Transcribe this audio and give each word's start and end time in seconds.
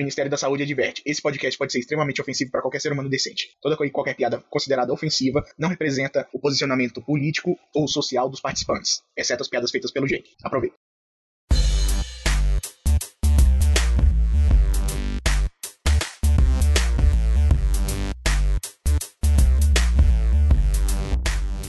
Ministério 0.00 0.30
da 0.30 0.38
Saúde 0.38 0.62
adverte: 0.62 1.02
esse 1.04 1.20
podcast 1.20 1.58
pode 1.58 1.72
ser 1.72 1.80
extremamente 1.80 2.22
ofensivo 2.22 2.50
para 2.50 2.62
qualquer 2.62 2.80
ser 2.80 2.90
humano 2.90 3.10
decente. 3.10 3.50
Toda 3.60 3.76
e 3.84 3.90
qualquer 3.90 4.16
piada 4.16 4.42
considerada 4.48 4.94
ofensiva 4.94 5.44
não 5.58 5.68
representa 5.68 6.26
o 6.32 6.40
posicionamento 6.40 7.02
político 7.02 7.58
ou 7.74 7.86
social 7.86 8.30
dos 8.30 8.40
participantes, 8.40 9.02
exceto 9.14 9.42
as 9.42 9.48
piadas 9.48 9.70
feitas 9.70 9.92
pelo 9.92 10.06
Jake. 10.06 10.30
Aproveita. 10.42 10.74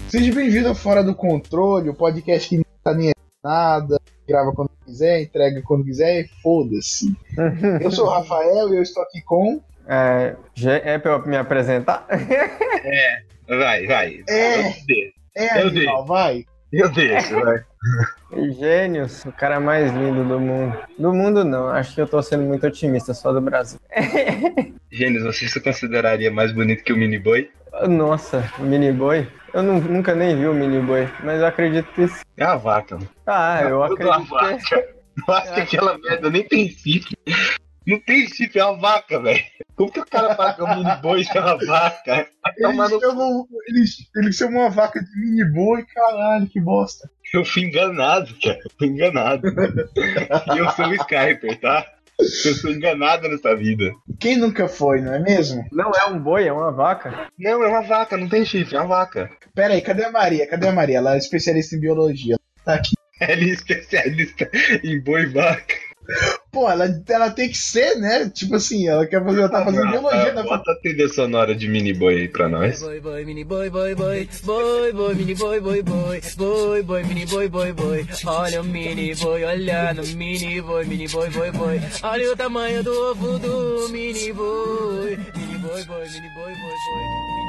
Seja 0.07 0.33
bem-vindo 0.33 0.69
ao 0.69 0.75
Fora 0.75 1.03
do 1.03 1.13
Controle, 1.13 1.89
o 1.89 1.93
podcast 1.93 2.47
que 2.47 2.57
não 2.57 2.65
tá 2.81 2.93
nem 2.93 3.11
nada, 3.43 3.99
grava 4.27 4.51
quando 4.53 4.69
quiser, 4.85 5.21
entrega 5.21 5.61
quando 5.61 5.83
quiser 5.83 6.21
e 6.21 6.27
foda-se. 6.41 7.15
Eu 7.81 7.91
sou 7.91 8.07
o 8.07 8.09
Rafael 8.13 8.73
e 8.73 8.77
eu 8.77 8.81
estou 8.81 9.03
aqui 9.03 9.21
com. 9.21 9.61
É, 9.87 10.35
é 10.83 10.97
pra 10.97 11.13
eu 11.13 11.25
me 11.27 11.37
apresentar? 11.37 12.05
É, 12.83 13.21
vai, 13.47 13.85
vai. 13.85 14.23
É. 14.27 14.59
Eu 14.69 14.73
deixo, 14.87 15.13
É, 15.35 15.61
Eu 15.61 15.67
animal, 15.67 16.05
vai. 16.05 16.45
eu 16.73 16.89
deixo, 16.89 17.39
vai. 17.39 17.63
Gênios, 18.57 19.23
o 19.25 19.31
cara 19.31 19.59
mais 19.59 19.91
lindo 19.91 20.23
do 20.23 20.39
mundo. 20.39 20.77
Do 20.97 21.13
mundo 21.13 21.43
não, 21.45 21.67
acho 21.67 21.93
que 21.93 22.01
eu 22.01 22.07
tô 22.07 22.21
sendo 22.23 22.43
muito 22.43 22.65
otimista, 22.65 23.13
só 23.13 23.31
do 23.31 23.39
Brasil. 23.41 23.79
Gênesis, 24.91 25.23
você 25.37 25.47
se 25.47 25.61
consideraria 25.61 26.31
mais 26.31 26.51
bonito 26.51 26.83
que 26.83 26.91
o 26.91 26.97
Mini 26.97 27.19
Boy? 27.19 27.49
Nossa, 27.87 28.51
mini 28.59 28.91
boy? 28.91 29.25
Eu 29.53 29.61
nu- 29.63 29.81
nunca 29.81 30.15
nem 30.15 30.35
vi 30.35 30.47
o 30.47 30.53
mini 30.53 30.79
boy, 30.81 31.07
mas 31.23 31.39
eu 31.39 31.45
acredito 31.47 31.91
que 31.93 32.07
sim. 32.07 32.23
É 32.37 32.45
a 32.45 32.55
vaca, 32.55 32.95
mano. 32.95 33.09
Ah, 33.27 33.61
eu 33.63 33.85
Tudo 33.87 34.09
a 34.11 34.15
acredito 34.15 34.23
que 34.23 34.33
vaca. 34.33 34.91
Eu 35.27 35.33
acho 35.33 35.53
que 35.53 35.59
aquela 35.59 35.97
merda 35.97 36.29
nem 36.29 36.41
tem 36.47 36.69
chifre. 36.69 37.17
Não 37.85 37.99
tem 37.99 38.25
chifre, 38.29 38.59
é 38.59 38.65
uma 38.65 38.79
vaca, 38.79 39.19
velho. 39.19 39.43
Como 39.75 39.91
que 39.91 39.99
o 39.99 40.05
cara 40.05 40.33
fala 40.35 40.53
que 40.53 40.61
é 40.61 40.63
um 40.63 40.75
Mini 40.77 40.95
Boy 41.01 41.21
e 41.21 41.37
é 41.37 41.41
uma 41.41 41.57
vaca? 41.65 42.27
Vai 42.41 42.53
tomar 42.55 42.85
Ele 42.85 42.93
no- 42.95 42.99
chamou, 43.01 43.47
ele, 43.67 43.83
ele 44.15 44.31
chamou 44.33 44.61
uma 44.61 44.69
vaca 44.69 45.03
de 45.03 45.19
mini 45.19 45.43
boi, 45.51 45.83
caralho, 45.93 46.47
que 46.47 46.61
bosta. 46.61 47.09
Eu 47.33 47.43
fui 47.43 47.63
enganado, 47.63 48.33
cara. 48.41 48.57
Eu 48.63 48.71
fui 48.79 48.87
enganado. 48.87 49.41
E 50.53 50.57
eu 50.57 50.69
sou 50.71 50.85
o 50.87 50.93
Skyper, 50.95 51.59
tá? 51.59 51.85
Eu 52.45 52.53
sou 52.55 52.71
enganado 52.71 53.27
nessa 53.27 53.55
vida. 53.55 53.91
Quem 54.19 54.37
nunca 54.37 54.67
foi, 54.67 55.01
não 55.01 55.13
é 55.13 55.19
mesmo? 55.19 55.63
não 55.71 55.91
é 55.91 56.05
um 56.05 56.19
boi, 56.19 56.47
é 56.47 56.53
uma 56.53 56.71
vaca. 56.71 57.29
Não, 57.37 57.63
é 57.63 57.67
uma 57.67 57.81
vaca, 57.81 58.17
não 58.17 58.29
tem 58.29 58.45
chifre, 58.45 58.75
é 58.75 58.79
uma 58.79 58.87
vaca. 58.87 59.29
Pera 59.55 59.73
aí, 59.73 59.81
cadê 59.81 60.05
a 60.05 60.11
Maria? 60.11 60.47
Cadê 60.47 60.67
a 60.67 60.71
Maria? 60.71 60.97
Ela 60.97 61.15
é 61.15 61.17
especialista 61.17 61.75
em 61.75 61.79
biologia. 61.79 62.37
Tá 62.63 62.75
aqui. 62.75 62.91
Ele 63.19 63.49
é 63.49 63.53
especialista 63.53 64.49
em 64.83 64.99
boi 64.99 65.23
e 65.23 65.25
vaca. 65.27 65.75
Pô, 66.51 66.69
ela, 66.69 66.85
ela 67.07 67.29
tem 67.29 67.49
que 67.49 67.57
ser, 67.57 67.95
né? 67.95 68.29
Tipo 68.29 68.55
assim, 68.55 68.87
ela 68.87 69.05
quer 69.05 69.23
fazer, 69.23 69.39
ela 69.39 69.49
tá 69.49 69.63
fazendo 69.63 69.89
biologia 69.89 70.33
na 70.33 70.43
Bota 70.43 70.71
a 70.71 70.75
trilha 70.75 71.07
sonora 71.07 71.55
de 71.55 71.67
Mini 71.67 71.93
Boy 71.93 72.15
aí 72.15 72.27
pra 72.27 72.49
nós. 72.49 72.81
Boy 72.81 72.99
boy 72.99 73.25
mini 73.25 73.43
boy 73.43 73.69
boy 73.69 73.95
boy 73.95 74.27
boy 74.43 74.91
boy 74.93 75.15
mini 75.15 75.35
boy 75.35 75.59
boy 75.59 75.81
boy 75.81 76.21
boy 76.37 76.83
boy 76.83 77.03
mini 77.03 77.25
boy 77.25 77.47
boy 77.49 77.73
boy 77.73 78.05
olha 78.25 78.61
o 78.61 78.63
mini 78.63 79.15
boy 79.15 79.43
olha 79.43 79.93
no 79.93 80.03
mini 80.15 80.61
boy 80.61 80.85
mini 80.85 81.07
boy 81.07 81.29
boy 81.29 81.51
boy 81.51 81.79
olha 82.03 82.31
o 82.31 82.35
tamanho 82.35 82.83
do 82.83 82.91
ovo 82.91 83.39
do 83.39 83.89
mini 83.89 84.33
boy 84.33 85.17
mini 85.35 85.57
boy 85.59 85.83
boy 85.85 86.09
mini 86.09 86.29
boy 86.35 86.53
boy 86.53 86.55
boy 86.55 87.40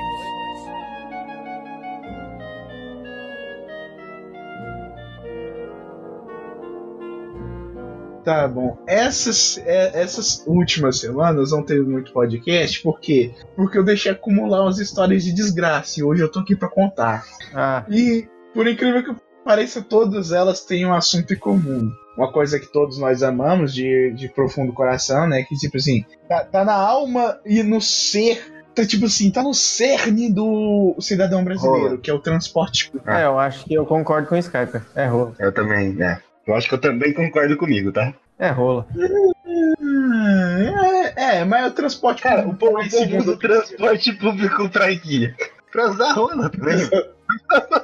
Tá 8.24 8.46
bom. 8.46 8.78
Essas, 8.86 9.58
é, 9.66 10.00
essas 10.00 10.44
últimas 10.46 11.00
semanas 11.00 11.50
não 11.50 11.62
teve 11.62 11.82
muito 11.82 12.12
podcast, 12.12 12.80
por 12.82 13.00
quê? 13.00 13.32
Porque 13.56 13.76
eu 13.76 13.84
deixei 13.84 14.12
acumular 14.12 14.62
umas 14.62 14.78
histórias 14.78 15.24
de 15.24 15.32
desgraça 15.32 15.98
e 15.98 16.02
hoje 16.04 16.22
eu 16.22 16.30
tô 16.30 16.38
aqui 16.40 16.54
pra 16.54 16.68
contar. 16.68 17.24
Ah, 17.52 17.84
E, 17.90 18.28
por 18.54 18.68
incrível 18.68 19.02
que 19.02 19.20
pareça, 19.44 19.82
todas 19.82 20.30
elas 20.30 20.64
têm 20.64 20.86
um 20.86 20.94
assunto 20.94 21.32
em 21.34 21.38
comum. 21.38 21.90
Uma 22.16 22.30
coisa 22.30 22.60
que 22.60 22.70
todos 22.70 22.98
nós 22.98 23.22
amamos 23.22 23.74
de, 23.74 24.12
de 24.12 24.28
profundo 24.28 24.72
coração, 24.72 25.26
né? 25.26 25.42
Que, 25.42 25.56
tipo 25.56 25.78
assim, 25.78 26.04
tá, 26.28 26.44
tá 26.44 26.64
na 26.64 26.74
alma 26.74 27.40
e 27.44 27.62
no 27.62 27.80
ser. 27.80 28.52
Tá, 28.74 28.86
tipo 28.86 29.06
assim, 29.06 29.30
tá 29.30 29.42
no 29.42 29.52
cerne 29.52 30.30
do 30.32 30.94
cidadão 31.00 31.42
brasileiro, 31.44 31.86
Rola. 31.88 31.98
que 31.98 32.10
é 32.10 32.14
o 32.14 32.18
transporte 32.18 32.86
público. 32.90 33.10
é, 33.10 33.24
eu 33.24 33.38
acho 33.38 33.64
que 33.64 33.74
eu 33.74 33.84
concordo 33.84 34.28
com 34.28 34.34
o 34.34 34.38
Skyper. 34.38 34.82
É 34.94 35.06
rola. 35.06 35.34
Eu 35.38 35.52
também, 35.52 35.92
né? 35.92 36.20
Eu 36.46 36.54
acho 36.54 36.68
que 36.68 36.74
eu 36.74 36.80
também 36.80 37.12
concordo 37.12 37.56
comigo, 37.56 37.92
tá? 37.92 38.12
É 38.38 38.50
rola. 38.50 38.86
É, 41.16 41.38
é, 41.38 41.44
mas 41.44 41.64
é 41.64 41.68
o 41.68 41.70
transporte 41.72 42.22
Cara, 42.22 42.48
o 42.48 42.54
povo, 42.54 42.72
o 42.72 42.78
povo 42.78 42.90
seguro 42.90 43.24
do 43.24 43.36
transporte 43.36 44.12
público 44.12 44.68
pra 44.68 44.86
aqui. 44.86 45.34
Pra 45.70 45.90
usar 45.90 46.12
rola 46.12 46.50
também. 46.50 46.88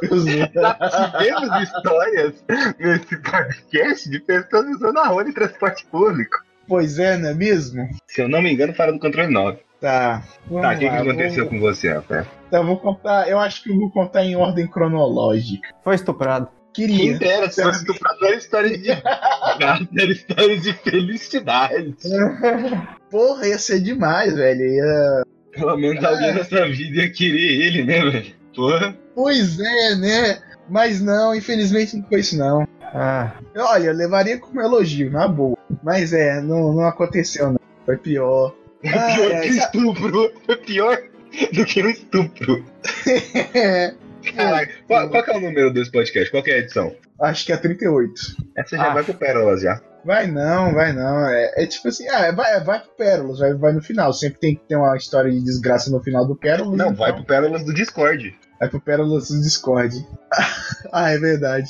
Tivemos 0.00 1.62
histórias 1.62 2.44
nesse 2.78 3.16
podcast 3.16 4.10
de 4.10 4.20
pessoas 4.20 4.66
usando 4.76 4.98
a 4.98 5.06
rola 5.06 5.28
em 5.28 5.32
transporte 5.32 5.86
público. 5.86 6.38
Pois 6.66 6.98
é, 6.98 7.16
não 7.16 7.30
é 7.30 7.34
mesmo? 7.34 7.88
Se 8.06 8.20
eu 8.20 8.28
não 8.28 8.42
me 8.42 8.52
engano, 8.52 8.74
fora 8.74 8.92
do 8.92 8.98
controle 8.98 9.32
9. 9.32 9.58
Tá. 9.80 10.22
Vamos 10.46 10.62
Tá, 10.62 10.74
o 10.74 10.78
que, 10.78 10.90
que 10.90 10.96
aconteceu 10.96 11.44
vou, 11.44 11.52
com 11.52 11.60
você, 11.60 11.92
Rafael? 11.92 12.26
Tá, 12.50 12.60
vou 12.60 12.76
contar. 12.76 13.28
Eu 13.28 13.38
acho 13.38 13.62
que 13.62 13.70
eu 13.70 13.76
vou 13.76 13.90
contar 13.90 14.24
em 14.24 14.36
ordem 14.36 14.66
cronológica. 14.66 15.68
Foi 15.82 15.94
estuprado. 15.94 16.48
Quem 16.78 16.86
Queria. 16.86 17.18
dera, 17.18 17.50
se 17.50 17.60
fosse 17.60 17.80
estuprador, 17.80 18.28
era 18.28 18.36
história 18.36 18.78
de. 18.78 18.88
era 20.00 20.12
história 20.12 20.60
de 20.60 20.72
felicidade. 20.74 21.96
Porra, 23.10 23.48
ia 23.48 23.58
ser 23.58 23.80
demais, 23.80 24.36
velho. 24.36 24.62
Ia... 24.62 25.24
Pelo 25.50 25.76
menos 25.76 26.04
alguém 26.04 26.34
nessa 26.34 26.68
vida 26.68 27.02
ia 27.02 27.10
querer 27.10 27.66
ele, 27.66 27.82
né, 27.82 28.08
velho? 28.08 28.32
Porra. 28.54 28.96
Pois 29.12 29.58
é, 29.58 29.96
né? 29.96 30.38
Mas 30.68 31.00
não, 31.00 31.34
infelizmente 31.34 31.96
não 31.96 32.04
foi 32.04 32.20
isso 32.20 32.38
não. 32.38 32.68
Ah, 32.80 33.32
Olha, 33.56 33.88
eu 33.88 33.94
levaria 33.94 34.38
como 34.38 34.60
elogio, 34.60 35.10
na 35.10 35.26
boa. 35.26 35.58
Mas 35.82 36.12
é, 36.12 36.40
não, 36.40 36.72
não 36.72 36.86
aconteceu 36.86 37.50
não. 37.50 37.60
Foi 37.84 37.96
pior. 37.96 38.54
É 38.84 38.92
pior 38.92 39.32
ai, 39.34 39.40
que 39.40 39.50
o 39.50 39.56
estupro. 39.56 40.32
É 40.46 40.54
pior 40.54 41.02
do 41.52 41.64
que 41.64 41.82
o 41.82 41.90
estupro. 41.90 42.64
Caraca, 44.34 44.72
qual, 44.86 45.08
qual 45.10 45.22
que 45.24 45.30
é 45.30 45.36
o 45.36 45.40
número 45.40 45.72
desse 45.72 45.90
podcast? 45.90 46.30
Qual 46.30 46.42
que 46.42 46.50
é 46.50 46.54
a 46.54 46.58
edição? 46.58 46.94
Acho 47.20 47.46
que 47.46 47.52
é 47.52 47.56
38. 47.56 48.12
Essa 48.56 48.76
já 48.76 48.90
Ah. 48.90 48.94
vai 48.94 49.04
pro 49.04 49.14
Pérolas 49.14 49.62
já. 49.62 49.80
Vai 50.04 50.26
não, 50.26 50.72
vai 50.72 50.92
não. 50.92 51.28
É, 51.28 51.52
é 51.56 51.66
tipo 51.66 51.88
assim, 51.88 52.08
ah, 52.08 52.30
vai, 52.32 52.60
vai 52.62 52.80
pro 52.80 52.90
Pérolas, 52.96 53.38
vai, 53.40 53.54
vai 53.54 53.72
no 53.72 53.82
final. 53.82 54.12
Sempre 54.12 54.38
tem 54.40 54.54
que 54.54 54.62
ter 54.68 54.76
uma 54.76 54.96
história 54.96 55.30
de 55.30 55.42
desgraça 55.42 55.90
no 55.90 56.00
final 56.02 56.26
do 56.26 56.36
Pérolas. 56.36 56.76
Não, 56.76 56.86
então 56.86 56.94
vai 56.94 57.12
pro 57.12 57.24
Pérolas 57.24 57.64
do 57.64 57.74
Discord. 57.74 58.34
Vai 58.60 58.68
pro 58.68 58.80
Pérolas 58.80 59.28
do 59.28 59.40
Discord. 59.40 59.94
ah, 60.92 61.10
é 61.10 61.18
verdade. 61.18 61.68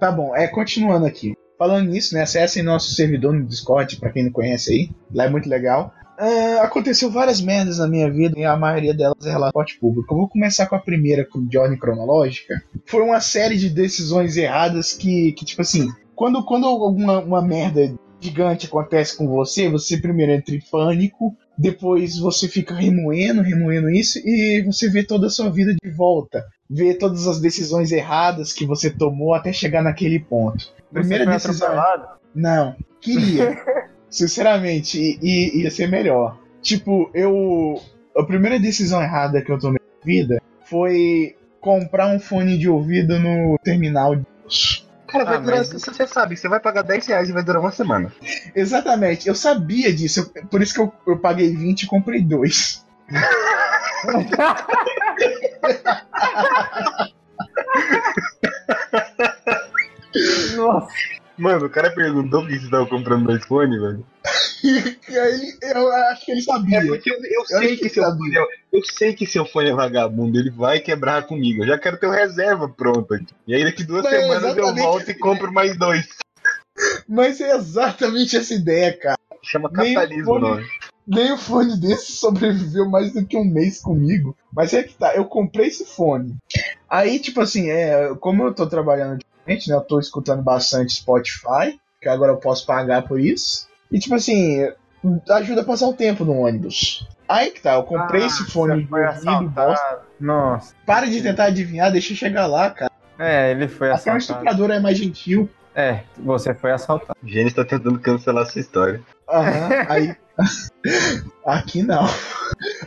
Tá 0.00 0.10
bom, 0.10 0.34
é 0.34 0.46
continuando 0.48 1.06
aqui. 1.06 1.34
Falando 1.58 1.88
nisso, 1.88 2.14
né? 2.14 2.22
Acessem 2.22 2.62
nosso 2.62 2.94
servidor 2.94 3.32
no 3.32 3.44
Discord, 3.46 3.96
pra 3.96 4.10
quem 4.10 4.24
não 4.24 4.32
conhece 4.32 4.72
aí. 4.72 4.90
Lá 5.12 5.24
é 5.24 5.28
muito 5.30 5.48
legal. 5.48 5.92
Ah, 6.18 6.62
aconteceu 6.62 7.10
várias 7.10 7.40
merdas 7.40 7.78
na 7.78 7.86
minha 7.86 8.10
vida 8.10 8.38
e 8.38 8.44
a 8.44 8.56
maioria 8.56 8.94
delas 8.94 9.24
é 9.26 9.30
relatório 9.30 9.78
público. 9.80 10.14
Eu 10.14 10.18
vou 10.18 10.28
começar 10.28 10.66
com 10.66 10.74
a 10.74 10.80
primeira, 10.80 11.26
de 11.48 11.58
ordem 11.58 11.78
cronológica. 11.78 12.62
Foi 12.84 13.02
uma 13.02 13.20
série 13.20 13.56
de 13.56 13.68
decisões 13.68 14.36
erradas 14.36 14.92
que, 14.92 15.32
que 15.32 15.44
tipo 15.44 15.62
assim, 15.62 15.88
quando, 16.14 16.44
quando 16.44 16.66
alguma 16.66 17.20
uma 17.20 17.42
merda 17.42 17.94
gigante 18.20 18.66
acontece 18.66 19.16
com 19.16 19.28
você, 19.28 19.68
você 19.68 19.98
primeiro 19.98 20.32
entra 20.32 20.54
em 20.54 20.60
pânico, 20.70 21.36
depois 21.56 22.18
você 22.18 22.48
fica 22.48 22.74
remoendo, 22.74 23.42
remoendo 23.42 23.90
isso 23.90 24.18
e 24.18 24.62
você 24.64 24.88
vê 24.88 25.04
toda 25.04 25.26
a 25.26 25.30
sua 25.30 25.50
vida 25.50 25.74
de 25.74 25.90
volta. 25.90 26.44
Vê 26.68 26.94
todas 26.94 27.26
as 27.28 27.40
decisões 27.40 27.92
erradas 27.92 28.52
que 28.52 28.66
você 28.66 28.90
tomou 28.90 29.34
até 29.34 29.52
chegar 29.52 29.82
naquele 29.82 30.18
ponto. 30.18 30.74
Primeira 30.92 31.26
decisão. 31.26 31.68
atropelado? 31.68 32.16
Não, 32.34 32.76
queria. 33.00 33.56
Sinceramente, 34.16 34.98
e, 34.98 35.18
e- 35.22 35.62
ia 35.62 35.70
ser 35.70 35.88
melhor. 35.88 36.38
Tipo, 36.62 37.10
eu. 37.12 37.78
A 38.16 38.22
primeira 38.24 38.58
decisão 38.58 39.02
errada 39.02 39.42
que 39.42 39.52
eu 39.52 39.58
tomei 39.58 39.78
na 39.78 40.04
vida 40.06 40.40
foi 40.64 41.36
comprar 41.60 42.06
um 42.08 42.18
fone 42.18 42.56
de 42.56 42.66
ouvido 42.66 43.20
no 43.20 43.58
terminal 43.62 44.16
de. 44.16 44.24
Cara, 45.06 45.24
vai 45.26 45.36
Ah, 45.36 45.38
durar. 45.38 45.58
mas- 45.58 45.68
Você 45.70 46.06
sabe, 46.06 46.34
você 46.34 46.48
vai 46.48 46.58
pagar 46.60 46.80
10 46.82 47.06
reais 47.06 47.28
e 47.28 47.32
vai 47.32 47.44
durar 47.44 47.60
uma 47.60 47.70
semana. 47.70 48.10
Exatamente, 48.56 49.28
eu 49.28 49.34
sabia 49.34 49.92
disso, 49.92 50.32
eu- 50.34 50.46
por 50.46 50.62
isso 50.62 50.72
que 50.72 50.80
eu, 50.80 50.90
eu 51.06 51.18
paguei 51.18 51.54
20 51.54 51.82
e 51.82 51.86
comprei 51.86 52.22
dois. 52.22 52.86
Nossa. 60.56 60.88
Mano, 61.38 61.66
o 61.66 61.70
cara 61.70 61.90
perguntou 61.90 62.40
por 62.42 62.48
que 62.48 62.58
você 62.58 62.70
tava 62.70 62.86
comprando 62.86 63.26
dois 63.26 63.44
fones, 63.44 63.80
velho. 63.80 64.06
E 65.08 65.18
aí 65.18 65.54
eu 65.62 65.92
acho 65.92 66.24
que 66.24 66.32
ele 66.32 66.42
sabia. 66.42 66.78
É 66.78 66.86
porque 66.86 67.10
eu, 67.10 67.16
eu 67.16 67.44
sei 67.44 67.58
acho 67.58 67.68
que, 67.76 67.76
que 67.76 67.88
seu 67.90 68.02
fone 68.04 68.36
é, 68.36 68.46
eu 68.72 68.84
sei 68.84 69.14
que 69.14 69.26
seu 69.26 69.46
fone 69.46 69.70
é 69.70 69.74
vagabundo, 69.74 70.38
ele 70.38 70.50
vai 70.50 70.80
quebrar 70.80 71.24
comigo. 71.26 71.62
Eu 71.62 71.68
já 71.68 71.78
quero 71.78 71.98
ter 71.98 72.06
o 72.06 72.10
reserva 72.10 72.68
pronto 72.68 73.14
aqui. 73.14 73.32
E 73.46 73.54
aí 73.54 73.62
daqui 73.62 73.84
duas 73.84 74.02
Mas 74.02 74.12
semanas 74.20 74.56
eu 74.56 74.74
volto 74.74 75.08
e 75.10 75.14
compro 75.14 75.52
mais 75.52 75.78
dois. 75.78 76.08
Mas 77.08 77.40
é 77.40 77.54
exatamente 77.54 78.36
essa 78.36 78.54
ideia, 78.54 78.96
cara. 78.98 79.18
Chama 79.42 79.70
capitalismo 79.70 80.22
o 80.22 80.40
fone- 80.40 80.40
nome. 80.40 80.66
Nem 81.06 81.32
um 81.32 81.38
fone 81.38 81.78
desse 81.78 82.12
sobreviveu 82.12 82.88
mais 82.88 83.12
do 83.12 83.24
que 83.24 83.36
um 83.36 83.44
mês 83.44 83.80
comigo. 83.80 84.36
Mas 84.52 84.74
é 84.74 84.82
que 84.82 84.94
tá, 84.94 85.14
eu 85.14 85.26
comprei 85.26 85.68
esse 85.68 85.84
fone. 85.86 86.36
Aí, 86.90 87.20
tipo 87.20 87.40
assim, 87.40 87.70
é, 87.70 88.12
como 88.18 88.42
eu 88.42 88.52
tô 88.52 88.66
trabalhando 88.66 89.20
diferente, 89.46 89.68
né? 89.70 89.76
Eu 89.76 89.80
tô 89.80 89.98
escutando 90.00 90.42
bastante 90.42 90.92
Spotify, 90.94 91.78
que 92.00 92.08
agora 92.08 92.32
eu 92.32 92.36
posso 92.36 92.66
pagar 92.66 93.02
por 93.02 93.20
isso. 93.20 93.66
E 93.90 93.98
tipo 93.98 94.14
assim, 94.14 94.68
ajuda 95.30 95.60
a 95.62 95.64
passar 95.64 95.86
o 95.88 95.94
tempo 95.94 96.24
no 96.24 96.38
ônibus. 96.40 97.06
Aí 97.28 97.50
que 97.50 97.60
tá, 97.60 97.74
eu 97.74 97.82
comprei 97.84 98.22
Ah, 98.22 98.26
esse 98.26 98.44
fone 98.50 98.84
de 98.84 98.92
ouvido, 98.92 99.08
assaltado. 99.08 99.48
bosta. 99.50 100.00
Nossa. 100.20 100.74
Para 100.84 101.06
de 101.06 101.22
tentar 101.22 101.44
adivinhar, 101.46 101.90
deixa 101.92 102.12
eu 102.12 102.16
chegar 102.16 102.46
lá, 102.46 102.70
cara. 102.70 102.90
É, 103.18 103.50
ele 103.50 103.66
foi 103.68 103.90
Até 103.90 104.12
um 104.12 104.16
assaltado. 104.16 104.18
estuprador 104.46 104.70
é 104.70 104.80
mais 104.80 104.98
gentil. 104.98 105.48
É, 105.74 106.00
você 106.18 106.54
foi 106.54 106.72
assaltado. 106.72 107.18
O 107.22 107.28
Gênesis 107.28 107.54
tá 107.54 107.64
tentando 107.64 107.98
cancelar 107.98 108.44
essa 108.44 108.58
história. 108.58 109.00
Aham, 109.28 109.68
aí. 109.88 110.16
Aqui 111.44 111.82
não. 111.82 112.04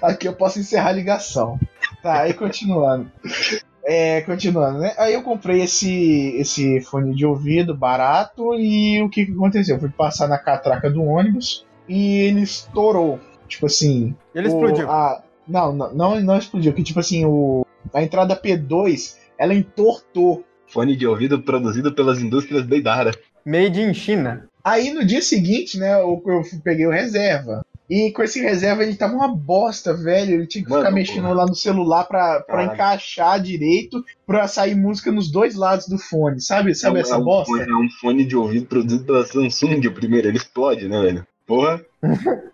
Aqui 0.01 0.27
eu 0.27 0.33
posso 0.33 0.59
encerrar 0.59 0.89
a 0.89 0.93
ligação. 0.93 1.59
Tá, 2.01 2.21
aí 2.21 2.33
continuando. 2.33 3.11
É, 3.91 4.21
continuando, 4.21 4.77
né? 4.77 4.93
Aí 4.99 5.15
eu 5.15 5.23
comprei 5.23 5.61
esse, 5.61 6.35
esse 6.37 6.79
fone 6.81 7.15
de 7.15 7.25
ouvido 7.25 7.75
barato 7.75 8.53
e 8.53 9.01
o 9.01 9.09
que, 9.09 9.25
que 9.25 9.31
aconteceu? 9.31 9.77
Eu 9.77 9.79
fui 9.79 9.89
passar 9.89 10.27
na 10.27 10.37
catraca 10.37 10.91
do 10.91 11.03
ônibus 11.03 11.65
e 11.87 12.17
ele 12.19 12.41
estourou. 12.41 13.19
Tipo 13.47 13.65
assim. 13.65 14.13
Ele 14.35 14.47
o- 14.47 14.51
explodiu. 14.51 14.87
a- 14.91 15.23
não, 15.47 15.73
não, 15.73 15.91
não, 15.95 16.21
não 16.21 16.37
explodiu. 16.37 16.71
Que 16.71 16.83
tipo 16.83 16.99
assim, 16.99 17.25
o, 17.25 17.65
a 17.91 18.03
entrada 18.03 18.39
P2 18.39 19.15
ela 19.39 19.55
entortou. 19.55 20.43
Fone 20.67 20.95
de 20.95 21.07
ouvido 21.07 21.41
produzido 21.41 21.91
pelas 21.95 22.19
indústrias 22.21 22.63
Beidara. 22.63 23.09
Made 23.43 23.81
in 23.81 23.91
China. 23.95 24.47
Aí 24.63 24.91
no 24.93 25.03
dia 25.03 25.23
seguinte, 25.23 25.79
né, 25.79 25.95
eu, 25.95 26.21
eu 26.27 26.43
peguei 26.63 26.85
o 26.85 26.91
reserva. 26.91 27.61
E 27.89 28.11
com 28.11 28.21
esse 28.21 28.39
reserva 28.39 28.83
ele 28.83 28.95
tava 28.95 29.13
uma 29.15 29.27
bosta, 29.35 29.93
velho. 29.93 30.35
Ele 30.35 30.47
tinha 30.47 30.63
que 30.63 30.69
Mano, 30.69 30.83
ficar 30.83 30.93
mexendo 30.93 31.23
porra. 31.23 31.33
lá 31.33 31.45
no 31.47 31.55
celular 31.55 32.03
pra, 32.03 32.41
pra 32.41 32.55
Caralho. 32.57 32.73
encaixar 32.73 33.41
direito, 33.41 34.03
pra 34.27 34.47
sair 34.47 34.75
música 34.75 35.11
nos 35.11 35.31
dois 35.31 35.55
lados 35.55 35.87
do 35.87 35.97
fone. 35.97 36.39
Sabe, 36.39 36.75
sabe 36.75 36.99
é, 36.99 37.01
essa 37.01 37.15
é 37.15 37.17
um, 37.17 37.23
bosta? 37.23 37.57
É 37.57 37.73
um 37.73 37.89
fone 37.99 38.25
de 38.25 38.35
ouvido 38.35 38.67
produzido 38.67 39.05
pela 39.05 39.25
Samsung, 39.25 39.87
o 39.87 39.91
primeiro. 39.91 40.27
Ele 40.27 40.37
explode, 40.37 40.87
né, 40.87 41.01
velho? 41.01 41.27
Porra. 41.47 41.83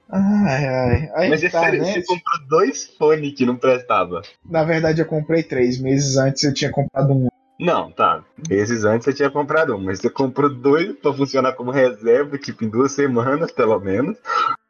Ai, 0.10 0.66
ai. 0.68 1.10
Aí 1.16 1.30
Mas 1.30 1.44
é 1.44 1.50
tá, 1.50 1.60
sério, 1.62 1.82
né? 1.82 1.94
você 1.94 2.02
comprou 2.04 2.48
dois 2.48 2.86
fones 2.98 3.34
que 3.34 3.46
não 3.46 3.58
prestava. 3.58 4.22
Na 4.50 4.64
verdade, 4.64 5.02
eu 5.02 5.06
comprei 5.06 5.44
três. 5.44 5.80
Meses 5.80 6.16
antes 6.16 6.44
eu 6.44 6.54
tinha 6.54 6.72
comprado 6.72 7.12
um. 7.12 7.28
Não, 7.60 7.92
tá. 7.92 8.24
Meses 8.50 8.86
antes 8.86 9.06
você 9.06 9.14
tinha 9.14 9.30
comprado 9.30 9.76
um, 9.76 9.84
mas 9.84 10.00
você 10.00 10.10
comprou 10.10 10.50
dois 10.50 10.94
pra 10.98 11.14
funcionar 11.14 11.54
como 11.54 11.72
reserva, 11.72 12.38
tipo, 12.38 12.64
em 12.64 12.70
duas 12.70 12.94
semanas, 12.94 13.52
pelo 13.52 13.80
menos. 13.80 14.18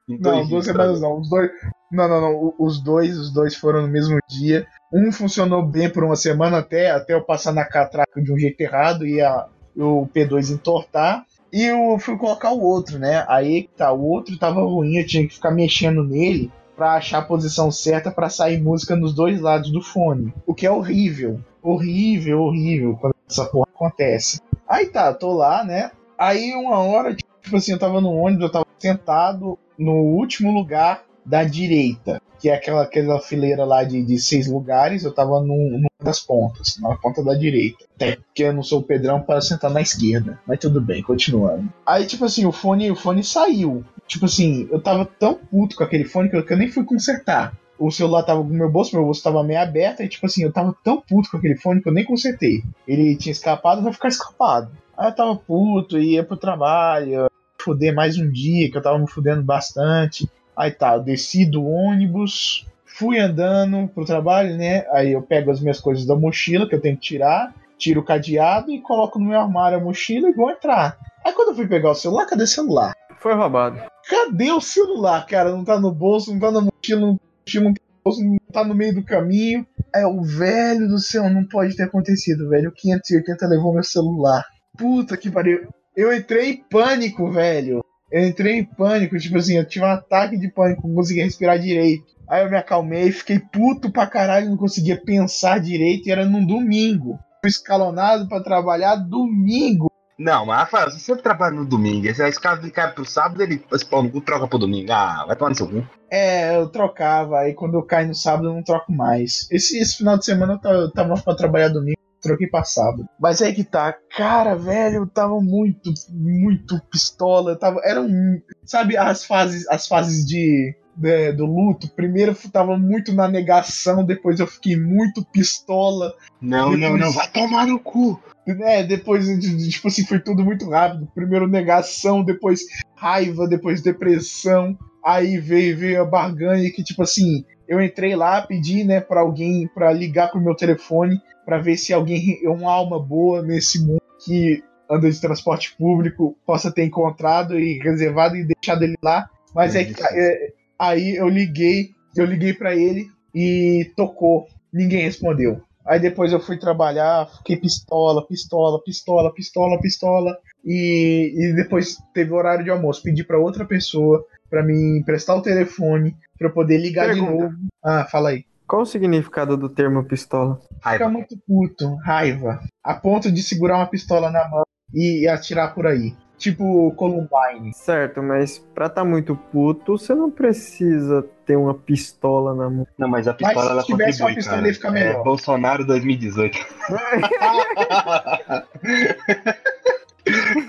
Em 0.07 0.19
Não, 0.19 0.31
dois 0.31 0.49
duas 0.49 0.63
dias, 0.63 0.75
semanas 0.75 1.01
não. 1.01 1.19
Os 1.19 1.29
dois. 1.29 1.51
Não, 1.91 2.07
não, 2.07 2.21
não. 2.21 2.53
Os 2.59 2.81
dois, 2.81 3.17
os 3.17 3.33
dois 3.33 3.55
foram 3.55 3.81
no 3.81 3.87
mesmo 3.87 4.17
dia. 4.29 4.67
Um 4.93 5.11
funcionou 5.11 5.65
bem 5.65 5.89
por 5.89 6.03
uma 6.03 6.15
semana 6.15 6.59
até, 6.59 6.91
até 6.91 7.13
eu 7.13 7.21
passar 7.21 7.51
na 7.51 7.65
catraca 7.65 8.21
de 8.21 8.31
um 8.31 8.37
jeito 8.37 8.59
errado 8.61 9.05
e 9.05 9.21
a, 9.21 9.47
o 9.75 10.07
P2 10.07 10.53
entortar. 10.53 11.25
E 11.51 11.63
eu 11.63 11.97
fui 11.99 12.17
colocar 12.17 12.51
o 12.51 12.61
outro, 12.61 12.99
né? 12.99 13.25
Aí 13.27 13.63
que 13.63 13.69
tá, 13.75 13.91
o 13.91 14.03
outro 14.03 14.37
tava 14.37 14.61
ruim, 14.61 14.97
eu 14.97 15.07
tinha 15.07 15.27
que 15.27 15.33
ficar 15.33 15.51
mexendo 15.51 16.03
nele 16.03 16.51
pra 16.75 16.95
achar 16.95 17.19
a 17.19 17.25
posição 17.25 17.71
certa 17.71 18.11
pra 18.11 18.29
sair 18.29 18.61
música 18.61 18.95
nos 18.95 19.13
dois 19.13 19.39
lados 19.39 19.71
do 19.71 19.81
fone. 19.81 20.33
O 20.45 20.53
que 20.53 20.67
é 20.67 20.71
horrível. 20.71 21.39
Horrível, 21.63 22.41
horrível 22.41 22.97
quando 22.99 23.15
essa 23.27 23.45
porra 23.45 23.67
acontece. 23.73 24.41
Aí 24.67 24.87
tá, 24.87 25.13
tô 25.13 25.33
lá, 25.33 25.63
né? 25.63 25.91
Aí 26.17 26.53
uma 26.53 26.79
hora, 26.79 27.15
tipo 27.15 27.55
assim, 27.55 27.71
eu 27.71 27.79
tava 27.79 28.01
no 28.01 28.11
ônibus, 28.11 28.43
eu 28.43 28.51
tava 28.51 28.65
sentado 28.77 29.57
no 29.77 29.93
último 29.93 30.53
lugar 30.53 31.03
da 31.25 31.43
direita, 31.43 32.21
que 32.39 32.49
é 32.49 32.53
aquela, 32.53 32.83
aquela 32.83 33.19
fileira 33.19 33.65
lá 33.65 33.83
de, 33.83 34.03
de 34.03 34.19
seis 34.19 34.47
lugares, 34.47 35.03
eu 35.03 35.11
tava 35.11 35.41
num, 35.41 35.71
numa 35.71 35.89
das 36.01 36.19
pontas, 36.19 36.77
na 36.79 36.95
ponta 36.95 37.23
da 37.23 37.33
direita. 37.33 37.85
Até 37.95 38.17
porque 38.17 38.43
eu 38.43 38.53
não 38.53 38.61
sou 38.61 38.79
o 38.79 38.83
Pedrão 38.83 39.21
para 39.21 39.41
sentar 39.41 39.71
na 39.71 39.81
esquerda. 39.81 40.39
Mas 40.45 40.59
tudo 40.59 40.79
bem, 40.79 41.01
continuando. 41.01 41.67
Aí, 41.85 42.05
tipo 42.05 42.25
assim, 42.25 42.45
o 42.45 42.51
fone, 42.51 42.91
o 42.91 42.95
fone 42.95 43.23
saiu. 43.23 43.83
Tipo 44.07 44.25
assim, 44.25 44.67
eu 44.71 44.79
tava 44.79 45.05
tão 45.05 45.33
puto 45.33 45.75
com 45.75 45.83
aquele 45.83 46.05
fone 46.05 46.29
que 46.29 46.35
eu, 46.35 46.45
que 46.45 46.53
eu 46.53 46.57
nem 46.57 46.69
fui 46.69 46.83
consertar. 46.83 47.57
O 47.77 47.91
celular 47.91 48.23
tava 48.23 48.43
no 48.43 48.53
meu 48.53 48.71
bolso, 48.71 48.95
meu 48.95 49.03
bolso 49.03 49.23
tava 49.23 49.43
meio 49.43 49.59
aberto, 49.59 50.01
e 50.01 50.07
tipo 50.07 50.25
assim, 50.27 50.43
eu 50.43 50.51
tava 50.51 50.73
tão 50.83 51.01
puto 51.01 51.29
com 51.29 51.37
aquele 51.37 51.57
fone 51.57 51.81
que 51.81 51.89
eu 51.89 51.93
nem 51.93 52.05
consertei. 52.05 52.63
Ele 52.87 53.17
tinha 53.17 53.31
escapado, 53.31 53.81
vai 53.81 53.91
ficar 53.91 54.07
escapado. 54.07 54.71
Aí 54.97 55.09
eu 55.09 55.15
tava 55.15 55.35
puto, 55.35 55.97
ia 55.97 56.23
pro 56.23 56.37
trabalho, 56.37 57.27
fuder 57.65 57.95
mais 57.95 58.15
um 58.19 58.29
dia, 58.29 58.69
que 58.69 58.77
eu 58.77 58.81
tava 58.81 58.99
me 58.99 59.09
fudendo 59.09 59.41
bastante. 59.41 60.29
Aí 60.55 60.69
tá, 60.69 60.93
eu 60.93 61.01
desci 61.01 61.49
do 61.49 61.65
ônibus, 61.65 62.67
fui 62.85 63.19
andando 63.19 63.87
pro 63.87 64.05
trabalho, 64.05 64.55
né? 64.55 64.85
Aí 64.91 65.11
eu 65.11 65.21
pego 65.23 65.49
as 65.49 65.59
minhas 65.59 65.79
coisas 65.79 66.05
da 66.05 66.15
mochila 66.15 66.69
que 66.69 66.75
eu 66.75 66.81
tenho 66.81 66.95
que 66.95 67.01
tirar, 67.01 67.53
tiro 67.77 68.01
o 68.01 68.05
cadeado 68.05 68.71
e 68.71 68.79
coloco 68.79 69.17
no 69.17 69.29
meu 69.29 69.39
armário 69.39 69.79
a 69.79 69.81
mochila 69.81 70.29
e 70.29 70.33
vou 70.33 70.51
entrar. 70.51 70.97
Aí 71.25 71.33
quando 71.33 71.49
eu 71.49 71.55
fui 71.55 71.67
pegar 71.67 71.89
o 71.89 71.95
celular, 71.95 72.27
cadê 72.27 72.43
o 72.43 72.47
celular? 72.47 72.93
Foi 73.17 73.33
roubado. 73.33 73.81
Cadê 74.07 74.51
o 74.51 74.61
celular, 74.61 75.25
cara? 75.25 75.49
Não 75.49 75.65
tá 75.65 75.79
no 75.79 75.91
bolso, 75.91 76.31
não 76.31 76.39
tá 76.39 76.51
na 76.51 76.61
mochila, 76.61 77.01
não, 77.01 77.19
mochila, 77.45 77.65
não 77.65 77.73
tá 77.73 77.81
no 77.81 78.03
bolso, 78.03 78.23
não 78.23 78.37
tá 78.53 78.63
no 78.63 78.75
meio 78.75 78.93
do 78.93 79.03
caminho. 79.03 79.65
É 79.93 80.05
o 80.05 80.21
velho 80.21 80.87
do 80.87 80.99
céu, 80.99 81.27
não 81.29 81.43
pode 81.43 81.75
ter 81.75 81.83
acontecido, 81.83 82.47
velho. 82.47 82.69
O 82.69 82.73
580 82.73 83.47
levou 83.47 83.73
meu 83.73 83.83
celular. 83.83 84.45
Puta 84.77 85.17
que 85.17 85.31
pariu. 85.31 85.67
Eu 85.95 86.13
entrei 86.13 86.51
em 86.51 86.57
pânico, 86.57 87.31
velho. 87.31 87.83
Eu 88.11 88.27
entrei 88.27 88.59
em 88.59 88.63
pânico, 88.63 89.17
tipo 89.17 89.37
assim, 89.37 89.57
eu 89.57 89.65
tive 89.65 89.85
um 89.85 89.89
ataque 89.89 90.37
de 90.37 90.49
pânico, 90.49 90.87
não 90.87 90.95
conseguia 90.95 91.23
respirar 91.23 91.57
direito. 91.57 92.05
Aí 92.29 92.43
eu 92.43 92.49
me 92.49 92.57
acalmei, 92.57 93.11
fiquei 93.11 93.39
puto 93.39 93.91
pra 93.91 94.07
caralho, 94.07 94.49
não 94.49 94.57
conseguia 94.57 94.99
pensar 94.99 95.59
direito, 95.59 96.07
e 96.07 96.11
era 96.11 96.25
num 96.25 96.45
domingo. 96.45 97.19
Fui 97.41 97.49
escalonado 97.49 98.27
pra 98.27 98.41
trabalhar 98.41 98.95
domingo. 98.95 99.89
Não, 100.17 100.45
mas 100.45 100.59
Rafael, 100.59 100.91
você 100.91 100.99
sempre 100.99 101.23
trabalha 101.23 101.55
no 101.55 101.65
domingo. 101.65 102.07
Esse 102.07 102.23
esse 102.23 102.39
cara 102.39 102.57
cai 102.71 102.93
pro 102.93 103.05
sábado, 103.05 103.41
ele 103.41 103.61
esse 103.73 103.85
pau 103.85 104.01
no 104.01 104.09
cu 104.09 104.21
troca 104.21 104.47
pro 104.47 104.57
domingo. 104.57 104.91
Ah, 104.91 105.25
vai 105.27 105.35
tomar 105.35 105.49
no 105.49 105.55
seu 105.55 105.67
cu. 105.67 105.85
É, 106.09 106.55
eu 106.55 106.69
trocava, 106.69 107.39
aí 107.39 107.53
quando 107.53 107.75
eu 107.75 107.83
caio 107.83 108.07
no 108.07 108.15
sábado 108.15 108.47
eu 108.47 108.53
não 108.53 108.63
troco 108.63 108.91
mais. 108.91 109.47
Esse, 109.51 109.77
esse 109.77 109.97
final 109.97 110.17
de 110.17 110.25
semana 110.25 110.53
eu 110.53 110.59
tava, 110.59 110.75
eu 110.75 110.91
tava 110.91 111.15
pra 111.21 111.35
trabalhar 111.35 111.67
domingo, 111.67 111.97
troquei 112.29 112.47
pra 112.47 112.63
sábado. 112.63 113.07
Mas 113.19 113.41
aí 113.41 113.53
que 113.53 113.63
tá, 113.63 113.95
cara, 114.15 114.55
velho, 114.55 114.97
eu 114.97 115.07
tava 115.07 115.39
muito, 115.39 115.93
muito 116.11 116.79
pistola. 116.91 117.57
Tava, 117.57 117.79
era 117.83 118.01
um. 118.01 118.41
Sabe 118.63 118.97
as 118.97 119.23
fases, 119.25 119.67
as 119.69 119.87
fases 119.87 120.25
de. 120.25 120.75
de- 120.97 121.31
do 121.33 121.45
luto, 121.45 121.89
primeiro 121.95 122.31
eu 122.31 122.51
tava 122.51 122.77
muito 122.77 123.13
na 123.13 123.27
negação, 123.27 124.05
depois 124.05 124.39
eu 124.39 124.47
fiquei 124.47 124.77
muito 124.77 125.25
pistola, 125.25 126.13
Não, 126.41 126.71
não, 126.77 126.97
não, 126.97 127.11
vai 127.11 127.29
tomar 127.29 127.67
no 127.67 127.77
cu. 127.79 128.17
né? 128.47 128.83
Depois, 128.83 129.25
de- 129.25 129.37
de- 129.57 129.69
tipo 129.69 129.87
assim, 129.89 130.05
foi 130.05 130.19
tudo 130.19 130.43
muito 130.45 130.69
rápido. 130.69 131.07
Primeiro 131.13 131.47
negação, 131.47 132.23
depois 132.23 132.61
raiva, 132.95 133.47
depois 133.47 133.81
depressão. 133.81 134.77
Aí 135.03 135.37
veio, 135.37 135.77
veio 135.77 136.01
a 136.01 136.05
barganha 136.05 136.71
que, 136.71 136.83
tipo 136.83 137.03
assim, 137.03 137.43
eu 137.67 137.81
entrei 137.81 138.15
lá, 138.15 138.41
pedi, 138.41 138.83
né, 138.83 138.99
pra 139.01 139.21
alguém 139.21 139.67
pra 139.67 139.91
ligar 139.91 140.31
pro 140.31 140.41
meu 140.41 140.55
telefone 140.55 141.21
pra 141.45 141.59
ver 141.59 141.77
se 141.77 141.93
alguém, 141.93 142.39
uma 142.47 142.71
alma 142.71 142.99
boa 142.99 143.41
nesse 143.41 143.79
mundo 143.85 144.01
que 144.23 144.63
anda 144.89 145.09
de 145.09 145.19
transporte 145.19 145.75
público, 145.77 146.37
possa 146.45 146.71
ter 146.71 146.83
encontrado 146.83 147.59
e 147.59 147.79
reservado 147.79 148.35
e 148.35 148.43
deixado 148.45 148.83
ele 148.83 148.97
lá. 149.03 149.29
Mas 149.53 149.75
É 149.75 149.83
que 149.83 149.93
tá, 149.93 150.07
é, 150.11 150.53
aí 150.77 151.15
eu 151.15 151.27
liguei, 151.27 151.91
eu 152.15 152.25
liguei 152.25 152.53
pra 152.53 152.75
ele 152.75 153.07
e 153.33 153.91
tocou. 153.95 154.47
Ninguém 154.71 155.03
respondeu. 155.03 155.61
Aí 155.85 155.99
depois 155.99 156.33
eu 156.33 156.39
fui 156.39 156.57
trabalhar, 156.57 157.27
fiquei 157.37 157.57
pistola, 157.57 158.25
pistola, 158.25 158.81
pistola, 158.83 159.33
pistola, 159.33 159.79
pistola. 159.79 160.37
E, 160.63 161.31
e 161.35 161.55
depois 161.55 161.97
teve 162.13 162.33
horário 162.33 162.63
de 162.63 162.71
almoço. 162.71 163.03
Pedi 163.03 163.23
pra 163.23 163.39
outra 163.39 163.65
pessoa 163.65 164.25
pra 164.49 164.63
me 164.63 164.99
emprestar 164.99 165.35
o 165.35 165.41
telefone 165.41 166.15
pra 166.37 166.47
eu 166.47 166.53
poder 166.53 166.77
ligar 166.77 167.07
de 167.13 167.19
Pergunta. 167.19 167.43
novo. 167.43 167.55
Ah, 167.83 168.05
fala 168.05 168.29
aí. 168.29 168.45
Qual 168.67 168.81
o 168.81 168.85
significado 168.85 169.55
do 169.55 169.69
termo 169.69 170.03
pistola? 170.03 170.59
Fica 170.75 170.89
Raiva. 170.89 171.09
muito 171.09 171.37
puto, 171.47 171.95
raiva. 171.97 172.59
A 172.83 172.93
ponto 172.95 173.31
de 173.31 173.43
segurar 173.43 173.77
uma 173.77 173.85
pistola 173.87 174.31
na 174.31 174.47
mão 174.49 174.63
e 174.93 175.27
atirar 175.27 175.73
por 175.75 175.85
aí. 175.85 176.15
Tipo 176.37 176.91
Columbine. 176.95 177.73
Certo, 177.73 178.21
mas 178.21 178.59
pra 178.73 178.89
tá 178.89 179.05
muito 179.05 179.35
puto, 179.37 179.97
você 179.97 180.13
não 180.13 180.29
precisa 180.29 181.25
ter 181.45 181.55
uma 181.55 181.73
pistola 181.73 182.53
na 182.53 182.69
mão. 182.69 182.87
Não, 182.97 183.07
mas 183.07 183.25
a 183.27 183.33
pistola 183.33 183.55
Mas 183.55 183.65
se 183.65 183.71
ela 183.71 183.83
tivesse 183.83 184.21
uma 184.21 184.33
pistola, 184.35 184.55
cara. 184.57 184.67
ia 184.67 184.73
ficar 184.73 184.91
melhor. 184.91 185.15
É 185.21 185.23
Bolsonaro 185.23 185.85
2018. 185.85 186.57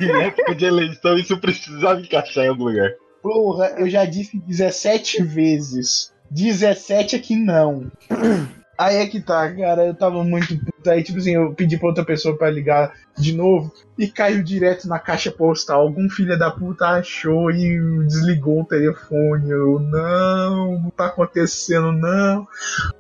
em 0.01 0.23
época 0.23 0.55
de 0.55 0.65
eleição, 0.67 1.17
isso 1.17 1.39
precisava 1.39 2.01
encaixar 2.01 2.45
em 2.45 2.49
algum 2.49 2.65
lugar. 2.65 2.91
Porra, 3.23 3.75
eu 3.79 3.89
já 3.89 4.05
disse 4.05 4.39
17 4.39 5.23
vezes. 5.23 6.13
17 6.31 7.17
aqui 7.17 7.37
não. 7.37 7.91
Aí 8.79 8.97
é 8.97 9.07
que 9.07 9.21
tá, 9.21 9.51
cara, 9.55 9.87
eu 9.87 9.95
tava 9.95 10.23
muito 10.23 10.59
puto. 10.59 10.91
Aí, 10.91 11.03
tipo 11.03 11.19
assim, 11.19 11.35
eu 11.35 11.55
pedi 11.55 11.79
pra 11.79 11.89
outra 11.89 12.05
pessoa 12.05 12.37
pra 12.37 12.51
ligar 12.51 12.93
de 13.17 13.35
novo 13.35 13.73
e 13.99 14.07
caiu 14.07 14.43
direto 14.43 14.87
na 14.87 14.99
caixa 14.99 15.31
postal. 15.33 15.81
Algum 15.81 16.11
filho 16.11 16.39
da 16.39 16.51
puta 16.51 16.87
achou 16.87 17.51
e 17.51 17.79
desligou 18.05 18.61
o 18.61 18.67
telefone. 18.67 19.51
Eu, 19.51 19.81
não, 19.81 20.79
não 20.79 20.91
tá 20.91 21.07
acontecendo, 21.07 21.91
não. 21.91 22.47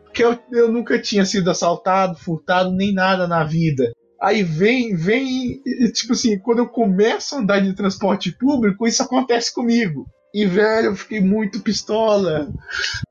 Porque 0.05 0.25
eu, 0.25 0.39
eu 0.51 0.73
nunca 0.73 0.99
tinha 0.99 1.27
sido 1.27 1.51
assaltado, 1.51 2.17
furtado, 2.17 2.73
nem 2.73 2.95
nada 2.95 3.29
na 3.29 3.45
vida. 3.45 3.93
Aí 4.21 4.43
vem, 4.43 4.95
vem, 4.97 5.61
e, 5.65 5.93
tipo 5.93 6.13
assim, 6.15 6.39
quando 6.39 6.59
eu 6.59 6.67
começo 6.69 7.35
a 7.35 7.39
andar 7.39 7.61
de 7.61 7.75
transporte 7.75 8.33
público, 8.33 8.87
isso 8.87 9.03
acontece 9.03 9.53
comigo. 9.55 10.07
E, 10.35 10.45
velho, 10.47 10.87
eu 10.89 10.97
fiquei 10.97 11.21
muito 11.21 11.61
pistola. 11.61 12.49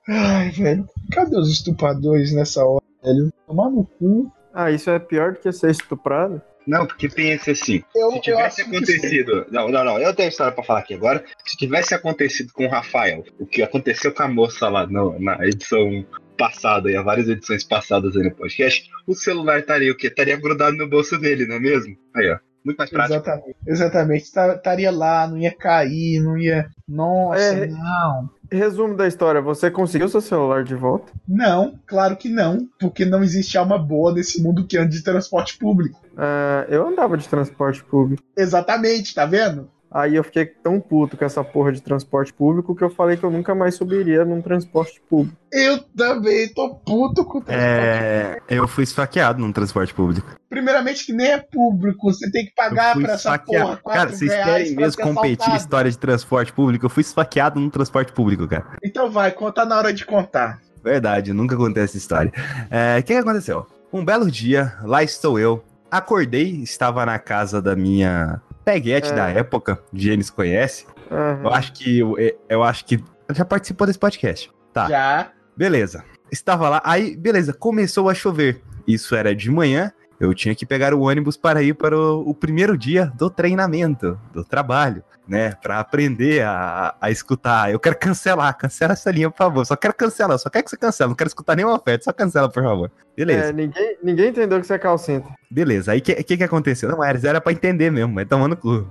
Ai, 0.07 0.49
velho, 0.49 0.87
cadê 1.11 1.37
os 1.37 1.49
estupradores 1.51 2.31
nessa 2.33 2.63
hora, 2.65 2.83
velho? 3.03 3.31
Tomar 3.47 3.69
no 3.69 3.85
cu. 3.85 4.31
Ah, 4.53 4.71
isso 4.71 4.89
é 4.89 4.97
pior 4.99 5.33
do 5.33 5.39
que 5.39 5.51
ser 5.51 5.71
estuprado? 5.71 6.41
Não, 6.67 6.87
porque 6.87 7.07
pensa 7.07 7.51
assim. 7.51 7.83
Eu, 7.95 8.11
Se 8.13 8.21
tivesse 8.21 8.61
acontecido. 8.63 9.45
Não, 9.51 9.67
não, 9.69 9.83
não. 9.83 9.99
Eu 9.99 10.15
tenho 10.15 10.29
história 10.29 10.51
pra 10.51 10.63
falar 10.63 10.79
aqui 10.79 10.95
agora. 10.95 11.23
Se 11.45 11.55
tivesse 11.57 11.93
acontecido 11.93 12.51
com 12.53 12.65
o 12.65 12.69
Rafael, 12.69 13.23
o 13.39 13.45
que 13.45 13.61
aconteceu 13.61 14.11
com 14.11 14.23
a 14.23 14.27
moça 14.27 14.67
lá 14.67 14.87
no- 14.87 15.19
na 15.19 15.37
edição 15.45 16.03
passada, 16.35 16.89
e 16.91 16.95
há 16.95 17.01
várias 17.01 17.27
edições 17.27 17.63
passadas 17.63 18.15
aí 18.15 18.23
no 18.23 18.31
podcast, 18.31 18.89
o 19.07 19.13
celular 19.15 19.59
estaria 19.59 19.91
o 19.91 19.95
quê? 19.97 20.07
Estaria 20.07 20.37
grudado 20.39 20.75
no 20.77 20.87
bolso 20.89 21.17
dele, 21.17 21.45
não 21.45 21.55
é 21.55 21.59
mesmo? 21.59 21.95
Aí, 22.15 22.31
ó. 22.31 22.37
Muito 22.63 22.77
mais 22.79 22.89
prático. 22.89 23.13
Exatamente. 23.15 23.55
Exatamente. 23.67 24.23
Estaria 24.23 24.89
lá, 24.91 25.27
não 25.27 25.37
ia 25.37 25.55
cair, 25.55 26.19
não 26.19 26.35
ia. 26.35 26.67
Nossa, 26.87 27.39
É. 27.39 27.67
não. 27.67 28.27
Resumo 28.51 28.95
da 28.95 29.07
história, 29.07 29.39
você 29.39 29.69
conseguiu 29.69 30.09
seu 30.09 30.19
celular 30.21 30.63
de 30.63 30.73
volta? 30.73 31.11
Não, 31.27 31.79
claro 31.85 32.15
que 32.15 32.27
não. 32.27 32.67
Porque 32.79 33.05
não 33.05 33.23
existe 33.23 33.55
alma 33.55 33.77
boa 33.77 34.11
nesse 34.13 34.41
mundo 34.41 34.65
que 34.65 34.77
anda 34.79 34.89
de 34.89 35.03
transporte 35.03 35.59
público. 35.59 35.99
Ah, 36.17 36.65
eu 36.67 36.87
andava 36.87 37.15
de 37.17 37.27
transporte 37.27 37.83
público. 37.83 38.23
Exatamente, 38.35 39.13
tá 39.13 39.25
vendo? 39.27 39.69
Aí 39.95 40.13
eu 40.17 40.25
fiquei 40.25 40.45
tão 40.45 40.77
puto 40.81 41.15
com 41.15 41.23
essa 41.23 41.41
porra 41.41 41.71
de 41.71 41.81
transporte 41.81 42.33
público 42.33 42.75
que 42.75 42.83
eu 42.83 42.89
falei 42.89 43.15
que 43.15 43.23
eu 43.23 43.31
nunca 43.31 43.55
mais 43.55 43.75
subiria 43.75 44.25
num 44.25 44.41
transporte 44.41 45.01
público. 45.09 45.37
Eu 45.49 45.79
também 45.95 46.53
tô 46.53 46.75
puto 46.75 47.23
com 47.23 47.37
o 47.37 47.41
transporte. 47.41 47.63
É, 47.63 48.41
eu 48.49 48.67
fui 48.67 48.83
esfaqueado 48.83 49.39
num 49.39 49.53
transporte 49.53 49.93
público. 49.93 50.27
Primeiramente 50.49 51.05
que 51.05 51.13
nem 51.13 51.27
é 51.27 51.37
público, 51.37 52.11
você 52.11 52.29
tem 52.29 52.45
que 52.45 52.53
pagar 52.53 52.93
pra 52.95 53.13
essa 53.13 53.15
esfaqueado. 53.29 53.65
porra. 53.67 53.77
quatro 53.77 54.01
Cara, 54.01 54.11
vocês 54.11 54.29
reais 54.31 54.45
querem 54.63 54.75
mesmo 54.75 55.01
competir 55.01 55.29
em 55.29 55.31
assaltado. 55.31 55.57
história 55.57 55.91
de 55.91 55.97
transporte 55.97 56.51
público? 56.51 56.85
Eu 56.85 56.89
fui 56.89 56.99
esfaqueado 56.99 57.57
num 57.57 57.69
transporte 57.69 58.11
público, 58.11 58.45
cara. 58.49 58.65
Então 58.83 59.09
vai, 59.09 59.31
conta 59.31 59.63
na 59.63 59.77
hora 59.77 59.93
de 59.93 60.05
contar. 60.05 60.59
Verdade, 60.83 61.31
nunca 61.31 61.55
contei 61.55 61.83
essa 61.83 61.95
história. 61.95 62.33
É, 62.69 62.97
O 62.99 63.03
que, 63.03 63.13
que 63.13 63.19
aconteceu? 63.19 63.65
Um 63.93 64.03
belo 64.03 64.29
dia, 64.29 64.73
lá 64.83 65.01
estou 65.01 65.39
eu. 65.39 65.63
Acordei, 65.89 66.61
estava 66.61 67.05
na 67.05 67.17
casa 67.17 67.61
da 67.61 67.77
minha 67.77 68.41
peguete 68.65 69.11
É. 69.11 69.15
da 69.15 69.29
época, 69.29 69.79
Gênesis 69.93 70.29
conhece. 70.31 70.85
Aham. 71.11 71.41
Eu 71.43 71.49
acho 71.53 71.71
que 71.73 71.99
eu, 71.99 72.15
eu 72.49 72.63
acho 72.63 72.83
que 72.85 73.01
já 73.31 73.45
participou 73.45 73.85
desse 73.87 73.99
podcast. 73.99 74.51
Tá. 74.73 74.89
Já. 74.89 75.31
Beleza. 75.55 76.03
Estava 76.31 76.67
lá, 76.67 76.81
aí, 76.83 77.15
beleza, 77.15 77.53
começou 77.53 78.09
a 78.09 78.13
chover. 78.13 78.61
Isso 78.87 79.15
era 79.15 79.33
de 79.35 79.49
manhã. 79.49 79.91
Eu 80.19 80.33
tinha 80.33 80.55
que 80.55 80.65
pegar 80.65 80.93
o 80.93 81.01
ônibus 81.01 81.35
para 81.37 81.61
ir 81.61 81.73
para 81.75 81.97
o, 81.97 82.29
o 82.29 82.33
primeiro 82.33 82.77
dia 82.77 83.11
do 83.15 83.29
treinamento, 83.29 84.17
do 84.33 84.43
trabalho, 84.45 85.03
né? 85.27 85.51
Para 85.61 85.79
aprender 85.79 86.41
a, 86.43 86.95
a 87.01 87.11
escutar. 87.11 87.71
Eu 87.71 87.79
quero 87.79 87.97
cancelar, 87.97 88.57
cancela 88.57 88.93
essa 88.93 89.11
linha, 89.11 89.29
por 89.29 89.37
favor. 89.37 89.65
Só 89.65 89.75
quero 89.75 89.93
cancelar, 89.93 90.37
só 90.39 90.49
quero 90.49 90.63
que 90.63 90.69
você 90.69 90.77
cancele. 90.77 91.09
Não 91.09 91.15
quero 91.15 91.27
escutar 91.27 91.55
nenhuma 91.55 91.75
oferta, 91.75 92.05
só 92.05 92.13
cancela, 92.13 92.49
por 92.49 92.63
favor. 92.63 92.91
Beleza, 93.15 93.49
É, 93.49 93.53
ninguém, 93.53 93.97
ninguém 94.03 94.29
entendeu 94.29 94.59
que 94.61 94.67
você 94.67 94.73
é 94.75 94.79
calcinta. 94.79 95.27
beleza. 95.49 95.91
Aí 95.91 95.99
o 95.99 96.01
que, 96.01 96.15
que 96.23 96.37
que 96.37 96.43
aconteceu? 96.43 96.89
Não, 96.89 97.03
era, 97.03 97.19
era 97.27 97.41
pra 97.41 97.51
entender 97.51 97.89
mesmo, 97.91 98.13
mas 98.13 98.27
tomando 98.27 98.55
cu. 98.55 98.87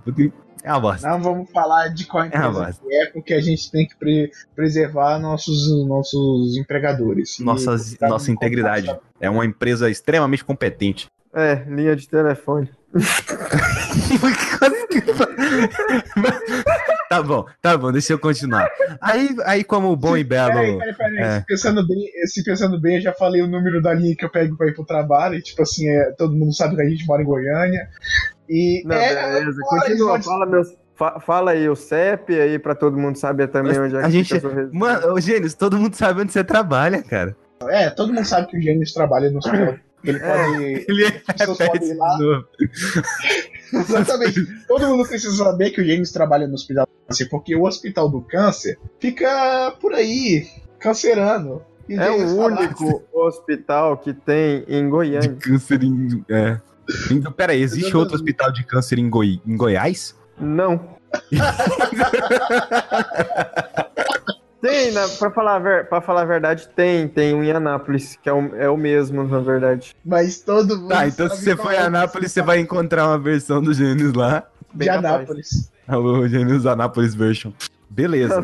É 0.64 0.70
uma 0.72 0.80
bosta. 0.80 1.06
Não 1.06 1.20
vamos 1.22 1.50
falar 1.50 1.88
de 1.88 2.06
qual 2.06 2.24
empresa 2.24 2.50
mas- 2.50 2.78
que 2.78 2.94
é, 2.94 3.06
porque 3.10 3.34
a 3.34 3.40
gente 3.40 3.70
tem 3.70 3.86
que 3.86 3.94
pre- 3.96 4.30
preservar 4.56 5.18
nossos, 5.18 5.70
nossos 5.86 6.56
empregadores. 6.56 7.38
Nossas, 7.38 7.96
nossa 8.00 8.30
integridade. 8.30 8.86
contratar- 8.86 9.10
É 9.20 9.28
uma 9.28 9.44
empresa 9.44 9.90
extremamente 9.90 10.44
competente. 10.44 11.06
É, 11.36 11.64
linha 11.68 11.96
de 11.96 12.08
telefone. 12.08 12.70
tá 17.08 17.22
bom, 17.22 17.44
tá 17.60 17.76
bom, 17.76 17.92
deixa 17.92 18.12
eu 18.12 18.18
continuar. 18.18 18.70
Aí, 19.00 19.34
aí 19.44 19.64
como 19.64 19.94
bom 19.96 20.16
e 20.16 20.24
belo. 20.24 20.52
Peraí, 20.52 20.78
peraí, 20.78 20.94
peraí. 20.94 21.18
É. 21.18 21.40
Se, 21.40 21.46
pensando 21.46 21.86
bem, 21.86 21.98
se 22.26 22.44
pensando 22.44 22.80
bem, 22.80 22.96
eu 22.96 23.02
já 23.02 23.12
falei 23.12 23.42
o 23.42 23.48
número 23.48 23.82
da 23.82 23.92
linha 23.92 24.14
que 24.16 24.24
eu 24.24 24.30
pego 24.30 24.56
pra 24.56 24.68
ir 24.68 24.74
pro 24.74 24.84
trabalho. 24.84 25.34
E, 25.34 25.42
tipo 25.42 25.62
assim, 25.62 25.88
é, 25.88 26.12
todo 26.12 26.34
mundo 26.36 26.54
sabe 26.54 26.76
que 26.76 26.82
a 26.82 26.88
gente 26.88 27.06
mora 27.06 27.22
em 27.22 27.26
Goiânia. 27.26 27.88
E. 28.48 28.82
Não, 28.86 28.94
é, 28.96 29.40
beleza. 29.40 29.60
Continua, 29.62 30.10
pode- 30.12 30.24
fala, 30.24 30.46
meus, 30.46 30.68
fa- 30.94 31.20
fala 31.20 31.50
aí 31.52 31.68
o 31.68 31.74
CEP 31.76 32.38
aí 32.40 32.58
pra 32.58 32.74
todo 32.74 32.96
mundo 32.96 33.16
saber 33.16 33.48
também 33.48 33.78
Mas 33.78 33.86
onde 33.92 33.96
é 33.96 34.00
que 34.00 34.04
a 34.06 34.10
gente- 34.10 34.40
sua. 34.40 34.70
Mano, 34.72 35.20
Gênesis, 35.20 35.54
todo 35.54 35.78
mundo 35.78 35.94
sabe 35.94 36.20
onde 36.22 36.32
você 36.32 36.44
trabalha, 36.44 37.02
cara. 37.02 37.36
É, 37.68 37.88
todo 37.90 38.12
mundo 38.12 38.24
sabe 38.26 38.46
que 38.48 38.58
o 38.58 38.60
Gênesis 38.60 38.92
trabalha 38.92 39.30
no 39.30 39.38
hospital. 39.38 39.74
Ele 40.04 40.18
É. 40.18 40.20
pode. 40.20 40.64
Ele 40.86 41.10
de 41.78 41.94
lá. 41.94 42.18
Exatamente. 43.72 44.46
Todo 44.68 44.86
mundo 44.88 45.08
precisa 45.08 45.34
saber 45.44 45.70
que 45.70 45.80
o 45.80 45.84
Gênesis 45.84 46.12
trabalha 46.12 46.46
no 46.46 46.54
hospital 46.54 46.86
do 46.86 47.06
câncer, 47.08 47.28
porque 47.28 47.56
o 47.56 47.64
hospital 47.64 48.08
do 48.08 48.20
câncer 48.20 48.78
fica 49.00 49.74
por 49.80 49.94
aí, 49.94 50.46
cancerando. 50.78 51.62
E 51.88 51.94
É 51.94 52.10
o 52.10 52.36
único 52.38 53.02
hospital 53.12 53.98
que 53.98 54.12
tem 54.14 54.64
em 54.68 54.84
De 54.84 54.90
Goiânia. 54.90 55.36
câncer 55.40 55.82
em. 55.82 56.24
É. 56.30 56.58
Então, 57.10 57.32
peraí, 57.32 57.62
existe 57.62 57.96
outro 57.96 58.14
hospital 58.14 58.52
de 58.52 58.64
câncer 58.64 58.98
em, 58.98 59.08
Goi... 59.08 59.40
em 59.46 59.56
Goiás? 59.56 60.14
Não. 60.38 60.94
tem, 64.60 64.92
na, 64.92 65.08
pra, 65.08 65.30
falar 65.30 65.56
a 65.56 65.58
ver, 65.58 65.88
pra 65.88 66.00
falar 66.00 66.22
a 66.22 66.24
verdade, 66.26 66.68
tem. 66.74 67.06
Tem 67.06 67.34
um 67.34 67.44
em 67.44 67.52
Anápolis, 67.52 68.18
que 68.20 68.28
é 68.28 68.32
o, 68.32 68.54
é 68.56 68.68
o 68.68 68.76
mesmo, 68.76 69.24
na 69.24 69.38
verdade. 69.40 69.94
Mas 70.04 70.40
todo 70.40 70.76
mundo. 70.76 70.88
Tá, 70.88 71.06
então 71.06 71.28
se 71.30 71.42
você 71.42 71.56
for 71.56 71.72
em 71.72 71.76
é 71.76 71.80
Anápolis, 71.82 72.32
você 72.32 72.42
vai 72.42 72.58
encontrar 72.58 73.06
uma 73.08 73.18
versão 73.18 73.62
do 73.62 73.72
Gênesis 73.72 74.12
lá. 74.12 74.44
de. 74.74 74.88
Anápolis. 74.88 75.70
O 75.86 76.26
Gênesis 76.26 76.66
Anápolis 76.66 77.14
version. 77.14 77.52
Beleza. 77.88 78.42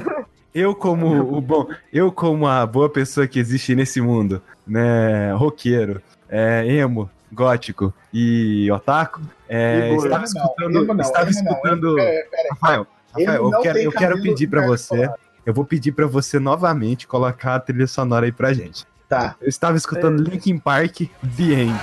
Eu 0.55 0.75
como 0.75 1.37
o 1.37 1.41
bom, 1.41 1.69
eu 1.93 2.11
como 2.11 2.47
a 2.47 2.67
boa 2.67 2.91
pessoa 2.91 3.27
que 3.27 3.39
existe 3.39 3.75
nesse 3.75 4.01
mundo, 4.01 4.43
né, 4.67 5.33
roqueiro, 5.33 6.03
é, 6.29 6.67
emo, 6.67 7.09
gótico 7.33 7.93
e 8.13 8.71
otaku, 8.71 9.21
é, 9.49 9.91
E 9.93 9.97
estava 9.97 10.17
não, 10.19 10.25
escutando, 10.25 10.77
emo 10.83 10.95
não, 10.95 11.01
estava 11.05 11.25
não. 11.25 11.31
escutando, 11.31 11.95
Pera, 11.97 12.27
pera. 12.31 12.49
Rafael, 12.53 12.87
Rafael, 13.13 13.35
eu 13.45 13.51
não 13.51 13.63
quero, 13.63 13.79
eu 13.79 13.93
quero 13.93 14.23
pedir 14.23 14.47
pra 14.49 14.63
no 14.63 14.69
você, 14.69 14.89
carnaval. 14.97 15.19
eu 15.47 15.55
vou 15.55 15.65
pedir 15.65 15.93
pra 15.93 16.07
você 16.07 16.39
novamente 16.39 17.07
colocar 17.07 17.55
a 17.57 17.61
trilha 17.61 17.87
sonora 17.87 18.27
aí 18.27 18.33
pra 18.33 18.53
gente. 18.53 18.85
Tá. 19.09 19.35
Eu 19.41 19.49
estava 19.49 19.77
escutando 19.77 20.21
É. 20.27 20.31
Linkin 20.31 20.59
Park, 20.59 21.01
The 21.37 21.43
End. 21.43 21.81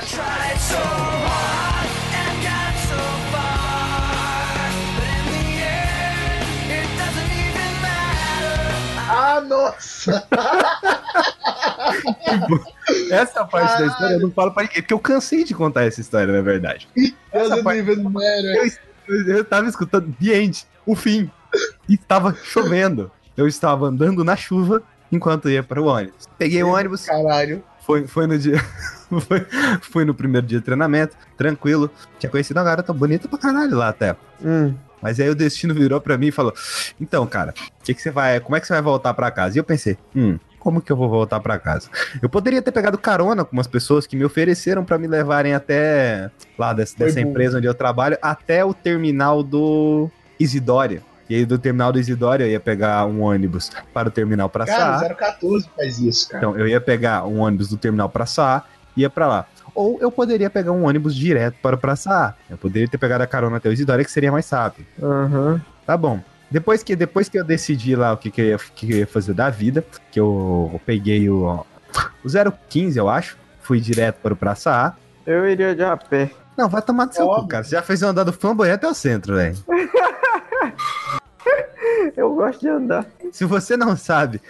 Ah, 9.09 9.41
nossa! 9.41 10.27
Essa 13.11 13.45
parte 13.45 13.67
da 13.67 13.73
Caralho. 13.73 13.91
história 13.91 14.13
eu 14.15 14.19
não 14.19 14.31
falo 14.31 14.51
pra 14.51 14.63
ninguém, 14.63 14.81
porque 14.81 14.93
eu 14.93 14.99
cansei 14.99 15.43
de 15.43 15.53
contar 15.53 15.83
essa 15.85 16.01
história, 16.01 16.31
na 16.33 16.41
verdade. 16.41 16.87
Essa 17.31 17.63
parte- 17.63 17.81
matter. 17.83 18.77
Eu, 19.07 19.27
eu 19.37 19.45
tava 19.45 19.67
escutando 19.67 20.13
o 20.85 20.95
fim. 20.95 21.29
E 21.87 21.95
estava 21.95 22.35
chovendo. 22.43 23.11
Eu 23.35 23.47
estava 23.47 23.87
andando 23.87 24.23
na 24.23 24.35
chuva 24.35 24.81
enquanto 25.11 25.49
ia 25.49 25.63
para 25.63 25.81
o 25.81 25.85
ônibus. 25.85 26.27
Peguei 26.37 26.61
o 26.63 26.69
ônibus, 26.69 27.05
Caralho. 27.05 27.63
foi, 27.85 28.05
foi 28.07 28.27
no 28.27 28.37
dia. 28.37 28.57
Foi, 29.07 29.47
fui 29.79 30.03
no 30.03 30.13
primeiro 30.13 30.45
dia 30.45 30.59
de 30.59 30.65
treinamento, 30.65 31.15
tranquilo. 31.37 31.89
Tinha 32.19 32.29
conhecido 32.29 32.57
uma 32.57 32.65
garota 32.65 32.91
bonita 32.91 33.25
pra 33.29 33.39
caralho 33.39 33.77
lá 33.77 33.87
até. 33.87 34.17
Hum. 34.43 34.75
Mas 35.01 35.17
aí 35.17 35.29
o 35.29 35.33
destino 35.35 35.73
virou 35.73 36.01
pra 36.01 36.17
mim 36.17 36.27
e 36.27 36.31
falou: 36.31 36.53
Então, 36.99 37.25
cara, 37.25 37.53
que 37.81 37.93
que 37.93 38.01
você 38.01 38.11
vai, 38.11 38.41
como 38.41 38.57
é 38.57 38.59
que 38.59 38.67
você 38.67 38.73
vai 38.73 38.81
voltar 38.81 39.13
pra 39.13 39.31
casa? 39.31 39.55
E 39.57 39.59
eu 39.59 39.63
pensei: 39.63 39.97
Hum, 40.13 40.37
como 40.67 40.81
que 40.81 40.91
eu 40.91 40.97
vou 40.97 41.07
voltar 41.07 41.39
pra 41.39 41.57
casa? 41.57 41.89
Eu 42.21 42.27
poderia 42.27 42.61
ter 42.61 42.73
pegado 42.73 42.97
carona 42.97 43.45
com 43.45 43.53
umas 43.53 43.67
pessoas 43.67 44.05
que 44.05 44.17
me 44.17 44.25
ofereceram 44.25 44.83
pra 44.83 44.97
me 44.97 45.07
levarem 45.07 45.53
até 45.53 46.29
lá 46.59 46.73
dessa, 46.73 47.21
empresa 47.21 47.57
onde 47.57 47.65
eu 47.65 47.73
trabalho, 47.73 48.17
até 48.21 48.65
o 48.65 48.73
terminal 48.73 49.41
do 49.41 50.09
Isidória. 50.37 51.01
E 51.29 51.35
aí 51.35 51.45
do 51.45 51.57
terminal 51.57 51.93
do 51.93 51.99
Isidória 52.01 52.43
eu 52.43 52.49
ia 52.49 52.59
pegar 52.59 53.05
um 53.05 53.21
ônibus 53.21 53.71
para 53.93 54.09
o 54.09 54.11
terminal 54.11 54.49
pra 54.49 54.67
Saar. 54.67 54.99
Cara, 54.99 55.15
014 55.15 55.69
faz 55.73 55.99
isso, 55.99 56.27
cara. 56.27 56.43
Então 56.43 56.59
eu 56.59 56.67
ia 56.67 56.81
pegar 56.81 57.25
um 57.25 57.39
ônibus 57.39 57.69
do 57.69 57.77
terminal 57.77 58.09
pra 58.09 58.25
Saar 58.25 58.67
e 58.97 59.03
ia 59.03 59.09
pra 59.09 59.25
lá. 59.25 59.45
Ou 59.73 59.97
eu 60.01 60.11
poderia 60.11 60.49
pegar 60.49 60.73
um 60.73 60.85
ônibus 60.85 61.15
direto 61.15 61.55
para 61.61 61.77
o 61.77 61.79
Pra 61.79 61.95
Saar. 61.95 62.35
Eu 62.49 62.57
poderia 62.57 62.89
ter 62.89 62.97
pegado 62.97 63.23
a 63.23 63.27
carona 63.27 63.55
até 63.55 63.69
o 63.69 63.71
Isidória, 63.71 64.03
que 64.03 64.11
seria 64.11 64.33
mais 64.33 64.49
rápido. 64.49 64.85
Aham. 65.01 65.61
Tá 65.85 65.95
bom. 65.95 66.19
Depois 66.49 66.81
que, 66.81 66.95
depois 66.95 67.27
que 67.27 67.37
eu 67.37 67.43
decidi 67.43 67.95
lá 67.95 68.13
o 68.13 68.17
que, 68.17 68.31
que, 68.31 68.41
eu, 68.41 68.45
ia, 68.45 68.57
que 68.57 68.91
eu 68.91 68.97
ia 68.99 69.07
fazer 69.07 69.33
da 69.33 69.49
vida, 69.49 69.83
que 70.11 70.19
eu 70.19 70.79
peguei 70.85 71.29
o, 71.29 71.65
o 72.23 72.27
015, 72.69 72.97
eu 72.97 73.09
acho. 73.09 73.37
Fui 73.61 73.81
direto 73.81 74.17
para 74.21 74.33
o 74.33 74.37
Praça 74.37 74.71
A. 74.71 74.93
Eu 75.25 75.45
iria 75.47 75.75
de 75.75 75.83
a 75.83 75.97
pé. 75.97 76.31
Não, 76.57 76.69
vai 76.69 76.81
tomar 76.81 77.05
no 77.07 77.13
seu 77.13 77.25
cu, 77.25 77.31
Óbvio. 77.31 77.49
cara. 77.49 77.63
Você 77.65 77.71
já 77.71 77.81
fez 77.81 78.01
um 78.01 78.07
andar 78.07 78.23
do 78.23 78.31
flamboyante 78.31 78.75
até 78.75 78.87
o 78.87 78.93
centro, 78.93 79.35
velho. 79.35 79.57
Eu 82.15 82.33
gosto 82.33 82.61
de 82.61 82.69
andar. 82.69 83.05
Se 83.31 83.45
você 83.45 83.77
não 83.77 83.95
sabe, 83.95 84.41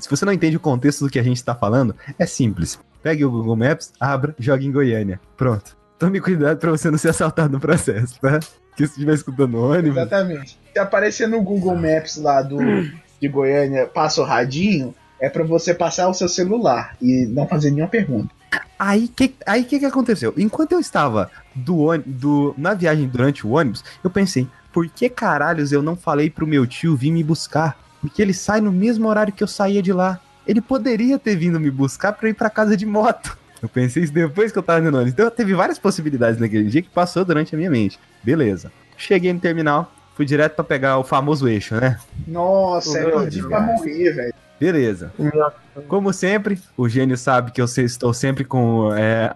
se 0.00 0.08
você 0.08 0.24
não 0.24 0.32
entende 0.32 0.56
o 0.56 0.60
contexto 0.60 1.04
do 1.04 1.10
que 1.10 1.18
a 1.18 1.22
gente 1.22 1.42
tá 1.44 1.54
falando, 1.54 1.94
é 2.18 2.24
simples. 2.24 2.78
Pegue 3.02 3.24
o 3.24 3.30
Google 3.30 3.56
Maps, 3.56 3.92
abra, 4.00 4.34
jogue 4.38 4.66
em 4.66 4.72
Goiânia. 4.72 5.20
Pronto. 5.36 5.76
Tome 5.98 6.20
cuidado 6.20 6.58
pra 6.58 6.70
você 6.70 6.90
não 6.90 6.98
ser 6.98 7.10
assaltado 7.10 7.52
no 7.52 7.60
processo, 7.60 8.18
tá? 8.20 8.40
Que 8.76 8.86
se 8.86 8.92
estiver 8.92 9.14
escutando 9.14 9.58
ônibus. 9.58 9.96
Exatamente. 9.96 10.58
Se 10.72 10.78
aparecer 10.78 11.28
no 11.28 11.42
Google 11.42 11.76
Maps 11.76 12.16
lá 12.16 12.40
do, 12.40 12.58
de 13.20 13.28
Goiânia, 13.28 13.86
passa 13.86 14.20
o 14.20 14.24
radinho, 14.24 14.94
é 15.20 15.28
pra 15.28 15.44
você 15.44 15.72
passar 15.72 16.08
o 16.08 16.14
seu 16.14 16.28
celular 16.28 16.96
e 17.00 17.26
não 17.26 17.46
fazer 17.46 17.70
nenhuma 17.70 17.88
pergunta. 17.88 18.34
Aí 18.78 19.06
que 19.06 19.34
aí 19.46 19.62
que, 19.62 19.78
que 19.78 19.86
aconteceu? 19.86 20.34
Enquanto 20.36 20.72
eu 20.72 20.80
estava 20.80 21.30
do, 21.54 21.96
do 22.04 22.54
na 22.58 22.74
viagem 22.74 23.06
durante 23.06 23.46
o 23.46 23.50
ônibus, 23.50 23.84
eu 24.02 24.10
pensei, 24.10 24.48
por 24.72 24.88
que 24.88 25.08
caralhos 25.08 25.70
eu 25.70 25.82
não 25.82 25.94
falei 25.94 26.28
pro 26.28 26.46
meu 26.46 26.66
tio 26.66 26.96
vir 26.96 27.12
me 27.12 27.22
buscar? 27.22 27.78
Porque 28.00 28.20
ele 28.20 28.34
sai 28.34 28.60
no 28.60 28.72
mesmo 28.72 29.06
horário 29.06 29.32
que 29.32 29.44
eu 29.44 29.46
saía 29.46 29.80
de 29.80 29.92
lá. 29.92 30.18
Ele 30.44 30.60
poderia 30.60 31.16
ter 31.16 31.36
vindo 31.36 31.60
me 31.60 31.70
buscar 31.70 32.12
pra 32.12 32.28
ir 32.28 32.34
pra 32.34 32.50
casa 32.50 32.76
de 32.76 32.84
moto. 32.84 33.38
Eu 33.62 33.68
pensei 33.68 34.02
isso 34.02 34.12
depois 34.12 34.50
que 34.50 34.58
eu 34.58 34.62
tava 34.62 34.80
no 34.80 34.88
ônibus. 34.88 35.12
Então 35.12 35.30
teve 35.30 35.54
várias 35.54 35.78
possibilidades 35.78 36.40
naquele 36.40 36.64
dia 36.64 36.82
que 36.82 36.90
passou 36.90 37.24
durante 37.24 37.54
a 37.54 37.58
minha 37.58 37.70
mente. 37.70 37.98
Beleza. 38.22 38.72
Cheguei 38.96 39.32
no 39.32 39.38
terminal, 39.38 39.92
fui 40.16 40.26
direto 40.26 40.54
pra 40.56 40.64
pegar 40.64 40.98
o 40.98 41.04
famoso 41.04 41.48
eixo, 41.48 41.76
né? 41.76 41.98
Nossa, 42.26 42.98
é 42.98 43.06
Meu 43.06 43.20
perdido 43.20 43.48
Deus. 43.48 43.48
pra 43.48 43.60
morrer, 43.60 44.12
velho. 44.12 44.34
Beleza. 44.58 45.12
Como 45.88 46.12
sempre, 46.12 46.60
o 46.76 46.88
gênio 46.88 47.16
sabe 47.16 47.50
que 47.50 47.60
eu 47.60 47.64
estou 47.64 48.12
sempre 48.12 48.44
com 48.44 48.94
é, 48.94 49.34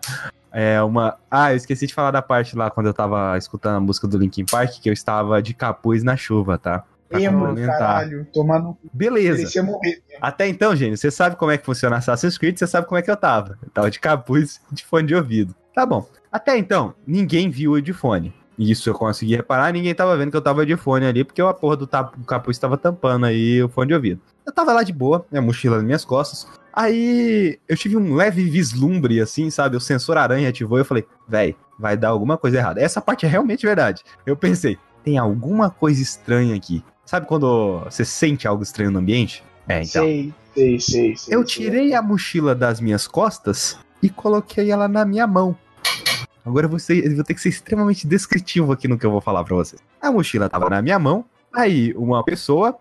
é, 0.52 0.82
uma. 0.82 1.16
Ah, 1.30 1.52
eu 1.52 1.56
esqueci 1.56 1.86
de 1.86 1.94
falar 1.94 2.12
da 2.12 2.22
parte 2.22 2.56
lá 2.56 2.70
quando 2.70 2.86
eu 2.86 2.94
tava 2.94 3.36
escutando 3.36 3.76
a 3.76 3.80
música 3.80 4.06
do 4.06 4.18
Linkin 4.18 4.44
Park, 4.44 4.80
que 4.80 4.88
eu 4.88 4.92
estava 4.92 5.42
de 5.42 5.52
capuz 5.52 6.04
na 6.04 6.16
chuva, 6.16 6.58
tá? 6.58 6.84
Emo, 7.10 7.54
caralho, 7.54 8.26
tomar 8.32 8.58
no. 8.60 8.76
Beleza. 8.92 9.62
Morrer. 9.62 10.02
Até 10.20 10.48
então, 10.48 10.74
gênio, 10.74 10.96
você 10.96 11.10
sabe 11.10 11.36
como 11.36 11.50
é 11.50 11.58
que 11.58 11.64
funciona 11.64 11.96
Assassin's 11.96 12.36
Creed, 12.38 12.56
você 12.58 12.66
sabe 12.66 12.86
como 12.86 12.98
é 12.98 13.02
que 13.02 13.10
eu 13.10 13.16
tava. 13.16 13.58
Eu 13.62 13.70
tava 13.70 13.90
de 13.90 14.00
capuz 14.00 14.60
de 14.72 14.84
fone 14.84 15.06
de 15.06 15.14
ouvido. 15.14 15.54
Tá 15.74 15.84
bom. 15.86 16.06
Até 16.32 16.56
então, 16.58 16.94
ninguém 17.06 17.48
viu 17.50 17.76
eu 17.76 17.80
de 17.82 17.92
fone. 17.92 18.34
Isso 18.58 18.88
eu 18.88 18.94
consegui 18.94 19.36
reparar, 19.36 19.70
ninguém 19.72 19.94
tava 19.94 20.16
vendo 20.16 20.30
que 20.30 20.36
eu 20.36 20.40
tava 20.42 20.64
de 20.64 20.76
fone 20.76 21.04
ali, 21.04 21.22
porque 21.22 21.42
a 21.42 21.52
porra 21.52 21.76
do 21.76 21.86
tap- 21.86 22.16
do 22.16 22.24
capuz 22.24 22.56
tava 22.58 22.78
tampando 22.78 23.26
aí 23.26 23.62
o 23.62 23.68
fone 23.68 23.88
de 23.88 23.94
ouvido. 23.94 24.20
Eu 24.46 24.52
tava 24.52 24.72
lá 24.72 24.82
de 24.82 24.92
boa, 24.94 25.26
minha 25.30 25.42
mochila 25.42 25.76
nas 25.76 25.84
minhas 25.84 26.04
costas. 26.04 26.46
Aí 26.72 27.58
eu 27.68 27.76
tive 27.76 27.96
um 27.96 28.14
leve 28.14 28.44
vislumbre, 28.44 29.20
assim, 29.20 29.50
sabe? 29.50 29.76
O 29.76 29.80
sensor 29.80 30.16
aranha 30.16 30.48
ativou 30.48 30.78
e 30.78 30.80
eu 30.80 30.84
falei, 30.84 31.06
véi, 31.28 31.54
vai 31.78 31.96
dar 31.96 32.08
alguma 32.08 32.38
coisa 32.38 32.56
errada. 32.58 32.80
Essa 32.80 33.00
parte 33.00 33.26
é 33.26 33.28
realmente 33.28 33.66
verdade. 33.66 34.02
Eu 34.24 34.36
pensei, 34.36 34.78
tem 35.04 35.18
alguma 35.18 35.68
coisa 35.70 36.00
estranha 36.02 36.54
aqui. 36.56 36.82
Sabe 37.06 37.26
quando 37.26 37.78
você 37.84 38.04
sente 38.04 38.46
algo 38.46 38.62
estranho 38.62 38.90
no 38.90 38.98
ambiente? 38.98 39.42
É, 39.68 39.82
então. 39.82 40.04
Sei, 40.04 40.34
sei, 40.54 40.80
sei, 40.80 41.16
sei. 41.16 41.34
Eu 41.34 41.46
sei. 41.46 41.64
tirei 41.64 41.94
a 41.94 42.02
mochila 42.02 42.54
das 42.54 42.80
minhas 42.80 43.06
costas 43.08 43.78
e 44.02 44.10
coloquei 44.10 44.70
ela 44.70 44.86
na 44.88 45.04
minha 45.04 45.26
mão. 45.26 45.56
Agora 46.44 46.66
eu 46.66 46.70
vou, 46.70 46.78
ser- 46.78 47.04
eu 47.04 47.14
vou 47.14 47.24
ter 47.24 47.34
que 47.34 47.40
ser 47.40 47.48
extremamente 47.48 48.06
descritivo 48.06 48.72
aqui 48.72 48.86
no 48.86 48.98
que 48.98 49.06
eu 49.06 49.10
vou 49.10 49.20
falar 49.20 49.42
pra 49.44 49.54
vocês. 49.56 49.80
A 50.02 50.12
mochila 50.12 50.48
tava 50.48 50.68
na 50.68 50.82
minha 50.82 50.98
mão, 50.98 51.24
aí 51.54 51.92
uma 51.96 52.22
pessoa 52.24 52.76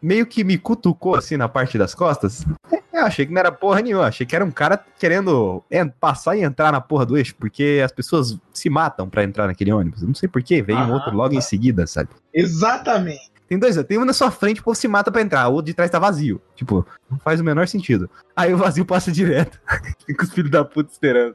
meio 0.00 0.26
que 0.26 0.42
me 0.44 0.56
cutucou 0.58 1.14
assim 1.14 1.36
na 1.36 1.48
parte 1.48 1.76
das 1.78 1.94
costas. 1.94 2.44
Eu 2.92 3.04
achei 3.04 3.24
que 3.26 3.32
não 3.32 3.38
era 3.38 3.52
porra 3.52 3.80
nenhuma, 3.80 4.06
achei 4.06 4.26
que 4.26 4.34
era 4.34 4.44
um 4.44 4.50
cara 4.50 4.82
querendo 4.98 5.62
en- 5.70 5.88
passar 5.88 6.36
e 6.36 6.42
entrar 6.42 6.72
na 6.72 6.80
porra 6.80 7.06
do 7.06 7.16
eixo, 7.16 7.34
porque 7.38 7.80
as 7.84 7.92
pessoas 7.92 8.36
se 8.52 8.68
matam 8.68 9.08
pra 9.08 9.22
entrar 9.24 9.46
naquele 9.46 9.72
ônibus. 9.72 10.02
Eu 10.02 10.08
não 10.08 10.14
sei 10.14 10.28
porquê, 10.28 10.60
veio 10.62 10.78
um 10.80 10.92
outro 10.92 11.14
logo 11.14 11.34
em 11.34 11.40
seguida, 11.40 11.86
sabe? 11.86 12.08
Exatamente. 12.34 13.30
Tem 13.48 13.58
dois, 13.58 13.82
tem 13.84 13.98
um 13.98 14.04
na 14.04 14.12
sua 14.12 14.30
frente, 14.30 14.60
o 14.60 14.64
povo 14.64 14.74
se 14.74 14.86
mata 14.86 15.10
pra 15.10 15.22
entrar, 15.22 15.48
o 15.48 15.54
outro 15.54 15.66
de 15.66 15.74
trás 15.74 15.90
tá 15.90 15.98
vazio. 15.98 16.40
Tipo, 16.54 16.86
não 17.10 17.18
faz 17.18 17.40
o 17.40 17.44
menor 17.44 17.66
sentido. 17.66 18.10
Aí 18.36 18.52
o 18.52 18.58
vazio 18.58 18.84
passa 18.84 19.10
direto. 19.10 19.58
Fica 20.06 20.24
os 20.24 20.32
filhos 20.32 20.50
da 20.50 20.64
puta 20.64 20.92
esperando. 20.92 21.34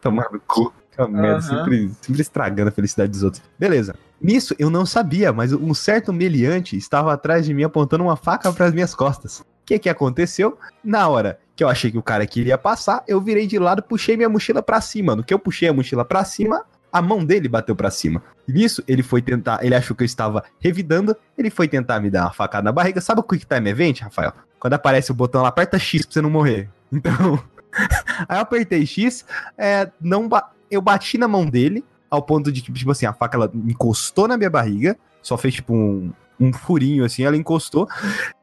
Tomar 0.00 0.32
no 0.32 0.40
cu. 0.40 0.72
Que 0.90 1.06
merda, 1.06 1.42
sempre, 1.42 1.90
sempre 2.00 2.22
estragando 2.22 2.68
a 2.68 2.72
felicidade 2.72 3.10
dos 3.10 3.22
outros. 3.22 3.42
Beleza. 3.58 3.94
Nisso 4.20 4.54
eu 4.58 4.70
não 4.70 4.86
sabia, 4.86 5.32
mas 5.32 5.52
um 5.52 5.74
certo 5.74 6.12
meliante 6.12 6.76
estava 6.76 7.12
atrás 7.12 7.44
de 7.44 7.52
mim 7.52 7.64
apontando 7.64 8.04
uma 8.04 8.16
faca 8.16 8.50
para 8.52 8.66
as 8.66 8.72
minhas 8.72 8.94
costas. 8.94 9.40
O 9.40 9.44
que 9.66 9.78
que 9.78 9.88
aconteceu? 9.88 10.56
Na 10.82 11.08
hora 11.08 11.38
que 11.56 11.64
eu 11.64 11.68
achei 11.68 11.90
que 11.90 11.98
o 11.98 12.02
cara 12.02 12.26
queria 12.26 12.56
passar, 12.56 13.02
eu 13.08 13.20
virei 13.20 13.46
de 13.46 13.58
lado, 13.58 13.82
puxei 13.82 14.16
minha 14.16 14.28
mochila 14.28 14.62
pra 14.62 14.80
cima. 14.80 15.16
No 15.16 15.24
que 15.24 15.34
eu 15.34 15.38
puxei 15.38 15.68
a 15.68 15.72
mochila 15.72 16.04
pra 16.04 16.24
cima, 16.24 16.64
a 16.94 17.02
mão 17.02 17.24
dele 17.24 17.48
bateu 17.48 17.74
pra 17.74 17.90
cima. 17.90 18.22
E 18.46 18.52
nisso, 18.52 18.80
ele 18.86 19.02
foi 19.02 19.20
tentar, 19.20 19.64
ele 19.64 19.74
achou 19.74 19.96
que 19.96 20.04
eu 20.04 20.06
estava 20.06 20.44
revidando, 20.60 21.16
ele 21.36 21.50
foi 21.50 21.66
tentar 21.66 21.98
me 21.98 22.08
dar 22.08 22.22
uma 22.26 22.32
facada 22.32 22.62
na 22.62 22.70
barriga. 22.70 23.00
Sabe 23.00 23.18
o 23.20 23.24
Quick 23.24 23.44
Time 23.46 23.68
Event, 23.68 24.00
Rafael? 24.02 24.32
Quando 24.60 24.74
aparece 24.74 25.10
o 25.10 25.14
botão 25.14 25.42
lá, 25.42 25.48
aperta 25.48 25.76
X 25.76 26.06
pra 26.06 26.12
você 26.12 26.20
não 26.22 26.30
morrer. 26.30 26.70
Então, 26.92 27.42
aí 28.28 28.36
eu 28.36 28.42
apertei 28.42 28.86
X, 28.86 29.26
é, 29.58 29.90
não 30.00 30.28
ba- 30.28 30.52
eu 30.70 30.80
bati 30.80 31.18
na 31.18 31.26
mão 31.26 31.44
dele, 31.44 31.84
ao 32.08 32.22
ponto 32.22 32.52
de 32.52 32.62
que, 32.62 32.72
tipo 32.72 32.92
assim, 32.92 33.04
a 33.06 33.12
faca 33.12 33.36
ela 33.36 33.50
encostou 33.52 34.28
na 34.28 34.36
minha 34.36 34.48
barriga, 34.48 34.96
só 35.20 35.36
fez 35.36 35.54
tipo 35.54 35.74
um, 35.74 36.12
um 36.38 36.52
furinho 36.52 37.04
assim, 37.04 37.24
ela 37.24 37.36
encostou. 37.36 37.88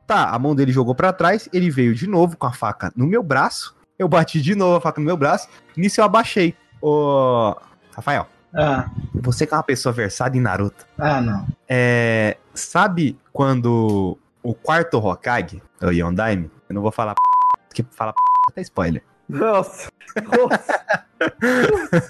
Tá, 0.06 0.32
a 0.32 0.38
mão 0.38 0.54
dele 0.54 0.74
jogou 0.74 0.94
pra 0.94 1.14
trás, 1.14 1.48
ele 1.54 1.70
veio 1.70 1.96
de 1.96 2.06
novo 2.08 2.36
com 2.36 2.46
a 2.46 2.52
faca 2.52 2.92
no 2.94 3.08
meu 3.08 3.24
braço, 3.24 3.74
eu 3.98 4.10
bati 4.10 4.42
de 4.42 4.54
novo 4.56 4.76
a 4.76 4.82
faca 4.82 5.00
no 5.00 5.06
meu 5.06 5.16
braço, 5.16 5.48
nisso 5.78 6.02
eu 6.02 6.06
abaixei. 6.06 6.54
Ô, 6.82 7.56
Rafael, 7.96 8.28
Ah, 8.54 8.90
você 9.14 9.46
que 9.48 9.54
é 9.54 9.58
uma 9.58 9.64
pessoa 9.64 9.94
versada 9.94 10.36
em 10.36 10.42
Naruto, 10.42 10.86
ah, 10.98 11.22
não. 11.22 11.48
é, 11.70 12.36
sabe 12.54 13.18
quando 13.32 14.18
o 14.44 14.54
quarto 14.54 14.98
Hokage, 14.98 15.62
o 15.82 15.90
Yondaime, 15.90 16.52
eu 16.68 16.76
não 16.76 16.82
vou 16.82 16.92
falar 16.92 17.14
p... 17.16 17.22
porque 17.68 17.86
falar 17.92 18.12
p... 18.14 18.20
até 18.50 18.62
spoiler. 18.62 19.04
Nossa. 19.30 19.90
Nossa. 20.26 20.82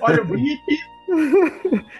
Olha 0.00 0.22
o 0.22 0.24
bip. 0.24 0.60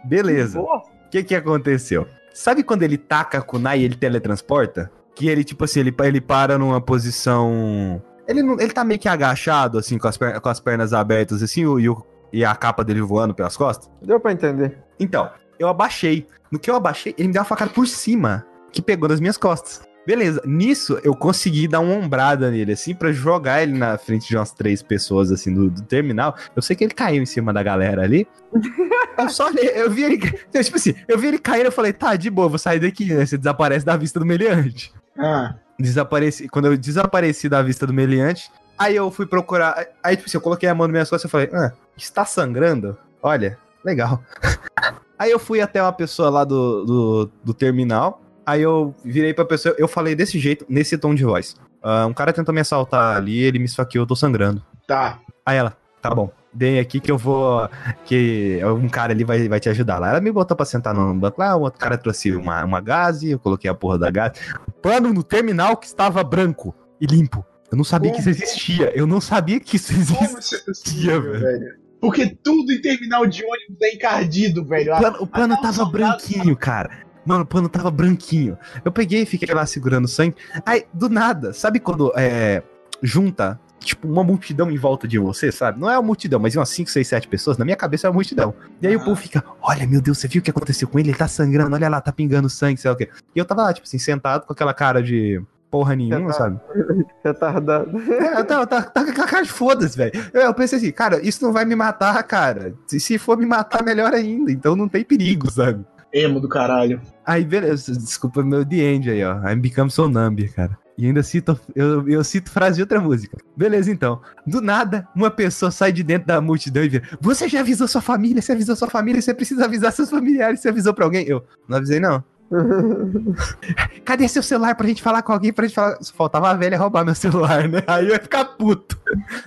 Beleza. 0.05 0.61
O 0.61 0.83
que 1.11 1.23
que 1.23 1.35
aconteceu? 1.35 2.07
Sabe 2.33 2.63
quando 2.63 2.83
ele 2.83 2.99
taca 2.99 3.39
a 3.39 3.43
kunai 3.43 3.81
e 3.81 3.85
ele 3.85 3.97
teletransporta? 3.97 4.91
Que 5.15 5.29
ele, 5.29 5.45
tipo 5.45 5.65
assim, 5.65 5.81
ele, 5.81 5.95
ele 6.03 6.21
para 6.21 6.59
numa 6.59 6.81
posição... 6.81 8.03
Ele, 8.27 8.43
não, 8.43 8.59
ele 8.59 8.73
tá 8.73 8.83
meio 8.83 8.99
que 8.99 9.09
agachado, 9.09 9.79
assim, 9.79 9.99
com 9.99 10.09
as, 10.09 10.17
per- 10.17 10.41
com 10.41 10.49
as 10.49 10.59
pernas 10.59 10.93
abertas, 10.93 11.43
assim, 11.43 11.65
o- 11.67 11.79
e, 11.79 11.89
o- 11.89 12.05
e 12.35 12.45
a 12.45 12.55
capa 12.57 12.83
dele 12.83 13.01
voando 13.01 13.33
pelas 13.33 13.57
costas? 13.57 13.89
Deu 14.03 14.19
pra 14.19 14.33
entender. 14.33 14.79
Então, 14.99 15.31
eu 15.59 15.69
abaixei. 15.69 16.27
No 16.51 16.59
que 16.59 16.69
eu 16.69 16.75
abaixei, 16.75 17.15
ele 17.17 17.29
me 17.29 17.33
deu 17.33 17.41
uma 17.41 17.47
facada 17.47 17.71
por 17.71 17.87
cima, 17.87 18.45
que 18.73 18.83
pegou 18.83 19.09
nas 19.09 19.21
minhas 19.21 19.37
costas. 19.37 19.83
Beleza, 20.05 20.43
nisso 20.45 20.99
eu 21.03 21.15
consegui 21.15 21.67
dar 21.67 21.81
uma 21.81 21.95
ombrada 21.95 22.51
nele, 22.51 22.73
assim, 22.73 22.95
pra 22.95 23.13
jogar 23.13 23.63
ele 23.63 23.79
na 23.79 23.97
frente 23.97 24.29
de 24.29 24.37
umas 24.37 24.53
três 24.53 24.83
pessoas, 24.83 25.31
assim, 25.31 25.55
do, 25.55 25.71
do 25.71 25.83
terminal. 25.83 26.35
Eu 26.55 26.61
sei 26.61 26.75
que 26.75 26.85
ele 26.85 26.93
caiu 26.93 27.23
em 27.23 27.27
cima 27.27 27.53
da 27.53 27.63
galera 27.63 28.03
ali. 28.03 28.27
eu 29.17 29.29
só 29.31 29.49
eu 29.51 29.91
vi 29.91 30.03
ele. 30.03 30.17
então, 30.49 30.63
tipo 30.63 30.77
assim, 30.77 30.95
eu 31.07 31.17
vi 31.17 31.29
ele 31.29 31.39
caindo, 31.39 31.67
eu 31.67 31.73
falei, 31.73 31.93
tá, 31.93 32.17
de 32.17 32.29
boa, 32.29 32.49
vou 32.49 32.59
sair 32.59 32.81
daqui, 32.81 33.15
né? 33.15 33.25
Você 33.25 33.39
desaparece 33.39 33.87
da 33.87 33.97
vista 33.97 34.19
do 34.19 34.27
meliante. 34.27 34.93
Ah, 35.17 35.55
Desapareci, 35.79 36.49
quando 36.49 36.67
eu 36.67 36.77
desapareci 36.77 37.49
da 37.49 37.63
vista 37.63 37.87
do 37.87 37.93
meliante, 37.93 38.51
aí 38.79 38.97
eu 38.97 39.11
fui 39.11 39.27
procurar. 39.27 39.87
Aí, 40.03 40.17
tipo 40.17 40.29
assim, 40.29 40.37
eu 40.37 40.41
coloquei 40.41 40.69
a 40.69 40.75
mão 40.75 40.87
nas 40.87 40.93
minhas 40.93 41.11
costas 41.11 41.29
e 41.29 41.33
falei, 41.33 41.51
ah, 41.53 41.73
está 41.97 42.25
sangrando? 42.25 42.97
Olha, 43.23 43.59
legal. 43.85 44.23
aí 45.19 45.31
eu 45.31 45.39
fui 45.39 45.61
até 45.61 45.83
uma 45.83 45.93
pessoa 45.93 46.31
lá 46.31 46.45
do, 46.45 46.85
do, 46.85 47.31
do 47.43 47.55
terminal. 47.55 48.21
Aí 48.47 48.61
eu 48.61 48.95
virei 49.05 49.33
pra 49.33 49.45
pessoa, 49.45 49.75
eu 49.79 49.89
falei 49.89 50.15
desse 50.15 50.39
jeito, 50.39 50.67
nesse 50.69 50.99
tom 50.99 51.15
de 51.15 51.25
voz. 51.25 51.57
Ah, 51.83 52.07
um 52.07 52.13
cara 52.13 52.33
tentou 52.33 52.55
me 52.55 52.61
assaltar 52.61 53.17
ali, 53.17 53.39
ele 53.43 53.59
me 53.59 53.65
esfaqueou, 53.65 54.03
eu 54.03 54.07
tô 54.07 54.17
sangrando. 54.17 54.63
tá. 54.87 55.19
Aí 55.47 55.59
ela, 55.59 55.77
tá 56.01 56.09
bom, 56.15 56.31
vem 56.55 56.79
aqui 56.79 56.99
que 56.99 57.11
eu 57.11 57.19
vou. 57.19 57.69
Que 58.07 58.59
um 58.65 58.89
cara 58.89 59.13
ali 59.13 59.25
vai, 59.25 59.47
vai 59.47 59.61
te 59.61 59.69
ajudar 59.69 59.99
lá. 59.99 60.09
Ela 60.09 60.21
me 60.23 60.33
botou 60.33 60.57
pra 60.57 60.65
sentar 60.65 60.95
no 60.95 61.15
banco 61.15 61.39
lá, 61.39 61.55
o 61.55 61.63
outro 61.63 61.79
cara 61.79 61.99
trouxe 61.99 62.33
uma, 62.33 62.65
uma 62.65 62.81
gaze, 62.81 63.33
eu 63.33 63.39
coloquei 63.39 63.71
a 63.71 63.75
porra 63.75 63.99
da 63.99 64.11
gaze. 64.11 64.41
Pano 64.81 65.13
no 65.13 65.23
terminal 65.23 65.77
que 65.77 65.87
estava 65.87 66.25
branco 66.25 66.75
e 66.99 67.05
limpo. 67.07 67.45
Eu 67.75 67.77
não 67.77 67.85
sabia 67.85 68.13
que 68.13 68.21
isso 68.21 68.31
existia. 68.31 68.93
Eu 68.95 69.07
não 69.07 69.21
sabia 69.21 69.59
que 69.61 69.77
isso 69.77 69.93
Como 69.93 70.03
existia. 70.25 70.39
isso 70.39 70.55
é 70.55 70.59
possível, 70.61 71.23
velho? 71.33 71.75
Porque 72.01 72.27
tudo 72.43 72.71
em 72.73 72.81
terminal 72.81 73.27
de 73.27 73.43
ônibus 73.45 73.77
é 73.83 73.95
encardido, 73.95 74.65
velho. 74.65 74.93
O 75.21 75.27
pano, 75.27 75.55
o 75.55 75.59
o 75.59 75.61
tava 75.63 75.85
branquinho, 75.87 76.57
cara. 76.57 76.91
Mano, 77.27 77.43
o 77.43 77.47
pano 77.47 77.69
tava 77.69 77.91
branquinho. 77.91 78.57
Eu 78.85 78.93
peguei 78.93 79.23
e 79.23 79.27
fiquei 79.27 79.53
lá 79.53 79.67
segurando 79.67 80.07
sangue. 80.07 80.37
Aí, 80.65 80.85
do 80.93 81.09
nada, 81.09 81.53
sabe 81.53 81.81
quando 81.81 82.13
é, 82.17 82.63
junta, 83.03 83.59
tipo, 83.81 84.07
uma 84.07 84.23
multidão 84.23 84.71
em 84.71 84.77
volta 84.77 85.09
de 85.09 85.19
você, 85.19 85.51
sabe? 85.51 85.81
Não 85.81 85.91
é 85.91 85.97
uma 85.97 86.03
multidão, 86.07 86.39
mas 86.39 86.55
umas 86.55 86.69
5, 86.69 86.91
6, 86.91 87.09
7 87.09 87.27
pessoas. 87.29 87.57
Na 87.59 87.65
minha 87.65 87.77
cabeça 87.77 88.07
é 88.07 88.11
uma 88.11 88.15
multidão. 88.15 88.55
E 88.83 88.87
aí 88.87 88.95
o 88.95 89.01
Ah. 89.01 89.05
povo 89.05 89.17
fica, 89.17 89.43
olha, 89.63 89.87
meu 89.87 90.01
Deus, 90.03 90.19
você 90.19 90.29
viu 90.29 90.41
o 90.41 90.45
que 90.45 90.51
aconteceu 90.51 90.87
com 90.87 90.99
ele? 90.99 91.09
Ele 91.11 91.17
tá 91.19 91.27
sangrando, 91.27 91.75
olha 91.75 91.89
lá, 91.89 92.01
tá 92.01 92.13
pingando 92.13 92.49
sangue, 92.51 92.79
sei 92.79 92.91
lá 92.91 92.95
o 92.95 92.99
quê. 92.99 93.09
E 93.35 93.39
eu 93.39 93.45
tava 93.47 93.63
lá, 93.63 93.73
tipo 93.73 93.87
assim, 93.87 93.99
sentado 93.99 94.45
com 94.47 94.53
aquela 94.53 94.75
cara 94.75 95.03
de, 95.03 95.41
porra 95.75 95.97
nenhuma, 95.97 96.29
tá- 96.29 96.33
sabe? 96.35 96.61
Retardado. 97.25 97.99
É, 98.13 98.39
eu 98.39 98.45
tava, 98.45 98.65
tava, 98.65 98.83
tava 98.85 99.13
com 99.13 99.23
a 99.23 99.27
cara 99.27 99.43
de 99.43 99.51
foda-se, 99.51 99.97
velho. 99.97 100.13
Eu, 100.33 100.43
eu 100.43 100.55
pensei 100.55 100.79
assim, 100.79 100.93
cara, 100.93 101.21
isso 101.21 101.45
não 101.45 101.53
vai 101.53 101.65
me 101.65 101.75
matar, 101.75 102.23
cara. 102.23 102.73
Se, 102.87 103.01
se 103.01 103.19
for 103.19 103.37
me 103.37 103.45
matar, 103.45 103.83
melhor 103.83 104.15
ainda. 104.15 104.53
Então 104.53 104.77
não 104.77 104.89
tem 104.89 105.03
perigo, 105.03 105.51
sabe? 105.51 105.85
Emo 106.13 106.39
do 106.39 106.49
caralho. 106.49 107.01
Aí, 107.27 107.45
beleza, 107.45 107.91
desculpa 107.91 108.45
meu 108.45 108.65
The 108.65 108.77
End 108.77 109.11
aí, 109.11 109.25
ó. 109.25 109.37
I'm 109.51 109.59
Become 109.61 109.91
So 109.91 110.09
Number, 110.09 110.55
cara. 110.55 110.79
E 110.97 111.07
ainda 111.07 111.25
cito, 111.25 111.59
eu, 111.75 112.09
eu 112.09 112.23
cito 112.23 112.53
frase 112.53 112.77
de 112.77 112.83
outra 112.83 113.01
música. 113.01 113.37
Beleza, 113.57 113.91
então. 113.91 114.21
Do 114.47 114.61
nada, 114.61 115.09
uma 115.13 115.29
pessoa 115.29 115.73
sai 115.73 115.91
de 115.91 116.05
dentro 116.05 116.29
da 116.29 116.41
multidão 116.41 116.85
e 116.85 116.89
vira: 116.89 117.09
Você 117.21 117.49
já 117.49 117.59
avisou 117.61 117.89
sua 117.89 118.01
família? 118.01 118.41
Você 118.41 118.53
avisou 118.53 118.77
sua 118.77 118.89
família? 118.89 119.21
Você 119.21 119.35
precisa 119.35 119.65
avisar 119.65 119.93
seus 119.93 120.09
familiares? 120.09 120.61
Você 120.61 120.69
avisou 120.69 120.95
pra 120.95 121.05
alguém? 121.05 121.27
Eu, 121.27 121.43
não 121.69 121.79
avisei, 121.79 121.99
não. 121.99 122.23
Cadê 124.05 124.29
seu 124.29 124.43
celular 124.43 124.75
pra 124.75 124.87
gente 124.87 125.03
falar 125.03 125.23
com 125.23 125.33
alguém? 125.33 125.53
Pra 125.53 125.67
gente 125.67 125.75
falar. 125.75 125.97
Só 126.01 126.13
Faltava 126.15 126.51
a 126.51 126.55
velha 126.55 126.79
roubar 126.79 127.05
meu 127.05 127.15
celular, 127.15 127.69
né? 127.69 127.83
Aí 127.87 128.07
eu 128.07 128.13
ia 128.13 128.19
ficar 128.21 128.45
puto. 128.45 128.99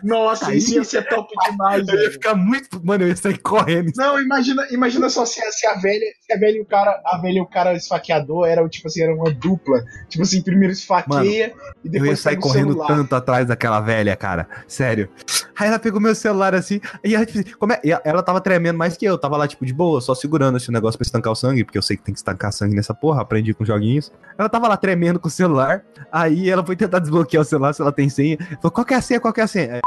Nossa, 0.03 0.47
Aí- 0.49 0.57
isso 0.57 0.73
ia 0.75 0.83
ser 0.83 1.07
top 1.07 1.31
demais, 1.49 1.87
Eu 1.87 1.93
ia 1.93 1.99
velho. 2.01 2.11
ficar 2.11 2.35
muito. 2.35 2.81
Mano, 2.85 3.03
eu 3.03 3.09
ia 3.09 3.15
sair 3.15 3.37
correndo. 3.39 3.91
Não, 3.95 4.19
imagina, 4.21 4.67
imagina 4.71 5.09
só 5.09 5.25
se, 5.25 5.41
a- 5.41 5.51
se 5.51 5.65
a 5.67 5.75
velha, 5.75 6.05
se 6.21 6.33
a 6.33 6.37
velha 6.39 6.57
e 6.57 6.61
o 6.61 6.65
cara, 6.65 7.01
a 7.05 7.17
velha 7.21 7.37
e 7.37 7.41
o 7.41 7.45
cara 7.45 7.73
esfaqueador 7.73 8.47
era 8.47 8.67
tipo 8.69 8.87
assim, 8.87 9.01
era 9.01 9.13
uma 9.13 9.31
dupla. 9.31 9.83
Tipo 10.09 10.23
assim, 10.23 10.41
primeiro 10.41 10.73
esfaqueia 10.73 11.53
e 11.83 11.87
Eu 11.87 11.91
depois 11.91 12.11
ia 12.11 12.17
sair 12.17 12.37
correndo 12.37 12.71
celular. 12.73 12.87
tanto 12.87 13.15
atrás 13.15 13.47
daquela 13.47 13.79
velha, 13.79 14.15
cara. 14.15 14.47
Sério. 14.67 15.09
Aí 15.57 15.67
ela 15.67 15.79
pegou 15.79 15.99
meu 15.99 16.13
celular 16.15 16.53
assim, 16.53 16.79
e 17.03 17.15
ela, 17.15 17.25
tipo, 17.25 17.39
assim, 17.39 17.51
como 17.57 17.73
é- 17.73 17.81
e 17.83 17.91
ela 18.03 18.21
tava 18.21 18.39
tremendo 18.41 18.77
mais 18.77 18.95
que 18.97 19.05
eu. 19.05 19.17
Tava 19.17 19.37
lá, 19.37 19.47
tipo, 19.47 19.65
de 19.65 19.73
boa, 19.73 19.99
só 20.01 20.13
segurando 20.13 20.57
esse 20.57 20.71
negócio 20.71 20.97
pra 20.97 21.05
estancar 21.05 21.31
o 21.33 21.35
sangue, 21.35 21.63
porque 21.63 21.77
eu 21.77 21.81
sei 21.81 21.97
que 21.97 22.03
tem 22.03 22.13
que 22.13 22.19
estancar 22.19 22.51
sangue 22.51 22.75
nessa 22.75 22.93
porra, 22.99 23.21
aprendi 23.21 23.53
com 23.53 23.65
joguinhos. 23.65 24.11
Ela 24.37 24.49
tava 24.49 24.67
lá 24.67 24.77
tremendo 24.77 25.19
com 25.19 25.27
o 25.27 25.31
celular, 25.31 25.83
aí 26.11 26.49
ela 26.49 26.63
foi 26.63 26.75
tentar 26.75 26.99
desbloquear 26.99 27.41
o 27.41 27.45
celular 27.45 27.73
se 27.73 27.81
ela 27.81 27.91
tem 27.91 28.09
senha. 28.09 28.37
Falou, 28.61 28.71
qual 28.71 28.85
que 28.85 28.93
é 28.93 28.97
a 28.97 29.01
senha? 29.01 29.19
Qual 29.19 29.33
que 29.33 29.41
é 29.41 29.43
a 29.43 29.47
senha? 29.47 29.77
É, 29.77 29.81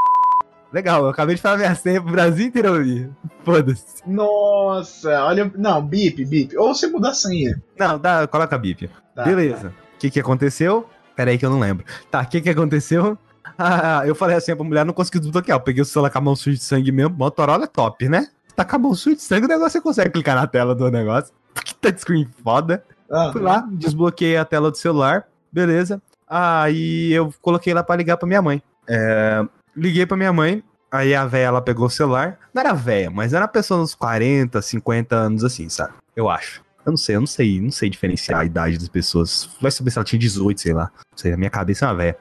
Legal, 0.73 1.03
eu 1.03 1.09
acabei 1.09 1.35
de 1.35 1.43
falar 1.43 1.57
minha 1.57 1.75
senha 1.75 2.01
pro 2.01 2.13
Brasil 2.13 2.47
inteiro 2.47 2.73
ouvir. 2.73 3.11
Foda-se. 3.45 3.85
Nossa, 4.07 5.25
olha. 5.25 5.51
Não, 5.57 5.85
bip, 5.85 6.25
bip. 6.25 6.57
Ou 6.57 6.73
você 6.73 6.87
muda 6.87 7.11
a 7.11 7.15
senha. 7.15 7.61
Não, 7.77 7.99
dá, 7.99 8.27
coloca 8.29 8.57
bip. 8.57 8.89
Tá, 9.15 9.25
Beleza. 9.25 9.75
O 9.97 9.99
que 9.99 10.11
que 10.11 10.21
aconteceu? 10.21 10.89
Pera 11.17 11.33
aí 11.33 11.39
que 11.39 11.45
eu 11.45 11.51
não 11.51 11.59
lembro. 11.59 11.85
Tá, 12.09 12.21
o 12.21 12.27
que 12.27 12.41
que 12.41 12.51
aconteceu? 12.51 13.19
Ah, 13.59 14.03
eu 14.07 14.15
falei 14.15 14.37
assim 14.37 14.55
pra 14.55 14.65
mulher, 14.65 14.87
não 14.87 14.95
consegui 14.95 15.19
desbloquear. 15.19 15.57
Eu 15.59 15.63
peguei 15.63 15.83
o 15.83 15.85
celular 15.85 16.09
com 16.09 16.17
a 16.17 16.21
mão 16.21 16.37
suja 16.37 16.57
de 16.57 16.65
sangue 16.65 16.91
mesmo. 16.93 17.15
Motorola 17.17 17.65
é 17.65 17.67
top, 17.67 18.09
né? 18.09 18.29
Tá 18.57 18.65
com 18.65 18.77
a 18.77 18.79
mão 18.79 18.95
suja 18.95 19.17
de 19.17 19.23
sangue, 19.23 19.45
o 19.45 19.49
negócio 19.49 19.73
você 19.73 19.81
consegue 19.83 20.11
clicar 20.11 20.35
na 20.35 20.47
tela 20.47 20.75
do 20.75 20.91
negócio. 20.91 21.35
Que 21.65 21.75
touchscreen 21.75 22.29
foda. 22.43 22.83
Ah, 23.11 23.31
Fui 23.33 23.41
lá, 23.41 23.67
desbloqueei 23.73 24.37
a 24.37 24.45
tela 24.45 24.71
do 24.71 24.77
celular. 24.77 25.27
Beleza. 25.53 26.01
Aí 26.29 27.13
eu 27.13 27.35
coloquei 27.43 27.75
lá 27.75 27.83
pra 27.83 27.97
ligar 27.97 28.17
pra 28.17 28.27
minha 28.29 28.41
mãe. 28.41 28.63
É, 28.89 29.45
liguei 29.77 30.07
pra 30.07 30.17
minha 30.17 30.33
mãe. 30.33 30.63
Aí 30.93 31.15
a 31.15 31.25
véia, 31.25 31.47
ela 31.47 31.63
pegou 31.63 31.87
o 31.87 31.91
celular. 31.91 32.39
Não 32.53 32.61
era 32.61 32.73
véia, 32.73 33.11
mas 33.11 33.33
era 33.33 33.43
uma 33.45 33.49
pessoa 33.49 33.81
uns 33.81 33.95
40, 33.95 34.61
50 34.61 35.15
anos 35.15 35.45
assim, 35.45 35.69
sabe? 35.69 35.93
Eu 36.17 36.29
acho. 36.29 36.63
Eu 36.85 36.91
não 36.91 36.97
sei, 36.97 37.17
eu 37.17 37.21
não 37.21 37.27
sei, 37.27 37.61
não 37.61 37.71
sei 37.71 37.91
diferenciar 37.91 38.41
a 38.41 38.45
idade 38.45 38.79
das 38.79 38.89
pessoas. 38.89 39.51
Vai 39.61 39.71
saber 39.71 39.91
se 39.91 39.99
ela 39.99 40.05
tinha 40.05 40.19
18, 40.19 40.61
sei 40.61 40.73
lá. 40.73 40.91
Não 41.13 41.19
sei, 41.19 41.31
na 41.31 41.37
minha 41.37 41.51
cabeça 41.51 41.85
é 41.85 41.89
uma 41.89 41.95
véia. 41.95 42.17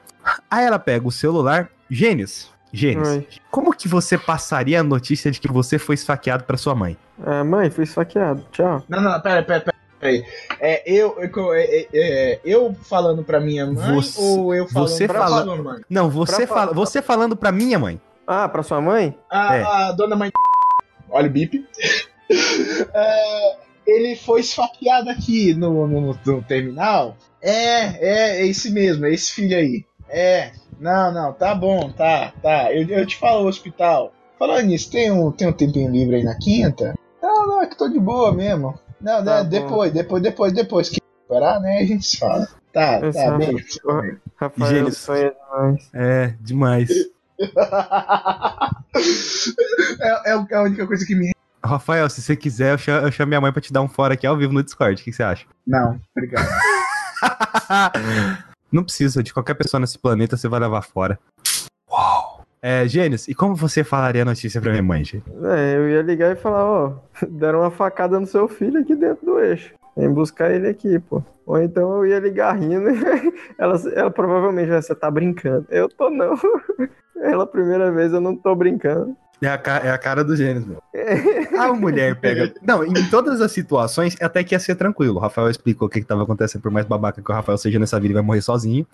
Aí 0.50 0.64
ela 0.64 0.78
pega 0.78 1.06
o 1.06 1.10
celular. 1.10 1.70
Gênios, 1.88 2.52
Gênios, 2.72 3.08
Oi. 3.08 3.26
como 3.50 3.72
que 3.74 3.88
você 3.88 4.16
passaria 4.16 4.78
a 4.78 4.82
notícia 4.84 5.28
de 5.30 5.40
que 5.40 5.50
você 5.50 5.76
foi 5.76 5.96
esfaqueado 5.96 6.44
pra 6.44 6.56
sua 6.56 6.74
mãe? 6.74 6.96
Ah, 7.24 7.42
mãe, 7.42 7.68
fui 7.68 7.82
esfaqueado. 7.82 8.44
Tchau. 8.52 8.84
Não, 8.88 9.00
não, 9.00 9.20
pera, 9.20 9.42
pera, 9.42 9.60
pera. 9.60 9.76
Pera. 10.00 10.24
É, 10.60 10.82
eu, 10.90 11.16
eu, 11.20 11.52
é, 11.54 11.86
é, 11.92 12.40
eu 12.44 12.74
falando 12.84 13.22
pra 13.22 13.38
minha 13.40 13.66
mãe 13.66 13.94
Você- 13.94 14.20
ou 14.20 14.54
eu 14.54 14.66
falando 14.68 14.88
você 14.88 15.06
pra 15.06 15.20
fala- 15.20 15.44
sua 15.44 15.56
mãe? 15.56 15.80
Não, 15.88 16.08
você, 16.10 16.36
Pra 16.36 16.46
fala, 16.46 16.60
falar- 16.62 16.72
você 16.74 17.02
falando 17.02 17.36
pra 17.36 17.52
minha 17.52 17.78
mãe. 17.78 18.00
Ah, 18.26 18.48
pra 18.48 18.62
sua 18.62 18.80
mãe? 18.80 19.14
A, 19.30 19.56
É. 19.56 19.62
a 19.62 19.92
dona 19.92 20.16
mãe. 20.16 20.30
Olha 21.10 21.26
o 21.28 21.30
bip. 21.30 21.66
É, 22.94 23.56
ele 23.86 24.14
foi 24.14 24.40
esfaqueado 24.40 25.10
aqui 25.10 25.52
no, 25.54 25.84
no, 25.86 26.16
no 26.24 26.42
terminal. 26.42 27.16
É, 27.42 27.50
é, 27.50 28.40
é 28.42 28.46
esse 28.46 28.70
mesmo, 28.70 29.04
é 29.06 29.12
esse 29.12 29.32
filho 29.32 29.56
aí. 29.56 29.84
É, 30.08 30.52
não, 30.78 31.12
não, 31.12 31.32
tá 31.32 31.54
bom, 31.54 31.90
tá, 31.90 32.32
tá. 32.42 32.72
Eu, 32.72 32.86
eu 32.88 33.04
te 33.06 33.16
falo 33.16 33.44
o 33.44 33.48
hospital. 33.48 34.12
Falando 34.38 34.66
nisso, 34.66 34.90
tem 34.90 35.10
um, 35.10 35.30
tem 35.32 35.48
um 35.48 35.52
tempinho 35.52 35.90
livre 35.90 36.16
aí 36.16 36.22
na 36.22 36.36
quinta? 36.36 36.94
Não, 37.20 37.46
não, 37.46 37.62
é 37.62 37.66
que 37.66 37.76
tô 37.76 37.88
de 37.88 37.98
boa 37.98 38.32
mesmo. 38.32 38.78
Não, 39.00 39.24
Tá 39.24 39.42
né, 39.42 39.42
bom. 39.42 39.48
depois, 39.48 39.92
depois, 39.92 40.22
depois, 40.22 40.52
depois 40.52 40.88
que 40.88 40.98
esperar, 41.22 41.60
né, 41.60 41.78
a 41.80 41.86
gente 41.86 42.04
se 42.06 42.18
fala. 42.18 42.48
Tá, 42.72 43.00
Eu 43.00 43.12
tá, 43.12 43.36
beijo. 43.36 43.66
Rafael 44.36 44.70
Gênios. 44.70 44.96
sonha 44.98 45.32
demais. 45.32 45.90
É, 45.92 46.34
demais. 46.40 46.88
é, 50.00 50.30
é 50.30 50.32
a 50.32 50.62
única 50.62 50.86
coisa 50.86 51.04
que 51.04 51.14
me. 51.14 51.32
Rafael, 51.64 52.08
se 52.08 52.22
você 52.22 52.36
quiser, 52.36 52.72
eu 52.74 52.78
chamo, 52.78 53.06
eu 53.06 53.12
chamo 53.12 53.28
minha 53.28 53.40
mãe 53.40 53.52
pra 53.52 53.60
te 53.60 53.72
dar 53.72 53.82
um 53.82 53.88
fora 53.88 54.14
aqui 54.14 54.26
ao 54.26 54.36
vivo 54.36 54.52
no 54.52 54.62
Discord. 54.62 54.94
O 54.94 55.04
que 55.04 55.10
que 55.10 55.16
você 55.16 55.22
acha? 55.22 55.46
Não, 55.66 56.00
obrigado. 56.16 56.48
Não 58.72 58.84
precisa, 58.84 59.22
de 59.22 59.34
qualquer 59.34 59.54
pessoa 59.54 59.80
nesse 59.80 59.98
planeta 59.98 60.36
você 60.36 60.46
vai 60.48 60.60
levar 60.60 60.82
fora. 60.82 61.18
É, 62.62 62.86
Gênesis, 62.86 63.26
e 63.26 63.34
como 63.34 63.56
você 63.56 63.82
falaria 63.82 64.20
a 64.20 64.24
notícia 64.24 64.60
pra 64.60 64.70
minha 64.70 64.82
mãe, 64.82 65.02
gente? 65.02 65.24
É, 65.44 65.76
eu 65.76 65.88
ia 65.88 66.02
ligar 66.02 66.32
e 66.32 66.36
falar, 66.36 66.64
ó, 66.64 66.92
deram 67.28 67.60
uma 67.60 67.70
facada 67.70 68.20
no 68.20 68.26
seu 68.26 68.46
filho 68.48 68.80
aqui 68.80 68.94
dentro 68.94 69.24
do 69.24 69.40
eixo. 69.40 69.74
Vem 69.96 70.12
buscar 70.12 70.50
ele 70.50 70.68
aqui, 70.68 70.98
pô. 70.98 71.22
Ou 71.46 71.60
então 71.60 71.96
eu 71.96 72.06
ia 72.06 72.18
ligar 72.18 72.52
rindo. 72.52 72.88
ela, 73.58 73.80
ela 73.94 74.10
provavelmente 74.10 74.68
vai, 74.68 74.80
você 74.80 74.94
tá 74.94 75.10
brincando. 75.10 75.66
Eu 75.70 75.88
tô 75.88 76.10
não. 76.10 76.34
Pela 77.14 77.46
primeira 77.46 77.90
vez 77.90 78.12
eu 78.12 78.20
não 78.20 78.36
tô 78.36 78.54
brincando. 78.54 79.16
É 79.42 79.48
a, 79.48 79.60
é 79.84 79.90
a 79.90 79.98
cara 79.98 80.22
do 80.22 80.36
Gênesis, 80.36 80.68
meu. 80.68 80.82
A 81.58 81.72
mulher 81.72 82.14
pega. 82.16 82.52
Não, 82.62 82.84
em 82.84 83.08
todas 83.10 83.40
as 83.40 83.50
situações, 83.52 84.14
até 84.20 84.44
que 84.44 84.54
ia 84.54 84.58
ser 84.58 84.74
tranquilo. 84.74 85.16
O 85.16 85.18
Rafael 85.18 85.48
explicou 85.48 85.88
o 85.88 85.90
que, 85.90 86.00
que 86.00 86.06
tava 86.06 86.22
acontecendo, 86.22 86.60
por 86.60 86.70
mais 86.70 86.84
babaca 86.84 87.22
que 87.22 87.30
o 87.30 87.34
Rafael 87.34 87.56
seja 87.56 87.78
nessa 87.78 87.96
vida, 87.96 88.08
ele 88.08 88.14
vai 88.14 88.22
morrer 88.22 88.42
sozinho. 88.42 88.86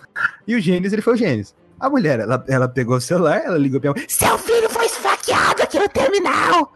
E 0.46 0.54
o 0.54 0.60
Gênesis, 0.60 0.92
ele 0.92 1.02
foi 1.02 1.14
o 1.14 1.16
Gênesis. 1.16 1.52
A 1.78 1.90
mulher, 1.90 2.20
ela, 2.20 2.42
ela 2.48 2.68
pegou 2.68 2.96
o 2.96 3.00
celular, 3.00 3.42
ela 3.44 3.58
ligou 3.58 3.80
pra 3.80 3.92
mãe. 3.92 4.04
Seu 4.08 4.38
filho 4.38 4.68
foi 4.70 4.86
esfaqueado 4.86 5.62
aqui 5.62 5.78
no 5.78 5.88
terminal! 5.88 6.72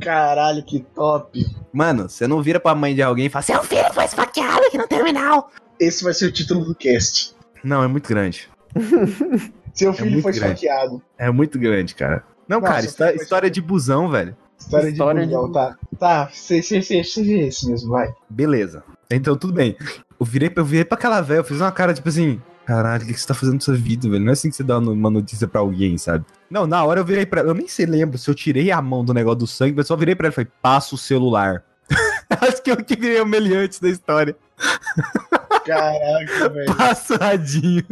Caralho, 0.00 0.64
que 0.64 0.80
top. 0.80 1.44
Mano, 1.72 2.08
você 2.08 2.26
não 2.26 2.42
vira 2.42 2.58
pra 2.58 2.74
mãe 2.74 2.94
de 2.94 3.02
alguém 3.02 3.26
e 3.26 3.30
fala, 3.30 3.42
seu 3.42 3.62
filho 3.62 3.92
foi 3.94 4.04
esfaqueado 4.04 4.66
aqui 4.66 4.76
no 4.76 4.86
terminal! 4.88 5.50
Esse 5.78 6.02
vai 6.04 6.12
ser 6.12 6.26
o 6.26 6.32
título 6.32 6.64
do 6.64 6.74
cast. 6.74 7.34
Não, 7.62 7.82
é 7.82 7.86
muito 7.86 8.08
grande. 8.08 8.48
Seu 9.72 9.92
filho 9.94 10.10
muito 10.10 10.22
foi 10.24 10.32
grande. 10.32 10.54
esfaqueado. 10.66 11.02
É 11.16 11.30
muito 11.30 11.58
grande, 11.58 11.94
cara. 11.94 12.24
Não, 12.46 12.60
Nossa, 12.60 12.72
cara, 12.74 12.84
histó- 12.84 13.08
história 13.10 13.50
de 13.50 13.60
busão, 13.60 14.10
velho. 14.10 14.36
História, 14.58 14.88
História 14.90 15.22
de 15.22 15.28
de- 15.28 15.34
bundão, 15.34 15.52
tá? 15.52 15.76
Tá, 15.98 16.28
seja 16.32 16.76
esse 16.76 17.68
mesmo, 17.68 17.90
vai. 17.90 18.12
Beleza. 18.28 18.84
Então, 19.10 19.36
tudo 19.36 19.52
bem. 19.52 19.76
Eu 20.20 20.26
virei, 20.26 20.50
pra- 20.50 20.60
eu 20.60 20.64
virei 20.66 20.84
pra 20.84 20.98
aquela 20.98 21.20
velha, 21.20 21.38
eu 21.38 21.44
fiz 21.44 21.60
uma 21.60 21.72
cara 21.72 21.94
tipo 21.94 22.08
assim: 22.08 22.40
caralho, 22.64 23.04
o 23.04 23.06
que 23.06 23.14
você 23.14 23.26
tá 23.26 23.34
fazendo 23.34 23.54
na 23.54 23.60
sua 23.60 23.74
vida, 23.74 24.08
velho? 24.08 24.22
Não 24.22 24.30
é 24.30 24.32
assim 24.32 24.50
que 24.50 24.56
você 24.56 24.62
dá 24.62 24.78
uma 24.78 25.10
notícia 25.10 25.46
pra 25.46 25.60
alguém, 25.60 25.98
sabe? 25.98 26.24
Não, 26.50 26.66
na 26.66 26.84
hora 26.84 27.00
eu 27.00 27.04
virei 27.04 27.26
pra 27.26 27.40
ela, 27.40 27.50
eu 27.50 27.54
nem 27.54 27.68
sei, 27.68 27.86
lembro 27.86 28.18
se 28.18 28.28
eu 28.28 28.34
tirei 28.34 28.70
a 28.70 28.80
mão 28.80 29.04
do 29.04 29.14
negócio 29.14 29.40
do 29.40 29.46
sangue, 29.46 29.74
mas 29.76 29.86
só 29.86 29.96
virei 29.96 30.14
pra 30.14 30.26
ela 30.26 30.32
e 30.32 30.34
falei: 30.34 30.50
passa 30.60 30.94
o 30.94 30.98
celular. 30.98 31.64
Acho 32.40 32.62
que 32.62 32.70
eu 32.70 32.76
que 32.76 32.96
virei 32.96 33.20
o 33.20 33.26
meliante 33.26 33.80
da 33.80 33.88
história. 33.88 34.36
Caraca, 35.64 36.48
velho. 36.48 36.76
Passadinho. 36.76 37.84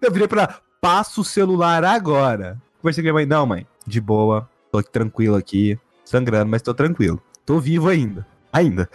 Eu 0.00 0.12
virei 0.12 0.28
pra 0.28 0.42
ela: 0.42 0.60
passa 0.80 1.20
o 1.20 1.24
celular 1.24 1.84
agora. 1.84 2.60
Conversei 2.80 3.02
com 3.02 3.06
minha 3.06 3.14
mãe: 3.14 3.26
não, 3.26 3.46
mãe, 3.46 3.66
de 3.86 4.00
boa, 4.00 4.48
tô 4.70 4.78
aqui 4.78 4.90
tranquilo 4.90 5.36
aqui, 5.36 5.78
sangrando, 6.04 6.50
mas 6.50 6.62
tô 6.62 6.74
tranquilo. 6.74 7.22
Tô 7.46 7.58
vivo 7.58 7.88
ainda. 7.88 8.26
Ainda. 8.52 8.88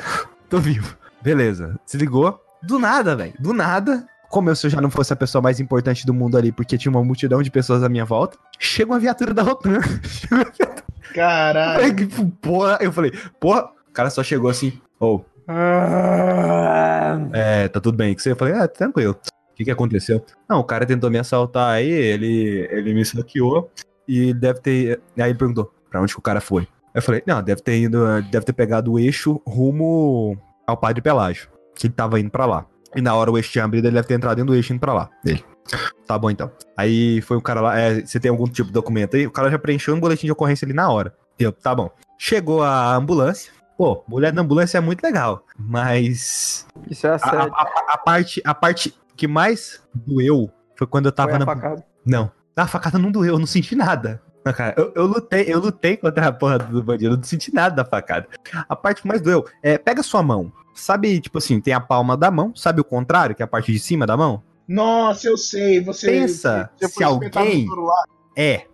Tô 0.49 0.59
vivo. 0.59 0.97
Beleza. 1.21 1.79
Desligou. 1.85 2.41
Do 2.63 2.79
nada, 2.79 3.15
velho. 3.15 3.33
Do 3.39 3.53
nada. 3.53 4.07
Como 4.29 4.49
eu 4.49 4.55
se 4.55 4.67
eu 4.67 4.71
já 4.71 4.79
não 4.79 4.89
fosse 4.89 5.11
a 5.11 5.15
pessoa 5.15 5.41
mais 5.41 5.59
importante 5.59 6.05
do 6.05 6.13
mundo 6.13 6.37
ali, 6.37 6.51
porque 6.51 6.77
tinha 6.77 6.91
uma 6.91 7.03
multidão 7.03 7.41
de 7.41 7.49
pessoas 7.49 7.83
à 7.83 7.89
minha 7.89 8.05
volta, 8.05 8.37
chega 8.59 8.91
uma 8.91 8.99
viatura 8.99 9.33
da 9.33 9.41
Rotan. 9.41 9.79
Caralho. 11.13 11.83
Aí, 11.83 12.07
porra, 12.41 12.77
eu 12.81 12.91
falei, 12.91 13.11
porra, 13.39 13.71
o 13.89 13.91
cara 13.91 14.09
só 14.11 14.23
chegou 14.23 14.49
assim, 14.49 14.79
ou, 14.99 15.25
é, 17.33 17.67
tá 17.67 17.79
tudo 17.79 17.97
bem. 17.97 18.13
Que 18.13 18.21
você? 18.21 18.31
Eu 18.31 18.35
falei, 18.35 18.53
ah, 18.53 18.67
tranquilo. 18.67 19.13
O 19.51 19.55
que 19.55 19.65
que 19.65 19.71
aconteceu? 19.71 20.23
Não, 20.47 20.59
o 20.59 20.63
cara 20.63 20.85
tentou 20.85 21.09
me 21.09 21.17
assaltar 21.17 21.71
aí, 21.71 21.89
ele, 21.89 22.67
ele 22.71 22.93
me 22.93 23.03
saqueou 23.03 23.69
e 24.07 24.33
deve 24.33 24.59
ter. 24.61 25.01
Aí 25.17 25.31
ele 25.31 25.37
perguntou, 25.37 25.73
pra 25.89 26.01
onde 26.01 26.13
que 26.13 26.19
o 26.19 26.23
cara 26.23 26.39
foi? 26.39 26.67
Eu 26.93 27.01
falei, 27.01 27.23
não, 27.25 27.41
deve 27.41 27.61
ter 27.61 27.77
ido, 27.79 28.21
deve 28.23 28.45
ter 28.45 28.53
pegado 28.53 28.93
o 28.93 28.99
eixo 28.99 29.41
rumo 29.45 30.37
ao 30.65 30.77
Padre 30.77 31.01
Pelágio, 31.01 31.49
que 31.75 31.87
ele 31.87 31.93
tava 31.93 32.19
indo 32.19 32.29
pra 32.29 32.45
lá. 32.45 32.65
E 32.95 33.01
na 33.01 33.13
hora 33.15 33.31
o 33.31 33.37
eixo 33.37 33.51
tinha 33.51 33.63
abrido, 33.65 33.87
ele 33.87 33.95
deve 33.95 34.07
ter 34.07 34.13
entrado 34.15 34.35
dentro 34.37 34.51
do 34.51 34.55
eixo 34.55 34.73
indo 34.73 34.79
pra 34.79 34.93
lá. 34.93 35.09
Dele. 35.23 35.43
Tá 36.07 36.17
bom 36.17 36.31
então. 36.31 36.51
Aí 36.75 37.21
foi 37.21 37.37
o 37.37 37.41
cara 37.41 37.61
lá, 37.61 37.77
é, 37.77 38.01
você 38.01 38.19
tem 38.19 38.31
algum 38.31 38.45
tipo 38.45 38.67
de 38.67 38.73
documento 38.73 39.15
aí? 39.15 39.27
O 39.27 39.31
cara 39.31 39.51
já 39.51 39.59
preencheu 39.59 39.93
um 39.95 39.99
boletim 39.99 40.25
de 40.25 40.31
ocorrência 40.31 40.65
ali 40.65 40.73
na 40.73 40.89
hora. 40.89 41.13
Eu, 41.37 41.51
tá 41.51 41.73
bom. 41.75 41.91
Chegou 42.17 42.63
a 42.63 42.95
ambulância. 42.95 43.51
Pô, 43.77 44.03
mulher 44.07 44.31
da 44.33 44.41
ambulância 44.41 44.77
é 44.77 44.81
muito 44.81 45.01
legal, 45.03 45.45
mas 45.57 46.65
Isso 46.89 47.07
é 47.07 47.11
a, 47.11 47.15
assédio. 47.15 47.39
a- 47.39 47.61
a- 47.61 47.93
a 47.93 47.97
parte, 47.97 48.41
a 48.43 48.53
parte 48.53 48.93
que 49.15 49.25
mais 49.27 49.81
doeu 49.93 50.49
foi 50.75 50.85
quando 50.87 51.05
eu 51.05 51.11
tava 51.11 51.37
na. 51.39 51.45
facada. 51.45 51.85
Não. 52.05 52.29
A 52.57 52.67
facada 52.67 52.97
não 52.99 53.09
doeu, 53.11 53.35
eu 53.35 53.39
não 53.39 53.45
senti 53.45 53.73
nada. 53.75 54.21
Não, 54.45 54.53
cara, 54.53 54.73
eu, 54.77 54.91
eu 54.95 55.05
lutei, 55.05 55.45
eu 55.47 55.59
lutei 55.59 55.97
contra 55.97 56.27
a 56.27 56.31
porra 56.31 56.57
do 56.59 56.81
bandido, 56.81 57.13
eu 57.13 57.17
não 57.17 57.23
senti 57.23 57.53
nada 57.53 57.75
da 57.75 57.85
facada. 57.85 58.27
A 58.67 58.75
parte 58.75 59.01
que 59.01 59.07
mais 59.07 59.21
doeu 59.21 59.45
é, 59.61 59.77
pega 59.77 60.01
sua 60.01 60.23
mão. 60.23 60.51
Sabe, 60.73 61.19
tipo 61.19 61.37
assim, 61.37 61.59
tem 61.59 61.73
a 61.73 61.79
palma 61.79 62.15
da 62.15 62.31
mão, 62.31 62.55
sabe 62.55 62.79
o 62.79 62.85
contrário, 62.85 63.35
que 63.35 63.43
é 63.43 63.45
a 63.45 63.47
parte 63.47 63.71
de 63.71 63.79
cima 63.79 64.07
da 64.07 64.15
mão? 64.15 64.41
Nossa, 64.67 65.27
eu 65.27 65.35
sei. 65.37 65.83
Você. 65.83 66.07
Pensa, 66.07 66.69
você 66.79 66.87
se 66.87 67.03
alguém-. 67.03 67.67
É. 68.37 68.65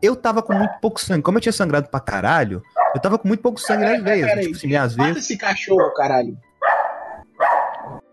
Eu 0.00 0.14
tava 0.14 0.42
com 0.42 0.52
muito 0.52 0.78
pouco 0.80 1.00
sangue. 1.00 1.22
Como 1.22 1.38
eu 1.38 1.42
tinha 1.42 1.52
sangrado 1.52 1.88
pra 1.88 1.98
caralho, 1.98 2.62
eu 2.94 3.00
tava 3.00 3.18
com 3.18 3.26
muito 3.26 3.40
pouco 3.40 3.58
sangue 3.60 3.84
nas 3.84 4.02
veias. 4.02 4.28
Pera 4.28 4.40
Tipo 4.42 4.54
assim, 4.54 4.66
minhas 4.68 4.94
Mata 4.94 5.10
veias. 5.12 5.24
esse 5.24 5.36
cachorro, 5.36 5.92
caralho. 5.94 6.38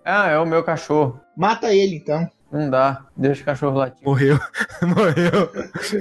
Ah, 0.03 0.29
é 0.29 0.39
o 0.39 0.45
meu 0.45 0.63
cachorro. 0.63 1.19
Mata 1.35 1.73
ele, 1.73 1.97
então. 1.97 2.29
Não 2.55 2.69
dá. 2.69 3.05
Deixa 3.17 3.41
o 3.41 3.45
cachorro 3.45 3.77
latir. 3.77 4.01
Morreu. 4.01 4.39
Morreu. 4.81 5.51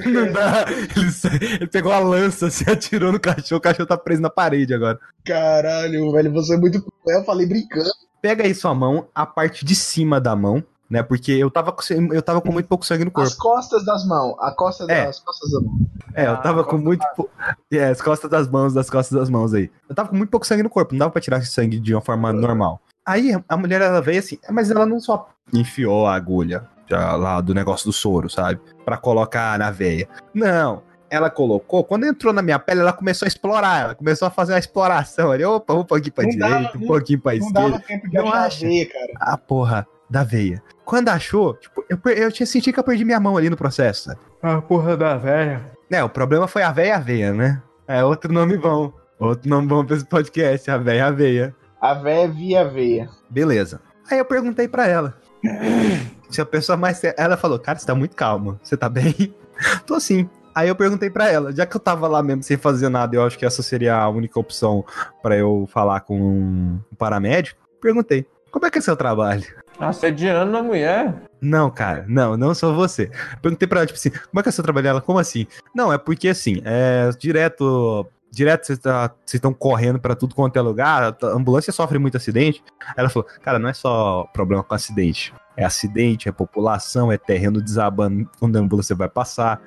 Não 0.07 0.33
dá. 0.33 0.65
Ele, 0.71 1.55
ele 1.57 1.67
pegou 1.67 1.91
a 1.91 1.99
lança, 1.99 2.49
se 2.49 2.71
atirou 2.71 3.11
no 3.11 3.19
cachorro. 3.19 3.59
O 3.59 3.61
cachorro 3.61 3.89
tá 3.89 3.99
preso 3.99 4.23
na 4.23 4.31
parede 4.31 4.73
agora. 4.73 4.97
Caralho, 5.25 6.13
velho, 6.13 6.33
você 6.33 6.55
é 6.55 6.57
muito 6.57 6.81
cruel. 6.81 7.19
Eu 7.19 7.25
falei 7.25 7.45
brincando. 7.45 7.91
Pega 8.23 8.45
aí 8.45 8.55
sua 8.55 8.73
mão, 8.73 9.09
a 9.13 9.27
parte 9.27 9.65
de 9.65 9.75
cima 9.75 10.21
da 10.21 10.37
mão, 10.37 10.63
né? 10.95 11.03
Porque 11.03 11.33
eu 11.33 11.51
tava 11.51 11.73
com, 11.73 11.83
eu 12.13 12.23
tava 12.23 12.41
com 12.41 12.51
muito 12.53 12.67
pouco 12.67 12.87
sangue 12.87 13.05
no 13.05 13.11
corpo. 13.11 13.29
As 13.29 13.35
costas 13.35 13.85
das 13.85 14.07
mãos. 14.07 14.35
A 14.41 14.51
costa 14.53 14.85
É. 14.91 15.07
das 15.07 15.21
costas 15.21 15.51
da 15.51 15.61
mão. 15.61 15.79
É, 16.15 16.27
eu 16.29 16.37
tava 16.39 16.65
com 16.65 16.79
muito. 16.79 17.05
pou- 17.17 17.29
É, 17.73 17.89
as 17.89 18.01
costas 18.01 18.31
das 18.31 18.49
mãos, 18.49 18.73
das 18.73 18.89
costas 18.89 19.19
das 19.19 19.29
mãos 19.29 19.53
aí. 19.53 19.71
Eu 19.89 19.95
tava 19.95 20.09
com 20.09 20.17
muito 20.17 20.31
pouco 20.31 20.47
sangue 20.47 20.63
no 20.63 20.71
corpo, 20.71 20.95
não 20.95 21.01
dava 21.01 21.11
pra 21.11 21.21
tirar 21.21 21.39
esse 21.39 21.51
sangue 21.53 21.79
de 21.79 21.95
uma 21.95 22.01
forma 22.01 22.33
normal. 22.33 22.81
Aí 23.07 23.33
a 23.49 23.57
mulher 23.57 23.81
ela 23.83 24.01
veio 24.01 24.21
assim, 24.21 24.39
mas 24.51 24.71
ela 24.71 24.87
não 24.87 24.99
só 24.99 25.29
enfiou 25.53 26.07
a 26.07 26.15
agulha 26.15 26.65
já 26.89 27.15
lá 27.17 27.41
do 27.41 27.53
negócio 27.53 27.87
do 27.87 27.93
soro, 27.93 28.31
sabe? 28.31 28.61
Pra 28.85 28.97
colocar 28.97 29.59
na 29.59 29.71
veia. 29.71 30.09
Não. 30.33 30.83
Ela 31.11 31.31
colocou, 31.31 31.85
quando 31.85 32.07
entrou 32.07 32.33
na 32.33 32.43
minha 32.43 32.59
pele, 32.59 32.81
ela 32.81 32.93
começou 32.93 33.25
a 33.27 33.29
explorar. 33.29 33.83
Ela 33.85 33.95
começou 33.95 34.27
a 34.27 34.31
fazer 34.31 34.53
uma 34.55 34.59
exploração 34.59 35.31
ali. 35.31 35.45
Opa, 35.45 35.73
um 35.75 35.85
pouquinho 35.85 36.13
pra 36.13 36.25
Não 36.25 36.31
direita, 36.31 36.55
dava, 36.63 36.79
um 36.79 36.87
pouquinho 36.87 37.21
pra 37.21 37.33
Não 37.33 37.39
esquerda. 37.47 37.71
dava 37.71 37.83
tempo 37.83 38.09
de 38.09 38.17
Não 38.17 38.29
achar 38.33 38.67
a 38.67 38.69
veia, 38.69 38.87
cara. 38.91 39.13
A 39.21 39.37
porra 39.39 39.87
da 40.09 40.25
veia. 40.25 40.63
Quando 40.85 41.09
achou, 41.09 41.55
tipo, 41.55 41.85
eu, 41.89 41.99
eu 42.13 42.33
tinha 42.33 42.47
sentido 42.47 42.75
que 42.75 42.81
eu 42.81 42.85
perdi 42.85 43.05
minha 43.05 43.21
mão 43.21 43.37
ali 43.37 43.49
no 43.49 43.57
processo, 43.57 44.05
sabe? 44.05 44.21
A 44.43 44.61
porra 44.61 44.97
da 44.97 45.17
velha. 45.17 45.73
É, 45.91 46.03
o 46.03 46.09
problema 46.09 46.47
foi 46.47 46.63
a 46.63 46.73
véia 46.73 46.97
aveia, 46.97 47.33
né? 47.33 47.63
É 47.87 48.05
outro 48.05 48.33
nome 48.33 48.59
bom. 48.59 48.93
Outro 49.19 49.49
nome 49.49 49.69
bom 49.69 49.85
pra 49.85 49.97
esse 49.97 50.05
podcast, 50.05 50.71
a 50.71 50.77
véia 50.77 51.07
aveia. 51.07 51.55
A 51.81 51.95
véia 51.95 52.29
via 52.29 52.65
veia. 52.65 53.09
Beleza. 53.31 53.81
Aí 54.11 54.19
eu 54.19 54.25
perguntei 54.25 54.67
pra 54.69 54.87
ela. 54.87 55.17
Se 56.31 56.41
a 56.41 56.47
pessoa 56.47 56.77
mais. 56.77 57.01
Ela 57.17 57.37
falou, 57.37 57.59
cara, 57.59 57.79
você 57.79 57.87
tá 57.87 57.95
muito 57.95 58.17
calma. 58.17 58.59
Você 58.63 58.77
tá 58.77 58.89
bem? 58.89 59.35
Tô 59.87 60.01
sim. 60.01 60.29
Aí 60.55 60.69
eu 60.69 60.77
perguntei 60.77 61.11
pra 61.11 61.29
ela, 61.29 61.53
já 61.53 61.67
que 61.67 61.77
eu 61.77 61.81
tava 61.81 62.07
lá 62.07 62.23
mesmo 62.23 62.43
sem 62.45 62.57
fazer 62.57 62.89
nada, 62.89 63.17
eu 63.17 63.25
acho 63.25 63.37
que 63.37 63.45
essa 63.45 63.61
seria 63.61 63.97
a 63.97 64.09
única 64.09 64.39
opção 64.39 64.85
pra 65.21 65.37
eu 65.37 65.69
falar 65.73 66.01
com 66.01 66.17
um 66.17 66.81
paramédico. 66.97 67.61
Perguntei, 67.81 68.25
como 68.53 68.65
é 68.65 68.71
que 68.71 68.79
é 68.79 68.81
seu 68.81 68.97
trabalho? 68.97 69.45
Assediando 69.79 70.57
a 70.57 70.63
mulher. 70.63 71.15
Não, 71.41 71.71
cara, 71.71 72.05
não, 72.09 72.37
não 72.37 72.55
sou 72.55 72.75
você. 72.75 73.11
Perguntei 73.43 73.69
pra 73.69 73.81
ela, 73.81 73.87
tipo 73.87 73.99
assim, 73.99 74.11
como 74.11 74.41
é 74.41 74.43
que 74.43 74.49
é 74.49 74.51
o 74.51 74.53
seu 74.53 74.65
trabalho? 74.65 74.89
Ela, 74.89 75.01
como 75.01 75.19
assim? 75.19 75.47
Não, 75.75 75.93
é 75.93 75.99
porque 75.99 76.29
assim, 76.29 76.63
é 76.65 77.11
direto. 77.19 78.07
Direto 78.31 78.67
vocês 78.67 78.79
tá- 78.81 79.13
estão 79.33 79.53
correndo 79.55 80.01
pra 80.01 80.17
tudo 80.17 80.35
quanto 80.35 80.57
é 80.59 80.61
lugar, 80.61 81.17
a 81.23 81.27
ambulância 81.29 81.73
sofre 81.73 82.01
muito 82.01 82.17
acidente. 82.17 82.65
Ela 82.97 83.09
falou, 83.09 83.29
cara, 83.43 83.61
não 83.61 83.69
é 83.69 83.73
só 83.73 84.25
problema 84.33 84.65
com 84.65 84.75
acidente. 84.75 85.33
É 85.57 85.65
acidente, 85.65 86.29
é 86.29 86.33
população, 86.33 87.13
é 87.13 87.19
terreno 87.19 87.61
desabando 87.61 88.29
quando 88.39 88.57
a 88.57 88.61
ambulância 88.61 88.95
vai 88.95 89.09
passar. 89.09 89.61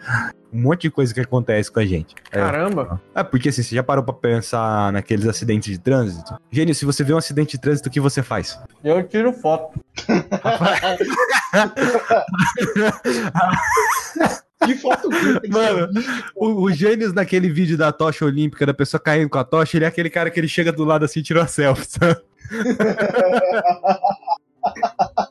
Um 0.51 0.61
monte 0.61 0.83
de 0.83 0.91
coisa 0.91 1.13
que 1.13 1.19
acontece 1.19 1.71
com 1.71 1.79
a 1.79 1.85
gente. 1.85 2.15
É, 2.31 2.39
Caramba. 2.39 3.01
é, 3.13 3.23
porque 3.23 3.49
assim, 3.49 3.63
você 3.63 3.75
já 3.75 3.83
parou 3.83 4.03
pra 4.03 4.13
pensar 4.13 4.91
naqueles 4.91 5.27
acidentes 5.27 5.71
de 5.71 5.79
trânsito? 5.79 6.35
Gênio, 6.51 6.73
se 6.73 6.85
você 6.85 7.03
vê 7.03 7.13
um 7.13 7.17
acidente 7.17 7.51
de 7.51 7.61
trânsito, 7.61 7.89
o 7.89 7.91
que 7.91 7.99
você 7.99 8.23
faz? 8.23 8.59
Eu 8.83 9.03
tiro 9.07 9.33
foto. 9.33 9.79
Que 14.65 14.75
foto 14.75 15.09
que 15.09 15.49
Mano, 15.49 15.87
você. 15.93 16.07
O, 16.35 16.63
o 16.63 16.71
Gênios 16.71 17.13
naquele 17.13 17.47
vídeo 17.49 17.77
da 17.77 17.91
tocha 17.91 18.25
olímpica, 18.25 18.65
da 18.65 18.73
pessoa 18.73 18.99
caindo 18.99 19.29
com 19.29 19.37
a 19.37 19.43
tocha, 19.43 19.77
ele 19.77 19.85
é 19.85 19.87
aquele 19.87 20.09
cara 20.09 20.31
que 20.31 20.39
ele 20.39 20.47
chega 20.47 20.71
do 20.71 20.83
lado 20.83 21.05
assim 21.05 21.19
e 21.19 21.23
tira 21.23 21.43
a 21.43 21.47
selfie, 21.47 21.85
sabe? 21.85 22.17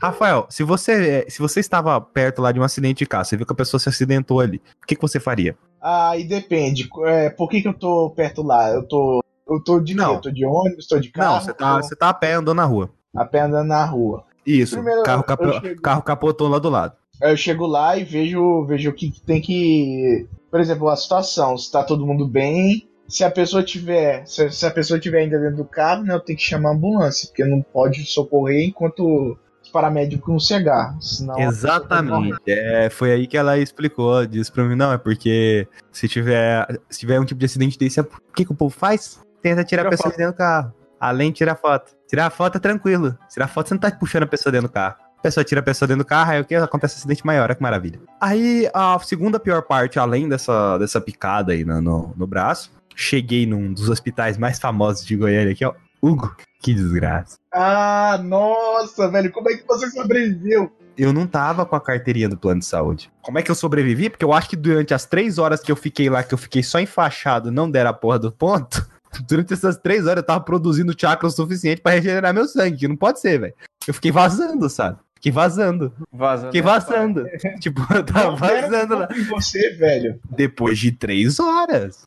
Rafael, 0.00 0.46
se 0.50 0.62
você, 0.62 1.24
se 1.28 1.38
você 1.38 1.60
estava 1.60 1.98
perto 2.00 2.42
lá 2.42 2.52
de 2.52 2.60
um 2.60 2.62
acidente 2.62 2.98
de 2.98 3.06
carro, 3.06 3.24
você 3.24 3.36
viu 3.36 3.46
que 3.46 3.52
a 3.52 3.56
pessoa 3.56 3.80
se 3.80 3.88
acidentou 3.88 4.40
ali, 4.40 4.60
o 4.82 4.86
que, 4.86 4.94
que 4.96 5.00
você 5.02 5.18
faria? 5.18 5.56
Aí 5.80 6.24
depende. 6.24 6.88
É, 7.06 7.30
por 7.30 7.48
que, 7.48 7.62
que 7.62 7.68
eu 7.68 7.74
tô 7.74 8.10
perto 8.10 8.42
lá? 8.42 8.70
Eu 8.70 8.82
tô. 8.86 9.22
Eu 9.48 9.62
tô 9.62 9.78
de 9.80 9.94
Não. 9.94 10.10
quê? 10.10 10.16
Eu 10.16 10.20
tô 10.22 10.30
de 10.30 10.44
ônibus, 10.46 10.86
tô 10.86 10.98
de 10.98 11.10
carro, 11.10 11.34
Não, 11.34 11.40
você 11.42 11.52
tá, 11.52 11.76
tô 11.76 11.82
você 11.82 11.96
tá 11.96 12.08
a 12.08 12.14
pé 12.14 12.32
andando 12.34 12.56
na 12.56 12.64
rua. 12.64 12.90
a 13.14 13.24
pé 13.24 13.40
andando 13.40 13.68
na 13.68 13.84
rua. 13.84 14.24
Isso, 14.46 14.76
Primeiro, 14.76 15.02
carro, 15.02 15.22
capo- 15.22 15.60
chego- 15.60 15.82
carro 15.82 16.02
capotou 16.02 16.48
lá 16.48 16.58
do 16.58 16.68
lado. 16.70 16.94
Aí 17.22 17.30
eu 17.32 17.36
chego 17.36 17.66
lá 17.66 17.96
e 17.96 18.04
vejo, 18.04 18.64
vejo 18.66 18.90
o 18.90 18.92
que 18.92 19.10
que 19.10 19.20
tem 19.20 19.40
que. 19.40 20.26
Por 20.50 20.60
exemplo, 20.60 20.88
a 20.88 20.96
situação, 20.96 21.56
se 21.58 21.70
tá 21.70 21.82
todo 21.82 22.06
mundo 22.06 22.26
bem. 22.26 22.86
Se 23.08 23.22
a 23.22 23.30
pessoa 23.30 23.62
tiver. 23.62 24.26
Se, 24.26 24.50
se 24.50 24.66
a 24.66 24.70
pessoa 24.70 24.98
tiver 24.98 25.20
ainda 25.20 25.38
dentro 25.38 25.58
do 25.58 25.64
carro, 25.64 26.04
né, 26.04 26.14
eu 26.14 26.20
tenho 26.20 26.38
que 26.38 26.44
chamar 26.44 26.70
a 26.70 26.72
ambulância, 26.72 27.28
porque 27.28 27.44
não 27.44 27.62
pode 27.62 28.04
socorrer 28.06 28.68
enquanto 28.68 29.36
os 29.62 29.68
paramédicos 29.68 30.28
não 30.28 30.38
chegar. 30.38 30.96
Senão. 31.00 31.38
Exatamente. 31.38 32.40
É, 32.46 32.88
foi 32.90 33.12
aí 33.12 33.26
que 33.26 33.36
ela 33.36 33.58
explicou, 33.58 34.26
disse 34.26 34.50
pra 34.50 34.64
mim, 34.64 34.76
não, 34.76 34.92
é 34.92 34.98
porque 34.98 35.66
se 35.90 36.08
tiver, 36.08 36.66
se 36.88 37.00
tiver 37.00 37.20
um 37.20 37.24
tipo 37.24 37.38
de 37.38 37.46
acidente 37.46 37.78
desse, 37.78 38.00
o 38.00 38.06
que, 38.34 38.44
que 38.44 38.52
o 38.52 38.56
povo 38.56 38.74
faz? 38.74 39.20
Tenta 39.42 39.64
tirar 39.64 39.82
Tira 39.82 39.88
a 39.88 39.90
pessoa 39.90 40.04
foto. 40.04 40.12
de 40.12 40.18
dentro 40.18 40.34
do 40.34 40.38
carro. 40.38 40.72
Além 40.98 41.30
de 41.30 41.38
tirar 41.38 41.54
foto. 41.56 41.92
Tirar 42.08 42.30
foto 42.30 42.56
é 42.56 42.60
tranquilo. 42.60 43.18
Tirar 43.30 43.48
foto 43.48 43.68
você 43.68 43.74
não 43.74 43.80
tá 43.80 43.90
puxando 43.90 44.22
a 44.22 44.26
pessoa 44.26 44.50
dentro 44.50 44.68
do 44.68 44.72
carro. 44.72 44.96
A 45.18 45.22
pessoa 45.22 45.44
tira 45.44 45.60
a 45.60 45.64
pessoa 45.64 45.86
dentro 45.86 46.04
do 46.04 46.06
carro, 46.06 46.32
aí 46.32 46.40
o 46.40 46.44
que? 46.44 46.54
Acontece 46.54 46.96
um 46.96 46.98
acidente 46.98 47.24
maior, 47.24 47.44
olha 47.44 47.54
que 47.54 47.62
maravilha. 47.62 47.98
Aí 48.20 48.68
a 48.74 48.98
segunda 48.98 49.40
pior 49.40 49.62
parte, 49.62 49.98
além 49.98 50.28
dessa, 50.28 50.76
dessa 50.78 51.00
picada 51.00 51.52
aí 51.52 51.64
no, 51.64 51.80
no, 51.80 52.14
no 52.14 52.26
braço, 52.26 52.70
cheguei 52.94 53.46
num 53.46 53.72
dos 53.72 53.88
hospitais 53.88 54.36
mais 54.38 54.58
famosos 54.58 55.04
de 55.04 55.16
Goiânia 55.16 55.52
aqui, 55.52 55.64
ó. 55.64 55.74
Hugo, 56.02 56.36
que 56.60 56.74
desgraça. 56.74 57.38
Ah, 57.52 58.20
nossa, 58.22 59.08
velho, 59.10 59.32
como 59.32 59.48
é 59.50 59.56
que 59.56 59.66
você 59.66 59.90
sobreviveu? 59.90 60.70
eu 60.96 61.12
não 61.12 61.26
tava 61.26 61.66
com 61.66 61.74
a 61.74 61.80
carteirinha 61.80 62.28
do 62.28 62.36
plano 62.36 62.60
de 62.60 62.66
saúde. 62.66 63.10
Como 63.20 63.36
é 63.36 63.42
que 63.42 63.50
eu 63.50 63.54
sobrevivi? 63.56 64.08
Porque 64.08 64.24
eu 64.24 64.32
acho 64.32 64.48
que 64.48 64.54
durante 64.56 64.94
as 64.94 65.04
três 65.04 65.38
horas 65.38 65.60
que 65.60 65.72
eu 65.72 65.76
fiquei 65.76 66.08
lá, 66.08 66.22
que 66.22 66.32
eu 66.32 66.38
fiquei 66.38 66.62
só 66.62 66.78
enfaixado, 66.78 67.50
não 67.50 67.68
deram 67.68 67.90
a 67.90 67.94
porra 67.94 68.18
do 68.18 68.30
ponto. 68.30 68.86
Durante 69.28 69.52
essas 69.52 69.76
três 69.76 70.06
horas 70.06 70.18
eu 70.22 70.26
tava 70.26 70.40
produzindo 70.44 70.94
chakra 70.96 71.26
o 71.26 71.30
suficiente 71.30 71.80
pra 71.80 71.92
regenerar 71.92 72.32
meu 72.32 72.46
sangue, 72.46 72.76
que 72.78 72.86
não 72.88 72.96
pode 72.96 73.18
ser, 73.20 73.40
velho. 73.40 73.54
Eu 73.88 73.94
fiquei 73.94 74.12
vazando, 74.12 74.68
sabe? 74.68 74.98
Fiquei 75.16 75.32
vazando. 75.32 75.92
Vazando. 76.12 76.46
Fiquei 76.48 76.62
vazando. 76.62 77.24
tipo, 77.60 77.80
eu 77.94 78.04
tava 78.04 78.30
Não 78.30 78.36
vazando 78.36 78.94
lá. 78.98 79.08
em 79.16 79.22
você, 79.24 79.70
velho. 79.70 80.20
Depois 80.30 80.78
de 80.78 80.92
três 80.92 81.40
horas. 81.40 82.02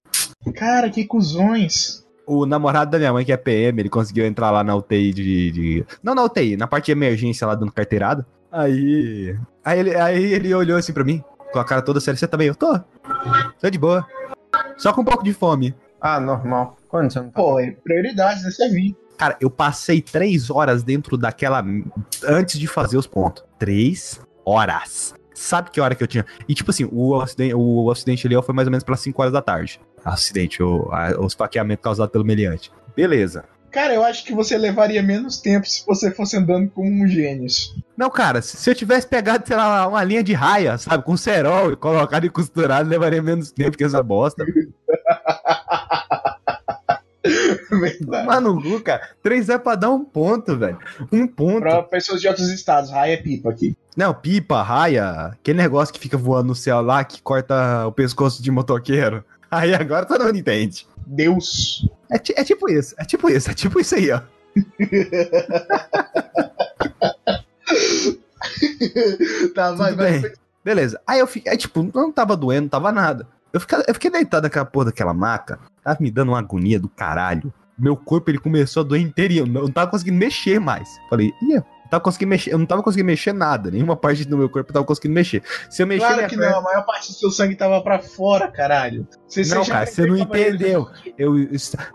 Cara, 0.56 0.89
que 0.89 1.06
cuzões. 1.06 2.06
O 2.26 2.45
namorado 2.45 2.91
da 2.91 2.97
minha 2.97 3.13
mãe, 3.13 3.23
que 3.26 3.32
é 3.32 3.38
PM, 3.38 3.80
ele 3.82 3.89
conseguiu 3.89 4.26
entrar 4.26 4.52
lá 4.52 4.63
na 4.63 4.76
UTI 4.76 5.13
de. 5.13 5.52
de- 5.52 5.86
Não 6.04 6.13
na 6.13 6.23
UTI, 6.23 6.58
na 6.58 6.67
parte 6.67 6.86
de 6.88 6.91
emergência 6.91 7.47
lá 7.47 7.56
dando 7.56 7.71
carteirada. 7.71 8.26
Aí. 8.52 9.38
Aí 9.63 9.80
ele, 9.80 9.95
aí 9.95 10.34
ele 10.34 10.54
olhou 10.54 10.78
assim 10.78 10.93
pra 10.93 11.04
mim, 11.04 11.23
com 11.52 11.60
a 11.60 11.65
cara 11.65 11.82
toda 11.82 12.00
séria. 12.00 12.17
Você 12.17 12.28
tá 12.28 12.38
bem? 12.38 12.47
Eu 12.47 12.56
tô. 12.56 12.80
Tô 13.60 13.69
de 13.69 13.78
boa. 13.78 14.06
Só 14.78 14.93
com 14.93 15.02
um 15.02 15.06
pouco 15.06 15.23
de 15.23 15.34
fome. 15.34 15.73
Ah, 16.00 16.19
normal. 16.19 16.78
Quando 16.89 17.12
você 17.12 17.19
não 17.19 17.30
tá. 17.30 17.41
Pô, 17.41 17.60
é 17.60 17.71
prioridade, 17.71 18.43
né? 18.43 18.52
Você 18.52 18.69
vir. 18.69 18.95
Cara, 19.17 19.36
eu 19.41 19.50
passei 19.50 20.02
três 20.02 20.50
horas 20.50 20.84
dentro 20.84 21.17
daquela. 21.17 21.63
Antes 22.28 22.60
de 22.60 22.67
fazer 22.67 22.97
os 22.97 23.08
pontos. 23.08 23.43
Três 23.58 24.21
horas. 24.45 25.13
Sabe 25.34 25.69
que 25.71 25.80
hora 25.80 25.93
que 25.95 26.04
eu 26.04 26.08
tinha? 26.08 26.26
E 26.47 26.54
tipo 26.54 26.71
assim, 26.71 26.88
o 26.91 27.19
acidente, 27.21 27.54
o 27.56 27.91
acidente 27.91 28.26
ali 28.28 28.41
foi 28.43 28.56
mais 28.56 28.67
ou 28.67 28.71
menos 28.71 28.84
pelas 28.84 29.00
5 29.02 29.21
horas 29.21 29.32
da 29.34 29.41
tarde. 29.41 29.80
Acidente, 30.13 30.62
o, 30.63 30.89
a- 30.91 31.15
o 31.20 31.28
esfaqueamento 31.28 31.82
causado 31.82 32.10
pelo 32.10 32.24
meliante. 32.26 32.72
Beleza. 32.96 33.43
Cara, 33.70 33.93
eu 33.93 34.04
acho 34.04 34.24
que 34.26 34.34
você 34.34 34.58
levaria 34.58 35.04
menos 35.04 35.39
tempo 35.39 35.67
se 35.67 35.86
você 35.86 36.10
fosse 36.10 36.36
andando 36.38 36.70
como 36.70 36.89
um 36.89 37.08
gênios. 37.08 37.76
Não, 37.96 38.10
cara, 38.10 38.41
se 38.41 38.67
eu 38.70 38.74
tivesse 38.74 39.06
pegado, 39.06 39.46
sei 39.46 39.56
lá, 39.58 39.86
uma 39.88 40.04
linha 40.04 40.24
de 40.24 40.34
raia, 40.34 40.78
sabe, 40.78 41.04
com 41.04 41.15
cerol 41.17 41.72
e 41.72 41.76
colocado 41.76 42.26
e 42.26 42.30
costurado, 42.30 42.89
levaria 42.89 43.22
menos 43.22 43.52
tempo 43.52 43.78
que 43.78 43.84
essa 43.84 44.02
bosta. 44.02 44.43
Verdade. 47.70 48.26
Mano, 48.26 48.62
cu, 48.62 48.80
cara, 48.82 49.02
três 49.22 49.50
é 49.50 49.58
pra 49.58 49.76
dar 49.76 49.91
um 49.91 50.04
ponto, 50.04 50.58
velho. 50.58 50.78
Um 51.12 51.28
ponto. 51.28 51.60
Pra 51.60 51.84
pessoas 51.84 52.22
de 52.22 52.28
outros 52.28 52.50
estados, 52.50 52.89
raia 52.89 53.13
é 53.13 53.17
pipa 53.17 53.50
aqui. 53.50 53.76
Não, 53.98 54.13
pipa, 54.13 54.62
raia, 54.62 55.32
aquele 55.34 55.58
negócio 55.58 55.93
que 55.93 56.00
fica 56.00 56.17
voando 56.17 56.48
no 56.48 56.56
céu 56.56 56.82
lá, 56.82 57.04
que 57.04 57.22
corta 57.22 57.86
o 57.86 57.91
pescoço 57.91 58.41
de 58.41 58.50
motoqueiro. 58.50 59.26
Aí 59.50 59.74
agora 59.74 60.06
todo 60.06 60.26
mundo 60.26 60.38
entende. 60.38 60.86
Deus. 61.06 61.88
É, 62.12 62.16
é 62.16 62.44
tipo 62.44 62.70
isso, 62.70 62.94
é 62.98 63.06
tipo 63.06 63.30
isso, 63.30 63.50
é 63.50 63.54
tipo 63.54 63.80
isso 63.80 63.96
aí, 63.96 64.12
ó. 64.12 64.22
tá, 69.54 69.72
vai, 69.72 69.92
Tudo 69.92 70.04
vai. 70.04 70.20
bem. 70.20 70.34
Beleza. 70.64 71.00
Aí 71.08 71.20
eu 71.20 71.28
fiquei, 71.28 71.52
aí, 71.52 71.58
tipo, 71.58 71.90
não 71.94 72.12
tava 72.12 72.36
doendo, 72.36 72.64
não 72.64 72.70
tava 72.70 72.92
nada. 72.92 73.28
Eu 73.54 73.62
fiquei, 73.62 73.80
eu 73.88 73.94
fiquei 73.94 74.12
deitado 74.12 74.44
naquela 74.44 74.66
porra 74.66 74.86
daquela 74.86 75.14
maca. 75.14 75.60
Tava 75.84 75.98
me 76.02 76.12
dando 76.12 76.30
uma 76.30 76.40
agonia 76.40 76.80
do 76.80 76.90
caralho. 76.90 77.54
Meu 77.78 77.96
corpo, 77.96 78.30
ele 78.30 78.40
começou 78.40 78.82
a 78.82 78.86
doer 78.86 79.02
inteirinho. 79.02 79.46
Eu 79.46 79.64
não 79.64 79.72
tava 79.72 79.92
conseguindo 79.92 80.18
mexer 80.18 80.60
mais. 80.60 80.90
Falei, 81.10 81.32
ia. 81.42 81.64
Tava 81.89 82.02
conseguindo 82.04 82.30
mexer, 82.30 82.54
eu 82.54 82.58
não 82.58 82.65
tava 82.65 82.84
conseguindo 82.84 83.08
mexer 83.08 83.34
nada. 83.34 83.71
Nenhuma 83.71 83.95
parte 83.95 84.26
do 84.26 84.38
meu 84.38 84.50
corpo 84.50 84.69
eu 84.69 84.73
tava 84.73 84.86
conseguindo 84.86 85.13
mexer. 85.15 85.41
Se 85.69 85.82
eu 85.82 85.88
mexer 85.88 86.06
Claro 86.06 86.28
que 86.28 86.36
perna- 86.38 86.52
não, 86.52 86.60
a 86.60 86.62
maior 86.62 86.86
parte 86.86 87.08
do 87.10 87.13
seu 87.17 87.32
sangue 87.32 87.56
tava 87.56 87.82
pra 87.82 88.00
fora, 88.00 88.47
caralho. 88.52 89.08
Você, 89.28 89.41
Não, 89.54 89.63
já 89.63 89.73
cara, 89.73 89.86
você 89.86 90.06
não 90.06 90.17
entendeu. 90.17 90.88
Eu, 91.17 91.38
eu- 91.38 91.50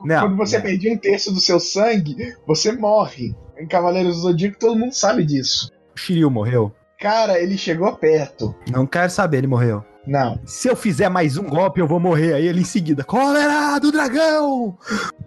não, 0.05 0.21
Quando 0.29 0.37
você 0.37 0.57
não. 0.57 0.65
perdia 0.65 0.93
um 0.93 0.97
terço 0.99 1.33
do 1.33 1.41
seu 1.41 1.59
sangue, 1.61 2.17
você 2.47 2.73
morre. 2.73 3.35
Em 3.59 3.67
Cavaleiros 3.67 4.17
do 4.17 4.23
Zodíaco, 4.23 4.59
todo 4.59 4.79
mundo 4.79 4.93
sabe 4.93 5.25
disso. 5.25 5.71
O 5.95 5.99
Shiryu 5.99 6.31
morreu? 6.31 6.73
Cara, 6.99 7.39
ele 7.41 7.59
chegou 7.59 7.93
perto. 7.97 8.55
Não 8.71 8.87
quero 8.87 9.11
saber, 9.11 9.39
ele 9.39 9.47
morreu. 9.47 9.85
Não. 10.07 10.41
Se 10.45 10.69
eu 10.69 10.75
fizer 10.75 11.09
mais 11.09 11.37
um 11.37 11.45
golpe, 11.45 11.81
eu 11.81 11.87
vou 11.87 12.01
morrer. 12.01 12.33
Aí 12.35 12.47
ele 12.47 12.61
em 12.63 12.65
seguida, 12.65 13.05
cólera 13.05 13.79
do 13.79 13.93
dragão! 13.93 14.77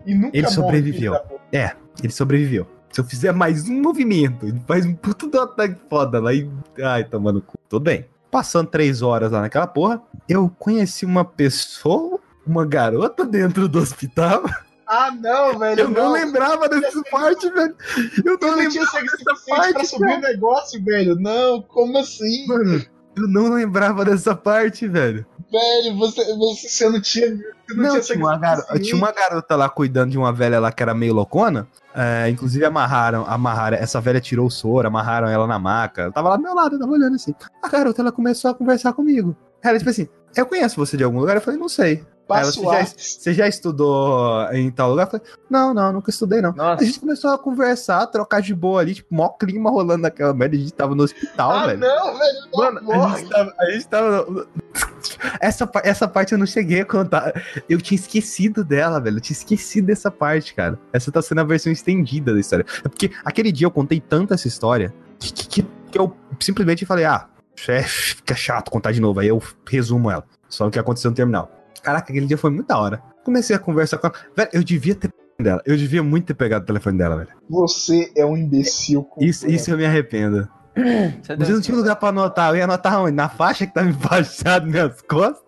E 0.05 0.13
nunca 0.13 0.37
Ele 0.37 0.47
sobreviveu. 0.47 1.13
puta. 1.13 1.77
Ele 2.03 2.11
sobreviveu. 2.11 2.67
Se 2.95 3.01
eu 3.01 3.03
fizer 3.03 3.33
mais 3.33 3.67
um 3.67 3.81
movimento, 3.81 4.45
ele 4.45 4.61
faz 4.65 4.85
um 4.85 4.95
puto 4.95 5.27
do 5.27 5.37
ataque 5.41 5.75
foda 5.89 6.17
lá 6.17 6.33
e. 6.33 6.49
Ai, 6.81 7.03
tomando 7.03 7.41
cu. 7.41 7.57
Tudo 7.67 7.83
bem. 7.83 8.05
Passando 8.31 8.69
três 8.69 9.01
horas 9.01 9.33
lá 9.33 9.41
naquela 9.41 9.67
porra, 9.67 10.01
eu 10.29 10.49
conheci 10.57 11.05
uma 11.05 11.25
pessoa, 11.25 12.21
uma 12.47 12.65
garota 12.65 13.25
dentro 13.25 13.67
do 13.67 13.79
hospital. 13.79 14.43
Ah, 14.87 15.11
não, 15.11 15.59
velho. 15.59 15.81
Eu 15.81 15.89
não 15.89 16.13
lembrava 16.13 16.69
dessa 16.69 17.01
parte, 17.11 17.49
velho. 17.49 17.75
Eu 18.23 18.23
não 18.23 18.31
Eu 18.31 18.37
não 18.39 18.55
lembrava. 18.59 18.87
suficiente 18.87 19.45
parte, 19.49 19.73
pra 19.73 19.83
subir 19.83 20.17
o 20.17 20.21
negócio, 20.21 20.81
velho. 20.85 21.15
Não, 21.15 21.61
como 21.63 21.97
assim? 21.97 22.47
Mano, 22.47 22.81
eu 23.15 23.27
não 23.27 23.53
lembrava 23.53 24.03
dessa 24.05 24.35
parte, 24.35 24.87
velho. 24.87 25.25
Velho, 25.51 25.97
você, 25.97 26.23
você, 26.35 26.67
você 26.67 26.89
não 26.89 27.01
tinha. 27.01 27.27
Você 27.67 27.73
não, 27.75 27.83
Não, 27.83 27.89
tinha 27.91 28.01
tinha 28.01 28.17
uma, 28.19 28.37
garo- 28.37 28.61
suficiente. 28.61 28.83
tinha 28.85 28.97
uma 28.97 29.11
garota 29.11 29.55
lá 29.55 29.69
cuidando 29.69 30.11
de 30.11 30.17
uma 30.17 30.31
velha 30.33 30.59
lá 30.59 30.71
que 30.71 30.83
era 30.83 30.93
meio 30.93 31.13
loucona. 31.13 31.67
É, 31.93 32.27
inclusive 32.29 32.65
amarraram, 32.65 33.25
amarraram, 33.27 33.77
essa 33.77 34.01
velha 34.01 34.19
tirou 34.19 34.47
o 34.47 34.51
soro, 34.51 34.87
amarraram 34.87 35.27
ela 35.29 35.47
na 35.47 35.57
maca. 35.57 36.03
Ela 36.03 36.11
tava 36.11 36.29
lá 36.29 36.35
do 36.37 36.43
meu 36.43 36.53
lado, 36.53 36.75
eu 36.75 36.79
tava 36.79 36.91
olhando 36.91 37.15
assim. 37.15 37.33
A 37.63 37.69
garota, 37.69 38.01
ela 38.01 38.11
começou 38.11 38.51
a 38.51 38.53
conversar 38.55 38.91
comigo. 38.93 39.35
Ela, 39.63 39.77
tipo 39.77 39.89
assim, 39.89 40.07
eu 40.35 40.45
conheço 40.45 40.75
você 40.75 40.97
de 40.97 41.03
algum 41.03 41.19
lugar? 41.19 41.35
Eu 41.37 41.41
falei, 41.41 41.59
não 41.59 41.69
sei. 41.69 42.03
Passo 42.27 42.59
você, 42.63 42.65
já, 42.75 42.81
a- 42.81 42.85
você 42.85 43.33
já 43.33 43.47
estudou 43.47 44.51
em 44.51 44.71
tal 44.71 44.89
lugar? 44.89 45.03
Eu 45.05 45.11
falei, 45.11 45.25
não, 45.49 45.73
não, 45.73 45.93
nunca 45.93 46.09
estudei, 46.09 46.41
não. 46.41 46.53
Nossa. 46.53 46.81
A 46.81 46.85
gente 46.85 46.99
começou 46.99 47.29
a 47.31 47.37
conversar, 47.37 48.07
trocar 48.07 48.41
de 48.41 48.53
boa 48.55 48.81
ali, 48.81 48.95
tipo, 48.95 49.13
mó 49.13 49.29
clima 49.29 49.69
rolando 49.69 50.01
naquela 50.01 50.33
merda. 50.33 50.55
A 50.55 50.59
gente 50.59 50.73
tava 50.73 50.95
no 50.95 51.03
hospital, 51.03 51.51
Ah, 51.51 51.67
velho. 51.67 51.79
não, 51.79 52.17
velho. 52.17 52.35
Mano, 52.53 52.91
a 52.91 53.17
gente 53.17 53.29
tava. 53.29 53.53
A 53.59 53.71
gente 53.71 53.87
tava... 53.87 54.47
Essa, 55.39 55.67
pa- 55.67 55.81
essa 55.85 56.07
parte 56.07 56.31
eu 56.33 56.37
não 56.37 56.45
cheguei 56.45 56.81
a 56.81 56.85
contar. 56.85 57.31
Eu 57.69 57.79
tinha 57.79 57.95
esquecido 57.95 58.63
dela, 58.63 58.99
velho. 58.99 59.17
Eu 59.17 59.21
tinha 59.21 59.35
esquecido 59.37 59.85
dessa 59.87 60.09
parte, 60.09 60.53
cara. 60.53 60.79
Essa 60.91 61.11
tá 61.11 61.21
sendo 61.21 61.41
a 61.41 61.43
versão 61.43 61.71
estendida 61.71 62.33
da 62.33 62.39
história. 62.39 62.65
É 62.83 62.87
porque 62.89 63.11
aquele 63.23 63.51
dia 63.51 63.67
eu 63.67 63.71
contei 63.71 63.99
tanto 64.01 64.33
essa 64.33 64.47
história 64.47 64.93
que, 65.19 65.31
que, 65.31 65.63
que 65.91 65.97
eu 65.99 66.15
simplesmente 66.39 66.85
falei, 66.85 67.05
ah, 67.05 67.27
é, 67.67 67.83
fica 67.83 68.35
chato 68.35 68.71
contar 68.71 68.91
de 68.91 68.99
novo. 68.99 69.19
Aí 69.19 69.27
eu 69.27 69.41
resumo 69.67 70.09
ela. 70.09 70.23
Só 70.49 70.67
o 70.67 70.71
que 70.71 70.79
aconteceu 70.79 71.11
no 71.11 71.15
terminal. 71.15 71.51
Caraca, 71.85 72.11
aquele 72.11 72.25
dia 72.25 72.37
foi 72.37 72.49
muito 72.49 72.67
da 72.67 72.77
hora. 72.79 73.01
Comecei 73.23 73.55
a 73.55 73.59
conversar 73.59 73.97
com 73.99 74.07
ela. 74.07 74.15
Velho, 74.35 74.49
eu 74.53 74.63
devia 74.63 74.95
ter 74.95 75.13
dela. 75.39 75.61
Eu 75.65 75.77
devia 75.77 76.01
muito 76.01 76.25
ter 76.27 76.33
pegado 76.33 76.63
o 76.63 76.65
telefone 76.65 76.97
dela, 76.97 77.17
velho. 77.17 77.29
Você 77.49 78.11
é 78.17 78.25
um 78.25 78.35
imbecil. 78.35 79.07
Isso, 79.19 79.47
isso 79.47 79.69
eu 79.71 79.77
me 79.77 79.85
arrependo. 79.85 80.47
Você 80.75 81.35
Mas 81.37 81.49
eu 81.49 81.55
não 81.55 81.61
tinha 81.61 81.77
lugar 81.77 81.95
pra 81.97 82.09
anotar. 82.09 82.49
Eu 82.51 82.57
ia 82.57 82.63
anotar 82.63 82.99
onde? 83.01 83.11
Na 83.15 83.29
faixa 83.29 83.65
que 83.67 83.73
tava 83.73 83.87
enfaixada 83.89 84.65
nas 84.65 84.71
minhas 84.73 85.01
costas? 85.03 85.43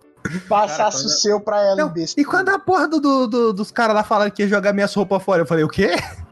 Passasse 0.48 1.06
o 1.06 1.08
seu 1.08 1.40
pra 1.40 1.60
ela, 1.62 1.76
Não, 1.76 1.88
imbecil. 1.88 2.14
E 2.20 2.24
quando 2.24 2.50
a 2.50 2.58
porra 2.58 2.86
do, 2.86 3.00
do- 3.00 3.26
do- 3.26 3.52
dos 3.52 3.70
caras 3.70 3.94
lá 3.94 4.02
falaram 4.04 4.30
que 4.30 4.42
ia 4.42 4.48
jogar 4.48 4.72
minhas 4.72 4.92
roupas 4.94 5.22
fora, 5.22 5.42
eu 5.42 5.46
falei, 5.46 5.64
o 5.64 5.68
quê? 5.68 5.90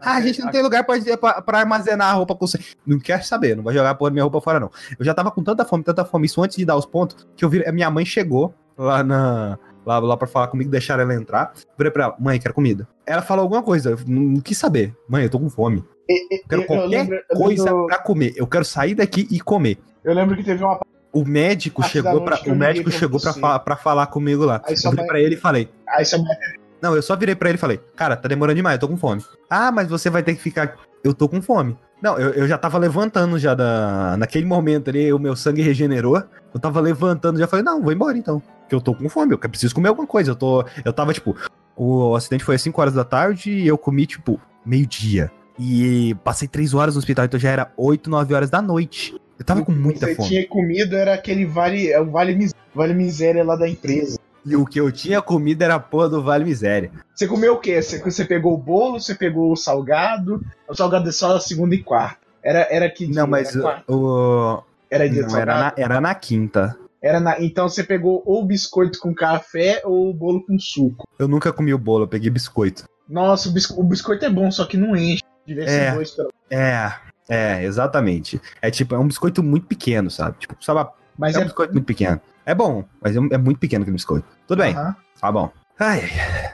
Ah, 0.00 0.16
a 0.16 0.20
gente 0.20 0.40
não 0.40 0.50
tem 0.52 0.62
lugar 0.62 0.84
pra, 0.84 0.94
pra, 1.16 1.42
pra 1.42 1.58
armazenar 1.58 2.10
a 2.10 2.12
roupa 2.12 2.36
com 2.36 2.46
você. 2.46 2.58
Não 2.86 3.00
quer 3.00 3.24
saber, 3.24 3.56
não 3.56 3.64
vai 3.64 3.74
jogar 3.74 3.90
a 3.90 3.94
porra 3.96 4.10
da 4.10 4.14
minha 4.14 4.22
roupa 4.22 4.40
fora, 4.40 4.60
não. 4.60 4.70
Eu 4.96 5.04
já 5.04 5.12
tava 5.12 5.30
com 5.32 5.42
tanta 5.42 5.64
fome, 5.64 5.82
tanta 5.82 6.04
fome, 6.04 6.26
isso 6.26 6.40
antes 6.40 6.56
de 6.56 6.64
dar 6.64 6.76
os 6.76 6.86
pontos, 6.86 7.26
que 7.34 7.44
eu 7.44 7.48
vi, 7.48 7.66
a 7.66 7.72
minha 7.72 7.90
mãe 7.90 8.04
chegou 8.04 8.54
lá 8.76 9.02
na. 9.02 9.58
Lá, 9.84 10.00
lá 10.00 10.16
pra 10.16 10.26
falar 10.26 10.48
comigo, 10.48 10.68
deixaram 10.68 11.04
ela 11.04 11.14
entrar. 11.14 11.52
Virei 11.78 11.92
pra 11.92 12.04
ela, 12.06 12.16
mãe, 12.18 12.40
quero 12.40 12.52
comida. 12.52 12.88
Ela 13.06 13.22
falou 13.22 13.44
alguma 13.44 13.62
coisa, 13.62 13.90
eu 13.90 13.98
não, 14.04 14.40
quis 14.40 14.58
saber. 14.58 14.92
Mãe, 15.08 15.22
eu 15.22 15.30
tô 15.30 15.38
com 15.38 15.48
fome. 15.48 15.84
Eu 16.08 16.16
quero 16.48 16.62
eu 16.62 16.66
qualquer 16.66 16.86
lembro- 16.88 17.20
eu 17.30 17.36
coisa 17.38 17.64
lembro- 17.66 17.86
pra 17.86 17.98
comer. 17.98 18.32
Eu 18.36 18.46
quero 18.48 18.64
sair 18.64 18.96
daqui 18.96 19.28
e 19.30 19.38
comer. 19.40 19.78
Eu 20.02 20.12
lembro 20.12 20.34
que 20.36 20.42
teve 20.42 20.64
uma. 20.64 20.80
O 21.12 21.24
médico 21.24 21.84
chegou 21.84 22.22
pra, 22.24 22.40
o 22.48 22.54
médico 22.54 22.90
chegou 22.90 23.20
pra, 23.20 23.32
fa- 23.32 23.58
pra 23.60 23.76
falar 23.76 24.08
comigo 24.08 24.44
lá. 24.44 24.60
Aí 24.66 24.74
Eu 24.74 24.90
virei 24.90 24.96
mãe- 24.96 25.06
pra 25.06 25.20
ele 25.20 25.34
e 25.36 25.38
falei, 25.38 25.68
Aí 25.88 26.04
sua 26.04 26.18
mãe 26.18 26.36
Não, 26.82 26.94
eu 26.96 27.00
só 27.02 27.14
virei 27.16 27.34
pra 27.36 27.48
ele 27.48 27.56
e 27.56 27.60
falei, 27.60 27.80
cara, 27.94 28.16
tá 28.16 28.28
demorando 28.28 28.56
demais, 28.56 28.74
eu 28.74 28.80
tô 28.80 28.88
com 28.88 28.96
fome. 28.96 29.24
Ah, 29.48 29.70
mas 29.72 29.88
você 29.88 30.10
vai 30.10 30.22
ter 30.22 30.34
que 30.34 30.42
ficar. 30.42 30.76
Eu 31.02 31.14
tô 31.14 31.28
com 31.28 31.40
fome. 31.40 31.76
Não, 32.02 32.18
eu, 32.18 32.30
eu 32.30 32.48
já 32.48 32.58
tava 32.58 32.76
levantando 32.78 33.38
já 33.38 33.54
da. 33.54 34.16
Naquele 34.18 34.44
momento 34.44 34.90
ali, 34.90 35.12
o 35.12 35.18
meu 35.18 35.34
sangue 35.34 35.62
regenerou. 35.62 36.22
Eu 36.52 36.60
tava 36.60 36.80
levantando, 36.80 37.38
já 37.38 37.46
falei, 37.46 37.64
não, 37.64 37.82
vou 37.82 37.92
embora 37.92 38.16
então. 38.16 38.40
Porque 38.60 38.74
eu 38.74 38.80
tô 38.80 38.94
com 38.94 39.08
fome, 39.08 39.32
eu 39.32 39.38
preciso 39.38 39.74
comer 39.74 39.88
alguma 39.88 40.06
coisa. 40.06 40.30
Eu 40.32 40.36
tô. 40.36 40.64
Eu 40.84 40.92
tava, 40.92 41.12
tipo, 41.14 41.34
o 41.76 42.14
acidente 42.14 42.44
foi 42.44 42.54
às 42.56 42.62
5 42.62 42.80
horas 42.80 42.94
da 42.94 43.04
tarde 43.04 43.50
e 43.50 43.66
eu 43.66 43.78
comi, 43.78 44.06
tipo, 44.06 44.40
meio-dia. 44.64 45.30
E 45.58 46.14
passei 46.22 46.46
3 46.46 46.74
horas 46.74 46.94
no 46.94 46.98
hospital, 46.98 47.24
então 47.24 47.40
já 47.40 47.50
era 47.50 47.72
8, 47.76 48.10
9 48.10 48.34
horas 48.34 48.50
da 48.50 48.60
noite. 48.60 49.18
Eu 49.38 49.44
tava 49.44 49.64
com 49.64 49.72
muita 49.72 50.06
você 50.06 50.14
fome. 50.14 50.28
tinha 50.28 50.48
comido 50.48 50.96
era 50.96 51.14
aquele 51.14 51.44
vale, 51.46 51.90
é 51.90 52.00
o 52.00 52.10
vale, 52.10 52.34
mis- 52.34 52.54
vale 52.74 52.92
miséria 52.94 53.42
lá 53.44 53.56
da 53.56 53.68
empresa. 53.68 54.18
E 54.46 54.54
o 54.56 54.64
que 54.64 54.80
eu 54.80 54.92
tinha 54.92 55.20
comido 55.20 55.62
era 55.62 55.74
a 55.74 55.80
porra 55.80 56.08
do 56.08 56.22
Vale 56.22 56.44
Miséria. 56.44 56.92
Você 57.14 57.26
comeu 57.26 57.54
o 57.54 57.58
quê? 57.58 57.82
Você, 57.82 57.98
você 57.98 58.24
pegou 58.24 58.54
o 58.54 58.58
bolo, 58.58 59.00
você 59.00 59.14
pegou 59.14 59.50
o 59.52 59.56
salgado. 59.56 60.40
O 60.68 60.74
salgado 60.74 61.08
é 61.08 61.12
só 61.12 61.36
a 61.36 61.40
segunda 61.40 61.74
e 61.74 61.82
quarta. 61.82 62.18
Era, 62.42 62.66
era 62.70 62.88
que? 62.88 63.08
Não, 63.08 63.26
mas 63.26 63.56
era, 63.56 63.82
o. 63.88 64.62
era 64.88 65.08
dia 65.10 65.26
Não, 65.26 65.36
era 65.36 65.58
na, 65.58 65.72
era 65.76 66.00
na 66.00 66.14
quinta. 66.14 66.76
Era 67.02 67.18
na- 67.18 67.40
Então 67.40 67.68
você 67.68 67.82
pegou 67.82 68.22
ou 68.24 68.42
o 68.42 68.46
biscoito 68.46 68.98
com 69.00 69.12
café 69.12 69.82
ou 69.84 70.10
o 70.10 70.14
bolo 70.14 70.44
com 70.46 70.56
suco. 70.58 71.04
Eu 71.18 71.26
nunca 71.26 71.52
comi 71.52 71.74
o 71.74 71.78
bolo, 71.78 72.04
eu 72.04 72.08
peguei 72.08 72.30
biscoito. 72.30 72.84
Nossa, 73.08 73.48
o, 73.48 73.52
bisco- 73.52 73.80
o 73.80 73.84
biscoito 73.84 74.24
é 74.24 74.30
bom, 74.30 74.50
só 74.50 74.64
que 74.64 74.76
não 74.76 74.96
enche. 74.96 75.22
Devia 75.46 75.66
ser 75.68 75.80
É. 75.82 75.92
dois 75.94 76.10
pelo 76.12 76.30
É, 76.50 76.92
é, 77.28 77.64
exatamente. 77.64 78.40
É 78.62 78.70
tipo, 78.70 78.94
é 78.94 78.98
um 78.98 79.06
biscoito 79.08 79.42
muito 79.42 79.66
pequeno, 79.66 80.10
sabe? 80.10 80.36
Tipo, 80.38 80.56
sabe, 80.64 80.88
Mas 81.18 81.34
é 81.34 81.38
um 81.38 81.42
é. 81.42 81.44
biscoito 81.44 81.72
muito 81.72 81.86
pequeno. 81.86 82.20
É 82.46 82.54
bom, 82.54 82.84
mas 83.02 83.14
é, 83.16 83.18
é 83.18 83.36
muito 83.38 83.58
pequeno 83.58 83.82
aquele 83.82 83.96
biscoito. 83.96 84.26
Tudo 84.46 84.62
bem, 84.62 84.72
Aham. 84.74 84.94
tá 85.20 85.32
bom. 85.32 85.50
Ai, 85.78 86.08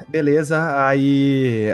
beleza, 0.09 0.59
aí. 0.87 1.69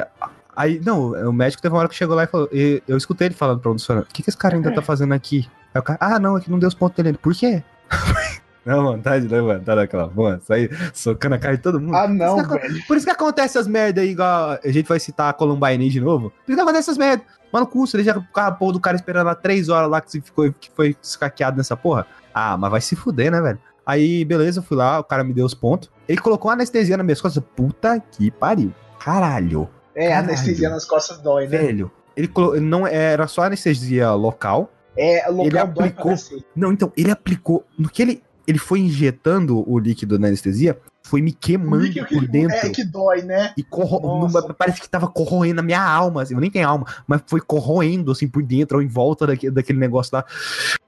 Aí, 0.54 0.80
não, 0.84 1.12
o 1.12 1.32
médico 1.32 1.62
teve 1.62 1.72
uma 1.72 1.78
hora 1.78 1.88
que 1.88 1.94
chegou 1.94 2.16
lá 2.16 2.24
e 2.24 2.26
falou. 2.26 2.48
e 2.52 2.82
eu 2.88 2.96
escutei 2.96 3.28
ele 3.28 3.34
falando 3.34 3.60
pra 3.60 3.70
um 3.70 3.74
dos 3.76 3.88
O 3.88 4.02
que, 4.12 4.22
que 4.24 4.28
esse 4.28 4.36
cara 4.36 4.56
ainda 4.56 4.72
tá 4.74 4.82
fazendo 4.82 5.14
aqui? 5.14 5.48
Aí 5.72 5.78
o 5.80 5.82
cara, 5.84 5.98
ah, 6.02 6.18
não, 6.18 6.36
é 6.36 6.40
que 6.40 6.50
não 6.50 6.58
deu 6.58 6.68
os 6.68 6.74
pontos 6.74 7.02
dele. 7.02 7.16
Por 7.16 7.32
quê? 7.34 7.62
Não, 8.66 8.82
vontade 8.82 9.26
de 9.26 9.32
levantar 9.34 9.76
daquela 9.76 10.08
porra, 10.10 10.40
sair 10.42 10.70
socando 10.92 11.36
a 11.36 11.38
cara 11.38 11.56
de 11.56 11.62
todo 11.62 11.80
mundo. 11.80 11.96
Ah, 11.96 12.06
não, 12.06 12.34
Por 12.34 12.42
isso 12.44 12.48
que- 12.50 12.58
velho. 12.68 12.86
Por 12.86 12.96
isso 12.98 13.06
que 13.06 13.12
acontece 13.12 13.56
essas 13.56 13.66
merda 13.66 14.02
aí, 14.02 14.10
igual 14.10 14.58
a 14.62 14.70
gente 14.70 14.86
vai 14.86 15.00
citar 15.00 15.30
a 15.30 15.32
Columbine 15.32 15.88
de 15.88 15.98
novo. 15.98 16.28
Por 16.44 16.52
isso 16.52 16.56
que 16.56 16.60
acontece 16.60 16.90
essas 16.90 16.98
merda. 16.98 17.22
Mano, 17.50 17.66
cu, 17.66 17.86
você 17.86 17.96
deixa 17.96 18.22
a 18.34 18.50
porra 18.52 18.72
do 18.74 18.80
cara 18.80 18.94
esperando 18.94 19.24
lá 19.24 19.34
três 19.34 19.70
horas 19.70 19.88
lá 19.90 20.02
que, 20.02 20.10
se 20.10 20.20
ficou, 20.20 20.52
que 20.52 20.70
foi 20.76 20.94
escaqueado 21.02 21.56
nessa 21.56 21.78
porra. 21.78 22.06
Ah, 22.34 22.58
mas 22.58 22.70
vai 22.70 22.80
se 22.82 22.94
fuder, 22.94 23.30
né, 23.32 23.40
velho? 23.40 23.58
Aí, 23.88 24.22
beleza, 24.22 24.58
eu 24.58 24.62
fui 24.62 24.76
lá, 24.76 24.98
o 24.98 25.04
cara 25.04 25.24
me 25.24 25.32
deu 25.32 25.46
os 25.46 25.54
pontos. 25.54 25.90
Ele 26.06 26.20
colocou 26.20 26.50
anestesia 26.50 26.94
na 26.94 27.02
minha 27.02 27.16
costas. 27.16 27.42
Puta 27.56 27.98
que 27.98 28.30
pariu. 28.30 28.70
Caralho. 28.98 29.66
É, 29.94 30.08
Caralho. 30.08 30.28
anestesia 30.28 30.68
nas 30.68 30.84
costas 30.84 31.16
dói, 31.22 31.44
né? 31.48 31.56
Velho. 31.56 31.90
Ele, 32.14 32.30
não 32.60 32.86
era 32.86 33.26
só 33.26 33.44
anestesia 33.44 34.12
local. 34.12 34.70
É, 34.94 35.26
local 35.30 35.46
Ele 35.46 35.58
dói 35.72 35.88
aplicou-. 35.88 36.14
Não, 36.54 36.70
então, 36.70 36.92
ele 36.94 37.10
aplicou. 37.10 37.64
No 37.78 37.88
que 37.88 38.02
ele. 38.02 38.22
Ele 38.48 38.58
foi 38.58 38.80
injetando 38.80 39.62
o 39.70 39.78
líquido 39.78 40.18
na 40.18 40.26
anestesia, 40.28 40.78
foi 41.02 41.20
me 41.20 41.32
queimando 41.32 41.82
líquido 41.82 42.06
por 42.06 42.26
dentro. 42.26 42.56
É 42.56 42.70
que 42.70 42.82
dói, 42.82 43.20
né? 43.20 43.52
E 43.58 43.62
numa- 43.70 44.54
parece 44.54 44.80
que 44.80 44.88
tava 44.88 45.06
corroendo 45.06 45.60
a 45.60 45.62
minha 45.62 45.82
alma, 45.82 46.22
assim, 46.22 46.32
eu 46.34 46.40
nem 46.40 46.50
tenho 46.50 46.66
alma, 46.66 46.86
mas 47.06 47.20
foi 47.26 47.42
corroendo, 47.42 48.10
assim, 48.10 48.26
por 48.26 48.42
dentro, 48.42 48.78
ou 48.78 48.82
em 48.82 48.88
volta 48.88 49.26
daquele, 49.26 49.52
daquele 49.52 49.78
negócio 49.78 50.16
lá. 50.16 50.24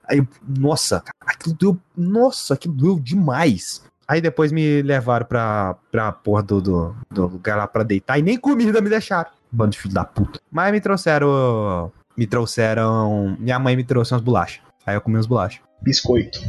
Aí, 0.08 0.26
nossa, 0.58 1.04
aquilo 1.20 1.54
doeu, 1.54 1.78
nossa, 1.94 2.54
aquilo 2.54 2.72
doeu 2.74 2.98
demais. 2.98 3.82
Aí 4.08 4.22
depois 4.22 4.50
me 4.50 4.80
levaram 4.82 5.26
pra, 5.26 5.76
pra 5.92 6.10
porra 6.12 6.42
do, 6.42 6.60
do, 6.62 6.96
do 7.10 7.26
lugar 7.26 7.58
lá 7.58 7.66
pra 7.66 7.82
deitar, 7.82 8.18
e 8.18 8.22
nem 8.22 8.38
comida 8.38 8.80
me 8.80 8.88
deixaram. 8.88 9.30
Bando 9.52 9.72
de 9.72 9.78
filho 9.78 9.92
da 9.94 10.04
puta. 10.04 10.40
Mas 10.50 10.72
me 10.72 10.80
trouxeram, 10.80 11.92
me 12.16 12.26
trouxeram, 12.26 13.36
minha 13.38 13.58
mãe 13.58 13.76
me 13.76 13.84
trouxe 13.84 14.14
umas 14.14 14.22
bolachas. 14.22 14.60
Aí 14.86 14.94
eu 14.96 15.00
comi 15.00 15.16
umas 15.16 15.26
bolachas. 15.26 15.60
Biscoito. 15.82 16.40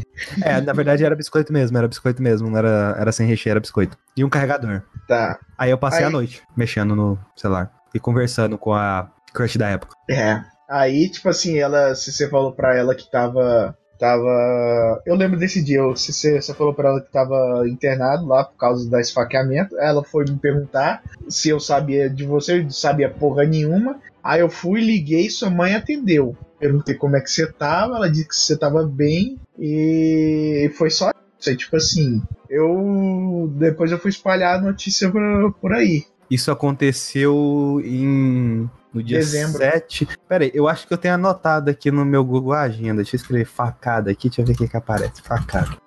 É, 0.43 0.59
na 0.61 0.73
verdade 0.73 1.03
era 1.05 1.15
biscoito 1.15 1.51
mesmo, 1.53 1.77
era 1.77 1.87
biscoito 1.87 2.21
mesmo, 2.21 2.49
não 2.49 2.57
era, 2.57 2.95
era 2.99 3.11
sem 3.11 3.25
recheio, 3.27 3.51
era 3.51 3.59
biscoito. 3.59 3.97
E 4.15 4.23
um 4.23 4.29
carregador. 4.29 4.81
Tá. 5.07 5.39
Aí 5.57 5.71
eu 5.71 5.77
passei 5.77 5.99
Aí- 5.99 6.05
a 6.05 6.09
noite 6.09 6.41
mexendo 6.55 6.95
no 6.95 7.17
celular 7.35 7.71
e 7.93 7.99
conversando 7.99 8.57
com 8.57 8.73
a 8.73 9.09
crush 9.33 9.57
da 9.57 9.69
época. 9.69 9.95
É. 10.09 10.41
Aí, 10.69 11.09
tipo 11.09 11.27
assim, 11.27 11.57
ela. 11.57 11.93
Se 11.95 12.11
você 12.13 12.29
falou 12.29 12.53
pra 12.53 12.75
ela 12.75 12.95
que 12.95 13.09
tava. 13.11 13.77
Tava. 14.01 14.99
Eu 15.05 15.13
lembro 15.13 15.37
desse 15.37 15.63
dia, 15.63 15.83
você, 15.83 16.41
você 16.41 16.53
falou 16.55 16.73
pra 16.73 16.89
ela 16.89 17.01
que 17.01 17.11
tava 17.11 17.69
internado 17.69 18.25
lá 18.25 18.43
por 18.43 18.57
causa 18.57 18.89
da 18.89 18.99
esfaqueamento. 18.99 19.77
Ela 19.77 20.03
foi 20.03 20.25
me 20.25 20.37
perguntar 20.37 21.03
se 21.29 21.49
eu 21.49 21.59
sabia 21.59 22.09
de 22.09 22.25
você, 22.25 22.57
eu 22.57 22.63
não 22.63 22.71
sabia 22.71 23.11
porra 23.11 23.45
nenhuma. 23.45 23.99
Aí 24.23 24.41
eu 24.41 24.49
fui, 24.49 24.81
liguei, 24.81 25.29
sua 25.29 25.51
mãe 25.51 25.75
atendeu. 25.75 26.35
Perguntei 26.59 26.95
como 26.95 27.15
é 27.15 27.21
que 27.21 27.29
você 27.29 27.45
tava, 27.45 27.95
ela 27.95 28.09
disse 28.09 28.27
que 28.27 28.35
você 28.35 28.57
tava 28.57 28.83
bem 28.83 29.37
e 29.59 30.71
foi 30.79 30.89
só 30.89 31.11
isso. 31.39 31.51
Aí, 31.51 31.55
tipo 31.55 31.75
assim, 31.75 32.23
eu. 32.49 33.53
Depois 33.53 33.91
eu 33.91 33.99
fui 33.99 34.09
espalhar 34.09 34.57
a 34.57 34.61
notícia 34.63 35.11
por, 35.11 35.53
por 35.61 35.73
aí. 35.73 36.05
Isso 36.27 36.49
aconteceu 36.49 37.79
em. 37.85 38.67
No 38.93 39.01
dia 39.01 39.19
Dezembro. 39.19 39.57
7. 39.57 40.07
Pera 40.27 40.43
aí, 40.43 40.51
eu 40.53 40.67
acho 40.67 40.87
que 40.87 40.93
eu 40.93 40.97
tenho 40.97 41.13
anotado 41.13 41.69
aqui 41.69 41.89
no 41.89 42.03
meu 42.03 42.23
Google 42.23 42.53
Agenda. 42.53 43.01
Deixa 43.01 43.15
eu 43.15 43.19
escrever 43.19 43.45
facada 43.45 44.11
aqui, 44.11 44.27
deixa 44.27 44.41
eu 44.41 44.45
ver 44.45 44.53
o 44.53 44.57
que, 44.57 44.67
que 44.67 44.77
aparece. 44.77 45.21
Facada. 45.21 45.77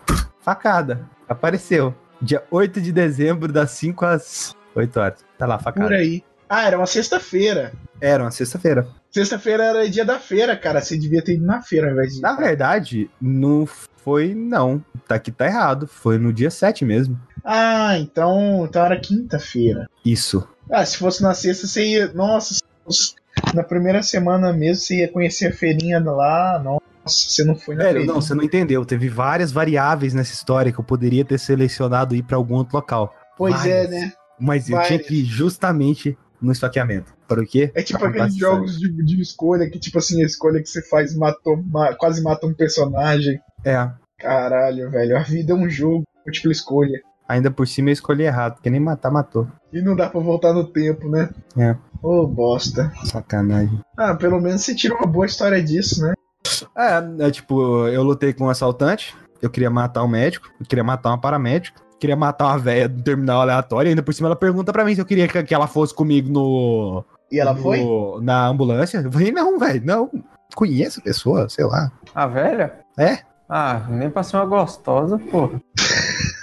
Facada. 0.41 1.09
Apareceu. 1.29 1.95
Dia 2.21 2.43
8 2.51 2.81
de 2.81 2.93
dezembro, 2.93 3.53
das 3.53 3.73
5 3.73 4.05
às 4.07 4.55
8 4.75 5.01
horas. 5.01 5.25
Tá 5.39 5.47
lá, 5.47 5.59
facada. 5.59 5.87
Por 5.87 5.95
aí. 5.95 6.25
Ah, 6.49 6.67
era 6.67 6.77
uma 6.77 6.87
sexta-feira. 6.87 7.73
Era 8.01 8.23
uma 8.23 8.31
sexta-feira. 8.31 8.87
Sexta-feira 9.11 9.65
era 9.65 9.89
dia 9.89 10.05
da 10.05 10.19
feira, 10.19 10.57
cara. 10.57 10.81
Você 10.81 10.99
devia 10.99 11.23
ter 11.23 11.35
ido 11.35 11.45
na 11.45 11.63
feira 11.63 11.87
ao 11.87 11.93
invés 11.93 12.15
de. 12.15 12.21
Na 12.21 12.35
verdade, 12.35 13.11
não 13.21 13.67
foi, 13.67 14.35
não. 14.35 14.85
Tá 15.07 15.17
aqui, 15.17 15.31
tá 15.31 15.47
errado. 15.47 15.87
Foi 15.87 16.19
no 16.19 16.33
dia 16.33 16.51
7 16.51 16.85
mesmo. 16.85 17.19
Ah, 17.45 17.99
então, 17.99 18.65
então 18.65 18.85
era 18.85 18.99
quinta-feira. 18.99 19.89
Isso. 20.05 20.47
Ah, 20.71 20.85
se 20.85 20.97
fosse 20.97 21.23
na 21.23 21.35
sexta, 21.35 21.67
você 21.67 21.85
ia. 21.85 22.13
Nossa, 22.13 22.59
na 23.55 23.63
primeira 23.63 24.03
semana 24.03 24.53
mesmo, 24.53 24.83
você 24.83 25.01
ia 25.01 25.09
conhecer 25.13 25.47
a 25.49 25.53
feirinha 25.53 25.99
lá. 26.01 26.61
Nossa, 26.63 26.81
você 27.07 27.45
não 27.45 27.55
foi 27.57 27.75
na 27.75 27.85
Velho, 27.85 28.07
não, 28.07 28.21
você 28.21 28.35
não 28.35 28.45
entendeu. 28.45 28.85
Teve 28.85 29.09
várias 29.09 29.53
variáveis 29.53 30.15
nessa 30.15 30.33
história 30.35 30.73
que 30.73 30.79
eu 30.79 30.85
poderia 30.85 31.25
ter 31.25 31.39
selecionado 31.39 32.15
ir 32.15 32.23
pra 32.23 32.37
algum 32.37 32.55
outro 32.55 32.77
local. 32.77 33.15
Pois 33.37 33.55
várias. 33.55 33.75
é, 33.75 33.89
né? 33.89 34.13
Mas 34.39 34.69
eu 34.69 34.77
Várias. 34.77 34.89
tinha 34.89 34.99
que 34.99 35.15
ir 35.21 35.25
justamente 35.25 36.19
no 36.43 36.51
esfaqueamento. 36.53 37.15
Para 37.29 37.41
o 37.41 37.47
quê? 37.47 37.71
É 37.75 37.83
tipo 37.83 37.99
Pra 38.01 38.09
aqueles 38.09 38.37
jogos 38.37 38.79
de, 38.79 38.91
de 39.05 39.21
escolha 39.21 39.71
que, 39.71 39.79
tipo 39.79 39.99
assim, 39.99 40.23
a 40.23 40.27
escolha 40.27 40.61
que 40.61 40.69
você 40.69 40.83
faz 40.89 41.17
matou, 41.17 41.57
ma- 41.65 41.95
quase 41.95 42.23
mata 42.23 42.47
um 42.47 42.53
personagem. 42.53 43.39
É. 43.65 43.89
Caralho, 44.19 44.91
velho. 44.91 45.17
A 45.17 45.23
vida 45.23 45.53
é 45.53 45.57
um 45.57 45.69
jogo, 45.71 46.05
múltipla 46.27 46.53
escolha. 46.53 47.01
Ainda 47.29 47.51
por 47.51 47.67
cima 47.67 47.89
eu 47.89 47.93
escolhi 47.95 48.25
errado, 48.25 48.55
porque 48.55 48.69
nem 48.71 48.81
matar 48.81 49.11
matou. 49.11 49.47
E 49.73 49.81
não 49.81 49.97
dá 49.97 50.09
pra 50.11 50.21
voltar 50.21 50.53
no 50.53 50.65
tempo, 50.65 51.09
né? 51.09 51.31
É. 51.57 51.75
Ô, 52.03 52.27
bosta. 52.27 52.93
Sacanagem. 53.05 53.81
Ah, 53.97 54.15
pelo 54.15 54.41
menos 54.41 54.63
você 54.63 54.75
tirou 54.75 54.99
uma 54.99 55.07
boa 55.07 55.25
história 55.27 55.63
disso, 55.63 56.03
né? 56.03 56.13
É, 56.77 57.27
é 57.27 57.31
tipo, 57.31 57.87
eu 57.89 58.03
lutei 58.03 58.33
com 58.35 58.45
um 58.45 58.51
assaltante, 58.51 59.17
eu 59.41 59.49
queria 59.49 59.71
matar 59.71 60.03
um 60.05 60.09
médico, 60.09 60.49
eu 60.61 60.67
queria 60.67 60.85
matar 60.85 61.11
uma 61.11 61.21
paramédica, 61.21 61.81
queria 61.99 62.15
matar 62.17 62.47
uma 62.47 62.59
velha 62.59 62.89
do 62.89 63.03
terminal 63.03 63.41
aleatório, 63.41 63.89
e 63.89 63.91
ainda 63.91 64.03
por 64.03 64.13
cima 64.13 64.29
ela 64.29 64.37
pergunta 64.37 64.71
pra 64.73 64.85
mim 64.85 64.95
se 64.95 65.01
eu 65.01 65.07
queria 65.07 65.27
que, 65.27 65.55
ela 65.55 65.67
fosse 65.67 65.95
comigo 65.95 66.31
no. 66.31 67.05
E 67.33 67.41
ela 67.41 67.55
no- 67.55 67.63
foi? 67.63 67.81
Na 68.23 68.47
ambulância. 68.49 68.99
Eu 68.99 69.11
falei, 69.11 69.33
não, 69.33 69.59
velho, 69.59 69.83
não. 69.85 70.11
Conheço 70.55 71.01
a 71.01 71.03
pessoa, 71.03 71.49
sei 71.49 71.65
lá. 71.65 71.91
A 72.15 72.27
velha? 72.27 72.81
É? 72.99 73.21
Ah, 73.49 73.87
nem 73.89 74.11
pra 74.11 74.23
ser 74.23 74.37
uma 74.37 74.45
gostosa, 74.47 75.19
porra. 75.19 75.59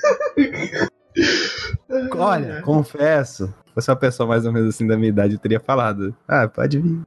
Olha, 2.11 2.61
confesso. 2.63 3.47
Se 3.67 3.73
fosse 3.73 3.89
uma 3.89 3.97
pessoa 3.97 4.27
mais 4.27 4.45
ou 4.45 4.51
menos 4.51 4.75
assim 4.75 4.85
da 4.85 4.97
minha 4.97 5.09
idade, 5.09 5.33
eu 5.33 5.39
teria 5.39 5.59
falado. 5.59 6.15
Ah, 6.27 6.47
pode 6.47 6.79
vir. 6.79 7.01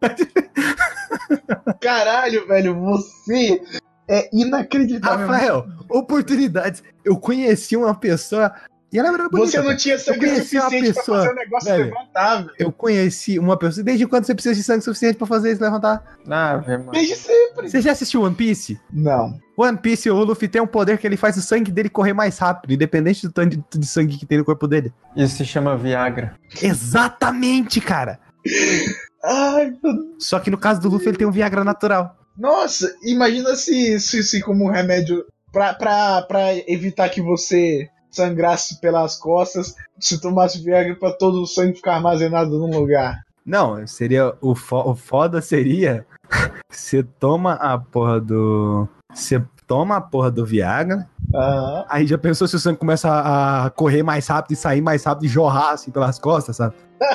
Caralho, 1.80 2.46
velho, 2.46 2.74
você 2.80 3.60
é 4.08 4.28
inacreditável. 4.32 5.26
Rafael, 5.26 5.66
oportunidades. 5.88 6.82
Eu 7.04 7.16
conheci 7.18 7.76
uma 7.76 7.94
pessoa. 7.94 8.52
E 8.94 8.98
ela 8.98 9.08
era 9.08 9.28
bonita. 9.28 9.50
Você 9.50 9.60
não 9.60 9.76
tinha 9.76 9.98
sangue 9.98 10.28
suficiente 10.36 10.94
pessoa, 10.94 11.04
pra 11.04 11.14
fazer 11.16 11.30
o 11.30 11.34
negócio 11.34 11.68
velho. 11.70 11.84
levantar, 11.86 12.36
velho. 12.36 12.50
Eu 12.60 12.70
conheci 12.70 13.38
uma 13.40 13.58
pessoa. 13.58 13.82
Desde 13.82 14.06
quando 14.06 14.24
você 14.24 14.34
precisa 14.34 14.54
de 14.54 14.62
sangue 14.62 14.84
suficiente 14.84 15.16
pra 15.18 15.26
fazer 15.26 15.50
isso 15.52 15.60
levantar? 15.62 16.16
Ah, 16.30 16.56
velho, 16.58 16.78
mano. 16.78 16.92
Desde 16.92 17.16
sempre. 17.16 17.68
Você 17.68 17.80
já 17.80 17.90
assistiu 17.90 18.22
One 18.22 18.36
Piece? 18.36 18.78
Não. 18.92 19.36
One 19.56 19.76
Piece, 19.78 20.08
o 20.08 20.14
Luffy 20.22 20.46
tem 20.46 20.62
um 20.62 20.66
poder 20.66 20.96
que 20.98 21.06
ele 21.06 21.16
faz 21.16 21.36
o 21.36 21.42
sangue 21.42 21.72
dele 21.72 21.88
correr 21.88 22.12
mais 22.12 22.38
rápido, 22.38 22.72
independente 22.72 23.26
do 23.26 23.32
tanto 23.32 23.56
de- 23.56 23.80
de 23.80 23.86
sangue 23.86 24.16
que 24.16 24.24
tem 24.26 24.38
no 24.38 24.44
corpo 24.44 24.68
dele. 24.68 24.92
Isso 25.16 25.36
se 25.38 25.44
chama 25.44 25.76
Viagra. 25.76 26.36
Exatamente, 26.62 27.80
cara. 27.80 28.20
Ai, 29.24 29.72
meu 29.82 29.92
Só 30.18 30.38
que 30.38 30.50
no 30.50 30.58
caso 30.58 30.80
do 30.80 30.88
Luffy, 30.88 31.08
ele 31.08 31.16
tem 31.16 31.26
um 31.26 31.30
Viagra 31.32 31.64
natural. 31.64 32.16
Nossa, 32.38 32.94
imagina 33.02 33.54
se, 33.56 33.98
se, 33.98 34.22
se 34.22 34.40
como 34.40 34.68
remédio 34.70 35.24
pra, 35.52 35.72
pra, 35.74 36.22
pra 36.22 36.40
evitar 36.68 37.08
que 37.08 37.20
você 37.22 37.88
sangrasse 38.14 38.80
pelas 38.80 39.16
costas, 39.16 39.74
se 39.98 40.20
tomasse 40.20 40.62
Viagra 40.62 40.94
pra 40.96 41.12
todo 41.12 41.42
o 41.42 41.46
sangue 41.46 41.74
ficar 41.76 41.96
armazenado 41.96 42.58
num 42.58 42.70
lugar. 42.78 43.22
Não, 43.44 43.86
seria. 43.86 44.32
O, 44.40 44.54
fo- 44.54 44.90
o 44.90 44.94
foda 44.94 45.42
seria. 45.42 46.06
Você 46.70 47.02
toma 47.02 47.54
a 47.54 47.76
porra 47.78 48.20
do. 48.20 48.88
Você 49.12 49.42
toma 49.66 49.96
a 49.96 50.00
porra 50.00 50.30
do 50.30 50.44
Viagra. 50.46 51.06
Aham. 51.34 51.84
Aí 51.88 52.06
já 52.06 52.16
pensou 52.16 52.46
se 52.48 52.56
o 52.56 52.58
sangue 52.58 52.78
começa 52.78 53.08
a 53.10 53.70
correr 53.70 54.02
mais 54.02 54.26
rápido 54.26 54.52
e 54.52 54.56
sair 54.56 54.80
mais 54.80 55.04
rápido 55.04 55.24
e 55.26 55.28
jorrar 55.28 55.72
assim 55.72 55.90
pelas 55.90 56.18
costas, 56.18 56.56
sabe? 56.56 56.74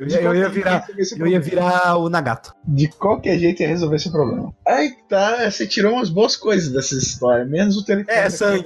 Eu 0.00 0.06
ia, 0.08 0.20
eu 0.22 0.34
ia 0.34 0.48
virar. 0.48 0.86
Eu 1.18 1.26
ia 1.26 1.40
virar 1.40 1.96
o 1.96 2.08
Nagato. 2.08 2.54
De 2.64 2.88
qualquer 2.88 3.38
jeito 3.38 3.60
ia 3.60 3.68
resolver 3.68 3.96
esse 3.96 4.10
problema. 4.10 4.52
Aí 4.66 4.92
tá, 5.08 5.50
você 5.50 5.66
tirou 5.66 5.92
umas 5.94 6.08
boas 6.08 6.36
coisas 6.36 6.72
dessa 6.72 6.94
história, 6.94 7.44
menos 7.44 7.76
o 7.76 7.84
telefone. 7.84 8.16
É, 8.16 8.30
sangue. 8.30 8.64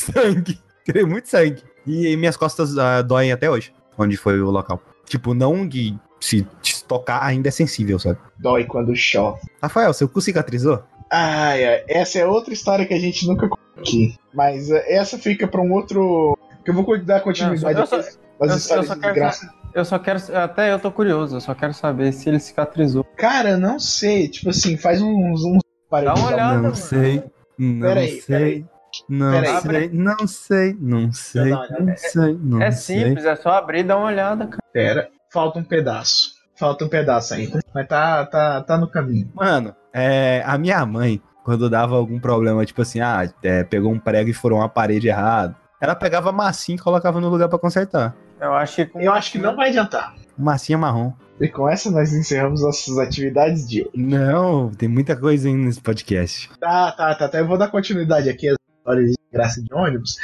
Sangue. 0.00 0.58
Tirei 0.84 1.04
muito 1.04 1.28
sangue. 1.28 1.62
E 1.86 2.16
minhas 2.16 2.36
costas 2.36 2.76
ah, 2.78 3.02
doem 3.02 3.32
até 3.32 3.50
hoje. 3.50 3.72
Onde 3.98 4.16
foi 4.16 4.40
o 4.40 4.50
local. 4.50 4.80
Tipo, 5.06 5.34
não 5.34 5.66
de 5.66 5.96
se 6.20 6.46
tocar 6.86 7.22
ainda 7.22 7.48
é 7.48 7.50
sensível, 7.50 7.98
sabe? 7.98 8.18
Dói 8.38 8.64
quando 8.64 8.94
chove. 8.94 9.40
Rafael, 9.62 9.92
seu 9.92 10.08
cu 10.08 10.20
cicatrizou? 10.20 10.82
Ai, 11.10 11.64
ai, 11.64 11.84
essa 11.88 12.18
é 12.18 12.26
outra 12.26 12.52
história 12.52 12.86
que 12.86 12.94
a 12.94 12.98
gente 12.98 13.26
nunca 13.26 13.48
contou 13.48 13.58
aqui. 13.78 14.14
Mas 14.32 14.70
eh, 14.70 14.84
essa 14.94 15.18
fica 15.18 15.46
pra 15.48 15.60
um 15.60 15.72
outro. 15.72 16.36
Que 16.64 16.70
eu 16.70 16.74
vou 16.74 16.98
dar 17.02 17.20
continuidade 17.20 17.74
Não, 17.74 17.80
eu 17.80 17.86
só- 17.86 17.96
eu- 17.96 18.02
das 18.40 18.50
eu 18.52 18.56
histórias 18.56 18.86
só 18.86 18.94
de 18.94 19.00
quero 19.00 19.14
graça. 19.14 19.50
Eu 19.74 19.84
só 19.84 19.98
quero. 19.98 20.18
Até 20.36 20.72
eu 20.72 20.78
tô 20.78 20.90
curioso, 20.92 21.36
eu 21.36 21.40
só 21.40 21.54
quero 21.54 21.72
saber 21.74 22.12
se 22.12 22.28
ele 22.28 22.38
cicatrizou. 22.38 23.04
Cara, 23.16 23.56
não 23.56 23.78
sei. 23.78 24.28
Tipo 24.28 24.50
assim, 24.50 24.76
faz 24.76 25.00
uns. 25.02 25.42
uns 25.44 25.62
Dá 25.90 26.14
uma 26.14 26.28
olhada, 26.28 26.54
não 26.56 26.62
mano. 26.64 26.76
sei. 26.76 27.22
Não 27.58 27.80
Peraí, 27.80 28.08
sei. 28.20 28.22
peraí. 28.22 28.66
Não 29.08 29.32
Peraí, 29.32 29.60
sei. 29.60 29.90
Não 29.92 30.26
sei. 30.26 30.76
Não 30.80 31.12
sei. 31.12 31.50
dar 31.50 31.56
uma 31.56 31.62
olhada. 31.64 31.84
Não 31.84 31.96
sei. 31.96 32.38
Não 32.42 32.62
É 32.62 32.70
sei. 32.70 33.04
simples, 33.04 33.24
é 33.24 33.36
só 33.36 33.50
abrir 33.50 33.80
e 33.80 33.84
dar 33.84 33.96
uma 33.96 34.06
olhada, 34.06 34.46
cara. 34.46 34.62
Pera, 34.72 35.08
falta 35.32 35.58
um 35.58 35.64
pedaço. 35.64 36.32
Falta 36.58 36.84
um 36.84 36.88
pedaço 36.88 37.34
ainda. 37.34 37.60
Mas 37.74 37.88
tá, 37.88 38.26
tá, 38.26 38.60
tá 38.62 38.76
no 38.78 38.88
caminho. 38.88 39.30
Mano, 39.34 39.74
é, 39.94 40.42
a 40.44 40.58
minha 40.58 40.84
mãe, 40.84 41.20
quando 41.44 41.70
dava 41.70 41.96
algum 41.96 42.20
problema, 42.20 42.64
tipo 42.66 42.82
assim, 42.82 43.00
ah, 43.00 43.30
é, 43.42 43.64
pegou 43.64 43.90
um 43.92 43.98
prego 43.98 44.28
e 44.30 44.34
furou 44.34 44.58
uma 44.58 44.68
parede 44.68 45.08
errado, 45.08 45.56
ela 45.80 45.94
pegava 45.94 46.30
massinha 46.32 46.76
e 46.76 46.80
colocava 46.80 47.20
no 47.20 47.28
lugar 47.30 47.48
pra 47.48 47.58
consertar. 47.58 48.14
Eu 48.38 48.52
acho 48.54 48.76
que 48.76 48.86
com 48.86 49.00
Eu 49.00 49.12
acho 49.12 49.32
que 49.32 49.38
não 49.38 49.56
vai 49.56 49.68
adiantar. 49.70 50.14
Massinha 50.36 50.76
marrom. 50.78 51.12
E 51.40 51.48
com 51.48 51.66
essa 51.66 51.90
nós 51.90 52.12
encerramos 52.12 52.62
nossas 52.62 52.98
atividades 52.98 53.66
de 53.66 53.80
hoje. 53.82 53.90
Não, 53.94 54.70
tem 54.70 54.88
muita 54.88 55.16
coisa 55.16 55.48
ainda 55.48 55.64
nesse 55.64 55.80
podcast. 55.80 56.50
Tá, 56.60 56.92
tá, 56.92 57.14
tá, 57.14 57.28
tá. 57.28 57.38
Eu 57.38 57.46
vou 57.46 57.56
dar 57.56 57.68
continuidade 57.68 58.28
aqui 58.28 58.48
de 58.96 59.14
graça 59.32 59.62
de 59.62 59.72
ônibus. 59.72 60.16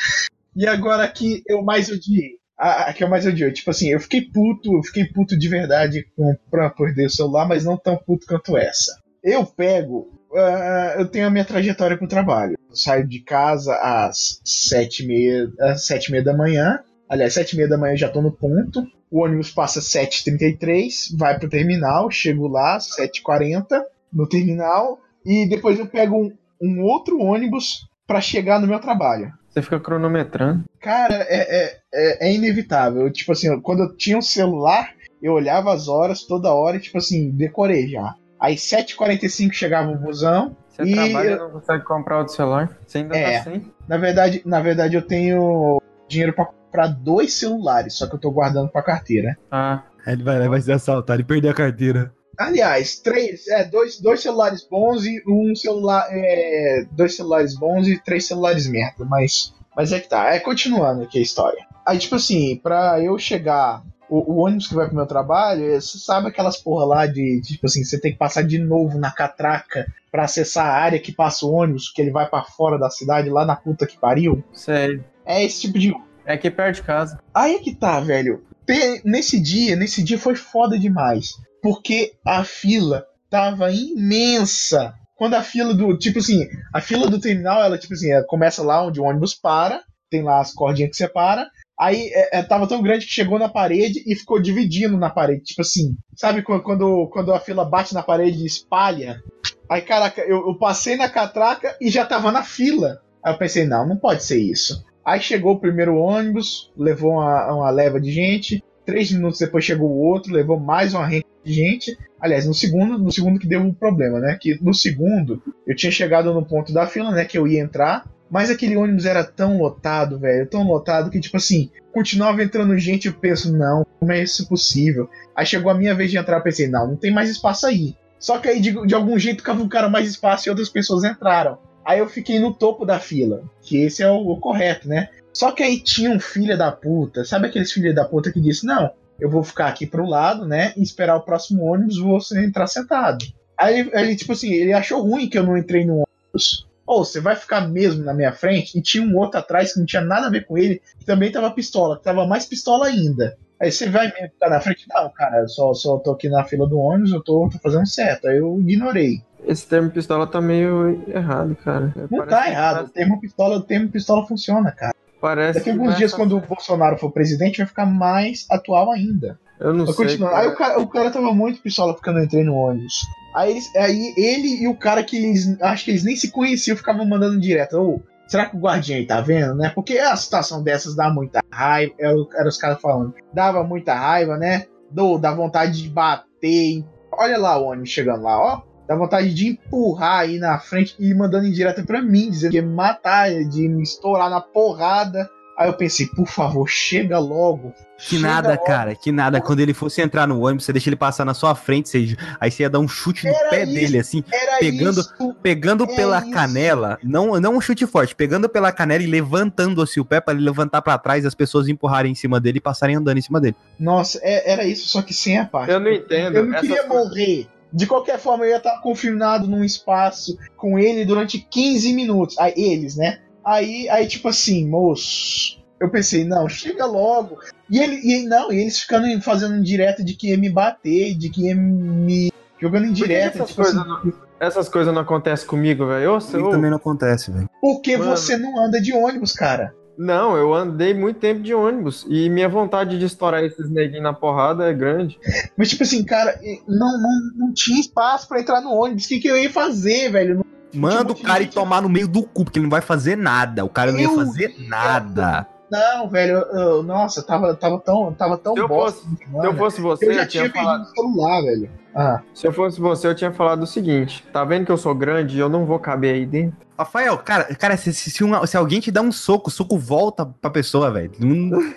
E 0.55 0.67
agora 0.67 1.05
aqui 1.05 1.43
eu 1.47 1.63
mais 1.63 1.91
odiei. 1.91 2.37
A, 2.59 2.89
a 2.89 2.93
que 2.93 3.05
eu 3.05 3.09
mais 3.09 3.27
odiei. 3.27 3.53
Tipo 3.53 3.71
assim, 3.71 3.91
eu 3.91 4.01
fiquei 4.01 4.23
puto, 4.23 4.75
eu 4.75 4.83
fiquei 4.83 5.05
puto 5.05 5.39
de 5.39 5.49
verdade 5.49 6.07
com, 6.17 6.35
pra 6.51 6.71
perder 6.71 7.07
o 7.07 7.11
celular, 7.11 7.47
mas 7.47 7.65
não 7.65 7.77
tão 7.77 7.97
puto 7.97 8.27
quanto 8.27 8.57
essa. 8.57 8.99
Eu 9.23 9.45
pego. 9.45 10.09
ah, 10.35 10.95
eu 10.99 11.07
tenho 11.07 11.27
a 11.27 11.31
minha 11.31 11.45
trajetória 11.45 11.97
pro 11.97 12.09
trabalho. 12.09 12.57
Eu 12.71 12.77
saio 12.77 13.07
de 13.07 13.21
casa 13.21 13.75
às 13.77 14.41
sete 14.45 15.05
e 15.05 15.07
meia, 15.07 15.51
às 15.61 15.87
sete 15.87 16.07
e 16.07 16.13
meia 16.13 16.25
da 16.25 16.37
manhã. 16.37 16.81
Aliás, 17.09 17.35
sete 17.35 17.53
e 17.53 17.57
meia 17.57 17.69
da 17.69 17.77
manhã 17.79 17.93
eu 17.93 17.99
já 17.99 18.09
tô 18.09 18.23
no 18.23 18.33
ponto. 18.33 18.87
O 19.11 19.23
ônibus 19.23 19.51
passa 19.53 19.81
7h33, 19.81 21.17
vai 21.17 21.39
pro 21.39 21.49
terminal, 21.49 22.11
chego 22.11 22.49
lá, 22.49 22.79
7h40 22.79 23.83
no 24.13 24.29
terminal. 24.29 24.99
E 25.25 25.49
depois 25.49 25.79
eu 25.79 25.87
pego 25.87 26.17
um, 26.17 26.33
um 26.61 26.83
outro 26.83 27.21
ônibus 27.21 27.87
pra 28.07 28.21
chegar 28.21 28.61
no 28.61 28.67
meu 28.67 28.79
trabalho. 28.79 29.33
Você 29.49 29.63
fica 29.63 29.81
cronometrando. 29.81 30.65
Cara, 30.81 31.15
é, 31.29 31.65
é, 31.65 31.79
é, 31.95 32.29
é 32.29 32.35
inevitável. 32.35 33.11
Tipo 33.11 33.33
assim, 33.33 33.59
quando 33.61 33.85
eu 33.85 33.97
tinha 33.97 34.19
um 34.19 34.23
celular, 34.23 34.91
eu 35.23 35.33
olhava 35.33 35.73
as 35.73 35.89
horas 35.89 36.23
toda 36.25 36.53
hora 36.53 36.77
e, 36.77 36.81
tipo 36.81 36.99
assim, 36.99 37.31
decorei 37.31 37.89
já. 37.89 38.15
Aí 38.39 38.55
7h45 38.55 39.53
chegava 39.53 39.91
o 39.91 39.97
busão. 39.99 40.55
Você 40.69 40.83
E 40.83 40.93
trabalha 40.95 41.31
e 41.31 41.37
não 41.39 41.51
consegue 41.51 41.85
comprar 41.85 42.19
outro 42.19 42.35
celular. 42.35 42.77
Você 42.87 42.99
ainda 42.99 43.17
É. 43.17 43.39
tá 43.39 43.45
sem. 43.45 43.73
Na 43.89 43.97
verdade, 43.97 44.43
na 44.45 44.61
verdade, 44.61 44.95
eu 44.95 45.03
tenho 45.03 45.81
dinheiro 46.07 46.35
pra 46.35 46.45
comprar 46.45 46.89
dois 46.89 47.33
celulares, 47.33 47.95
só 47.95 48.07
que 48.07 48.15
eu 48.15 48.19
tô 48.21 48.31
guardando 48.31 48.69
pra 48.69 48.83
carteira. 48.83 49.37
Ah, 49.51 49.83
Aí 50.07 50.13
ele 50.13 50.23
vai 50.23 50.39
lá 50.39 50.45
e 50.45 50.49
vai 50.49 50.61
ser 50.61 50.73
assaltado 50.73 51.21
e 51.21 51.25
perder 51.25 51.49
a 51.49 51.55
carteira. 51.55 52.13
Aliás, 52.39 52.99
três, 52.99 53.47
é, 53.49 53.65
dois, 53.65 54.01
dois 54.01 54.21
celulares 54.21 54.67
bons 54.69 55.05
e 55.05 55.23
um 55.27 55.55
celular. 55.55 56.07
É, 56.11 56.85
dois 56.93 57.17
celulares 57.17 57.55
bons 57.55 57.87
e 57.89 57.99
três 58.03 58.27
celulares 58.27 58.67
merda, 58.67 59.05
mas. 59.05 59.55
Mas 59.75 59.93
é 59.93 60.01
que 60.01 60.09
tá. 60.09 60.35
É 60.35 60.41
continuando 60.41 61.03
aqui 61.03 61.19
a 61.19 61.23
história. 61.23 61.67
Aí, 61.85 61.99
tipo 61.99 62.15
assim, 62.17 62.57
pra 62.57 63.01
eu 63.03 63.19
chegar. 63.19 63.83
O, 64.09 64.35
o 64.35 64.37
ônibus 64.37 64.69
que 64.69 64.75
vai 64.75 64.87
pro 64.87 64.95
meu 64.95 65.07
trabalho, 65.07 65.65
é, 65.65 65.81
você 65.81 65.99
sabe 65.99 66.29
aquelas 66.29 66.57
porra 66.57 66.85
lá 66.85 67.07
de, 67.07 67.41
de, 67.41 67.55
tipo 67.55 67.67
assim, 67.67 67.83
você 67.83 68.01
tem 68.01 68.13
que 68.13 68.19
passar 68.19 68.43
de 68.43 68.57
novo 68.57 69.01
na 69.01 69.11
catraca 69.11 69.85
pra 70.13 70.25
acessar 70.25 70.65
a 70.65 70.79
área 70.79 71.01
que 71.01 71.11
passa 71.11 71.45
o 71.45 71.53
ônibus, 71.53 71.91
que 71.91 72.01
ele 72.01 72.13
vai 72.13 72.29
pra 72.29 72.45
fora 72.45 72.79
da 72.79 72.89
cidade, 72.89 73.29
lá 73.29 73.45
na 73.45 73.57
puta 73.57 73.85
que 73.85 73.99
pariu. 73.99 74.45
Sério. 74.53 75.05
É 75.25 75.43
esse 75.45 75.63
tipo 75.63 75.77
de 75.77 75.93
É 76.25 76.35
aqui 76.35 76.49
perto 76.51 76.77
de 76.77 76.83
casa. 76.83 77.19
Aí 77.35 77.57
é 77.57 77.59
que 77.59 77.75
tá, 77.75 77.99
velho. 77.99 78.45
Te- 78.67 79.03
Nesse 79.05 79.41
dia, 79.41 79.77
nesse 79.77 80.03
dia 80.03 80.19
foi 80.19 80.35
foda 80.35 80.79
demais. 80.79 81.31
Porque 81.63 82.13
a 82.25 82.45
fila 82.45 83.07
tava 83.31 83.71
imensa. 83.71 84.95
Quando 85.17 85.35
a 85.35 85.43
fila 85.43 85.75
do. 85.75 85.97
Tipo 85.97 86.19
assim, 86.19 86.47
a 86.75 86.81
fila 86.81 87.09
do 87.09 87.21
terminal, 87.21 87.63
ela, 87.63 87.79
tipo 87.79 87.95
assim, 87.95 88.11
ela 88.11 88.25
começa 88.25 88.63
lá 88.63 88.85
onde 88.87 89.01
o 89.01 89.05
ônibus 89.05 89.35
para, 89.35 89.83
tem 90.11 90.23
lá 90.23 90.41
as 90.41 90.53
cordinhas 90.53 90.91
que 90.91 90.97
separa. 90.97 91.49
Aí 91.79 92.11
é, 92.13 92.39
é, 92.39 92.43
tava 92.43 92.67
tão 92.67 92.81
grande 92.83 93.05
que 93.07 93.13
chegou 93.13 93.39
na 93.39 93.49
parede 93.49 94.03
e 94.07 94.15
ficou 94.15 94.41
dividindo 94.41 94.97
na 94.97 95.11
parede. 95.11 95.43
Tipo 95.45 95.61
assim, 95.63 95.95
sabe 96.17 96.43
quando, 96.43 96.63
quando, 96.63 97.09
quando 97.13 97.35
a 97.35 97.41
fila 97.41 97.65
bate 97.65 97.93
na 97.95 98.03
parede 98.03 98.43
e 98.43 98.47
espalha? 98.47 99.21
Aí, 99.69 99.83
caraca, 99.83 100.23
eu, 100.23 100.47
eu 100.49 100.59
passei 100.59 100.97
na 100.97 101.09
catraca 101.09 101.77
e 101.81 101.91
já 101.91 102.05
tava 102.07 102.31
na 102.33 102.43
fila. 102.43 103.01
Aí 103.23 103.33
eu 103.33 103.39
pensei, 103.39 103.67
não, 103.67 103.87
não 103.87 103.97
pode 103.97 104.23
ser 104.23 104.39
isso. 104.41 104.85
Aí 105.07 105.21
chegou 105.21 105.53
o 105.53 105.61
primeiro 105.61 105.97
ônibus, 105.97 106.73
levou 106.77 107.13
uma, 107.13 107.55
uma 107.55 107.71
leva 107.71 108.01
de 108.01 108.11
gente. 108.11 108.61
Três 108.85 109.13
minutos 109.13 109.39
depois 109.39 109.65
chegou 109.65 109.89
o 109.89 109.99
outro, 109.99 110.33
levou 110.33 110.59
mais 110.59 110.95
uma 110.95 111.07
rede 111.07 111.27
de 111.45 111.53
gente. 111.53 111.97
Aliás, 112.21 112.45
no 112.45 112.53
segundo, 112.53 112.99
no 112.99 113.13
segundo 113.13 113.39
que 113.39 113.47
deu 113.47 113.61
um 113.61 113.73
problema, 113.73 114.19
né? 114.19 114.37
Que 114.41 114.59
no 114.61 114.75
segundo 114.75 115.41
eu 115.65 115.77
tinha 115.77 115.93
chegado 115.93 116.35
no 116.35 116.45
ponto 116.45 116.73
da 116.73 116.89
fila, 116.89 117.13
né? 117.13 117.25
Que 117.25 117.39
eu 117.39 117.47
ia 117.47 117.61
entrar. 117.61 118.05
Mas 118.29 118.51
aquele 118.51 118.77
ônibus 118.77 119.07
era 119.07 119.23
tão 119.23 119.59
lotado, 119.59 120.19
velho, 120.19 120.49
tão 120.49 120.67
lotado 120.67 121.09
que, 121.09 121.21
tipo 121.21 121.37
assim, 121.37 121.71
continuava 121.93 122.43
entrando 122.43 122.77
gente 122.77 123.07
eu 123.07 123.15
penso, 123.15 123.57
não, 123.57 123.87
como 124.01 124.11
é 124.11 124.21
isso 124.21 124.49
possível? 124.49 125.09
Aí 125.37 125.47
chegou 125.47 125.71
a 125.71 125.75
minha 125.75 125.95
vez 125.95 126.11
de 126.11 126.19
entrar, 126.19 126.39
eu 126.39 126.43
pensei, 126.43 126.67
não, 126.67 126.89
não 126.89 126.97
tem 126.97 127.13
mais 127.13 127.31
espaço 127.31 127.65
aí. 127.65 127.95
Só 128.19 128.41
que 128.41 128.49
aí, 128.49 128.61
de, 128.61 128.73
de 128.85 128.95
algum 128.97 129.17
jeito, 129.17 129.45
cavucaram 129.45 129.89
mais 129.89 130.09
espaço 130.09 130.49
e 130.49 130.51
outras 130.51 130.69
pessoas 130.69 131.05
entraram. 131.05 131.59
Aí 131.87 132.01
eu 132.01 132.09
fiquei 132.09 132.41
no 132.41 132.53
topo 132.53 132.85
da 132.85 132.99
fila, 132.99 133.45
que 133.63 133.77
esse 133.77 134.03
é 134.03 134.11
o, 134.11 134.17
o 134.17 134.41
correto, 134.41 134.89
né? 134.89 135.09
Só 135.33 135.53
que 135.53 135.63
aí 135.63 135.79
tinha 135.79 136.11
um 136.11 136.19
filho 136.19 136.59
da 136.59 136.73
puta, 136.73 137.25
sabe 137.25 137.47
aqueles 137.47 137.71
filhos 137.71 137.95
da 137.95 138.05
puta 138.05 138.33
que 138.33 138.41
disse, 138.41 138.67
não, 138.67 138.91
eu 139.21 139.31
vou 139.31 139.45
ficar 139.45 139.69
aqui 139.69 139.87
pro 139.87 140.05
lado, 140.05 140.47
né, 140.47 140.73
e 140.77 140.83
esperar 140.83 141.17
o 141.17 141.23
próximo 141.23 141.65
ônibus, 141.65 141.99
vou 141.99 142.19
entrar 142.43 142.67
sentado. 142.67 143.25
Aí 143.57 143.89
ele, 143.93 144.17
tipo 144.17 144.33
assim, 144.33 144.53
ele 144.53 144.73
achou 144.73 145.01
ruim 145.01 145.29
que 145.29 145.39
eu 145.39 145.45
não 145.45 145.57
entrei 145.57 145.87
no 145.87 146.05
ônibus. 146.05 146.67
Ou 146.87 147.05
você 147.05 147.21
vai 147.21 147.37
ficar 147.37 147.69
mesmo 147.69 148.05
na 148.05 148.15
minha 148.15 148.33
frente? 148.33 148.79
E 148.79 148.83
tinha 148.83 149.03
um 149.05 149.17
outro 149.17 149.39
atrás 149.39 149.73
que 149.73 149.79
não 149.79 149.87
tinha 149.87 150.03
nada 150.03 150.27
a 150.27 150.31
ver 150.31 150.47
com 150.47 150.57
ele, 150.59 150.81
que 150.99 151.05
também 151.05 151.31
tava 151.31 151.51
pistola, 151.51 151.97
que 151.97 152.05
tava 152.05 152.27
mais 152.27 152.47
pistola 152.47 152.87
ainda. 152.87 153.37
Aí 153.61 153.73
você 153.73 153.89
vai 153.89 154.13
mesmo 154.13 154.29
ficar 154.29 154.51
na 154.51 154.61
frente? 154.61 154.87
Não, 154.89 155.11
cara, 155.11 155.39
eu 155.39 155.49
só, 155.49 155.73
só 155.73 155.99
tô 155.99 156.13
aqui 156.13 156.29
na 156.29 156.45
fila 156.45 156.69
do 156.69 156.79
ônibus, 156.79 157.13
eu 157.13 157.23
tô, 157.23 157.49
tô 157.51 157.59
fazendo 157.59 157.87
certo. 157.87 158.29
Aí 158.29 158.39
eu 158.39 158.61
ignorei. 158.61 159.23
Esse 159.47 159.67
termo 159.67 159.91
pistola 159.91 160.27
tá 160.27 160.41
meio 160.41 161.03
errado, 161.09 161.57
cara. 161.65 161.93
Não 162.11 162.27
tá 162.27 162.51
errado. 162.51 162.87
O 162.87 162.89
termo 162.89 163.21
pistola, 163.21 163.57
o 163.57 163.63
termo 163.63 163.89
pistola 163.89 164.27
funciona, 164.27 164.73
cara. 164.73 164.93
Parece 165.21 165.59
Daqui 165.61 165.71
a 165.71 165.73
alguns 165.73 165.97
dias, 165.97 166.13
quando 166.13 166.37
o 166.37 166.41
Bolsonaro 166.41 166.99
for 166.99 167.11
presidente, 167.13 167.59
vai 167.59 167.67
ficar 167.67 167.87
mais 167.87 168.45
atual 168.51 168.91
ainda. 168.93 169.39
Eu 169.59 169.73
não 169.73 169.87
sei. 169.87 170.19
cara. 170.19 170.39
Aí 170.39 170.49
o 170.49 170.55
cara, 170.55 170.81
o 170.81 170.87
cara 170.89 171.11
tava 171.11 171.33
muito 171.33 171.63
pistola 171.63 171.95
porque 171.95 172.09
eu 172.11 172.15
não 172.15 172.23
entrei 172.25 172.45
no 172.45 172.55
ônibus. 172.55 172.95
Aí, 173.35 173.53
eles- 173.53 173.75
aí 173.77 174.15
ele 174.17 174.63
e 174.63 174.69
o 174.69 174.75
cara 174.77 175.03
que 175.03 175.17
eles. 175.17 175.61
Acho 175.63 175.85
que 175.85 175.91
eles 175.93 176.05
nem 176.05 176.17
se 176.17 176.31
conheciam 176.31 176.77
ficavam 176.77 177.07
mandando 177.07 177.41
direto. 177.41 177.79
Ô, 177.81 178.01
será 178.27 178.47
que 178.47 178.57
o 178.57 178.61
guardinha 178.61 178.99
aí 178.99 179.07
tá 179.07 179.21
vendo, 179.21 179.55
né? 179.55 179.71
Porque 179.75 179.97
a 179.99 180.15
situação 180.17 180.63
dessas 180.63 180.95
dá 180.95 181.09
muita 181.09 181.41
raiva. 181.51 181.95
Era, 181.99 182.15
o- 182.15 182.29
era 182.35 182.49
os 182.49 182.59
caras 182.59 182.81
falando. 182.81 183.15
Dava 183.33 183.63
muita 183.65 183.95
raiva, 183.95 184.37
né? 184.37 184.67
Do, 184.91 185.17
dá 185.19 185.33
vontade 185.33 185.83
de 185.83 185.89
bater. 185.89 186.85
Olha 187.13 187.39
lá 187.39 187.57
o 187.59 187.67
ônibus 187.69 187.89
chegando 187.91 188.23
lá, 188.25 188.39
ó. 188.39 188.63
Dá 188.89 188.95
vontade 188.95 189.35
de 189.35 189.49
empurrar 189.49 190.21
aí 190.21 190.39
na 190.39 190.59
frente 190.59 190.95
e 190.99 191.09
ir 191.11 191.15
mandando 191.15 191.47
em 191.47 191.53
direto 191.53 191.85
pra 191.85 192.01
mim, 192.01 192.31
dizendo 192.31 192.51
que 192.53 192.57
ia 192.57 192.63
me 192.63 192.73
matar, 192.75 193.31
de 193.45 193.69
me 193.69 193.83
estourar 193.83 194.31
na 194.31 194.41
porrada. 194.41 195.29
Aí 195.59 195.71
eu 195.71 195.73
pensei, 195.73 196.07
por 196.09 196.27
favor, 196.29 196.69
chega 196.69 197.19
logo. 197.19 197.73
Que 197.97 198.17
Chega 198.17 198.23
nada, 198.29 198.51
logo. 198.51 198.65
cara, 198.65 198.95
que 198.95 199.11
nada. 199.11 199.41
Quando 199.41 199.61
ele 199.61 199.73
fosse 199.73 200.03
entrar 200.03 200.27
no 200.27 200.39
ônibus, 200.45 200.67
você 200.67 200.73
deixa 200.73 200.91
ele 200.91 200.97
passar 200.97 201.25
na 201.25 201.33
sua 201.33 201.55
frente, 201.55 201.89
você- 201.89 202.15
aí 202.39 202.51
você 202.51 202.63
ia 202.65 202.69
dar 202.69 202.79
um 202.79 202.87
chute 202.87 203.25
no 203.27 203.35
Era 203.35 203.49
pé 203.49 203.63
isso. 203.65 203.73
dele, 203.73 203.99
assim, 203.99 204.23
Era 204.31 204.59
Pegando- 204.59 205.01
isso. 205.01 205.35
pegando 205.43 205.85
É 205.85 205.97
pela 205.97 206.19
isso. 206.21 206.31
canela, 206.31 206.99
não, 207.03 207.41
não 207.41 207.57
um 207.57 207.61
chute 207.61 207.87
forte, 207.87 208.15
pegando 208.15 208.51
pela 208.51 208.71
canela 208.71 209.03
e 209.03 209.07
levantando 209.07 209.81
assim 209.81 209.99
o 209.99 210.05
pé 210.05 210.21
pra 210.21 210.35
ele 210.35 210.45
levantar 210.45 210.83
pra 210.83 210.99
trás 210.99 211.25
e 211.25 211.27
as 211.27 211.35
pessoas 211.35 211.69
empurrarem 211.69 212.13
em 212.13 212.15
cima 212.15 212.39
dele 212.39 212.59
e 212.59 212.61
passarem 212.61 212.95
andando 212.95 213.17
em 213.17 213.23
cima 213.23 213.41
dele. 213.41 213.57
Nossa, 213.81 214.21
é- 214.23 214.53
era 214.53 214.65
isso, 214.67 214.87
só 214.89 215.01
que 215.01 215.15
sem 215.15 215.39
a 215.39 215.47
parte. 215.47 215.71
Eu 215.73 215.81
não 215.81 215.91
entendo. 215.91 216.37
Eu 216.37 216.45
não 216.45 216.61
queria 216.61 216.85
coisas- 216.85 217.09
morrer. 217.09 217.49
De 217.73 217.87
qualquer 217.87 218.19
forma, 218.19 218.45
eu 218.45 218.51
ia 218.51 218.57
estar 218.57 218.81
confinado 218.81 219.47
num 219.47 219.65
espaço 219.65 220.39
com 220.57 220.79
ele 220.79 221.05
durante 221.05 221.39
15 221.39 221.93
minutos. 221.93 222.39
Aí, 222.39 222.53
eles, 222.57 222.97
né? 222.97 223.19
Aí, 223.45 223.89
aí, 223.89 224.07
tipo 224.07 224.29
assim, 224.29 224.67
moço. 224.69 225.59
Eu 225.79 225.91
pensei, 225.91 226.25
não, 226.25 226.49
chega 226.49 226.87
logo. 226.87 227.39
E 227.71 227.79
ele, 227.79 228.01
e 228.03 228.23
não, 228.27 228.51
e 228.51 228.61
eles 228.61 228.81
ficando 228.81 229.21
fazendo 229.21 229.63
direto 229.63 230.03
de 230.03 230.15
que 230.15 230.29
ia 230.31 230.39
me 230.39 230.49
bater, 230.49 231.15
de 231.15 231.29
que 231.29 231.47
ia 231.49 231.55
me. 231.55 232.33
jogando 232.59 232.87
em 232.87 233.13
essas 233.13 233.49
Tipo 233.49 233.61
assim, 233.63 233.75
coisas 233.75 233.75
não- 233.87 234.13
Essas 234.41 234.69
coisas 234.69 234.93
não 234.95 235.03
acontecem 235.03 235.47
comigo, 235.47 235.87
velho. 235.87 236.21
Seu- 236.21 236.41
Isso 236.41 236.51
também 236.51 236.71
não 236.71 236.77
acontece, 236.79 237.31
velho. 237.31 237.49
porque 237.61 237.97
Mano. 237.97 238.11
você 238.17 238.37
não 238.39 238.59
anda 238.59 238.81
de 238.81 238.93
ônibus, 238.93 239.33
cara. 239.33 239.75
Não, 239.99 240.37
eu 240.37 240.53
andei 240.53 240.93
muito 240.93 241.19
tempo 241.19 241.41
de 241.41 241.55
ônibus. 241.55 242.05
E 242.09 242.29
minha 242.29 242.49
vontade 242.49 242.99
de 242.99 243.05
estourar 243.07 243.43
esses 243.43 243.71
neguinhos 243.71 244.03
na 244.03 244.13
porrada 244.13 244.65
é 244.69 244.73
grande. 244.75 245.19
Mas, 245.57 245.71
tipo 245.71 245.83
assim, 245.83 246.05
cara, 246.05 246.39
não, 246.69 247.01
não, 247.01 247.11
não 247.37 247.53
tinha 247.55 247.81
espaço 247.81 248.29
pra 248.29 248.41
entrar 248.41 248.61
no 248.61 248.71
ônibus. 248.73 249.05
O 249.07 249.09
que, 249.09 249.21
que 249.21 249.29
eu 249.29 249.37
ia 249.39 249.51
fazer, 249.51 250.11
velho? 250.11 250.45
Manda 250.75 251.13
o 251.13 251.17
cara 251.17 251.43
ir 251.43 251.49
tomar 251.49 251.81
no 251.81 251.89
meio 251.89 252.07
do 252.07 252.23
cu, 252.23 252.45
porque 252.45 252.59
ele 252.59 252.65
não 252.67 252.71
vai 252.71 252.83
fazer 252.83 253.17
nada. 253.17 253.65
O 253.65 253.69
cara 253.71 253.91
não 253.91 253.99
ia 253.99 254.05
Eu 254.07 254.15
fazer 254.15 254.55
ia- 254.59 254.69
nada. 254.69 255.47
Não, 255.71 256.09
velho, 256.09 256.39
eu- 256.53 256.59
eu- 256.61 256.83
nossa, 256.83 257.23
tava, 257.23 257.55
tava 257.55 257.81
tão, 257.81 258.13
tava 258.13 258.39
tão 258.39 258.55
Se 258.55 258.61
eu 258.61 258.69
bosta. 258.69 259.01
fosse- 259.03 259.17
Se 259.41 259.47
eu 259.47 259.55
fosse 259.55 259.81
você, 259.81 260.07
eu 260.07 260.11
eu, 260.13 260.15
já 260.19 260.27
tinha 260.27 260.49
tinha 260.51 260.63
falado. 260.65 260.85
celular, 260.95 261.43
velho. 261.43 261.71
Ah, 261.95 262.21
Se 262.35 262.47
eu 262.47 262.53
fosse 262.53 262.81
você, 262.81 263.07
eu 263.09 263.15
tinha 263.15 263.33
falado 263.33 263.63
o 263.63 263.67
seguinte: 263.67 264.25
tá 264.33 264.45
vendo 264.45 264.67
que 264.67 264.73
eu 264.73 264.77
sou 264.77 264.95
grande 264.95 265.37
e 265.37 265.41
eu 265.41 265.49
não 265.49 265.65
vou 265.65 265.79
caber 265.79 266.15
aí 266.15 266.27
dentro? 266.27 266.65
Rafael, 266.79 267.17
cara, 267.19 267.45
cara 267.57 267.77
se, 267.77 267.93
se, 267.93 268.11
se 268.11 268.23
uma- 268.23 268.47
se 268.47 268.57
alguém 268.57 268.81
te 268.81 268.91
dá 268.93 269.01
um 269.01 269.11
soco, 269.11 269.49
o 269.49 269.53
soco 269.53 269.79
volta 269.79 270.27
pra 270.27 270.51
pessoa, 270.51 270.91
velho. 270.91 271.11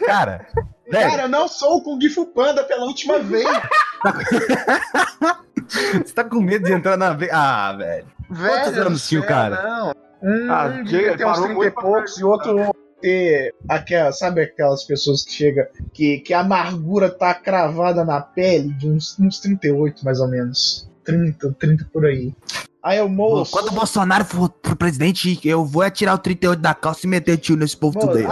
Cara, 0.05 0.45
velho, 0.91 1.09
Cara, 1.09 1.21
eu 1.23 1.29
não 1.29 1.47
sou 1.47 1.77
o 1.77 1.81
Kung 1.83 1.99
Fu 2.09 2.25
Panda 2.27 2.63
pela 2.65 2.83
última 2.85 3.17
vez. 3.19 3.47
você 5.67 6.13
tá 6.13 6.23
com 6.23 6.41
medo 6.41 6.65
de 6.65 6.73
entrar 6.73 6.97
na. 6.97 7.17
Ah, 7.31 7.73
velho. 7.73 8.05
velho. 8.29 8.81
anos 8.81 9.01
do 9.03 9.07
tinha 9.07 9.21
o 9.21 9.25
cara? 9.25 9.61
Não. 9.63 9.93
Um 10.21 10.51
Ah, 10.51 10.67
devia 10.67 11.15
ter 11.17 11.25
uns 11.25 11.39
parou 11.39 11.55
30 11.61 11.65
e 11.65 11.71
poucos 11.71 12.17
e 12.19 12.23
outro 12.25 12.75
ter 13.01 13.53
aquela, 13.67 14.11
sabe 14.11 14.41
aquelas 14.41 14.83
pessoas 14.83 15.23
que 15.23 15.31
chega 15.31 15.69
que, 15.93 16.19
que 16.19 16.33
a 16.33 16.41
amargura 16.41 17.09
tá 17.09 17.33
cravada 17.33 18.03
na 18.03 18.21
pele 18.21 18.73
de 18.73 18.89
uns, 18.89 19.17
uns 19.19 19.39
38 19.39 20.03
mais 20.03 20.19
ou 20.19 20.27
menos. 20.27 20.89
30, 21.03 21.55
30 21.59 21.89
por 21.91 22.05
aí. 22.05 22.33
Aí 22.83 22.97
eu 22.97 23.09
moço. 23.09 23.51
Quando 23.51 23.69
o 23.69 23.73
Bolsonaro 23.73 24.23
for 24.23 24.49
pro 24.49 24.75
presidente, 24.75 25.39
eu 25.43 25.65
vou 25.65 25.81
atirar 25.81 26.15
o 26.15 26.19
38 26.19 26.59
da 26.59 26.73
calça 26.73 27.05
e 27.05 27.09
meter 27.09 27.37
tio 27.37 27.57
nesse 27.57 27.75
povo 27.75 27.99
tudo 27.99 28.17
aí. 28.17 28.25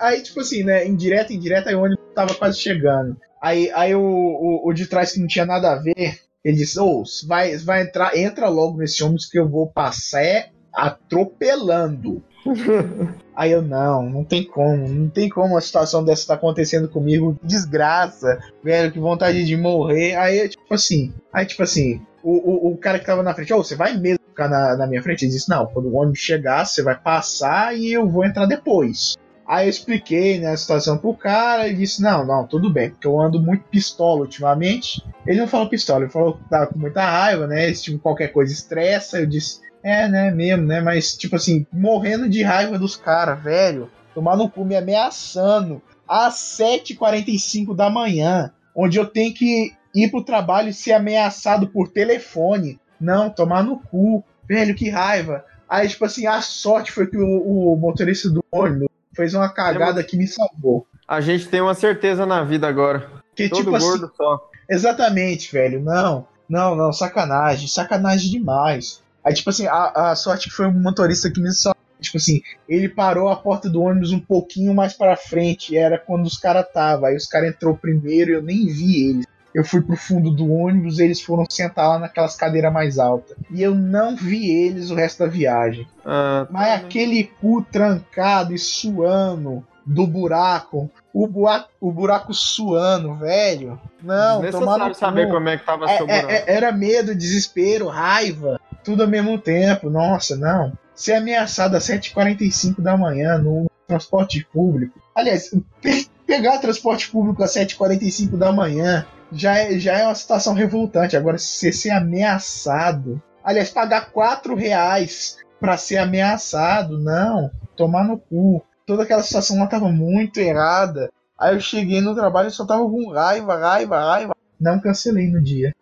Aí, 0.00 0.22
tipo 0.22 0.40
assim, 0.40 0.62
né? 0.62 0.86
Indireta, 0.86 1.32
indireta, 1.32 1.70
aí 1.70 1.76
o 1.76 1.82
ônibus 1.82 2.04
tava 2.14 2.34
quase 2.34 2.58
chegando. 2.58 3.16
Aí, 3.40 3.70
aí 3.72 3.94
o, 3.94 4.00
o, 4.02 4.68
o 4.68 4.72
de 4.72 4.86
trás 4.86 5.12
que 5.12 5.20
não 5.20 5.26
tinha 5.26 5.46
nada 5.46 5.72
a 5.72 5.76
ver, 5.76 6.20
ele 6.44 6.56
disse, 6.56 6.78
ô, 6.78 7.02
vai, 7.26 7.56
vai 7.58 7.82
entrar, 7.82 8.16
entra 8.16 8.48
logo 8.48 8.76
nesse 8.76 9.02
ônibus 9.02 9.26
que 9.26 9.38
eu 9.38 9.48
vou 9.48 9.66
passar 9.66 10.22
é 10.22 10.50
atropelando. 10.72 12.22
Aí 13.34 13.52
eu, 13.52 13.62
não, 13.62 14.02
não 14.02 14.24
tem 14.24 14.44
como, 14.44 14.88
não 14.88 15.08
tem 15.08 15.28
como 15.28 15.54
uma 15.54 15.60
situação 15.60 16.04
dessa 16.04 16.28
tá 16.28 16.34
acontecendo 16.34 16.88
comigo. 16.88 17.38
Desgraça, 17.42 18.38
velho, 18.62 18.92
que 18.92 18.98
vontade 18.98 19.44
de 19.44 19.56
morrer. 19.56 20.16
Aí, 20.16 20.48
tipo 20.48 20.74
assim, 20.74 21.12
aí, 21.32 21.46
tipo 21.46 21.62
assim, 21.62 22.00
o, 22.22 22.68
o, 22.68 22.72
o 22.72 22.76
cara 22.76 22.98
que 22.98 23.06
tava 23.06 23.22
na 23.22 23.34
frente, 23.34 23.52
ô, 23.52 23.62
você 23.62 23.74
vai 23.74 23.96
mesmo 23.96 24.20
ficar 24.28 24.48
na, 24.48 24.76
na 24.76 24.86
minha 24.86 25.02
frente? 25.02 25.24
Ele 25.24 25.32
disse, 25.32 25.48
não, 25.48 25.66
quando 25.66 25.86
o 25.86 25.94
ônibus 25.94 26.18
chegar, 26.18 26.66
você 26.66 26.82
vai 26.82 26.98
passar 26.98 27.76
e 27.76 27.92
eu 27.92 28.08
vou 28.08 28.24
entrar 28.24 28.46
depois. 28.46 29.16
Aí 29.50 29.66
eu 29.66 29.70
expliquei 29.70 30.38
né, 30.38 30.52
a 30.52 30.56
situação 30.56 30.96
pro 30.96 31.12
cara 31.12 31.66
e 31.66 31.74
disse: 31.74 32.00
Não, 32.00 32.24
não, 32.24 32.46
tudo 32.46 32.72
bem, 32.72 32.90
porque 32.90 33.04
eu 33.04 33.18
ando 33.18 33.42
muito 33.42 33.64
pistola 33.64 34.20
ultimamente. 34.20 35.04
Ele 35.26 35.40
não 35.40 35.48
falou 35.48 35.68
pistola, 35.68 36.04
ele 36.04 36.12
falou 36.12 36.34
que 36.34 36.48
tava 36.48 36.68
com 36.68 36.78
muita 36.78 37.04
raiva, 37.04 37.48
né? 37.48 37.68
Esse 37.68 37.82
tipo, 37.82 37.98
qualquer 37.98 38.28
coisa 38.28 38.52
estressa. 38.52 39.18
Eu 39.18 39.26
disse: 39.26 39.60
É, 39.82 40.08
né, 40.08 40.30
mesmo, 40.30 40.66
né? 40.66 40.80
Mas, 40.80 41.14
tipo 41.16 41.36
assim, 41.36 41.66
morrendo 41.72 42.28
de 42.28 42.42
raiva 42.42 42.78
dos 42.78 42.96
caras, 42.96 43.42
velho. 43.42 43.90
Tomar 44.14 44.36
no 44.36 44.48
cu 44.50 44.64
me 44.64 44.76
ameaçando 44.76 45.80
às 46.06 46.34
7h45 46.34 47.74
da 47.74 47.88
manhã, 47.88 48.52
onde 48.74 48.98
eu 48.98 49.06
tenho 49.06 49.32
que 49.32 49.72
ir 49.94 50.10
pro 50.10 50.24
trabalho 50.24 50.68
e 50.68 50.74
ser 50.74 50.92
ameaçado 50.92 51.68
por 51.68 51.88
telefone. 51.88 52.78
Não, 53.00 53.30
tomar 53.30 53.62
no 53.62 53.78
cu. 53.78 54.24
Velho, 54.48 54.74
que 54.74 54.90
raiva. 54.90 55.44
Aí, 55.68 55.88
tipo 55.88 56.04
assim, 56.04 56.26
a 56.26 56.40
sorte 56.40 56.90
foi 56.90 57.06
que 57.06 57.16
o, 57.16 57.72
o 57.72 57.76
motorista 57.76 58.28
do 58.28 58.44
ônibus 58.50 58.88
fez 59.14 59.34
uma 59.34 59.48
cagada 59.48 60.02
que 60.02 60.16
me 60.16 60.26
salvou. 60.26 60.86
A 61.06 61.20
gente 61.20 61.48
tem 61.48 61.60
uma 61.60 61.74
certeza 61.74 62.26
na 62.26 62.42
vida 62.42 62.66
agora. 62.66 63.08
Que, 63.34 63.48
Todo 63.48 63.58
tipo 63.58 63.76
assim, 63.76 63.86
gordo 63.86 64.12
só. 64.16 64.48
Exatamente, 64.68 65.52
velho. 65.52 65.80
Não, 65.80 66.26
não, 66.48 66.74
não, 66.74 66.92
sacanagem, 66.92 67.68
sacanagem 67.68 68.30
demais. 68.30 69.00
Aí, 69.24 69.34
tipo 69.34 69.50
assim, 69.50 69.66
a, 69.66 70.10
a 70.10 70.16
sorte 70.16 70.48
que 70.48 70.54
foi 70.54 70.66
um 70.66 70.72
motorista 70.80 71.30
que 71.30 71.40
me 71.40 71.52
salvou. 71.52 71.78
Tipo 72.00 72.16
assim, 72.16 72.40
ele 72.66 72.88
parou 72.88 73.28
a 73.28 73.36
porta 73.36 73.68
do 73.68 73.82
ônibus 73.82 74.10
um 74.10 74.18
pouquinho 74.20 74.72
mais 74.74 74.94
pra 74.94 75.16
frente. 75.16 75.76
Era 75.76 75.98
quando 75.98 76.24
os 76.26 76.38
caras 76.38 76.64
tava. 76.72 77.08
Aí 77.08 77.16
os 77.16 77.26
caras 77.26 77.50
entrou 77.50 77.76
primeiro 77.76 78.30
e 78.30 78.34
eu 78.34 78.42
nem 78.42 78.66
vi 78.66 79.08
eles. 79.10 79.26
Eu 79.54 79.64
fui 79.64 79.82
pro 79.82 79.96
fundo 79.96 80.30
do 80.30 80.50
ônibus 80.50 80.98
eles 81.00 81.20
foram 81.20 81.44
sentar 81.50 81.88
lá 81.88 81.98
naquelas 81.98 82.36
cadeiras 82.36 82.72
mais 82.72 82.98
altas. 82.98 83.36
E 83.50 83.60
eu 83.62 83.74
não 83.74 84.16
vi 84.16 84.48
eles 84.50 84.90
o 84.90 84.94
resto 84.94 85.18
da 85.18 85.26
viagem. 85.26 85.86
Ah, 86.06 86.46
Mas 86.50 86.80
aquele 86.80 87.24
cu 87.24 87.60
trancado 87.70 88.54
e 88.54 88.58
suando 88.58 89.62
do 89.84 90.06
buraco. 90.06 90.88
O, 91.12 91.26
bua- 91.26 91.66
o 91.80 91.90
buraco 91.90 92.32
suando, 92.32 93.14
velho. 93.16 93.78
Não, 94.02 94.40
tomar 94.50 94.78
no 94.88 94.94
saber 94.94 95.26
cu. 95.26 95.32
como 95.32 95.48
é 95.48 95.58
que 95.58 95.66
tava 95.66 95.84
É- 95.90 95.96
seu 95.96 96.08
é- 96.08 96.20
buraco. 96.22 96.30
é- 96.32 96.44
era 96.46 96.70
medo, 96.72 97.14
desespero, 97.14 97.88
raiva, 97.88 98.60
tudo 98.90 99.02
ao 99.04 99.08
mesmo 99.08 99.38
tempo. 99.38 99.88
Nossa, 99.88 100.36
não. 100.36 100.72
Ser 100.94 101.14
ameaçado 101.14 101.76
às 101.76 101.84
7h45 101.84 102.80
da 102.80 102.96
manhã 102.96 103.38
no 103.38 103.70
transporte 103.86 104.46
público. 104.52 105.00
Aliás, 105.14 105.50
pe- 105.80 106.06
pegar 106.26 106.58
transporte 106.58 107.08
público 107.10 107.42
às 107.42 107.54
7h45 107.54 108.36
da 108.36 108.52
manhã 108.52 109.06
já 109.32 109.56
é, 109.58 109.78
já 109.78 109.96
é 109.98 110.04
uma 110.06 110.14
situação 110.14 110.54
revoltante. 110.54 111.16
Agora, 111.16 111.38
você 111.38 111.72
ser 111.72 111.90
ameaçado. 111.90 113.22
Aliás, 113.44 113.70
pagar 113.70 114.10
4 114.10 114.54
reais 114.54 115.38
pra 115.60 115.76
ser 115.76 115.98
ameaçado, 115.98 116.98
não. 116.98 117.50
Tomar 117.76 118.04
no 118.04 118.18
cu. 118.18 118.62
Toda 118.86 119.04
aquela 119.04 119.22
situação 119.22 119.58
lá 119.58 119.66
tava 119.66 119.88
muito 119.90 120.38
errada. 120.38 121.10
Aí 121.38 121.54
eu 121.54 121.60
cheguei 121.60 122.00
no 122.00 122.14
trabalho 122.14 122.48
e 122.48 122.52
só 122.52 122.66
tava 122.66 122.82
com 122.82 123.10
raiva, 123.12 123.56
raiva, 123.56 123.98
raiva. 124.00 124.34
Não 124.60 124.80
cancelei 124.80 125.28
no 125.28 125.40
dia. 125.42 125.74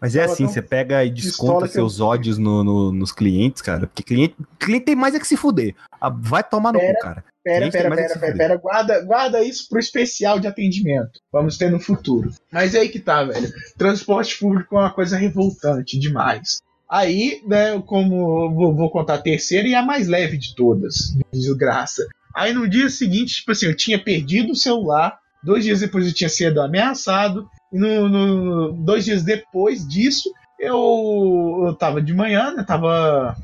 Mas 0.00 0.14
é 0.14 0.24
assim, 0.24 0.44
tão 0.44 0.52
você 0.52 0.60
pega 0.62 1.04
e 1.04 1.10
desconta 1.10 1.64
eu- 1.66 1.70
seus 1.70 2.00
ódios 2.00 2.36
no- 2.38 2.62
no- 2.62 2.92
nos 2.92 3.12
clientes, 3.12 3.62
cara. 3.62 3.86
Porque 3.86 4.02
cliente, 4.02 4.34
cliente 4.58 4.84
tem 4.84 4.94
mais 4.96 5.14
é 5.14 5.18
que 5.18 5.26
se 5.26 5.36
fuder. 5.36 5.74
Ah, 6.00 6.10
Vai 6.10 6.44
tomar 6.44 6.72
no 6.72 6.78
Pera. 6.78 6.94
cu, 6.94 7.00
cara. 7.00 7.24
Pera, 7.42 7.70
pera, 7.70 7.88
é 7.88 7.90
pera, 7.96 8.18
pera, 8.18 8.36
pera. 8.36 8.56
Guarda, 8.56 9.04
guarda 9.04 9.42
isso 9.42 9.68
pro 9.68 9.78
especial 9.78 10.38
de 10.40 10.46
atendimento. 10.48 11.20
Vamos 11.32 11.56
ter 11.56 11.70
no 11.70 11.78
futuro. 11.80 12.30
Mas 12.52 12.74
é 12.74 12.80
aí 12.80 12.88
que 12.88 12.98
tá, 12.98 13.22
velho. 13.24 13.50
Transporte 13.78 14.38
público 14.38 14.76
é 14.76 14.80
uma 14.80 14.90
coisa 14.92 15.16
revoltante 15.16 15.98
demais. 15.98 16.60
Aí, 16.90 17.40
né, 17.46 17.80
como 17.86 18.52
vou, 18.54 18.74
vou 18.74 18.90
contar 18.90 19.14
a 19.14 19.18
terceira 19.22 19.66
e 19.66 19.74
a 19.74 19.82
mais 19.82 20.06
leve 20.08 20.36
de 20.36 20.54
todas. 20.54 21.14
Desgraça. 21.32 22.04
Aí 22.34 22.52
no 22.52 22.68
dia 22.68 22.88
seguinte, 22.90 23.36
tipo 23.36 23.52
assim, 23.52 23.66
eu 23.66 23.76
tinha 23.76 23.98
perdido 24.02 24.52
o 24.52 24.56
celular. 24.56 25.18
Dois 25.42 25.64
dias 25.64 25.80
depois 25.80 26.06
eu 26.06 26.12
tinha 26.12 26.28
sido 26.28 26.60
ameaçado. 26.60 27.48
No, 27.78 28.08
no- 28.08 28.72
dois 28.72 29.04
dias 29.04 29.22
depois 29.22 29.86
disso, 29.86 30.30
eu, 30.58 31.64
eu 31.66 31.74
tava 31.74 32.00
de 32.00 32.14
manhã, 32.14 32.52
né? 32.54 32.64
Tava 32.66 33.36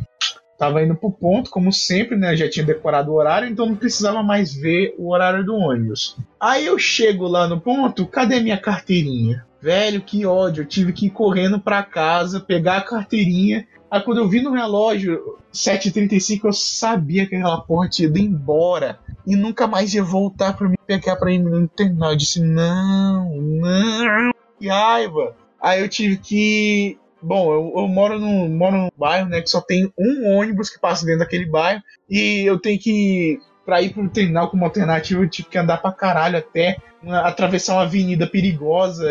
Tava 0.58 0.80
indo 0.82 0.94
pro 0.94 1.10
ponto, 1.10 1.50
como 1.50 1.72
sempre, 1.72 2.16
né? 2.16 2.36
Já 2.36 2.48
tinha 2.48 2.64
decorado 2.64 3.10
o 3.10 3.14
horário, 3.14 3.48
então 3.48 3.66
não 3.66 3.74
precisava 3.74 4.22
mais 4.22 4.54
ver 4.54 4.94
o 4.96 5.10
horário 5.12 5.44
do 5.44 5.56
ônibus. 5.56 6.16
Aí 6.38 6.66
eu 6.66 6.78
chego 6.78 7.26
lá 7.26 7.48
no 7.48 7.60
ponto, 7.60 8.06
cadê 8.06 8.38
minha 8.38 8.56
carteirinha? 8.56 9.44
Velho, 9.62 10.02
que 10.02 10.26
ódio. 10.26 10.62
Eu 10.62 10.66
tive 10.66 10.92
que 10.92 11.06
ir 11.06 11.10
correndo 11.10 11.60
pra 11.60 11.82
casa, 11.84 12.40
pegar 12.40 12.78
a 12.78 12.82
carteirinha. 12.82 13.66
Aí 13.90 14.00
quando 14.00 14.18
eu 14.18 14.28
vi 14.28 14.40
no 14.42 14.52
relógio 14.52 15.38
7h35, 15.52 16.40
eu 16.44 16.52
sabia 16.52 17.26
que 17.26 17.36
aquela 17.36 17.60
porra 17.60 17.88
tinha 17.88 18.08
ido 18.08 18.18
embora. 18.18 18.98
E 19.26 19.36
nunca 19.36 19.66
mais 19.66 19.94
ia 19.94 20.02
voltar 20.02 20.56
pra 20.56 20.68
me 20.68 20.76
pegar 20.86 21.14
pra 21.16 21.30
ir 21.30 21.38
no 21.38 21.68
terminal. 21.68 22.10
Eu 22.10 22.16
disse, 22.16 22.40
não, 22.42 23.36
não. 23.36 24.32
Que 24.58 24.68
raiva. 24.68 25.36
Aí 25.60 25.80
eu 25.80 25.88
tive 25.88 26.16
que 26.16 26.98
Bom, 27.24 27.52
eu, 27.52 27.72
eu 27.82 27.86
moro, 27.86 28.18
num, 28.18 28.48
moro 28.48 28.76
num 28.76 28.88
bairro, 28.98 29.28
né, 29.28 29.40
que 29.40 29.48
só 29.48 29.60
tem 29.60 29.92
um 29.96 30.26
ônibus 30.36 30.68
que 30.68 30.80
passa 30.80 31.06
dentro 31.06 31.20
daquele 31.20 31.46
bairro 31.46 31.80
e 32.10 32.42
eu 32.44 32.58
tenho 32.58 32.80
que 32.80 33.38
pra 33.64 33.80
ir 33.80 33.94
pro 33.94 34.08
terminal 34.08 34.50
como 34.50 34.64
alternativa, 34.64 35.22
eu 35.22 35.28
tive 35.28 35.48
que 35.48 35.56
andar 35.56 35.76
pra 35.76 35.92
caralho 35.92 36.36
até 36.36 36.78
uma- 37.00 37.20
atravessar 37.20 37.74
uma 37.74 37.82
avenida 37.82 38.26
perigosa, 38.26 39.06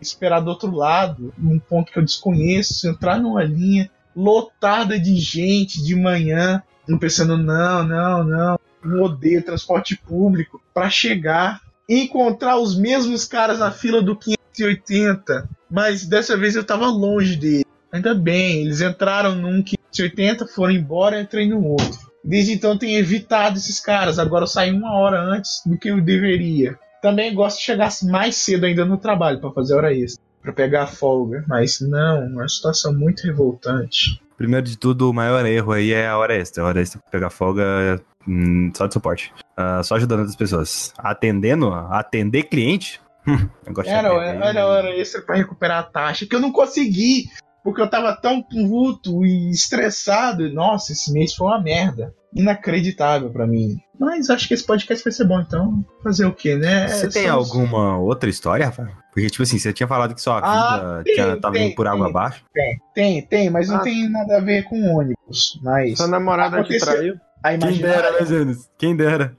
esperar 0.00 0.40
do 0.40 0.50
outro 0.50 0.70
lado, 0.70 1.32
num 1.36 1.58
ponto 1.58 1.92
que 1.92 1.98
eu 1.98 2.04
desconheço, 2.04 2.88
entrar 2.88 3.18
numa 3.18 3.42
linha 3.42 3.90
lotada 4.14 4.98
de 4.98 5.16
gente 5.16 5.82
de 5.82 5.94
manhã, 5.94 6.62
pensando, 6.98 7.36
não, 7.36 7.84
não, 7.84 8.24
não, 8.24 8.60
eu 8.84 9.02
odeio 9.02 9.42
transporte 9.42 9.96
público, 9.96 10.62
pra 10.72 10.88
chegar 10.88 11.60
encontrar 11.88 12.58
os 12.58 12.76
mesmos 12.76 13.24
caras 13.24 13.58
na 13.58 13.70
fila 13.70 14.02
do 14.02 14.16
580, 14.16 15.48
mas 15.70 16.04
dessa 16.04 16.36
vez 16.36 16.56
eu 16.56 16.64
tava 16.64 16.86
longe 16.86 17.36
dele. 17.36 17.64
Ainda 17.92 18.14
bem, 18.14 18.62
eles 18.62 18.80
entraram 18.80 19.34
num 19.34 19.62
580, 19.62 20.46
foram 20.48 20.72
embora, 20.72 21.16
eu 21.16 21.22
entrei 21.22 21.48
no 21.48 21.62
outro. 21.64 22.06
Desde 22.22 22.52
então 22.52 22.76
tenho 22.76 22.98
evitado 22.98 23.56
esses 23.56 23.78
caras. 23.78 24.18
Agora 24.18 24.42
eu 24.42 24.48
saí 24.48 24.72
uma 24.72 24.92
hora 24.94 25.20
antes 25.22 25.62
do 25.64 25.78
que 25.78 25.88
eu 25.88 26.00
deveria. 26.00 26.76
Também 27.02 27.34
gosto 27.34 27.58
de 27.58 27.64
chegar 27.64 27.90
mais 28.04 28.36
cedo 28.36 28.66
ainda 28.66 28.84
no 28.84 28.96
trabalho 28.98 29.40
para 29.40 29.52
fazer 29.52 29.74
hora 29.74 29.94
extra, 29.94 30.22
para 30.42 30.52
pegar 30.52 30.84
a 30.84 30.86
folga. 30.86 31.44
Mas 31.48 31.80
não, 31.80 32.22
é 32.22 32.26
uma 32.26 32.48
situação 32.48 32.92
muito 32.92 33.24
revoltante. 33.24 34.20
Primeiro 34.36 34.66
de 34.66 34.76
tudo, 34.76 35.10
o 35.10 35.14
maior 35.14 35.44
erro 35.46 35.72
aí 35.72 35.92
é 35.92 36.06
a 36.06 36.18
hora 36.18 36.36
extra. 36.36 36.62
A 36.62 36.66
hora 36.66 36.80
extra 36.80 37.00
pra 37.00 37.10
pegar 37.10 37.30
folga 37.30 38.00
hum, 38.28 38.70
só 38.74 38.86
de 38.86 38.92
suporte. 38.92 39.32
Ah, 39.56 39.82
só 39.82 39.96
ajudando 39.96 40.20
outras 40.20 40.36
pessoas. 40.36 40.92
Atendendo, 40.98 41.72
atender 41.72 42.44
cliente. 42.44 43.00
Hum, 43.28 43.50
Era, 43.84 44.12
aí. 44.20 44.40
era 44.40 44.66
hora 44.68 44.96
extra 44.96 45.20
para 45.20 45.34
recuperar 45.34 45.80
a 45.80 45.82
taxa, 45.82 46.24
que 46.24 46.36
eu 46.36 46.38
não 46.38 46.52
consegui, 46.52 47.24
porque 47.64 47.80
eu 47.80 47.90
tava 47.90 48.14
tão 48.14 48.40
puto 48.40 49.26
e 49.26 49.50
estressado. 49.50 50.48
Nossa, 50.54 50.92
esse 50.92 51.12
mês 51.12 51.34
foi 51.34 51.48
uma 51.48 51.60
merda. 51.60 52.14
Inacreditável 52.32 53.28
para 53.32 53.44
mim. 53.44 53.78
Mas 53.98 54.28
acho 54.28 54.46
que 54.46 54.54
esse 54.54 54.64
podcast 54.64 55.02
vai 55.02 55.12
ser 55.12 55.24
bom, 55.24 55.40
então. 55.40 55.84
Fazer 56.02 56.26
o 56.26 56.32
quê, 56.32 56.54
né? 56.56 56.86
Você 56.88 57.08
tem 57.08 57.28
Somos- 57.28 57.50
alguma 57.50 57.98
outra 57.98 58.28
história, 58.28 58.66
Rafael? 58.66 58.90
Porque, 59.12 59.30
tipo 59.30 59.42
assim, 59.42 59.58
você 59.58 59.72
tinha 59.72 59.86
falado 59.86 60.14
que 60.14 60.20
sua 60.20 60.38
Ah, 60.42 60.98
vida 60.98 61.04
tem, 61.04 61.14
tinha, 61.14 61.36
tava 61.40 61.54
tem, 61.54 61.66
indo 61.68 61.74
por 61.74 61.86
água 61.86 62.00
tem. 62.04 62.10
abaixo. 62.10 62.44
Tem, 62.52 62.78
tem, 62.94 63.22
tem, 63.26 63.50
mas 63.50 63.68
não 63.68 63.76
Ah. 63.76 63.80
tem 63.80 64.08
nada 64.10 64.36
a 64.36 64.40
ver 64.40 64.64
com 64.64 64.78
ônibus. 64.94 65.58
Mas 65.62 65.96
Sua 65.96 66.06
namorada 66.08 66.56
te 66.58 66.60
Aconteceu- 66.76 66.86
traiu? 66.94 67.14
a 67.42 67.56
Quem 67.56 67.78
dera, 67.78 68.12
né, 68.12 68.26
Janis? 68.26 68.70
Quem 68.76 68.96
dera. 68.96 69.36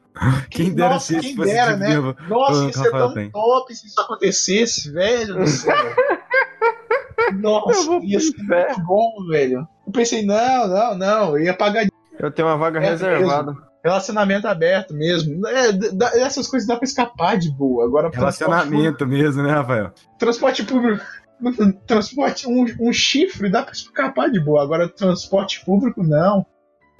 Quem 0.49 0.73
dera 0.73 0.93
Nossa, 0.95 1.13
se 1.13 1.19
quem 1.19 1.35
fosse 1.35 1.51
dera, 1.53 1.67
tipo 1.73 1.79
né? 1.79 1.89
de- 2.23 2.29
Nossa, 2.29 2.65
Ah, 2.65 2.69
isso 2.69 2.87
é 2.87 2.89
tão 2.89 3.13
tem. 3.13 3.29
top 3.29 3.75
se 3.75 3.85
isso 3.85 4.01
acontecesse, 4.01 4.91
velho 4.91 5.35
do 5.35 5.45
céu. 5.47 5.75
Nossa, 7.39 7.99
ia 8.03 8.19
ser 8.19 8.29
inferno. 8.29 8.67
muito 8.77 8.81
bom, 8.87 9.11
velho. 9.29 9.67
Eu 9.85 9.91
pensei, 9.93 10.25
não, 10.25 10.67
não, 10.67 10.97
não, 10.97 11.37
eu 11.37 11.43
ia 11.43 11.53
pagar 11.53 11.85
Eu 12.19 12.31
tenho 12.31 12.47
uma 12.47 12.57
vaga 12.57 12.79
É 12.79 12.89
reservada. 12.89 13.55
Relacionamento 13.87 14.47
aberto 14.47 14.93
mesmo. 14.93 15.45
É, 15.47 15.69
essas 16.21 16.47
coisas 16.47 16.67
dá 16.67 16.75
pra 16.75 16.85
escapar 16.85 17.37
de 17.37 17.49
boa. 17.51 17.85
Agora, 17.85 18.09
transporte 18.11 18.39
Relacionamento 18.45 19.07
mesmo, 19.07 19.43
né, 19.43 19.51
Rafael? 19.51 19.85
público- 19.91 20.17
Transporte 20.19 20.63
público. 20.63 21.03
Transporte, 21.85 22.47
um, 22.47 22.65
um 22.79 22.91
chifre 22.91 23.49
dá 23.49 23.61
pra 23.63 23.71
escapar 23.73 24.29
de 24.29 24.39
boa. 24.39 24.63
Agora, 24.63 24.89
transporte 24.89 25.63
público, 25.65 26.03
não. 26.03 26.45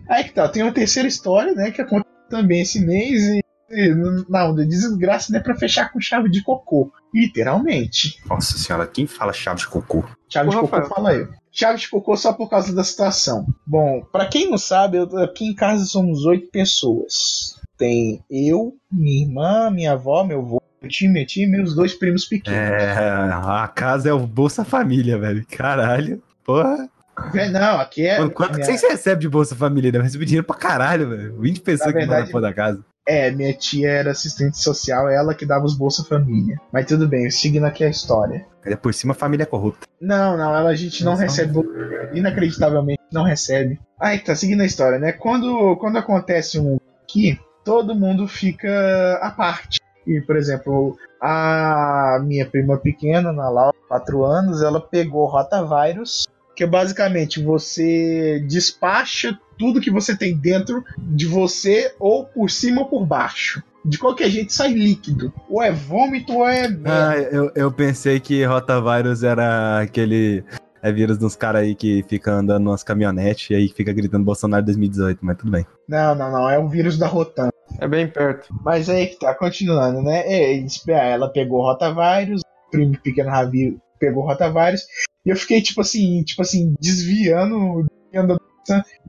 Aí 0.10 0.24
que 0.26 0.34
tá, 0.34 0.48
tem 0.48 0.62
uma 0.64 0.72
terceira 0.72 1.08
história, 1.08 1.54
né, 1.54 1.72
que 1.72 1.82
aconteceu 1.82 2.12
também 2.30 2.62
esse 2.62 2.80
mês 2.86 3.24
e. 3.24 3.42
e 3.72 3.96
Não, 4.30 4.54
de 4.54 4.66
desgraça 4.68 5.32
não 5.34 5.40
é 5.40 5.44
pra 5.44 5.56
fechar 5.56 5.92
com 5.92 6.00
chave 6.00 6.30
de 6.30 6.44
cocô. 6.44 6.92
Literalmente. 7.14 8.18
Nossa 8.30 8.58
senhora, 8.58 8.86
quem 8.86 9.08
fala 9.08 9.34
chave 9.34 9.60
de 9.60 9.68
cocô? 9.68 10.04
Chave 10.30 10.50
Ô, 10.50 10.52
de 10.52 10.58
cocô, 10.58 10.76
Rafael. 10.76 10.90
fala 10.96 11.14
eu. 11.16 11.28
Chave 11.60 11.80
de 11.80 11.90
cocô 11.90 12.16
só 12.16 12.34
por 12.34 12.50
causa 12.50 12.74
da 12.76 12.84
situação. 12.84 13.46
Bom, 13.66 14.02
pra 14.12 14.28
quem 14.28 14.50
não 14.50 14.58
sabe, 14.60 14.98
eu- 14.98 15.18
aqui 15.24 15.46
em 15.46 15.56
casa 15.56 15.86
somos 15.86 16.24
oito 16.26 16.52
pessoas. 16.52 17.60
Tem 17.78 18.24
eu, 18.30 18.76
minha 18.92 19.26
irmã, 19.26 19.70
minha 19.72 19.94
avó, 19.94 20.24
meu 20.24 20.40
avô, 20.40 20.62
meu 20.82 20.90
tio, 20.90 21.10
minha 21.12 21.26
tia 21.26 21.46
e 21.46 21.50
meus 21.50 21.74
dois 21.76 21.94
primos 21.96 22.26
pequenos. 22.26 22.60
É, 22.60 23.32
a 23.34 23.68
casa 23.74 24.10
é 24.10 24.14
o 24.14 24.20
Bolsa 24.20 24.64
Família, 24.64 25.18
velho. 25.18 25.46
Caralho. 25.50 26.22
Porra. 26.46 26.88
É, 27.34 27.50
Não, 27.50 27.80
aqui 27.80 28.06
é. 28.06 28.20
Mano, 28.20 28.30
quanto 28.32 28.52
que 28.52 28.56
minha, 28.58 28.66
vocês 28.66 28.84
recebem 28.84 29.20
de 29.22 29.30
Bolsa 29.30 29.56
Família? 29.56 29.92
Deve 29.92 30.04
receber 30.04 30.26
dinheiro 30.26 30.46
pra 30.46 30.56
caralho, 30.56 31.10
velho. 31.10 31.40
20 31.40 31.62
pessoas 31.62 31.92
Na 31.92 32.00
que 32.00 32.06
moram 32.06 32.10
verdade- 32.18 32.32
fora 32.32 32.42
da 32.44 32.54
casa. 32.54 32.86
É, 33.08 33.32
minha 33.32 33.54
tia 33.54 33.90
era 33.90 34.12
assistente 34.12 34.58
social, 34.58 35.08
ela 35.08 35.34
que 35.34 35.46
dava 35.46 35.64
os 35.64 35.78
Bolsa 35.78 36.04
Família. 36.04 36.60
Mas 36.74 36.86
tudo 36.86 37.08
bem, 37.08 37.30
seguindo 37.32 37.66
aqui 37.66 37.84
a 37.86 37.90
história. 37.90 38.46
Ainda 38.66 38.76
por 38.76 38.94
cima, 38.94 39.14
a 39.14 39.16
família 39.16 39.44
é 39.44 39.46
corrupta. 39.46 39.88
Não, 40.02 40.36
não, 40.36 40.54
ela 40.54 40.70
a 40.70 40.76
gente 40.76 41.04
não 41.06 41.14
Nossa. 41.14 41.24
recebe, 41.24 41.54
Bolsa- 41.54 41.70
inacreditavelmente 42.14 43.02
não 43.12 43.24
recebe. 43.24 43.80
Aí 44.00 44.20
tá, 44.20 44.36
seguindo 44.36 44.62
a 44.62 44.66
história, 44.66 45.00
né? 45.00 45.14
Quando, 45.14 45.78
quando 45.78 45.98
acontece 45.98 46.60
um 46.60 46.78
aqui, 47.04 47.40
todo 47.64 47.96
mundo 47.96 48.28
fica 48.28 49.18
à 49.22 49.32
parte. 49.32 49.80
E, 50.06 50.22
por 50.22 50.36
exemplo, 50.36 50.98
a 51.22 52.20
minha 52.24 52.46
prima 52.46 52.78
pequena, 52.78 53.30
Ana 53.30 53.50
Laura, 53.50 53.76
quatro 53.88 54.24
anos, 54.24 54.62
ela 54.62 54.80
pegou 54.82 55.26
rotavírus, 55.28 56.28
que 56.56 56.64
é 56.64 56.68
basicamente 56.68 57.42
você 57.42 58.44
despacha 58.48 59.38
tudo 59.58 59.82
que 59.82 59.92
você 59.92 60.16
tem 60.16 60.36
dentro 60.38 60.84
de 60.98 61.26
você, 61.26 61.94
ou 62.00 62.26
por 62.26 62.50
cima 62.50 62.82
ou 62.82 62.88
por 62.88 63.06
baixo. 63.06 63.62
De 63.84 63.98
qualquer 63.98 64.30
jeito 64.30 64.52
sai 64.54 64.74
líquido. 64.74 65.34
Ou 65.50 65.62
é 65.64 65.72
vômito 65.72 66.34
ou 66.34 66.48
é 66.48 66.68
merda. 66.68 67.10
Ah, 67.12 67.18
eu, 67.18 67.52
eu 67.56 67.72
pensei 67.72 68.20
que 68.20 68.44
rotavírus 68.44 69.24
era 69.24 69.80
aquele. 69.82 70.44
É 70.82 70.92
vírus 70.92 71.18
dos 71.18 71.36
caras 71.36 71.64
aí 71.64 71.74
que 71.74 72.04
fica 72.08 72.32
andando 72.34 72.70
nas 72.70 72.84
caminhonetes 72.84 73.50
e 73.50 73.56
aí 73.56 73.68
fica 73.70 73.92
gritando 73.92 74.24
Bolsonaro 74.24 74.64
2018, 74.66 75.20
mas 75.22 75.38
tudo 75.38 75.52
bem. 75.52 75.66
Não, 75.88 76.14
não, 76.16 76.32
não. 76.32 76.50
É 76.50 76.60
um 76.60 76.68
vírus 76.68 76.98
da 76.98 77.08
Rotan. 77.08 77.50
É 77.80 77.88
bem 77.88 78.08
perto. 78.08 78.48
Mas 78.64 78.90
aí 78.90 79.08
que 79.08 79.20
tá, 79.20 79.34
continuando, 79.34 80.02
né? 80.02 80.20
É, 80.26 80.54
eles- 80.56 80.82
ela 80.88 81.30
pegou 81.30 81.62
rotavírus, 81.64 82.42
o 82.42 82.72
primo 82.72 82.98
pequeno 83.02 83.30
Ravi 83.30 83.78
pegou 84.00 84.26
rotavírus, 84.26 84.82
e 85.26 85.30
eu 85.30 85.36
fiquei, 85.36 85.62
tipo 85.62 85.82
assim, 85.82 86.24
tipo 86.24 86.42
assim, 86.42 86.76
desviando, 86.80 87.86
desviando. 88.06 88.40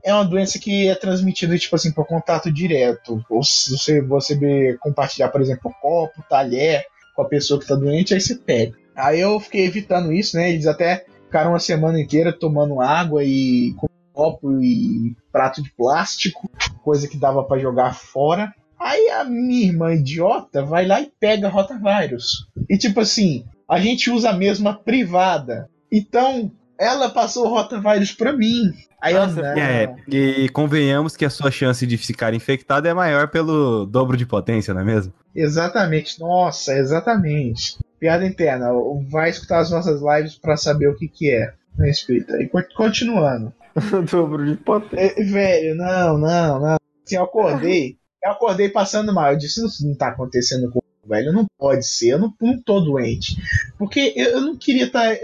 É 0.03 0.13
uma 0.13 0.25
doença 0.25 0.59
que 0.59 0.87
é 0.87 0.95
transmitida, 0.95 1.57
tipo 1.57 1.75
assim, 1.75 1.91
por 1.91 2.05
contato 2.05 2.51
direto. 2.51 3.23
Ou 3.29 3.43
se 3.43 3.71
você, 3.71 4.01
você 4.01 4.77
compartilhar, 4.79 5.29
por 5.29 5.41
exemplo, 5.41 5.73
copo, 5.81 6.23
talher 6.29 6.83
com 7.15 7.21
a 7.21 7.27
pessoa 7.27 7.59
que 7.59 7.67
tá 7.67 7.75
doente, 7.75 8.13
aí 8.13 8.21
você 8.21 8.35
pega. 8.35 8.77
Aí 8.95 9.19
eu 9.19 9.39
fiquei 9.39 9.65
evitando 9.65 10.11
isso, 10.11 10.37
né? 10.37 10.51
Eles 10.51 10.67
até 10.67 11.05
ficaram 11.25 11.51
uma 11.51 11.59
semana 11.59 11.99
inteira 11.99 12.33
tomando 12.33 12.81
água 12.81 13.23
e 13.23 13.73
com 13.77 13.87
copo 14.13 14.61
e 14.61 15.15
prato 15.31 15.63
de 15.63 15.71
plástico, 15.71 16.49
coisa 16.83 17.07
que 17.07 17.17
dava 17.17 17.43
pra 17.43 17.57
jogar 17.59 17.95
fora. 17.95 18.53
Aí 18.79 19.09
a 19.09 19.23
minha 19.23 19.67
irmã 19.67 19.93
idiota 19.93 20.63
vai 20.63 20.85
lá 20.85 21.01
e 21.01 21.11
pega 21.19 21.49
rotavírus. 21.49 22.47
E 22.69 22.77
tipo 22.77 22.99
assim, 22.99 23.45
a 23.67 23.79
gente 23.79 24.09
usa 24.09 24.31
a 24.31 24.37
mesma 24.37 24.73
privada. 24.73 25.69
Então, 25.91 26.51
ela 26.77 27.09
passou 27.09 27.45
o 27.45 27.49
rotavírus 27.49 28.11
pra 28.11 28.33
mim. 28.33 28.73
Aí 29.01 29.13
Nossa, 29.13 29.41
não. 29.41 29.49
É, 29.57 29.95
e 30.07 30.49
convenhamos 30.49 31.15
que 31.15 31.23
a 31.23 31.29
sua 31.29 31.49
chance 31.51 31.85
de 31.87 31.97
ficar 31.97 32.33
infectado 32.33 32.87
é 32.87 32.93
maior 32.93 33.29
pelo 33.29 33.85
dobro 33.85 34.17
de 34.17 34.25
potência, 34.25 34.73
não 34.73 34.81
é 34.81 34.83
mesmo? 34.83 35.13
Exatamente, 35.33 36.19
nossa, 36.19 36.73
exatamente. 36.73 37.77
Piada 37.99 38.25
interna, 38.25 38.67
vai 39.09 39.29
escutar 39.29 39.59
as 39.59 39.71
nossas 39.71 40.01
lives 40.01 40.35
pra 40.35 40.57
saber 40.57 40.87
o 40.87 40.95
que 40.95 41.07
que 41.07 41.31
é. 41.31 41.53
a 41.79 41.83
Respeito. 41.83 42.35
E 42.35 42.47
co- 42.47 42.63
continuando. 42.75 43.53
Dobro 44.11 44.45
de 44.45 44.55
potência. 44.57 45.13
É, 45.17 45.23
velho, 45.23 45.75
não, 45.75 46.17
não, 46.17 46.59
não. 46.59 46.77
Assim, 47.05 47.15
eu 47.15 47.23
acordei, 47.23 47.97
eu 48.23 48.31
acordei 48.31 48.69
passando 48.69 49.13
mal. 49.13 49.31
Eu 49.31 49.37
disse, 49.37 49.65
isso 49.65 49.87
não 49.87 49.95
tá 49.95 50.09
acontecendo 50.09 50.67
comigo, 50.69 50.83
velho. 51.09 51.33
Não 51.33 51.45
pode 51.57 51.85
ser, 51.85 52.11
eu 52.11 52.19
não, 52.19 52.33
não 52.39 52.61
tô 52.61 52.79
doente. 52.79 53.35
Porque 53.77 54.13
eu, 54.15 54.29
eu 54.29 54.41
não 54.41 54.55
queria 54.55 54.85
estar. 54.85 55.15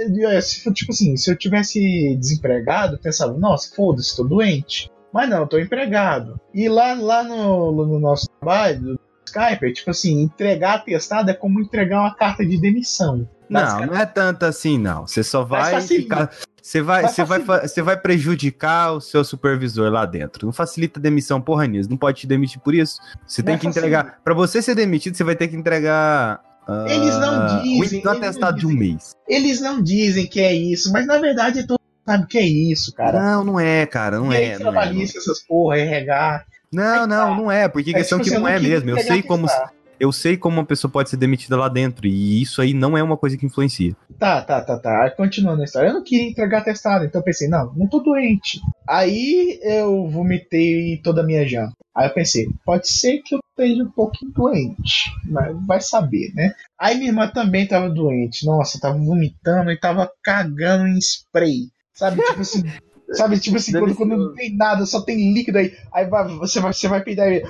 tipo 0.73 0.91
assim, 0.91 1.15
se 1.15 1.31
eu 1.31 1.37
tivesse 1.37 2.15
desempregado, 2.17 2.95
eu 2.95 2.99
pensava, 2.99 3.37
nossa, 3.37 3.73
foda-se, 3.75 4.15
tô 4.15 4.23
doente. 4.23 4.91
Mas 5.13 5.29
não, 5.29 5.39
eu 5.39 5.47
tô 5.47 5.57
empregado. 5.57 6.39
E 6.53 6.67
lá, 6.67 6.93
lá 6.93 7.23
no, 7.23 7.71
no 7.71 7.99
nosso 7.99 8.27
trabalho, 8.39 8.81
do 8.81 8.99
Skype, 9.25 9.65
é 9.65 9.71
tipo 9.71 9.91
assim, 9.91 10.21
entregar 10.21 10.75
atestado 10.75 11.31
é 11.31 11.33
como 11.33 11.61
entregar 11.61 12.01
uma 12.01 12.13
carta 12.13 12.45
de 12.45 12.57
demissão. 12.59 13.27
Não, 13.49 13.85
não 13.85 13.95
é 13.95 14.05
tanto 14.05 14.43
assim, 14.43 14.77
não. 14.77 15.07
Você 15.07 15.23
só 15.23 15.43
vai 15.43 15.79
ficar. 15.81 16.31
Você 16.65 16.81
vai, 16.81 17.07
você 17.07 17.23
vai, 17.23 17.39
você 17.61 17.81
vai 17.83 17.95
prejudicar 17.95 18.93
o 18.93 18.99
seu 18.99 19.23
supervisor 19.23 19.91
lá 19.91 20.03
dentro. 20.03 20.47
Não 20.47 20.51
facilita 20.51 20.99
a 20.99 21.01
demissão, 21.03 21.39
porra 21.39 21.67
nisso. 21.67 21.87
Não 21.87 21.95
pode 21.95 22.21
te 22.21 22.25
demitir 22.25 22.59
por 22.59 22.73
isso. 22.73 22.97
Você 23.23 23.43
tem 23.43 23.53
Mas 23.53 23.61
que 23.61 23.67
entregar. 23.67 24.19
Pra 24.23 24.33
você 24.33 24.63
ser 24.63 24.73
demitido, 24.73 25.15
você 25.15 25.23
vai 25.23 25.35
ter 25.35 25.47
que 25.47 25.55
entregar. 25.55 26.41
ah, 26.67 26.85
Eles 26.89 27.15
não 27.19 27.61
dizem, 27.61 28.01
Um 28.03 28.09
atestado 28.09 28.57
de 28.57 28.65
um 28.65 28.71
mês. 28.71 29.11
Eles 29.29 29.61
não 29.61 29.79
dizem 29.79 30.25
que 30.25 30.39
é 30.41 30.55
isso, 30.55 30.91
mas 30.91 31.05
na 31.05 31.19
verdade 31.19 31.67
todo 31.67 31.79
mundo 31.79 32.03
sabe 32.03 32.25
que 32.25 32.37
é 32.39 32.47
isso, 32.47 32.91
cara. 32.95 33.21
Não, 33.21 33.43
não 33.43 33.59
é, 33.59 33.85
cara. 33.85 34.17
Não 34.17 34.33
é. 34.33 34.37
Não, 34.37 34.43
é, 34.43 34.47
não, 34.47 34.55
é. 34.55 34.57
trabalhista, 34.57 35.19
essas 35.19 35.41
porra, 35.41 35.77
RH. 35.77 36.45
não, 36.73 37.05
não, 37.05 37.35
não 37.35 37.51
é. 37.51 37.67
Porque 37.67 37.91
É, 37.91 37.93
questão 37.93 38.17
tipo 38.17 38.29
que 38.31 38.33
assim, 38.33 38.43
não 38.43 38.49
é 38.49 38.59
mesmo. 38.59 38.89
Eu 38.89 38.97
sei 39.01 39.21
como. 39.21 39.45
atestado. 39.45 39.74
Eu 39.99 40.11
sei 40.11 40.37
como 40.37 40.57
uma 40.57 40.65
pessoa 40.65 40.91
pode 40.91 41.09
ser 41.09 41.17
demitida 41.17 41.55
lá 41.57 41.67
dentro. 41.69 42.07
E 42.07 42.41
isso 42.41 42.61
aí 42.61 42.73
não 42.73 42.97
é 42.97 43.03
uma 43.03 43.17
coisa 43.17 43.37
que 43.37 43.45
influencia. 43.45 43.95
Tá, 44.19 44.41
tá, 44.41 44.61
tá, 44.61 44.77
tá. 44.77 45.03
Aí, 45.03 45.11
Continuando 45.11 45.61
a 45.61 45.65
história. 45.65 45.89
Eu 45.89 45.93
não 45.93 46.03
queria 46.03 46.29
entregar 46.29 46.59
atestado, 46.59 47.05
então 47.05 47.21
eu 47.21 47.25
pensei, 47.25 47.47
não, 47.47 47.73
não 47.75 47.87
tô 47.87 47.99
doente. 47.99 48.59
Aí 48.87 49.59
eu 49.63 50.07
vomitei 50.07 50.99
toda 51.03 51.21
a 51.21 51.25
minha 51.25 51.47
janta. 51.47 51.73
Aí 51.95 52.07
eu 52.07 52.13
pensei, 52.13 52.47
pode 52.65 52.89
ser 52.89 53.21
que 53.23 53.35
eu 53.35 53.39
esteja 53.57 53.83
um 53.83 53.89
pouquinho 53.89 54.31
doente, 54.31 55.09
mas 55.25 55.55
vai 55.65 55.79
saber, 55.79 56.33
né? 56.35 56.53
Aí 56.77 56.95
minha 56.97 57.09
irmã 57.09 57.27
também 57.29 57.65
tava 57.65 57.89
doente. 57.89 58.45
Nossa, 58.45 58.79
tava 58.79 58.97
vomitando 58.97 59.71
e 59.71 59.79
tava 59.79 60.11
cagando 60.21 60.87
em 60.87 60.97
spray. 60.99 61.69
Sabe, 61.93 62.21
tipo 62.21 62.41
assim. 62.41 62.63
Sabe, 63.11 63.39
tipo 63.39 63.55
assim, 63.55 63.71
quando, 63.71 63.93
quando 63.95 64.17
não 64.17 64.33
tem 64.33 64.57
nada, 64.57 64.83
só 64.83 64.99
tem 64.99 65.31
líquido 65.31 65.59
aí. 65.59 65.71
Aí 65.93 66.07
vai- 66.07 66.27
você, 66.27 66.59
vai, 66.59 66.73
você 66.73 66.87
vai 66.87 67.03
peidar 67.03 67.31
e. 67.31 67.43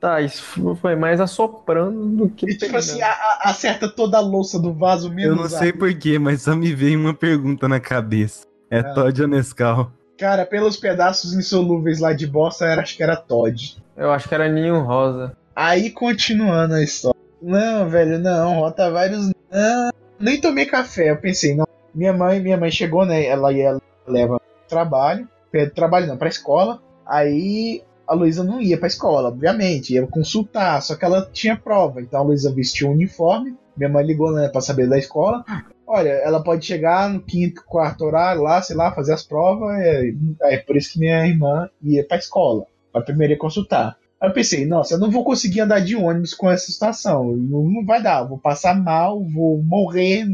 Tá, 0.00 0.20
isso 0.20 0.76
foi 0.76 0.94
mais 0.94 1.20
assoprando 1.20 2.06
do 2.06 2.28
que. 2.28 2.44
E 2.46 2.48
tipo 2.50 2.60
pegando. 2.66 2.76
assim, 2.78 3.00
a- 3.02 3.08
a- 3.10 3.40
acerta 3.50 3.88
toda 3.88 4.18
a 4.18 4.20
louça 4.20 4.58
do 4.60 4.72
vaso 4.74 5.10
mesmo. 5.10 5.32
Eu 5.32 5.36
não 5.36 5.48
sei 5.48 5.72
porquê, 5.72 6.18
mas 6.18 6.42
só 6.42 6.54
me 6.54 6.72
veio 6.74 6.98
uma 7.00 7.14
pergunta 7.14 7.66
na 7.66 7.80
cabeça. 7.80 8.44
É 8.70 8.80
Ah. 8.80 8.94
Todd 8.94 9.22
ou 9.22 9.28
Nescau? 9.28 9.90
Cara, 10.18 10.44
pelos 10.46 10.76
pedaços 10.76 11.32
insolúveis 11.34 11.98
lá 12.00 12.12
de 12.12 12.26
bosta, 12.26 12.64
era, 12.66 12.82
acho 12.82 12.96
que 12.96 13.02
era 13.02 13.16
Todd. 13.16 13.76
Eu 13.96 14.10
acho 14.10 14.28
que 14.28 14.34
era 14.34 14.48
ninho 14.48 14.80
rosa. 14.80 15.36
Aí, 15.54 15.90
continuando 15.90 16.74
a 16.74 16.82
história. 16.82 17.18
Não, 17.40 17.88
velho, 17.88 18.18
não, 18.18 18.60
rotavírus 18.60 19.30
não. 19.50 19.90
Nem 20.18 20.40
tomei 20.40 20.66
café. 20.66 21.10
Eu 21.10 21.16
pensei, 21.18 21.54
não. 21.54 21.66
Minha 21.94 22.12
mãe, 22.12 22.40
minha 22.40 22.56
mãe 22.58 22.70
chegou, 22.70 23.04
né? 23.06 23.24
Ela 23.26 23.52
ia 23.52 23.78
leva 24.06 24.38
pro 24.38 24.68
trabalho. 24.68 25.26
Trabalho 25.74 26.06
não, 26.06 26.16
pra 26.18 26.28
escola. 26.28 26.82
Aí 27.06 27.82
a 28.06 28.14
Luísa 28.14 28.44
não 28.44 28.60
ia 28.60 28.78
pra 28.78 28.86
escola, 28.86 29.28
obviamente. 29.28 29.94
Ia 29.94 30.06
consultar, 30.06 30.80
só 30.82 30.94
que 30.94 31.04
ela 31.04 31.28
tinha 31.32 31.56
prova. 31.56 32.00
Então 32.00 32.20
a 32.20 32.22
Luísa 32.22 32.52
vestiu 32.52 32.88
o 32.88 32.92
uniforme. 32.92 33.54
Minha 33.76 33.90
mãe 33.90 34.04
ligou, 34.04 34.32
né, 34.32 34.48
pra 34.48 34.60
saber 34.60 34.88
da 34.88 34.98
escola. 34.98 35.44
Olha, 35.86 36.08
ela 36.08 36.42
pode 36.42 36.64
chegar 36.64 37.10
no 37.10 37.20
quinto, 37.20 37.62
quarto 37.64 38.04
horário 38.04 38.42
lá, 38.42 38.60
sei 38.62 38.74
lá, 38.74 38.92
fazer 38.92 39.12
as 39.12 39.22
provas. 39.22 39.78
É, 39.78 40.12
é 40.42 40.56
por 40.58 40.76
isso 40.76 40.92
que 40.92 40.98
minha 40.98 41.26
irmã 41.26 41.68
ia 41.82 42.06
pra 42.06 42.16
escola. 42.16 42.66
Pra 42.92 43.02
primeiro 43.02 43.34
ir 43.34 43.38
consultar. 43.38 43.96
Aí 44.20 44.30
eu 44.30 44.32
pensei, 44.32 44.64
nossa, 44.64 44.94
eu 44.94 44.98
não 44.98 45.10
vou 45.10 45.22
conseguir 45.22 45.60
andar 45.60 45.80
de 45.80 45.94
ônibus 45.94 46.32
com 46.32 46.50
essa 46.50 46.72
situação. 46.72 47.36
Não, 47.36 47.64
não 47.64 47.84
vai 47.84 48.02
dar, 48.02 48.24
vou 48.24 48.38
passar 48.38 48.74
mal, 48.74 49.22
vou 49.22 49.62
morrer. 49.62 50.26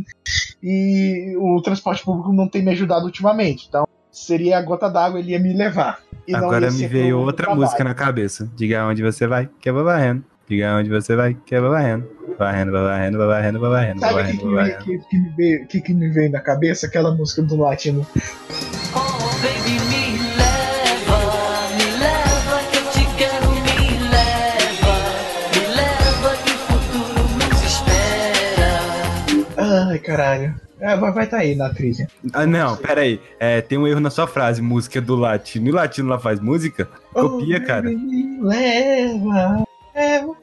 E 0.62 1.34
o 1.36 1.60
transporte 1.60 2.04
público 2.04 2.32
não 2.32 2.48
tem 2.48 2.62
me 2.62 2.70
ajudado 2.70 3.04
ultimamente. 3.04 3.66
Então, 3.68 3.84
seria 4.12 4.58
a 4.58 4.62
gota 4.62 4.88
d'água, 4.88 5.18
ele 5.18 5.32
ia 5.32 5.40
me 5.40 5.52
levar. 5.54 5.98
E 6.28 6.34
Agora 6.34 6.70
me 6.70 6.86
veio 6.86 7.18
outra 7.18 7.46
trabalho. 7.46 7.62
música 7.62 7.82
na 7.82 7.94
cabeça. 7.94 8.48
Diga 8.54 8.86
onde 8.86 9.02
você 9.02 9.26
vai, 9.26 9.48
que 9.60 9.68
eu 9.68 9.74
vou 9.74 9.82
varrendo. 9.84 10.22
Diga 10.48 10.76
onde 10.76 10.88
você 10.90 11.16
vai, 11.16 11.34
que 11.46 11.54
eu 11.54 11.62
vou 11.62 11.70
varrendo. 11.70 12.06
Varrendo, 12.38 12.72
varrendo, 12.72 13.18
varrendo, 13.18 13.60
varrendo, 13.60 14.00
Sabe 14.00 14.22
o 14.22 14.26
que, 14.26 14.36
que, 14.38 14.46
me, 14.46 14.72
que, 14.78 14.98
que 15.08 15.18
me 15.18 15.30
veio, 15.36 15.66
que, 15.66 15.80
que 15.80 15.94
me 15.94 16.08
veio 16.10 16.30
na 16.30 16.40
cabeça? 16.40 16.86
Aquela 16.86 17.10
música 17.14 17.42
do 17.42 17.56
latino. 17.56 18.06
Oh, 18.94 19.18
baby, 19.40 19.80
me 19.88 20.18
leva, 20.36 21.18
me 21.76 21.86
leva 21.98 22.60
que 22.70 22.76
eu 22.78 22.84
te 22.90 23.04
quero, 23.16 23.50
me 23.50 23.98
leva, 24.10 24.96
me 25.54 25.64
leva 25.74 26.30
que 26.44 26.52
o 26.52 26.58
futuro 26.58 27.22
nos 27.38 27.62
espera. 27.64 28.70
Ai, 29.88 29.98
caralho. 29.98 30.54
É, 30.82 30.96
vai 30.96 31.12
vai 31.12 31.26
tá 31.28 31.38
aí 31.38 31.54
na 31.54 31.72
trilha. 31.72 32.08
Ah, 32.32 32.44
não, 32.44 32.76
peraí. 32.76 33.20
É, 33.38 33.60
tem 33.60 33.78
um 33.78 33.86
erro 33.86 34.00
na 34.00 34.10
sua 34.10 34.26
frase, 34.26 34.60
música 34.60 35.00
do 35.00 35.14
latino. 35.14 35.68
E 35.68 35.70
o 35.70 35.74
latino 35.76 36.08
lá 36.08 36.18
faz 36.18 36.40
música? 36.40 36.88
Copia, 37.12 37.58
Oh, 37.62 37.66
cara. 37.66 37.88
leva, 38.40 39.64
leva. 39.94 40.36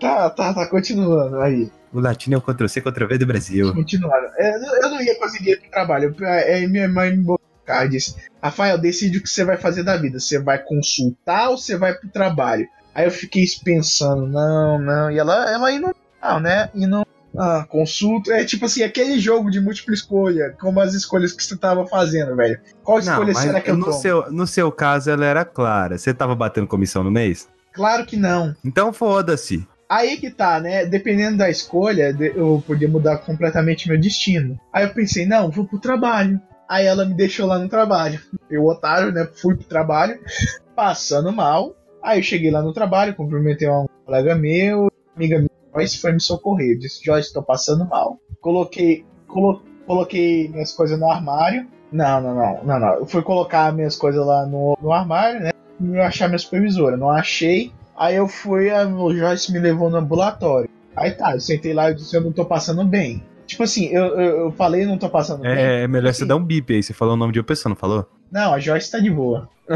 Tá, 0.00 0.28
tá, 0.30 0.52
tá, 0.54 0.66
continuando 0.68 1.40
aí. 1.40 1.70
O 1.92 2.00
latino 2.00 2.34
é 2.34 2.38
o 2.38 2.42
Ctrl-C, 2.42 2.80
Ctrl-V 2.80 3.18
do 3.18 3.26
Brasil. 3.26 3.72
Continuando. 3.72 4.26
É, 4.36 4.56
eu 4.84 4.90
não 4.90 5.00
ia 5.00 5.16
conseguir 5.18 5.52
ir 5.52 5.60
pro 5.60 5.70
trabalho. 5.70 6.14
É, 6.20 6.66
minha 6.66 6.88
mãe 6.88 7.12
me 7.16 7.22
botou 7.22 7.46
e 7.68 7.88
disse: 7.88 8.16
Rafael, 8.42 8.76
decide 8.76 9.18
o 9.18 9.22
que 9.22 9.28
você 9.30 9.44
vai 9.44 9.56
fazer 9.56 9.84
da 9.84 9.96
vida. 9.96 10.18
Você 10.18 10.40
vai 10.40 10.58
consultar 10.58 11.50
ou 11.50 11.58
você 11.58 11.76
vai 11.76 11.94
pro 11.94 12.08
trabalho? 12.08 12.66
Aí 12.92 13.04
eu 13.06 13.10
fiquei 13.10 13.44
pensando, 13.64 14.26
não, 14.26 14.78
não. 14.80 15.10
E 15.10 15.18
ela, 15.18 15.48
ela 15.50 15.68
aí 15.68 15.78
não. 15.78 15.94
Não, 16.22 16.40
né? 16.40 16.70
E 16.74 16.86
não. 16.86 17.04
Ah, 17.36 17.66
consulta. 17.68 18.32
É 18.32 18.44
tipo 18.44 18.66
assim, 18.66 18.82
aquele 18.82 19.18
jogo 19.18 19.50
de 19.50 19.60
múltipla 19.60 19.94
escolha, 19.94 20.54
como 20.60 20.80
as 20.80 20.94
escolhas 20.94 21.32
que 21.32 21.42
você 21.42 21.56
tava 21.56 21.86
fazendo, 21.86 22.36
velho. 22.36 22.58
Qual 22.82 22.98
Não, 22.98 23.04
escolha 23.04 23.32
mas 23.32 23.38
será 23.42 23.60
que 23.60 23.70
eu 23.70 23.76
no 23.76 23.86
tomo? 23.86 23.98
seu, 23.98 24.32
no 24.32 24.46
seu 24.46 24.70
caso 24.72 25.10
ela 25.10 25.24
era 25.24 25.44
clara. 25.44 25.98
Você 25.98 26.14
tava 26.14 26.34
batendo 26.34 26.66
comissão 26.66 27.02
no 27.02 27.10
mês? 27.10 27.48
Claro 27.72 28.06
que 28.06 28.16
não. 28.16 28.54
Então 28.64 28.92
foda-se. 28.92 29.66
Aí 29.88 30.16
que 30.16 30.30
tá, 30.30 30.60
né? 30.60 30.86
Dependendo 30.86 31.38
da 31.38 31.50
escolha, 31.50 32.16
eu 32.34 32.62
podia 32.66 32.88
mudar 32.88 33.18
completamente 33.18 33.88
meu 33.88 34.00
destino. 34.00 34.58
Aí 34.72 34.84
eu 34.84 34.94
pensei, 34.94 35.26
não, 35.26 35.50
vou 35.50 35.66
pro 35.66 35.78
trabalho. 35.78 36.40
Aí 36.68 36.86
ela 36.86 37.04
me 37.04 37.14
deixou 37.14 37.46
lá 37.46 37.58
no 37.58 37.68
trabalho. 37.68 38.18
Eu, 38.50 38.64
otário, 38.64 39.12
né? 39.12 39.28
Fui 39.34 39.54
pro 39.54 39.64
trabalho, 39.66 40.18
passando 40.74 41.32
mal. 41.32 41.76
Aí 42.02 42.18
eu 42.18 42.22
cheguei 42.22 42.50
lá 42.50 42.62
no 42.62 42.72
trabalho, 42.72 43.14
cumprimentei 43.14 43.68
um 43.68 43.86
colega 44.04 44.34
meu, 44.34 44.90
amiga 45.16 45.38
minha, 45.38 45.50
Joyce 45.74 45.98
foi 46.00 46.12
me 46.12 46.20
socorrer. 46.20 46.72
Eu 46.72 46.78
disse, 46.78 47.04
Joyce, 47.04 47.32
tô 47.32 47.42
passando 47.42 47.84
mal. 47.86 48.18
coloquei, 48.40 49.04
colo- 49.26 49.62
coloquei 49.86 50.48
minhas 50.48 50.72
coisas 50.72 50.98
no 50.98 51.10
armário. 51.10 51.66
Não, 51.90 52.20
não, 52.20 52.34
não, 52.34 52.64
não, 52.64 52.80
não. 52.80 52.94
Eu 52.94 53.06
fui 53.06 53.22
colocar 53.22 53.72
minhas 53.72 53.96
coisas 53.96 54.24
lá 54.24 54.44
no, 54.46 54.76
no 54.80 54.92
armário, 54.92 55.40
né? 55.40 55.50
E 55.80 55.98
achar 55.98 56.28
minha 56.28 56.38
supervisora. 56.38 56.96
Não 56.96 57.10
achei. 57.10 57.72
Aí 57.96 58.16
eu 58.16 58.26
fui, 58.26 58.70
a 58.70 58.84
o 58.86 59.14
Joyce 59.14 59.52
me 59.52 59.58
levou 59.60 59.88
no 59.90 59.96
ambulatório. 59.98 60.68
Aí 60.96 61.12
tá, 61.12 61.32
eu 61.34 61.40
sentei 61.40 61.72
lá 61.72 61.90
e 61.90 61.94
disse, 61.94 62.16
eu 62.16 62.20
não 62.20 62.32
tô 62.32 62.44
passando 62.44 62.84
bem. 62.84 63.22
Tipo 63.46 63.62
assim, 63.64 63.86
eu, 63.88 64.04
eu, 64.18 64.40
eu 64.46 64.52
falei 64.52 64.86
não 64.86 64.96
tô 64.96 65.08
passando 65.08 65.42
bem. 65.42 65.52
É, 65.52 65.82
é 65.82 65.88
melhor 65.88 66.12
você 66.14 66.24
dar 66.24 66.36
um 66.36 66.44
bip 66.44 66.72
aí. 66.74 66.82
Você 66.82 66.92
falou 66.92 67.14
o 67.14 67.16
nome 67.16 67.32
de 67.32 67.38
uma 67.38 67.44
pessoa, 67.44 67.70
não 67.70 67.76
falou? 67.76 68.08
Não, 68.32 68.52
a 68.54 68.58
Joyce 68.58 68.90
tá 68.90 68.98
de 68.98 69.10
boa. 69.10 69.48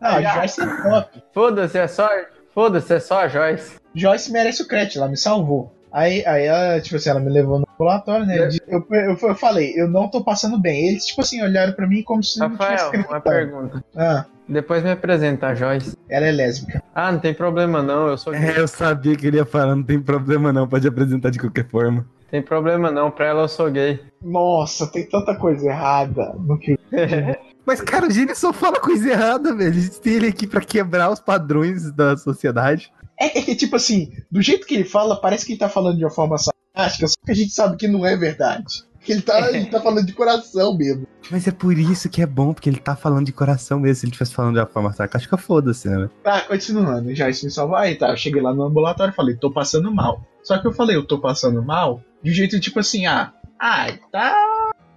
não, 0.00 0.10
a 0.10 0.22
Joyce 0.22 0.62
é 0.62 0.66
top. 0.82 1.22
Foda-se, 1.32 1.78
é 1.78 1.88
só. 1.88 2.08
Foda-se, 2.54 2.94
é 2.94 3.00
só 3.00 3.20
a 3.20 3.28
Joyce. 3.28 3.76
Joyce 3.94 4.30
merece 4.32 4.62
o 4.62 4.68
crédito, 4.68 4.98
ela 4.98 5.08
me 5.08 5.16
salvou. 5.16 5.72
Aí, 5.92 6.26
aí 6.26 6.46
ela, 6.46 6.80
tipo 6.80 6.96
assim, 6.96 7.08
ela 7.10 7.20
me 7.20 7.30
levou 7.30 7.58
no 7.60 7.66
ambulatório, 7.72 8.26
né? 8.26 8.48
Eu, 8.66 8.84
eu, 8.90 9.16
eu 9.16 9.34
falei, 9.36 9.72
eu 9.76 9.88
não 9.88 10.08
tô 10.08 10.24
passando 10.24 10.58
bem. 10.58 10.88
Eles, 10.88 11.06
tipo 11.06 11.20
assim, 11.20 11.40
olharam 11.40 11.72
pra 11.72 11.86
mim 11.86 12.02
como 12.02 12.22
se 12.22 12.38
não 12.40 12.50
tivesse 12.50 12.84
Rafael, 12.84 13.04
uma 13.08 13.20
pergunta. 13.20 13.84
Ah, 13.96 14.24
Depois 14.48 14.82
me 14.82 14.90
apresenta 14.90 15.48
a 15.48 15.54
Joyce. 15.54 15.96
ela 16.08 16.26
é 16.26 16.32
lésbica. 16.32 16.82
Ah, 16.92 17.12
não 17.12 17.20
tem 17.20 17.32
problema 17.32 17.80
não, 17.80 18.08
eu 18.08 18.18
sou 18.18 18.32
gay. 18.32 18.42
É, 18.42 18.58
eu 18.58 18.66
sabia 18.66 19.14
que 19.16 19.26
ele 19.26 19.36
ia 19.36 19.44
falar, 19.44 19.76
não 19.76 19.84
tem 19.84 20.00
problema 20.00 20.52
não, 20.52 20.66
pode 20.66 20.86
apresentar 20.88 21.30
de 21.30 21.38
qualquer 21.38 21.68
forma. 21.68 22.04
Tem 22.28 22.42
problema 22.42 22.90
não, 22.90 23.12
pra 23.12 23.26
ela 23.26 23.42
eu 23.42 23.48
sou 23.48 23.70
gay. 23.70 24.00
Nossa, 24.20 24.88
tem 24.90 25.08
tanta 25.08 25.36
coisa 25.36 25.68
errada 25.68 26.34
no 26.36 26.58
que. 26.58 26.76
Mas, 27.66 27.80
cara, 27.80 28.06
o 28.06 28.10
Gênio 28.10 28.36
só 28.36 28.52
fala 28.52 28.80
coisa 28.80 29.10
errada, 29.10 29.54
velho. 29.54 29.70
A 29.70 29.80
gente 29.80 30.00
tem 30.00 30.14
ele 30.14 30.28
aqui 30.28 30.46
pra 30.46 30.60
quebrar 30.60 31.10
os 31.10 31.20
padrões 31.20 31.90
da 31.92 32.16
sociedade. 32.16 32.92
É, 33.18 33.38
é 33.38 33.42
que, 33.42 33.54
tipo 33.54 33.76
assim, 33.76 34.10
do 34.30 34.42
jeito 34.42 34.66
que 34.66 34.74
ele 34.74 34.84
fala, 34.84 35.20
parece 35.20 35.46
que 35.46 35.52
ele 35.52 35.58
tá 35.58 35.68
falando 35.68 35.96
de 35.96 36.04
uma 36.04 36.10
forma 36.10 36.36
sarcástica, 36.36 37.08
só 37.08 37.14
que 37.24 37.30
a 37.30 37.34
gente 37.34 37.52
sabe 37.52 37.76
que 37.76 37.88
não 37.88 38.04
é 38.04 38.16
verdade. 38.16 38.84
Ele 39.06 39.20
tá, 39.20 39.50
ele 39.52 39.66
tá 39.66 39.80
falando 39.80 40.06
de 40.06 40.14
coração 40.14 40.76
mesmo. 40.76 41.06
Mas 41.30 41.46
é 41.46 41.50
por 41.50 41.76
isso 41.76 42.08
que 42.08 42.22
é 42.22 42.26
bom, 42.26 42.54
porque 42.54 42.70
ele 42.70 42.78
tá 42.78 42.96
falando 42.96 43.26
de 43.26 43.32
coração 43.32 43.78
mesmo. 43.78 43.96
Se 43.96 44.06
ele 44.06 44.12
estivesse 44.12 44.34
falando 44.34 44.54
de 44.54 44.60
uma 44.60 44.66
forma 44.66 44.92
sarcástica, 44.92 45.36
foda-se, 45.36 45.88
né? 45.88 46.08
Tá, 46.22 46.40
continuando, 46.42 47.14
já 47.14 47.28
isso 47.28 47.44
me 47.44 47.50
salvou. 47.50 47.76
Aí 47.76 47.96
tá, 47.96 48.10
eu 48.10 48.16
cheguei 48.16 48.40
lá 48.40 48.54
no 48.54 48.62
ambulatório 48.62 49.12
e 49.12 49.14
falei, 49.14 49.36
tô 49.36 49.52
passando 49.52 49.92
mal. 49.92 50.26
Só 50.42 50.58
que 50.58 50.66
eu 50.66 50.72
falei, 50.72 50.96
eu 50.96 51.06
tô 51.06 51.18
passando 51.18 51.62
mal, 51.62 52.02
de 52.22 52.30
um 52.30 52.34
jeito 52.34 52.58
tipo 52.58 52.80
assim, 52.80 53.04
ah, 53.06 53.32
ah, 53.60 53.92
tá 54.10 54.34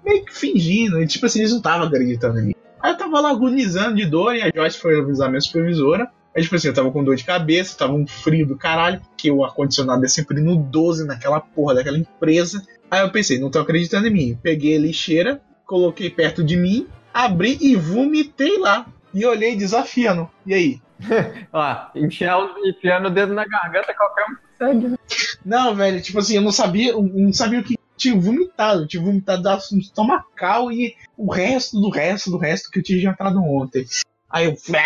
meio 0.05 0.23
que 0.23 0.33
fingindo. 0.33 1.01
E, 1.01 1.07
tipo 1.07 1.25
assim, 1.25 1.39
eles 1.39 1.51
não 1.51 1.57
estavam 1.57 1.87
acreditando 1.87 2.39
em 2.39 2.45
mim. 2.47 2.55
Aí 2.81 2.91
eu 2.91 2.97
tava 2.97 3.19
lá 3.19 3.31
agonizando 3.31 3.95
de 3.95 4.05
dor 4.05 4.35
e 4.35 4.41
a 4.41 4.51
Joyce 4.53 4.79
foi 4.79 4.99
avisar 4.99 5.29
minha 5.29 5.41
supervisora. 5.41 6.09
Aí, 6.35 6.43
tipo 6.43 6.55
assim, 6.55 6.67
eu 6.67 6.73
tava 6.73 6.91
com 6.91 7.03
dor 7.03 7.15
de 7.15 7.23
cabeça, 7.23 7.77
tava 7.77 7.93
um 7.93 8.05
frio 8.05 8.45
do 8.45 8.55
caralho, 8.55 9.01
porque 9.01 9.31
o 9.31 9.43
ar-condicionado 9.43 10.05
é 10.05 10.07
sempre 10.07 10.39
no 10.39 10.55
12 10.55 11.05
naquela 11.05 11.39
porra 11.39 11.75
daquela 11.75 11.97
empresa. 11.97 12.61
Aí 12.91 13.01
eu 13.01 13.11
pensei, 13.11 13.39
não 13.39 13.49
tô 13.49 13.59
acreditando 13.59 14.07
em 14.07 14.13
mim. 14.13 14.39
Peguei 14.41 14.75
a 14.75 14.79
lixeira, 14.79 15.41
coloquei 15.65 16.09
perto 16.09 16.43
de 16.43 16.55
mim, 16.55 16.87
abri 17.13 17.57
e 17.59 17.75
vomitei 17.75 18.59
lá. 18.59 18.85
E 19.13 19.25
olhei 19.25 19.55
desafiando. 19.55 20.29
E 20.45 20.53
aí? 20.53 20.81
Ó, 21.51 21.75
enfiando 21.95 23.07
o 23.07 23.09
dedo 23.09 23.33
na 23.33 23.45
garganta, 23.45 23.93
qualquer 23.95 24.25
um 24.25 24.35
consegue. 24.57 24.87
né? 24.89 24.97
Não, 25.43 25.73
velho, 25.75 26.01
tipo 26.01 26.19
assim, 26.19 26.35
eu 26.35 26.41
não 26.41 26.51
sabia, 26.51 26.91
eu 26.91 27.01
não 27.01 27.33
sabia 27.33 27.59
o 27.59 27.63
que 27.63 27.76
tinha 27.97 28.19
vomitado. 28.19 28.83
Eu 28.83 28.87
tinha 28.87 29.03
vomitado 29.03 29.41
da 29.41 29.57
estomacal 29.57 30.71
e 30.71 30.95
o 31.17 31.31
resto 31.31 31.79
do 31.81 31.89
resto 31.89 32.29
do 32.31 32.37
resto 32.37 32.69
que 32.71 32.79
eu 32.79 32.83
tinha 32.83 32.99
jantado 32.99 33.41
ontem. 33.43 33.85
Aí 34.29 34.45
eu. 34.45 34.55
Flá, 34.55 34.81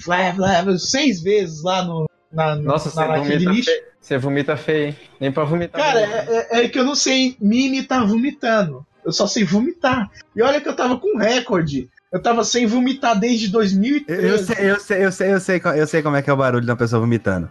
flá, 0.00 0.34
flá, 0.34 0.78
seis 0.78 1.22
vezes 1.22 1.62
lá 1.62 1.82
no, 1.84 2.08
na, 2.32 2.56
Nossa, 2.56 2.88
na 2.88 2.94
você 2.94 3.04
latinha 3.18 3.38
de 3.38 3.44
vomita 3.44 3.50
lixo. 3.52 3.70
feio. 3.70 3.94
Você 4.00 4.18
vomita 4.18 4.56
feio, 4.56 4.86
hein? 4.88 4.96
Nem 5.18 5.32
pra 5.32 5.44
vomitar. 5.44 5.80
Cara, 5.80 6.00
mesmo. 6.00 6.14
é, 6.32 6.48
é- 6.50 6.64
é 6.64 6.68
que 6.68 6.78
eu 6.78 6.84
não 6.84 6.94
sei 6.94 7.36
me 7.40 7.66
imitar 7.68 8.06
vomitando. 8.06 8.84
Eu 9.04 9.12
só 9.12 9.26
sei 9.26 9.44
vomitar. 9.44 10.10
E 10.34 10.42
olha 10.42 10.60
que 10.60 10.68
eu 10.68 10.76
tava 10.76 10.98
com 10.98 11.16
recorde. 11.18 11.88
Eu 12.12 12.22
tava 12.22 12.44
sem 12.44 12.64
vomitar 12.64 13.18
desde 13.18 13.46
Eu, 13.46 13.52
2013. 13.52 14.22
eu 14.28 14.38
sei, 14.38 14.70
eu 14.70 14.80
sei, 14.80 15.04
eu 15.04 15.10
sei, 15.12 15.32
eu 15.34 15.40
sei, 15.40 15.60
eu 15.76 15.86
sei 15.86 16.02
como 16.02 16.16
é 16.16 16.22
que 16.22 16.30
é 16.30 16.32
o 16.32 16.36
barulho 16.36 16.64
de 16.64 16.70
uma 16.70 16.76
pessoa 16.76 17.00
vomitando. 17.00 17.50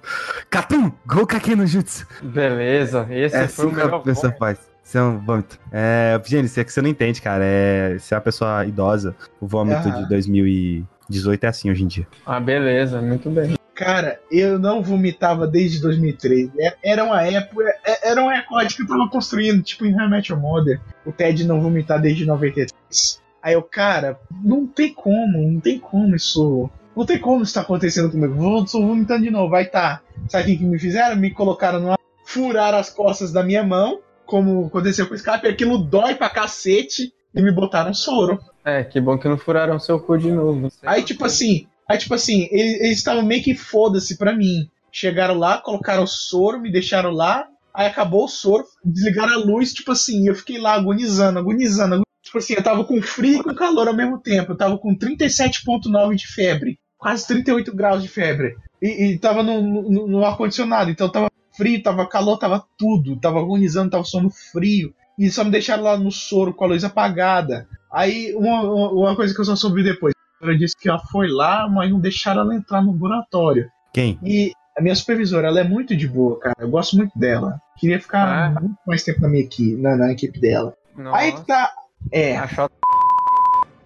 Catum! 0.50 0.92
Gol 1.06 1.28
Kake 1.28 1.54
no 1.56 1.68
Jutsu! 1.68 2.08
Beleza, 2.24 3.06
esse 3.12 3.36
É 3.36 3.48
foi 3.48 3.66
assim 3.66 3.74
o 3.74 3.76
que 3.76 3.82
a 3.82 4.00
pessoa 4.00 4.34
faz. 4.40 4.58
Isso 4.84 4.98
é 4.98 5.04
um 5.04 5.20
vômito. 5.20 5.58
É, 5.72 6.20
Gênesis, 6.26 6.58
é 6.58 6.64
que 6.64 6.72
você 6.74 6.82
não 6.82 6.90
entende, 6.90 7.22
cara. 7.22 7.44
É, 7.44 7.98
se 8.00 8.14
é 8.14 8.18
uma 8.18 8.22
pessoa 8.22 8.66
idosa, 8.66 9.16
o 9.40 9.48
vômito 9.48 9.88
Aham. 9.88 10.04
de 10.04 10.10
2018 10.10 11.44
é 11.44 11.48
assim 11.48 11.72
hoje 11.72 11.84
em 11.84 11.88
dia. 11.88 12.08
Ah, 12.26 12.40
beleza, 12.40 13.02
muito 13.02 13.30
bem. 13.30 13.56
Cara, 13.74 14.20
eu 14.32 14.60
não 14.60 14.84
vomitava 14.84 15.48
desde 15.48 15.82
2013. 15.82 16.52
É- 16.60 16.76
Era 16.84 17.04
uma 17.04 17.24
época. 17.24 17.64
é- 17.84 18.12
Era 18.12 18.22
um 18.24 18.28
recorde 18.30 18.76
que 18.76 18.84
eu 18.84 18.88
tava 18.88 19.10
construindo, 19.10 19.64
tipo 19.64 19.86
em 19.86 19.92
Your 20.30 20.40
Mother. 20.40 20.80
O 21.06 21.12
Ted 21.12 21.44
não 21.48 21.60
vomitar 21.62 22.00
desde 22.00 22.24
93. 22.26 23.20
Aí 23.42 23.54
eu, 23.56 23.64
cara, 23.64 24.20
não 24.44 24.68
tem 24.68 24.94
como, 24.94 25.52
não 25.52 25.60
tem 25.60 25.80
como 25.80 26.16
isso. 26.16 26.70
Não 26.96 27.06
tem 27.06 27.18
como 27.18 27.42
isso 27.44 27.54
tá 27.56 27.62
acontecendo 27.62 28.12
comigo. 28.12 28.36
Vou 28.36 28.64
tô 28.64 28.80
vomitando 28.86 29.24
de 29.24 29.32
novo, 29.32 29.50
vai 29.50 29.66
tá. 29.66 30.02
Sabe 30.30 30.44
o 30.44 30.48
que, 30.48 30.58
que 30.58 30.64
me 30.66 30.78
fizeram? 30.78 31.16
Me 31.16 31.32
colocaram 31.32 31.80
numa. 31.80 31.98
Furaram 32.26 32.78
as 32.78 32.90
costas 32.90 33.32
da 33.34 33.44
minha 33.44 33.64
mão, 33.64 34.00
como 34.26 34.66
aconteceu 34.68 35.08
com 35.08 35.14
o 35.14 35.18
Skype. 35.18 35.48
Aquilo 35.48 35.78
dói 35.78 36.16
pra 36.16 36.30
cacete. 36.30 37.14
E 37.36 37.42
me 37.42 37.52
botaram 37.52 37.94
soro. 37.96 38.40
É, 38.64 38.84
que 38.84 39.02
bom 39.02 39.18
que 39.18 39.28
não 39.28 39.40
furaram 39.40 39.80
seu 39.80 40.00
cu 40.00 40.18
de 40.20 40.32
novo. 40.32 40.72
Aí, 40.84 41.02
tipo 41.02 41.26
assim, 41.26 41.66
aí, 41.90 41.98
tipo 41.98 42.14
assim, 42.14 42.48
eles 42.52 43.00
estavam 43.00 43.24
meio 43.24 43.42
que 43.44 43.56
foda-se 43.56 44.18
pra 44.20 44.36
mim. 44.36 44.70
Chegaram 44.92 45.34
lá, 45.34 45.58
colocaram 45.58 46.04
o 46.04 46.08
soro, 46.08 46.60
me 46.62 46.72
deixaram 46.72 47.10
lá, 47.10 47.48
aí 47.74 47.88
acabou 47.88 48.26
o 48.26 48.28
soro, 48.28 48.64
desligaram 48.86 49.34
a 49.34 49.38
luz, 49.38 49.74
tipo 49.74 49.92
assim, 49.92 50.28
eu 50.28 50.36
fiquei 50.36 50.60
lá 50.60 50.76
agonizando, 50.76 51.40
agonizando, 51.40 51.96
agonizando. 51.96 52.04
Tipo 52.24 52.38
assim, 52.38 52.54
eu 52.54 52.62
tava 52.64 52.84
com 52.84 53.02
frio 53.02 53.40
e 53.40 53.44
com 53.44 53.56
calor 53.56 53.88
ao 53.88 53.96
mesmo 53.96 54.20
tempo. 54.20 54.52
Eu 54.52 54.56
tava 54.58 54.78
com 54.78 54.96
37,9 54.96 56.16
de 56.16 56.28
febre, 56.28 56.78
quase 57.00 57.26
38 57.28 57.76
graus 57.76 58.04
de 58.04 58.08
febre. 58.08 58.56
E, 58.80 59.14
e 59.14 59.18
tava 59.18 59.42
no, 59.42 59.60
no- 59.60 60.08
no 60.08 60.24
ar-condicionado, 60.24 60.92
então 60.92 61.10
tava 61.10 61.32
frio, 61.56 61.82
tava 61.84 62.06
calor, 62.08 62.38
tava 62.38 62.64
tudo. 62.78 63.16
Tava 63.18 63.40
agonizando, 63.40 63.92
tava 63.92 64.04
sono 64.04 64.30
frio. 64.30 64.94
E 65.18 65.30
só 65.30 65.44
me 65.44 65.52
deixaram 65.52 65.84
lá 65.84 65.98
no 65.98 66.12
soro 66.12 66.54
com 66.54 66.64
a 66.66 66.68
luz 66.68 66.84
apagada. 66.84 67.68
Aí, 67.92 68.34
uma, 68.36 68.62
uma 68.64 68.92
uma 68.92 69.16
coisa 69.16 69.34
que 69.34 69.40
eu 69.40 69.46
só 69.46 69.56
soube 69.56 69.84
depois. 69.84 70.14
Ela 70.42 70.58
disse 70.58 70.76
que 70.78 70.90
ela 70.90 71.00
foi 71.00 71.30
lá, 71.30 71.70
mas 71.70 71.90
não 71.90 72.00
deixaram 72.00 72.42
ela 72.42 72.56
entrar 72.56 72.82
no 72.82 72.92
laboratório. 72.92 73.70
Quem? 73.94 74.18
E 74.24 74.52
a 74.78 74.82
minha 74.82 74.96
supervisora, 74.96 75.48
ela 75.48 75.60
é 75.60 75.64
muito 75.64 75.96
de 75.96 76.08
boa, 76.08 76.40
cara. 76.40 76.56
Eu 76.60 76.70
gosto 76.70 76.98
muito 76.98 77.18
dela. 77.18 77.62
Queria 77.78 78.00
ficar 78.02 78.28
Ah. 78.58 78.60
muito 78.60 78.76
mais 78.88 79.04
tempo 79.04 79.22
na 79.22 79.30
minha 79.30 79.44
equipe, 79.44 79.80
na, 79.82 79.96
na 79.96 80.12
equipe 80.12 80.40
dela. 80.40 80.74
Aí 81.14 81.32
que 81.32 81.46
tá. 81.46 81.72
É. 82.12 82.36
A 82.38 82.48
Xota- 82.48 82.74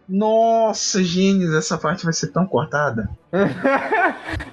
Nossa, 0.08 1.04
gênios, 1.04 1.54
essa 1.54 1.78
parte 1.78 2.06
vai 2.06 2.14
ser 2.14 2.28
tão 2.28 2.46
cortada. 2.46 3.10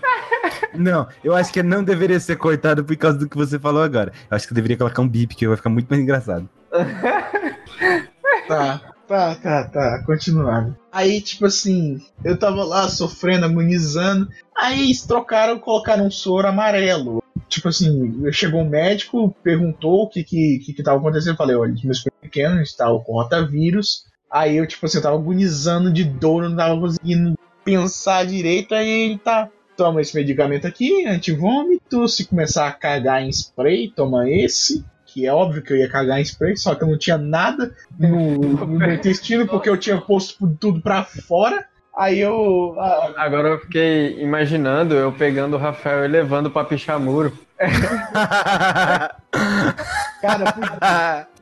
Não, 0.75 1.07
eu 1.23 1.35
acho 1.35 1.53
que 1.53 1.63
não 1.63 1.85
deveria 1.85 2.19
ser 2.19 2.37
cortado 2.37 2.85
por 2.85 2.97
causa 2.97 3.17
do 3.19 3.29
que 3.29 3.37
você 3.37 3.59
falou 3.59 3.83
agora. 3.83 4.13
Eu 4.31 4.37
acho 4.37 4.47
que 4.47 4.53
eu 4.53 4.57
deveria 4.57 4.77
colocar 4.77 5.01
um 5.01 5.09
bip, 5.09 5.35
que 5.35 5.47
vai 5.47 5.57
ficar 5.57 5.71
muito 5.71 5.89
mais 5.89 6.03
engraçado. 6.03 6.49
Tá, 8.47 8.79
tá, 9.09 9.35
tá, 9.37 9.69
tá, 9.69 10.03
continuando. 10.05 10.77
Aí, 10.93 11.21
tipo 11.23 11.47
assim, 11.47 11.99
eu 12.23 12.39
tava 12.39 12.63
lá 12.63 12.89
sofrendo, 12.91 13.47
agonizando. 13.47 14.29
Aí 14.55 14.85
eles 14.85 15.03
trocaram, 15.03 15.59
colocaram 15.59 16.07
um 16.07 16.11
soro 16.11 16.47
amarelo. 16.47 17.23
Tipo 17.49 17.69
assim, 17.69 18.31
chegou 18.33 18.61
um 18.61 18.69
médico, 18.69 19.35
perguntou 19.43 20.03
o 20.03 20.09
que 20.11 20.23
que, 20.23 20.59
que, 20.59 20.75
que 20.75 20.83
tava 20.83 20.99
acontecendo. 20.99 21.33
Eu 21.33 21.37
falei, 21.39 21.57
olha, 21.57 21.75
meus 21.85 22.05
pequenos 22.21 22.69
estavam 22.69 23.01
com 23.01 23.15
rotavírus. 23.15 24.05
Aí 24.31 24.57
eu, 24.57 24.67
tipo 24.67 24.85
assim, 24.87 24.99
eu 24.99 25.03
tava 25.03 25.17
agonizando 25.17 25.93
de 25.93 26.05
dor, 26.05 26.49
não 26.49 26.57
tava 26.57 26.79
conseguindo 26.79 27.39
pensar 27.65 28.27
direito. 28.27 28.75
Aí 28.75 28.89
ele 28.89 29.19
tá, 29.19 29.49
toma 29.77 30.01
esse 30.01 30.15
medicamento 30.15 30.67
aqui, 30.67 31.07
antivômito. 31.07 32.09
Se 32.09 32.27
começar 32.27 32.67
a 32.67 32.73
cagar 32.73 33.23
em 33.23 33.29
spray, 33.29 33.91
toma 33.95 34.29
esse. 34.29 34.85
Que 35.07 35.27
é 35.27 35.33
óbvio 35.33 35.63
que 35.63 35.73
eu 35.73 35.77
ia 35.77 35.89
cagar 35.89 36.19
em 36.19 36.25
spray, 36.25 36.57
só 36.57 36.75
que 36.75 36.83
eu 36.83 36.89
não 36.89 36.99
tinha 36.99 37.17
nada 37.17 37.73
no, 37.97 38.37
no 38.39 38.67
meu 38.79 38.93
intestino, 38.95 39.47
porque 39.47 39.69
eu 39.69 39.77
tinha 39.77 40.01
posto 40.01 40.47
tudo 40.59 40.81
pra 40.81 41.05
fora. 41.05 41.67
Aí 41.97 42.19
eu. 42.19 42.75
ah, 42.77 43.13
Agora 43.19 43.51
eu 43.51 43.61
fiquei 43.61 44.21
imaginando 44.21 44.95
eu 44.97 45.13
pegando 45.13 45.55
o 45.55 45.59
Rafael 45.59 46.05
e 46.05 46.09
levando 46.09 46.51
pra 46.51 46.65
pichar 46.65 46.99
muro. 46.99 47.33
cara, 50.21 51.27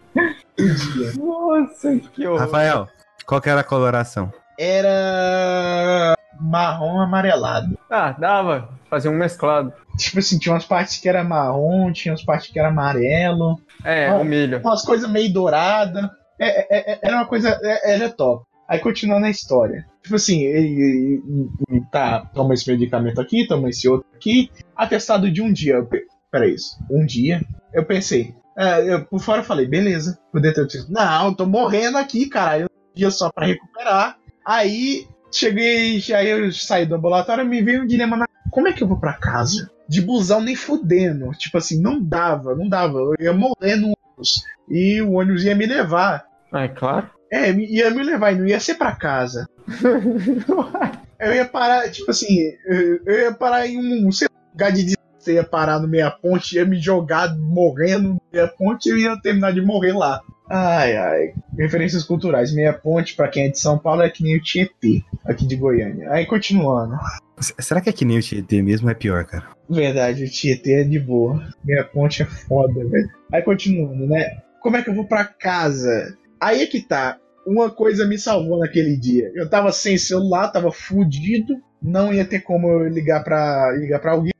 podia. 0.56 1.12
Nossa, 1.16 1.96
que 2.12 2.26
horror. 2.26 2.40
Rafael, 2.40 2.88
qual 3.26 3.40
que 3.40 3.48
era 3.50 3.60
a 3.60 3.64
coloração? 3.64 4.32
Era 4.58 6.14
marrom 6.40 7.00
amarelado. 7.00 7.78
Ah, 7.90 8.12
dava. 8.12 8.68
Fazer 8.90 9.08
um 9.08 9.14
mesclado. 9.16 9.72
Tipo 9.96 10.18
assim, 10.18 10.38
tinha 10.38 10.52
umas 10.54 10.64
partes 10.64 10.98
que 10.98 11.08
era 11.08 11.24
marrom, 11.24 11.92
tinha 11.92 12.12
umas 12.12 12.24
partes 12.24 12.50
que 12.50 12.58
era 12.58 12.68
amarelo, 12.68 13.60
É, 13.84 14.08
Ah. 14.08 14.16
o 14.16 14.24
milho. 14.24 14.60
umas 14.62 14.82
coisas 14.82 15.08
meio 15.10 15.32
douradas. 15.32 16.04
É, 16.38 16.48
é, 16.76 16.92
é, 16.94 16.98
era 17.02 17.16
uma 17.16 17.26
coisa. 17.26 17.58
É, 17.62 17.94
era 17.94 18.08
top. 18.10 18.44
Aí 18.68 18.78
continuando 18.78 19.26
a 19.26 19.30
história. 19.30 19.86
Tipo 20.02 20.16
assim, 20.16 20.40
ele, 20.42 20.66
ele- 20.80 21.48
ele 21.68 21.82
tá, 21.92 22.24
toma 22.34 22.54
esse 22.54 22.70
medicamento 22.70 23.20
aqui, 23.20 23.46
toma 23.46 23.68
esse 23.68 23.88
outro 23.88 24.06
aqui. 24.14 24.50
Atestado 24.76 25.30
de 25.30 25.40
um 25.42 25.52
dia. 25.52 25.86
Pera 26.30 26.46
isso. 26.46 26.76
Um 26.90 27.04
dia, 27.04 27.42
eu 27.72 27.84
pensei. 27.84 28.34
É, 28.56 28.94
eu, 28.94 29.04
por 29.04 29.20
fora 29.20 29.40
eu 29.40 29.44
falei, 29.44 29.66
beleza. 29.66 30.18
O 30.32 30.40
detetive, 30.40 30.86
não, 30.88 31.28
eu 31.28 31.34
tô 31.34 31.46
morrendo 31.46 31.98
aqui, 31.98 32.28
caralho. 32.28 32.66
Um 32.66 32.94
dia 32.94 33.10
só 33.10 33.30
pra 33.30 33.46
recuperar. 33.46 34.18
Aí, 34.44 35.06
cheguei, 35.30 36.02
aí 36.14 36.28
eu 36.28 36.52
saí 36.52 36.84
do 36.84 36.94
ambulatório 36.94 37.44
me 37.44 37.62
veio 37.62 37.82
um 37.82 37.86
dilema 37.86 38.16
na. 38.16 38.26
Como 38.50 38.68
é 38.68 38.72
que 38.72 38.82
eu 38.82 38.88
vou 38.88 38.98
pra 38.98 39.14
casa? 39.14 39.70
De 39.88 40.00
busão 40.00 40.40
nem 40.40 40.54
fudendo. 40.54 41.30
Tipo 41.32 41.58
assim, 41.58 41.80
não 41.80 42.02
dava, 42.02 42.54
não 42.54 42.68
dava. 42.68 42.98
Eu 42.98 43.14
ia 43.18 43.32
morrer 43.32 43.76
no 43.76 43.94
ônibus. 43.94 44.44
E 44.68 45.00
o 45.00 45.12
ônibus 45.12 45.44
ia 45.44 45.54
me 45.54 45.66
levar. 45.66 46.26
É 46.52 46.68
claro. 46.68 47.10
É, 47.30 47.50
ia 47.50 47.90
me 47.90 48.02
levar 48.02 48.32
e 48.32 48.38
não 48.38 48.46
ia 48.46 48.60
ser 48.60 48.74
pra 48.74 48.94
casa. 48.94 49.48
Eu 51.22 51.32
ia 51.32 51.44
parar, 51.44 51.88
tipo 51.88 52.10
assim, 52.10 52.52
eu 52.66 53.00
eu 53.06 53.20
ia 53.20 53.32
parar 53.32 53.64
em 53.64 53.78
um 53.78 54.10
sei 54.10 54.26
lá, 54.26 54.40
lugar 54.50 54.72
de 54.72 54.96
distância, 55.22 55.32
ia 55.32 55.44
parar 55.44 55.78
no 55.78 55.88
meia 55.88 56.10
ponte, 56.10 56.56
ia 56.56 56.64
me 56.64 56.78
jogar 56.78 57.36
morrendo 57.38 58.08
no 58.10 58.22
meia 58.32 58.48
ponte 58.48 58.88
e 58.88 58.92
eu 58.92 58.98
ia 58.98 59.16
terminar 59.20 59.52
de 59.52 59.62
morrer 59.62 59.92
lá. 59.92 60.20
Ai, 60.50 60.96
ai. 60.96 61.34
Referências 61.56 62.04
culturais. 62.04 62.52
Meia 62.52 62.72
ponte, 62.72 63.14
pra 63.14 63.28
quem 63.28 63.46
é 63.46 63.48
de 63.48 63.58
São 63.58 63.78
Paulo, 63.78 64.02
é 64.02 64.10
que 64.10 64.22
nem 64.22 64.36
o 64.36 64.42
Tietê, 64.42 65.02
aqui 65.24 65.46
de 65.46 65.56
Goiânia. 65.56 66.10
Aí, 66.10 66.26
continuando. 66.26 66.96
Será 67.38 67.80
que 67.80 67.88
é 67.88 67.92
que 67.92 68.04
nem 68.04 68.18
o 68.18 68.22
Tietê 68.22 68.60
mesmo 68.60 68.90
é 68.90 68.94
pior, 68.94 69.24
cara? 69.24 69.46
Verdade, 69.70 70.24
o 70.24 70.30
Tietê 70.30 70.80
é 70.80 70.84
de 70.84 70.98
boa. 70.98 71.42
Meia 71.64 71.84
ponte 71.84 72.22
é 72.22 72.26
foda, 72.26 72.84
velho. 72.86 73.08
Aí 73.32 73.42
continuando, 73.42 74.06
né? 74.06 74.26
Como 74.60 74.76
é 74.76 74.82
que 74.82 74.90
eu 74.90 74.94
vou 74.94 75.06
pra 75.06 75.24
casa? 75.24 76.16
Aí 76.40 76.62
é 76.62 76.66
que 76.66 76.80
tá. 76.80 77.18
Uma 77.46 77.70
coisa 77.70 78.06
me 78.06 78.18
salvou 78.18 78.58
naquele 78.58 78.96
dia. 78.96 79.32
Eu 79.34 79.48
tava 79.48 79.72
sem 79.72 79.98
celular, 79.98 80.52
tava 80.52 80.70
fudido, 80.70 81.56
não 81.82 82.12
ia 82.12 82.24
ter 82.24 82.40
como 82.40 82.68
eu 82.68 82.88
ligar 82.88 83.24
pra, 83.24 83.72
ligar 83.72 83.98
pra 83.98 84.12
alguém. 84.12 84.32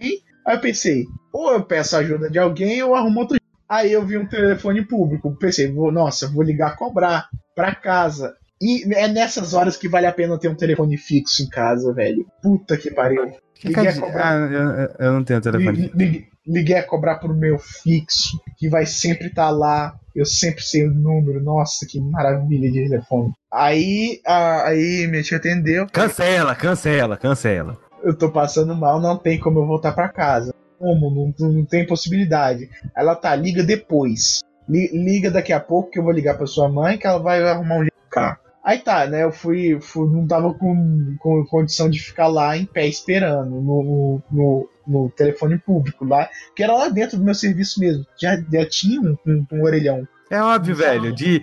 Aí 0.47 0.57
eu 0.57 0.61
pensei, 0.61 1.05
ou 1.33 1.53
eu 1.53 1.63
peço 1.63 1.97
ajuda 1.97 2.29
de 2.31 2.39
alguém 2.39 2.83
ou 2.83 2.95
arrumo 2.95 3.21
outro. 3.21 3.37
Aí 3.69 3.93
eu 3.93 4.05
vi 4.05 4.19
um 4.19 4.27
telefone 4.27 4.85
público. 4.85 5.35
Pensei, 5.39 5.73
vou, 5.73 5.91
nossa, 5.91 6.29
vou 6.29 6.43
ligar 6.43 6.77
cobrar 6.77 7.29
pra 7.55 7.75
casa. 7.75 8.35
E 8.61 8.85
é 8.95 9.09
nessas 9.09 9.55
horas 9.55 9.77
que 9.77 9.89
vale 9.89 10.07
a 10.07 10.13
pena 10.13 10.39
ter 10.39 10.49
um 10.49 10.55
telefone 10.55 10.97
fixo 10.97 11.43
em 11.43 11.49
casa, 11.49 11.93
velho. 11.93 12.27
Puta 12.43 12.77
que 12.77 12.91
pariu. 12.91 13.33
Liguei 13.65 13.89
a 13.89 14.01
cobrar. 14.01 14.33
Ah, 14.33 14.89
eu, 14.99 15.07
eu- 15.07 15.13
não 15.13 15.25
tenho 15.25 15.41
telefone. 15.41 15.91
Li- 15.95 16.07
li- 16.07 16.33
Liguei 16.45 16.77
a 16.77 16.83
cobrar 16.83 17.19
pro 17.21 17.33
meu 17.33 17.57
fixo, 17.57 18.37
que 18.59 18.69
vai 18.69 18.85
sempre 18.85 19.29
estar 19.29 19.51
lá. 19.51 19.95
Eu 20.15 20.27
sempre 20.27 20.61
sei 20.65 20.87
o 20.87 20.91
número. 20.93 21.41
Nossa, 21.41 21.87
que 21.89 22.01
maravilha 22.01 22.69
de 22.71 22.83
telefone. 22.89 23.33
Aí, 23.53 24.21
a- 24.27 24.65
aí 24.69 25.07
minha 25.09 25.23
tia 25.23 25.39
atendeu. 25.39 25.87
Cancela, 25.93 26.55
cancela, 26.57 27.17
cancela. 27.17 27.79
Eu 28.03 28.17
tô 28.17 28.31
passando 28.31 28.75
mal, 28.75 29.01
não 29.01 29.17
tem 29.17 29.39
como 29.39 29.61
eu 29.61 29.67
voltar 29.67 29.93
pra 29.93 30.09
casa. 30.09 30.53
Como? 30.79 31.33
Não, 31.39 31.49
não 31.51 31.65
tem 31.65 31.87
possibilidade. 31.87 32.69
Ela 32.97 33.15
tá, 33.15 33.35
liga 33.37 33.63
depois. 33.63 34.41
Li- 34.69 34.91
liga 34.93 35.31
daqui 35.31 35.53
a 35.53 35.61
pouco 35.61 35.91
que 35.91 35.99
eu 35.99 36.03
vou 36.05 36.13
ligar 36.13 36.37
pra 36.37 36.47
sua 36.47 36.69
mãe 36.69 36.99
que 36.99 37.07
ela 37.07 37.19
vai 37.19 37.43
arrumar 37.43 37.77
um 37.77 37.81
jeito 37.81 37.95
de 37.95 38.05
ficar. 38.05 38.41
Aí 38.65 38.79
tá, 38.79 39.07
né? 39.07 39.25
Eu 39.25 39.33
fui, 39.33 39.79
fui- 39.81 40.09
não 40.09 40.27
tava 40.27 40.55
com, 40.55 41.17
com 41.19 41.45
condição 41.47 41.91
de 41.91 41.99
ficar 41.99 42.29
lá 42.29 42.57
em 42.57 42.65
pé 42.65 42.87
esperando 42.87 43.51
no, 43.61 44.23
no, 44.31 44.69
no- 44.87 45.11
telefone 45.11 45.59
público 45.59 46.05
lá, 46.05 46.29
que 46.55 46.63
era 46.63 46.73
lá 46.75 46.89
dentro 46.89 47.19
do 47.19 47.25
meu 47.25 47.35
serviço 47.35 47.81
mesmo. 47.81 48.05
Já, 48.21 48.37
já 48.37 48.69
tinha 48.69 49.01
um, 49.01 49.17
um- 49.27 49.47
um 49.53 49.63
orelhão. 49.65 50.07
É 50.31 50.41
óbvio, 50.41 50.75
velho. 50.77 51.13
De. 51.13 51.43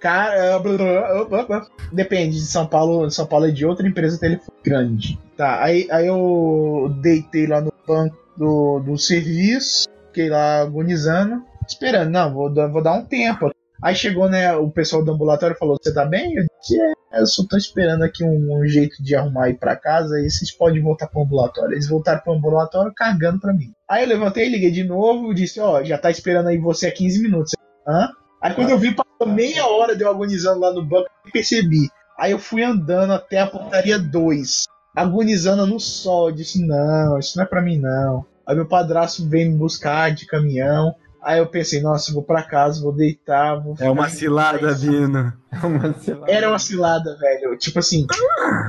Cara, 0.00 0.58
blá, 0.60 0.76
blá, 0.76 1.24
blá, 1.24 1.44
blá. 1.44 1.66
depende 1.92 2.36
de 2.36 2.46
São 2.46 2.66
Paulo. 2.66 3.10
São 3.10 3.26
Paulo 3.26 3.46
é 3.46 3.50
de 3.50 3.66
outra 3.66 3.86
empresa 3.86 4.18
telefone 4.18 4.58
grande. 4.64 5.18
Tá, 5.36 5.62
aí, 5.62 5.88
aí 5.90 6.06
eu 6.06 6.94
deitei 7.00 7.46
lá 7.46 7.60
no 7.60 7.72
banco 7.86 8.16
do, 8.36 8.80
do 8.80 8.96
serviço, 8.98 9.88
fiquei 10.08 10.28
lá 10.28 10.60
agonizando, 10.62 11.42
esperando. 11.66 12.10
Não, 12.10 12.32
vou, 12.32 12.52
dar- 12.52 12.68
vou 12.68 12.82
dar 12.82 12.92
um 12.94 13.04
tempo. 13.04 13.50
Aí 13.82 13.94
chegou, 13.94 14.28
né, 14.28 14.54
o 14.56 14.68
pessoal 14.70 15.04
do 15.04 15.12
ambulatório 15.12 15.56
falou: 15.56 15.76
Você 15.80 15.92
tá 15.92 16.04
bem? 16.04 16.34
Eu 16.34 16.44
disse: 16.60 16.80
É, 17.12 17.20
eu 17.20 17.26
só 17.26 17.44
tô 17.48 17.56
esperando 17.56 18.02
aqui 18.02 18.24
um, 18.24 18.60
um 18.60 18.66
jeito 18.66 19.02
de 19.02 19.14
arrumar 19.16 19.50
ir 19.50 19.58
pra 19.58 19.76
casa 19.76 20.20
e 20.20 20.28
vocês 20.30 20.50
podem 20.52 20.82
voltar 20.82 21.06
pro 21.08 21.22
ambulatório. 21.22 21.72
Eles 21.74 21.88
voltaram 21.88 22.20
pro 22.20 22.32
ambulatório 22.34 22.92
carregando 22.94 23.40
pra 23.40 23.52
mim. 23.52 23.72
Aí 23.88 24.02
eu 24.04 24.08
levantei, 24.08 24.48
liguei 24.48 24.70
de 24.72 24.82
novo, 24.84 25.32
disse: 25.34 25.60
Ó, 25.60 25.82
já 25.84 25.96
tá 25.98 26.10
esperando 26.10 26.48
aí 26.48 26.58
você 26.58 26.88
há 26.88 26.92
15 26.92 27.20
minutos. 27.22 27.52
Hã? 27.86 28.08
Aí 28.40 28.54
quando 28.54 28.70
eu 28.70 28.78
vi, 28.78 28.94
passou 28.94 29.32
meia 29.32 29.66
hora 29.66 29.96
de 29.96 30.02
eu 30.02 30.10
agonizando 30.10 30.60
lá 30.60 30.72
no 30.72 30.84
banco, 30.84 31.08
eu 31.24 31.32
percebi. 31.32 31.88
Aí 32.18 32.32
eu 32.32 32.38
fui 32.38 32.62
andando 32.62 33.12
até 33.12 33.40
a 33.40 33.46
portaria 33.46 33.98
2, 33.98 34.64
agonizando 34.94 35.66
no 35.66 35.78
sol. 35.78 36.30
Eu 36.30 36.34
disse: 36.34 36.64
Não, 36.64 37.18
isso 37.18 37.36
não 37.36 37.44
é 37.44 37.46
pra 37.46 37.62
mim 37.62 37.78
não. 37.78 38.24
Aí 38.46 38.56
meu 38.56 38.66
padrasto 38.66 39.28
veio 39.28 39.50
me 39.50 39.58
buscar 39.58 40.12
de 40.12 40.26
caminhão. 40.26 40.94
Aí 41.22 41.38
eu 41.38 41.46
pensei: 41.46 41.80
Nossa, 41.80 42.12
vou 42.12 42.22
pra 42.22 42.42
casa, 42.42 42.80
vou 42.80 42.92
deitar. 42.92 43.60
Vou 43.60 43.76
É 43.78 43.90
uma 43.90 44.08
cilada 44.08 44.72
vindo. 44.72 45.32
Uma 45.62 45.94
cilada. 45.94 46.30
Era 46.32 46.48
uma 46.48 46.58
cilada, 46.58 47.16
velho. 47.16 47.56
Tipo 47.56 47.78
assim, 47.78 48.06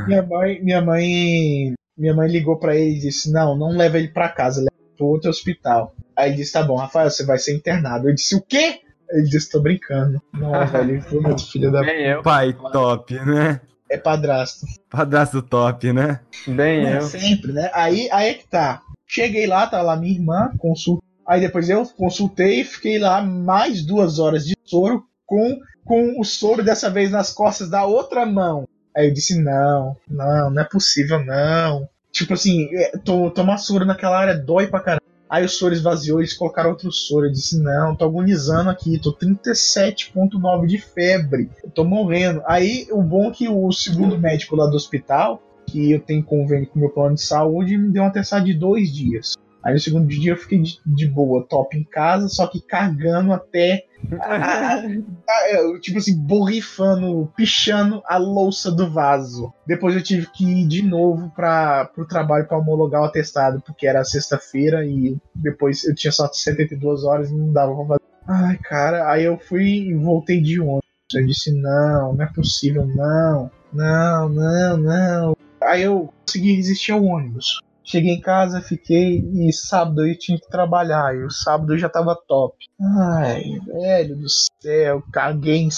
minha 0.08 0.24
mãe, 0.24 0.64
minha 0.64 0.82
mãe, 0.82 1.74
minha 1.98 2.14
mãe 2.14 2.28
ligou 2.30 2.58
pra 2.58 2.76
ele 2.76 2.96
e 2.96 3.00
disse: 3.00 3.32
"Não, 3.32 3.56
não 3.58 3.70
leva 3.70 3.98
ele 3.98 4.08
pra 4.08 4.30
casa, 4.30 4.62
leva 4.62 4.72
pro 4.98 5.08
outro 5.08 5.30
hospital". 5.30 5.94
Aí 6.16 6.30
ele 6.30 6.38
disse: 6.38 6.54
"Tá 6.54 6.64
bom, 6.64 6.76
Rafael, 6.78 7.10
você 7.10 7.26
vai 7.26 7.38
ser 7.38 7.54
internado". 7.56 8.10
Eu 8.10 8.16
disse: 8.16 8.36
"O 8.36 8.42
quê?" 8.42 8.80
Ele 9.12 9.24
disse: 9.30 9.50
"Tô 9.52 9.60
brincando". 9.60 10.22
Não, 10.34 10.52
velho, 10.68 11.02
foi 11.04 11.20
muito 11.20 11.50
filho 11.52 11.72
da 11.72 11.82
Bem 11.82 12.06
eu, 12.06 12.22
Pai 12.22 12.54
top, 12.72 13.14
né? 13.26 13.62
é 13.90 13.98
padrasto. 13.98 14.66
Padrasto 14.90 15.42
top, 15.42 15.92
né? 15.92 16.20
bem 16.48 16.86
É, 16.86 16.98
eu. 16.98 17.02
sempre, 17.02 17.52
né? 17.52 17.72
Aí, 17.74 18.08
aí 18.12 18.30
é 18.30 18.34
que 18.36 18.48
tá. 18.48 18.82
Cheguei 19.08 19.48
lá, 19.48 19.66
tá 19.66 19.82
lá 19.82 19.96
minha 19.96 20.14
irmã, 20.14 20.52
consulta. 20.60 21.04
Aí 21.28 21.42
depois 21.42 21.70
eu 21.70 21.84
consultei 21.98 22.62
e 22.62 22.66
fiquei 22.66 23.00
lá 23.00 23.22
mais 23.22 23.84
duas 23.86 24.20
horas 24.20 24.46
de 24.46 24.56
soro 24.66 25.04
com, 25.26 25.58
com 25.84 26.20
o 26.20 26.24
soro 26.24 26.64
dessa 26.64 26.90
vez 26.90 27.10
nas 27.12 27.32
costas 27.32 27.70
da 27.70 27.84
outra 27.86 28.26
mão. 28.26 28.68
Aí 28.96 29.08
eu 29.08 29.14
disse, 29.14 29.40
não, 29.42 29.96
não, 30.08 30.50
não 30.52 30.62
é 30.62 30.66
possível, 30.66 31.24
não. 31.24 31.88
Tipo 32.12 32.34
assim, 32.34 32.68
é, 32.76 32.98
to- 32.98 33.30
tomar 33.32 33.58
soro 33.58 33.86
naquela 33.86 34.20
área 34.20 34.36
dói 34.38 34.68
pra 34.68 34.80
caramba. 34.80 35.04
Aí 35.30 35.46
o 35.46 35.50
soro 35.50 35.74
esvaziou, 35.74 36.20
eles 36.20 36.34
colocaram 36.34 36.72
outro 36.72 36.92
soro. 36.92 37.28
Eu 37.28 37.32
disse, 37.32 37.62
não, 37.62 37.96
tô 37.96 38.06
agonizando 38.06 38.70
aqui, 38.70 39.00
tô 39.00 39.14
37.9 39.14 40.66
de 40.66 40.80
febre, 40.80 41.50
eu 41.64 41.70
tô 41.70 41.86
morrendo. 41.86 42.42
Aí 42.48 42.88
o 42.92 43.04
bom 43.04 43.30
é 43.30 43.32
que 43.32 43.48
o 43.48 43.72
segundo 43.72 44.18
médico 44.18 44.56
lá 44.56 44.66
do 44.66 44.76
hospital, 44.76 45.42
que 45.68 45.92
eu 45.92 46.00
tenho 46.00 46.24
convênio 46.24 46.68
com 46.68 46.80
o 46.80 46.82
meu 46.82 46.90
plano 46.90 47.14
de 47.14 47.22
saúde, 47.22 47.78
me 47.78 47.92
deu 47.92 48.02
uma 48.02 48.12
testada 48.12 48.44
de 48.44 48.56
dois 48.56 48.92
dias. 48.92 49.36
Aí 49.64 49.74
no 49.74 49.80
segundo 49.80 50.08
dia 50.08 50.32
eu 50.32 50.38
fiquei 50.38 50.62
de, 50.62 50.80
de 50.86 51.08
boa, 51.08 51.46
top 51.48 51.78
em 51.78 51.84
casa, 51.84 52.28
só 52.28 52.48
que 52.48 52.62
cagando 52.62 53.34
até. 53.34 53.86
Ah, 54.22 55.52
eu, 55.52 55.80
tipo 55.80 55.98
assim, 55.98 56.18
borrifando, 56.18 57.32
pichando 57.36 58.02
a 58.06 58.18
louça 58.18 58.72
do 58.72 58.90
vaso. 58.90 59.54
Depois 59.68 59.94
eu 59.94 60.02
tive 60.02 60.26
que 60.32 60.46
ir 60.46 60.68
de 60.68 60.82
novo 60.82 61.30
para 61.36 61.86
pro 61.86 62.08
trabalho 62.08 62.48
para 62.48 62.58
homologar 62.58 63.02
o 63.02 63.06
atestado, 63.06 63.62
porque 63.62 63.86
era 63.86 64.04
sexta-feira 64.06 64.86
e 64.86 65.18
depois 65.36 65.84
eu 65.84 65.94
tinha 65.94 66.12
só 66.12 66.32
72 66.32 67.04
horas 67.04 67.30
e 67.30 67.36
não 67.36 67.52
dava 67.52 67.76
pra 67.76 67.86
fazer. 67.86 68.02
Ai, 68.28 68.58
cara, 68.58 69.12
aí 69.12 69.26
eu 69.26 69.38
fui 69.38 69.90
e 69.90 69.94
voltei 69.94 70.42
de 70.42 70.60
ônibus. 70.60 70.90
Eu 71.14 71.26
disse: 71.26 71.52
não, 71.52 72.14
não 72.14 72.24
é 72.24 72.32
possível, 72.34 72.86
não, 72.88 73.52
não, 73.74 74.30
não, 74.30 74.78
não. 74.78 75.38
Aí 75.62 75.84
eu 75.84 76.14
consegui 76.26 76.56
resistir 76.56 76.92
ao 76.92 77.04
ônibus. 77.04 77.60
Cheguei 77.90 78.14
em 78.14 78.22
casa, 78.22 78.62
fiquei 78.62 79.18
e 79.34 79.52
sábado 79.52 80.06
eu 80.06 80.16
tinha 80.16 80.40
que 80.40 80.48
trabalhar. 80.48 81.16
E 81.16 81.24
o 81.24 81.32
sábado 81.32 81.74
eu 81.74 81.78
já 81.80 81.90
tava 81.90 82.16
top. 82.28 82.56
Ai, 82.80 83.44
velho 83.66 84.16
do 84.16 84.28
céu, 84.62 85.02
caguei 85.12 85.58
em. 85.58 85.70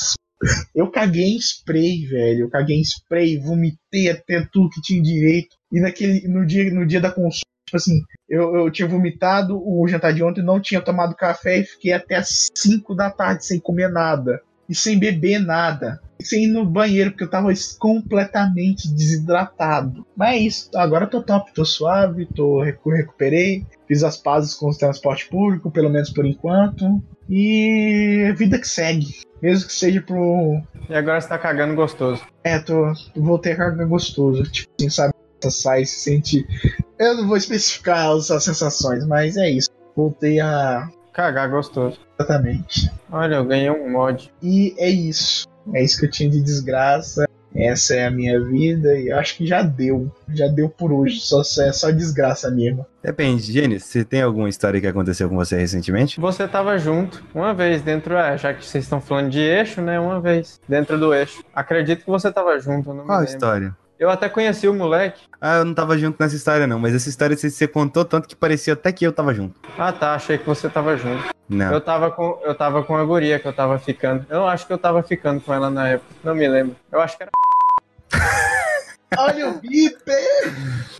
Eu 0.75 0.89
caguei 0.89 1.35
em 1.35 1.37
spray, 1.37 2.07
velho. 2.07 2.45
Eu 2.45 2.49
caguei 2.49 2.75
em 2.75 2.81
spray, 2.81 3.37
vomitei 3.37 4.09
até 4.09 4.43
tudo 4.51 4.71
que 4.71 4.81
tinha 4.81 5.01
direito. 5.01 5.55
E 5.71 5.79
naquele, 5.79 6.27
no, 6.27 6.43
dia, 6.43 6.73
no 6.73 6.83
dia 6.83 6.99
da 6.99 7.11
consulta, 7.11 7.45
tipo 7.63 7.77
assim, 7.77 8.01
eu, 8.27 8.55
eu 8.55 8.71
tinha 8.71 8.87
vomitado 8.87 9.55
o 9.55 9.87
jantar 9.87 10.11
de 10.13 10.23
ontem, 10.23 10.41
não 10.41 10.59
tinha 10.59 10.81
tomado 10.81 11.15
café 11.15 11.59
e 11.59 11.63
fiquei 11.63 11.93
até 11.93 12.15
as 12.15 12.49
5 12.57 12.95
da 12.95 13.11
tarde 13.11 13.45
sem 13.45 13.59
comer 13.59 13.89
nada. 13.89 14.41
E 14.71 14.75
sem 14.75 14.97
beber 14.97 15.37
nada. 15.37 15.99
E 16.17 16.23
sem 16.25 16.45
ir 16.45 16.47
no 16.47 16.63
banheiro, 16.65 17.11
porque 17.11 17.25
eu 17.25 17.29
tava 17.29 17.51
completamente 17.77 18.87
desidratado. 18.93 20.07
Mas 20.15 20.33
é 20.33 20.37
isso. 20.39 20.69
Agora 20.75 21.07
tô 21.07 21.21
top, 21.21 21.53
tô 21.53 21.65
suave, 21.65 22.25
tô 22.25 22.61
recu- 22.63 22.89
recuperei. 22.91 23.65
Fiz 23.85 24.01
as 24.01 24.15
pazes 24.15 24.53
com 24.53 24.69
o 24.69 24.77
transporte 24.77 25.27
público, 25.27 25.69
pelo 25.69 25.89
menos 25.89 26.09
por 26.09 26.25
enquanto. 26.25 27.03
E 27.29 28.33
vida 28.37 28.57
que 28.57 28.67
segue. 28.67 29.07
Mesmo 29.41 29.67
que 29.67 29.73
seja 29.73 30.01
pro. 30.01 30.61
E 30.89 30.93
agora 30.95 31.19
você 31.19 31.27
tá 31.27 31.37
cagando 31.37 31.75
gostoso. 31.75 32.23
É, 32.45 32.57
tô. 32.59 32.93
Voltei 33.13 33.51
a 33.51 33.57
carga 33.57 33.85
gostoso. 33.85 34.43
Tipo 34.43 34.71
assim, 34.79 34.89
sabe? 34.89 35.13
Sai, 35.49 35.83
se 35.83 35.99
sente. 35.99 36.45
Eu 36.97 37.17
não 37.17 37.27
vou 37.27 37.35
especificar 37.35 38.09
as, 38.11 38.31
as 38.31 38.43
sensações, 38.45 39.05
mas 39.05 39.35
é 39.35 39.49
isso. 39.49 39.69
Voltei 39.97 40.39
a. 40.39 40.87
Cagar 41.13 41.49
gostoso. 41.49 41.99
Exatamente. 42.19 42.89
Olha, 43.11 43.35
eu 43.35 43.45
ganhei 43.45 43.69
um 43.69 43.89
mod. 43.91 44.31
E 44.41 44.73
é 44.77 44.89
isso. 44.89 45.47
É 45.73 45.83
isso 45.83 45.99
que 45.99 46.05
eu 46.05 46.09
tinha 46.11 46.29
de 46.29 46.41
desgraça. 46.41 47.25
Essa 47.53 47.95
é 47.95 48.05
a 48.05 48.11
minha 48.11 48.41
vida 48.41 48.97
e 48.97 49.11
acho 49.11 49.35
que 49.35 49.45
já 49.45 49.61
deu. 49.61 50.09
Já 50.33 50.47
deu 50.47 50.69
por 50.69 50.93
hoje. 50.93 51.19
Só, 51.19 51.41
é 51.41 51.71
só 51.73 51.91
desgraça 51.91 52.49
mesmo. 52.49 52.85
Depende, 53.03 53.51
Jenny, 53.51 53.77
você 53.77 54.05
tem 54.05 54.21
alguma 54.21 54.47
história 54.47 54.79
que 54.79 54.87
aconteceu 54.87 55.27
com 55.27 55.35
você 55.35 55.57
recentemente? 55.57 56.17
Você 56.19 56.47
tava 56.47 56.77
junto 56.77 57.21
uma 57.35 57.53
vez 57.53 57.81
dentro, 57.81 58.15
é, 58.15 58.37
já 58.37 58.53
que 58.53 58.65
vocês 58.65 58.85
estão 58.85 59.01
falando 59.01 59.29
de 59.31 59.41
eixo, 59.41 59.81
né? 59.81 59.99
Uma 59.99 60.21
vez 60.21 60.61
dentro 60.67 60.97
do 60.97 61.13
eixo. 61.13 61.43
Acredito 61.53 62.05
que 62.05 62.09
você 62.09 62.31
tava 62.31 62.57
junto, 62.57 62.89
eu 62.89 62.93
não 62.93 63.05
Qual 63.05 63.17
a 63.17 63.21
me 63.21 63.25
lembro. 63.27 63.35
história? 63.37 63.77
Eu 64.01 64.09
até 64.09 64.27
conheci 64.27 64.67
o 64.67 64.73
moleque. 64.73 65.21
Ah, 65.39 65.57
eu 65.57 65.65
não 65.65 65.75
tava 65.75 65.95
junto 65.95 66.19
nessa 66.19 66.35
história, 66.35 66.65
não, 66.65 66.79
mas 66.79 66.95
essa 66.95 67.07
história 67.07 67.37
você, 67.37 67.51
você 67.51 67.67
contou 67.67 68.03
tanto 68.03 68.27
que 68.27 68.35
parecia 68.35 68.73
até 68.73 68.91
que 68.91 69.05
eu 69.05 69.13
tava 69.13 69.31
junto. 69.31 69.59
Ah, 69.77 69.93
tá, 69.93 70.15
achei 70.15 70.39
que 70.39 70.45
você 70.47 70.67
tava 70.67 70.97
junto. 70.97 71.23
Não. 71.47 71.71
Eu 71.71 71.79
tava 71.79 72.09
com, 72.09 72.39
eu 72.43 72.55
tava 72.55 72.83
com 72.83 72.97
a 72.97 73.05
guria 73.05 73.37
que 73.37 73.47
eu 73.47 73.53
tava 73.53 73.77
ficando. 73.77 74.25
Eu 74.27 74.47
acho 74.47 74.65
que 74.65 74.73
eu 74.73 74.79
tava 74.79 75.03
ficando 75.03 75.39
com 75.39 75.53
ela 75.53 75.69
na 75.69 75.87
época. 75.87 76.15
Não 76.23 76.33
me 76.33 76.47
lembro. 76.47 76.75
Eu 76.91 76.99
acho 76.99 77.15
que 77.15 77.21
era. 77.21 77.31
Olha 79.17 79.49
o 79.49 79.59
bip! 79.59 79.99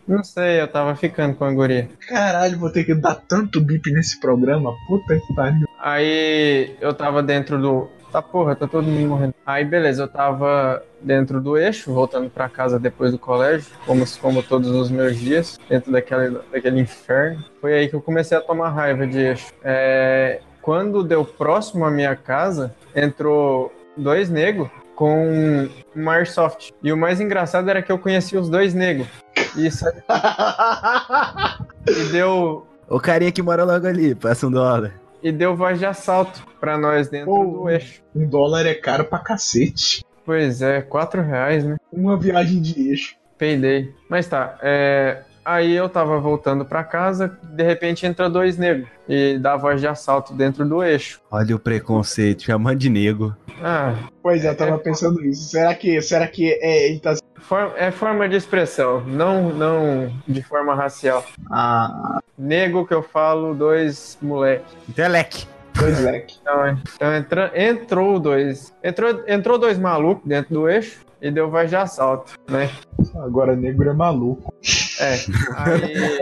Não 0.06 0.24
sei, 0.24 0.60
eu 0.60 0.68
tava 0.68 0.96
ficando 0.96 1.36
com 1.36 1.46
a 1.46 1.52
guria. 1.54 1.90
Caralho, 2.08 2.60
vou 2.60 2.70
ter 2.70 2.84
que 2.84 2.94
dar 2.94 3.16
tanto 3.16 3.62
bip 3.62 3.90
nesse 3.90 4.20
programa. 4.20 4.76
Puta 4.88 5.18
que 5.18 5.34
pariu. 5.34 5.68
Aí 5.80 6.76
eu 6.82 6.94
tava 6.94 7.24
dentro 7.24 7.60
do. 7.60 7.90
Tá 8.12 8.22
porra, 8.22 8.56
tá 8.56 8.68
todo 8.68 8.84
mundo 8.86 9.08
morrendo. 9.08 9.34
Aí 9.46 9.64
beleza, 9.64 10.04
eu 10.04 10.08
tava 10.08 10.84
dentro 11.02 11.40
do 11.40 11.58
eixo, 11.58 11.94
voltando 11.94 12.30
pra 12.30 12.50
casa 12.50 12.78
depois 12.78 13.12
do 13.12 13.18
colégio, 13.18 13.72
como, 13.86 14.04
como 14.22 14.44
todos 14.44 14.70
os 14.70 14.92
meus 14.92 15.18
dias, 15.18 15.58
dentro 15.70 15.92
daquele, 15.92 16.38
daquele 16.52 16.80
inferno. 16.82 17.44
Foi 17.62 17.74
aí 17.74 17.88
que 17.88 17.96
eu 17.96 18.02
comecei 18.02 18.38
a 18.38 18.42
tomar 18.42 18.70
raiva 18.70 19.08
de 19.08 19.18
eixo. 19.18 19.54
É, 19.64 20.42
quando 20.62 21.04
deu 21.04 21.24
próximo 21.24 21.86
à 21.86 21.92
minha 21.92 22.16
casa, 22.16 22.76
entrou 22.94 23.72
dois 23.96 24.30
negros 24.30 24.70
com 24.96 25.70
um 25.96 26.10
airsoft. 26.10 26.72
E 26.84 26.92
o 26.92 26.98
mais 26.98 27.20
engraçado 27.22 27.70
era 27.70 27.82
que 27.82 27.92
eu 27.92 27.98
conhecia 27.98 28.40
os 28.40 28.50
dois 28.50 28.74
negros. 28.74 29.08
E, 29.56 29.72
sa- 29.72 29.92
e 31.88 32.04
deu 32.12 32.68
O 32.90 33.00
carinha 33.00 33.32
que 33.32 33.42
mora 33.42 33.64
logo 33.64 33.88
ali, 33.88 34.14
passa 34.14 34.46
um 34.48 34.52
dólar. 34.52 34.94
E 35.24 35.32
deu 35.32 35.56
voz 35.56 35.80
de 35.80 35.86
assalto 35.86 36.46
pra 36.60 36.78
nós 36.78 37.10
dentro 37.10 37.28
Pô. 37.34 37.44
do 37.44 37.70
eixo. 37.70 38.02
um 38.16 38.28
dólar 38.28 38.66
é 38.66 38.74
caro 38.74 39.06
pra 39.06 39.20
cacete. 39.20 40.04
Pois 40.26 40.62
é, 40.62 40.82
quatro 40.82 41.22
reais, 41.22 41.64
né? 41.66 41.78
Uma 41.92 42.18
viagem 42.18 42.62
de 42.62 42.90
eixo. 42.90 43.16
Peidei. 43.38 43.92
Mas 44.08 44.28
tá, 44.28 44.58
é... 44.62 45.22
aí 45.44 45.74
eu 45.74 45.90
tava 45.90 46.20
voltando 46.20 46.64
pra 46.64 46.84
casa, 46.84 47.40
de 47.44 47.64
repente 47.64 48.06
entra 48.06 48.30
dois 48.30 48.58
negros 48.58 48.88
e 49.10 49.38
dá 49.40 49.58
voz 49.58 49.82
de 49.82 49.88
assalto 49.88 50.34
dentro 50.34 50.64
do 50.64 50.84
eixo. 50.84 51.20
Olha 51.32 51.56
o 51.56 51.60
preconceito, 51.60 52.44
chamando 52.44 52.78
de 52.78 52.90
nego. 52.90 53.36
Ah, 53.64 53.96
Pois 54.22 54.46
é, 54.46 54.50
eu 54.50 54.56
tava 54.56 54.78
pensando 54.78 55.20
nisso. 55.20 55.50
Será 55.50 55.74
que, 55.74 56.02
será 56.02 56.28
que 56.28 56.52
é, 56.62 56.90
ele 56.90 57.00
tá. 57.00 57.16
For- 57.42 57.74
é 57.78 57.92
forma 57.92 58.28
de 58.30 58.36
expressão, 58.36 59.02
não, 59.02 59.50
não 59.50 60.12
de 60.28 60.42
forma 60.42 60.74
racial. 60.76 61.24
Ah, 61.52 62.20
Nego 62.38 62.86
que 62.88 62.94
eu 62.94 63.04
falo, 63.04 63.54
dois 63.54 64.18
moleque. 64.22 64.66
Inteleque. 64.90 65.46
dois 65.76 66.00
leque. 66.02 66.38
Então, 66.42 66.66
é- 66.66 66.78
então 66.96 67.16
entra- 67.16 67.52
entrou 67.56 68.20
dois. 68.20 68.74
Entrou, 68.84 69.24
entrou 69.28 69.58
dois 69.60 69.78
malucos 69.78 70.26
dentro 70.28 70.54
do 70.54 70.70
eixo 70.70 71.02
e 71.22 71.30
deu 71.30 71.52
voz 71.52 71.70
de 71.70 71.76
assalto, 71.76 72.34
né? 72.50 72.70
Agora 73.16 73.56
negro 73.56 73.90
é 73.90 73.94
maluco. 73.94 74.52
É. 75.00 75.16
Aí. 75.58 76.20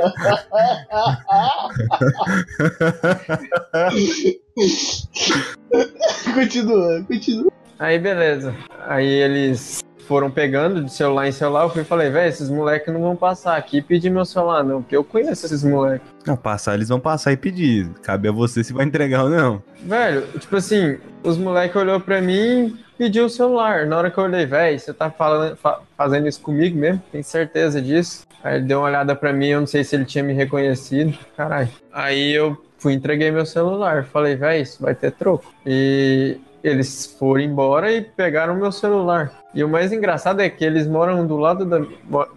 continua, 6.33 7.03
continua. 7.07 7.51
Aí 7.77 7.99
beleza. 7.99 8.55
Aí 8.87 9.07
eles 9.07 9.81
foram 10.09 10.31
pegando 10.31 10.83
de 10.83 10.91
celular 10.91 11.27
em 11.27 11.31
celular. 11.31 11.61
Eu 11.65 11.69
fui 11.69 11.83
e 11.83 11.85
falei, 11.85 12.09
velho, 12.09 12.27
esses 12.27 12.49
moleques 12.49 12.91
não 12.91 12.99
vão 12.99 13.15
passar 13.15 13.55
aqui 13.55 13.77
e 13.77 13.81
pedir 13.81 14.09
meu 14.09 14.25
celular, 14.25 14.63
não, 14.63 14.81
porque 14.81 14.97
eu 14.97 15.03
conheço 15.03 15.45
esses 15.45 15.63
moleques. 15.63 16.07
Não, 16.25 16.35
passar, 16.35 16.73
eles 16.73 16.89
vão 16.89 16.99
passar 16.99 17.31
e 17.31 17.37
pedir. 17.37 17.87
Cabe 18.01 18.27
a 18.27 18.31
você 18.31 18.63
se 18.63 18.73
vai 18.73 18.85
entregar 18.87 19.25
ou 19.25 19.29
não. 19.29 19.61
Velho, 19.83 20.23
tipo 20.39 20.55
assim, 20.55 20.97
os 21.23 21.37
moleques 21.37 21.75
olhou 21.75 21.99
pra 21.99 22.19
mim 22.21 22.75
e 22.75 22.75
pediu 22.97 23.25
o 23.25 23.29
celular. 23.29 23.85
Na 23.85 23.99
hora 23.99 24.09
que 24.09 24.17
eu 24.17 24.23
olhei, 24.23 24.47
velho, 24.47 24.79
você 24.79 24.91
tá 24.91 25.11
falando, 25.11 25.55
fa- 25.55 25.79
fazendo 25.95 26.27
isso 26.27 26.41
comigo 26.41 26.75
mesmo? 26.75 27.01
Tem 27.11 27.21
certeza 27.21 27.79
disso? 27.79 28.25
Aí 28.43 28.55
ele 28.57 28.65
deu 28.65 28.79
uma 28.79 28.87
olhada 28.87 29.15
pra 29.15 29.31
mim, 29.31 29.49
eu 29.49 29.59
não 29.59 29.67
sei 29.67 29.83
se 29.83 29.95
ele 29.95 30.05
tinha 30.05 30.23
me 30.23 30.33
reconhecido. 30.33 31.15
Caralho. 31.37 31.69
Aí 31.93 32.33
eu 32.33 32.57
fui 32.79 32.93
entreguei 32.93 33.29
meu 33.29 33.45
celular. 33.45 34.05
Falei, 34.05 34.35
velho, 34.35 34.63
isso 34.63 34.81
vai 34.81 34.95
ter 34.95 35.11
troco. 35.11 35.53
E 35.65 36.37
eles 36.63 37.05
foram 37.05 37.41
embora 37.41 37.91
e 37.91 38.01
pegaram 38.01 38.55
meu 38.55 38.71
celular. 38.71 39.31
E 39.53 39.63
o 39.63 39.69
mais 39.69 39.91
engraçado 39.91 40.41
é 40.41 40.49
que 40.49 40.63
eles 40.63 40.85
moram 40.85 41.25
do 41.25 41.37
lado 41.37 41.65
da. 41.65 41.81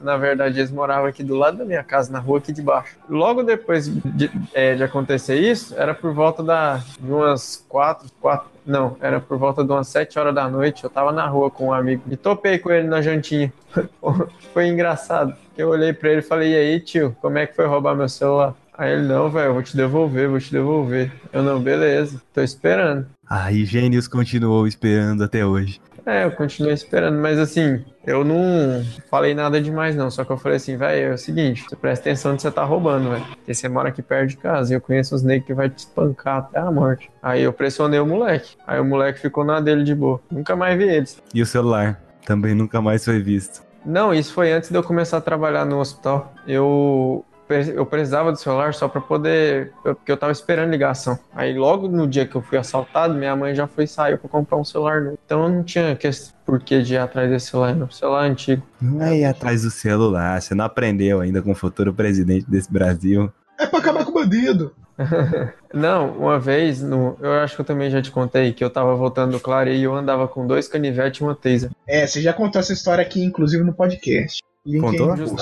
Na 0.02 0.16
verdade, 0.16 0.58
eles 0.58 0.70
moravam 0.70 1.06
aqui 1.06 1.22
do 1.22 1.36
lado 1.36 1.58
da 1.58 1.64
minha 1.64 1.84
casa, 1.84 2.10
na 2.10 2.18
rua 2.18 2.38
aqui 2.38 2.52
de 2.52 2.62
baixo. 2.62 2.96
Logo 3.08 3.42
depois 3.42 3.86
de, 3.86 4.30
é, 4.54 4.74
de 4.74 4.82
acontecer 4.82 5.36
isso, 5.36 5.74
era 5.76 5.94
por 5.94 6.14
volta 6.14 6.42
da, 6.42 6.76
de 6.98 7.12
umas 7.12 7.64
quatro, 7.68 8.08
quatro. 8.20 8.50
Não, 8.64 8.96
era 9.00 9.20
por 9.20 9.36
volta 9.36 9.62
de 9.62 9.70
umas 9.70 9.88
sete 9.88 10.18
horas 10.18 10.34
da 10.34 10.48
noite. 10.48 10.84
Eu 10.84 10.90
tava 10.90 11.12
na 11.12 11.26
rua 11.26 11.50
com 11.50 11.66
um 11.66 11.72
amigo 11.72 12.02
e 12.10 12.16
topei 12.16 12.58
com 12.58 12.70
ele 12.70 12.88
na 12.88 13.02
jantinha. 13.02 13.52
foi 14.54 14.68
engraçado. 14.68 15.34
Eu 15.56 15.68
olhei 15.68 15.92
pra 15.92 16.10
ele 16.10 16.20
e 16.20 16.24
falei: 16.24 16.52
E 16.52 16.56
aí, 16.56 16.80
tio, 16.80 17.14
como 17.20 17.36
é 17.36 17.46
que 17.46 17.54
foi 17.54 17.66
roubar 17.66 17.94
meu 17.94 18.08
celular? 18.08 18.54
Aí 18.72 18.92
ele: 18.92 19.02
Não, 19.02 19.28
velho, 19.28 19.52
vou 19.52 19.62
te 19.62 19.76
devolver, 19.76 20.30
vou 20.30 20.40
te 20.40 20.50
devolver. 20.50 21.12
Eu 21.30 21.42
não, 21.42 21.60
beleza, 21.60 22.22
tô 22.32 22.40
esperando. 22.40 23.06
Aí 23.34 23.64
Gênios 23.64 24.06
continuou 24.06 24.66
esperando 24.66 25.24
até 25.24 25.46
hoje. 25.46 25.80
É, 26.04 26.24
eu 26.24 26.32
continuei 26.32 26.74
esperando, 26.74 27.16
mas 27.16 27.38
assim, 27.38 27.82
eu 28.06 28.22
não 28.22 28.84
falei 29.10 29.32
nada 29.32 29.58
demais 29.58 29.96
não, 29.96 30.10
só 30.10 30.22
que 30.22 30.30
eu 30.30 30.36
falei 30.36 30.56
assim, 30.56 30.76
velho, 30.76 31.12
é 31.12 31.14
o 31.14 31.16
seguinte, 31.16 31.64
você 31.66 31.74
presta 31.74 32.10
atenção 32.10 32.32
onde 32.32 32.42
você 32.42 32.50
tá 32.50 32.62
roubando, 32.62 33.08
velho, 33.08 33.24
porque 33.24 33.54
você 33.54 33.70
mora 33.70 33.88
aqui 33.88 34.02
perto 34.02 34.28
de 34.28 34.36
casa 34.36 34.70
e 34.70 34.76
eu 34.76 34.82
conheço 34.82 35.14
os 35.14 35.22
negros 35.22 35.46
que 35.46 35.54
vai 35.54 35.70
te 35.70 35.78
espancar 35.78 36.40
até 36.40 36.58
a 36.58 36.70
morte. 36.70 37.10
Aí 37.22 37.42
eu 37.42 37.54
pressionei 37.54 38.00
o 38.00 38.06
moleque, 38.06 38.54
aí 38.66 38.78
o 38.78 38.84
moleque 38.84 39.18
ficou 39.20 39.46
na 39.46 39.60
dele 39.60 39.82
de 39.82 39.94
boa, 39.94 40.20
nunca 40.30 40.54
mais 40.54 40.76
vi 40.76 40.84
eles. 40.84 41.22
E 41.32 41.40
o 41.40 41.46
celular 41.46 42.02
também 42.26 42.54
nunca 42.54 42.82
mais 42.82 43.02
foi 43.02 43.18
visto. 43.18 43.62
Não, 43.82 44.12
isso 44.12 44.34
foi 44.34 44.52
antes 44.52 44.68
de 44.68 44.76
eu 44.76 44.82
começar 44.82 45.16
a 45.16 45.22
trabalhar 45.22 45.64
no 45.64 45.78
hospital. 45.78 46.34
Eu 46.46 47.24
eu 47.52 47.84
precisava 47.86 48.32
do 48.32 48.38
celular 48.38 48.74
só 48.74 48.88
pra 48.88 49.00
poder, 49.00 49.72
eu- 49.84 49.94
porque 49.94 50.10
eu 50.10 50.16
tava 50.16 50.32
esperando 50.32 50.70
ligação. 50.70 51.18
Aí 51.34 51.56
logo 51.56 51.88
no 51.88 52.06
dia 52.06 52.26
que 52.26 52.34
eu 52.34 52.42
fui 52.42 52.58
assaltado, 52.58 53.14
minha 53.14 53.34
mãe 53.36 53.54
já 53.54 53.66
foi 53.66 53.86
sair 53.86 54.18
pra 54.18 54.28
comprar 54.28 54.56
um 54.56 54.64
celular 54.64 55.00
novo. 55.00 55.18
Então 55.24 55.42
eu 55.44 55.48
não 55.48 55.62
tinha 55.62 55.94
que, 55.96 56.08
porquê 56.46 56.82
de 56.82 56.94
ir 56.94 56.98
atrás 56.98 57.30
desse 57.30 57.46
celular, 57.46 57.74
não. 57.74 57.90
Celular 57.90 58.22
antigo. 58.24 58.62
Não 58.80 59.02
é 59.02 59.18
ir 59.18 59.24
atrás 59.24 59.62
do 59.62 59.70
celular. 59.70 60.40
Você 60.40 60.54
não 60.54 60.64
aprendeu 60.64 61.20
ainda 61.20 61.40
com 61.42 61.52
o 61.52 61.54
futuro 61.54 61.92
presidente 61.94 62.48
desse 62.50 62.72
Brasil. 62.72 63.32
É 63.58 63.66
pra 63.66 63.78
acabar 63.78 64.04
com 64.04 64.10
o 64.10 64.14
bandido. 64.14 64.74
Não, 65.72 66.10
uma 66.18 66.38
vez, 66.38 66.82
no, 66.82 67.16
eu 67.20 67.32
acho 67.34 67.54
que 67.54 67.60
eu 67.62 67.64
também 67.64 67.90
já 67.90 68.02
te 68.02 68.10
contei 68.10 68.52
que 68.52 68.62
eu 68.62 68.68
tava 68.70 68.94
voltando 68.94 69.32
do 69.32 69.40
Clareio 69.40 69.76
e 69.78 69.82
eu 69.82 69.94
andava 69.94 70.28
com 70.28 70.46
dois 70.46 70.68
canivetes 70.68 71.20
e 71.20 71.24
uma 71.24 71.34
taser. 71.34 71.70
É, 71.86 72.06
você 72.06 72.20
já 72.20 72.32
contou 72.32 72.60
essa 72.60 72.72
história 72.72 73.02
aqui, 73.02 73.22
inclusive, 73.24 73.64
no 73.64 73.72
podcast. 73.72 74.42
Link 74.64 74.80
Contou? 74.80 75.16
no. 75.16 75.36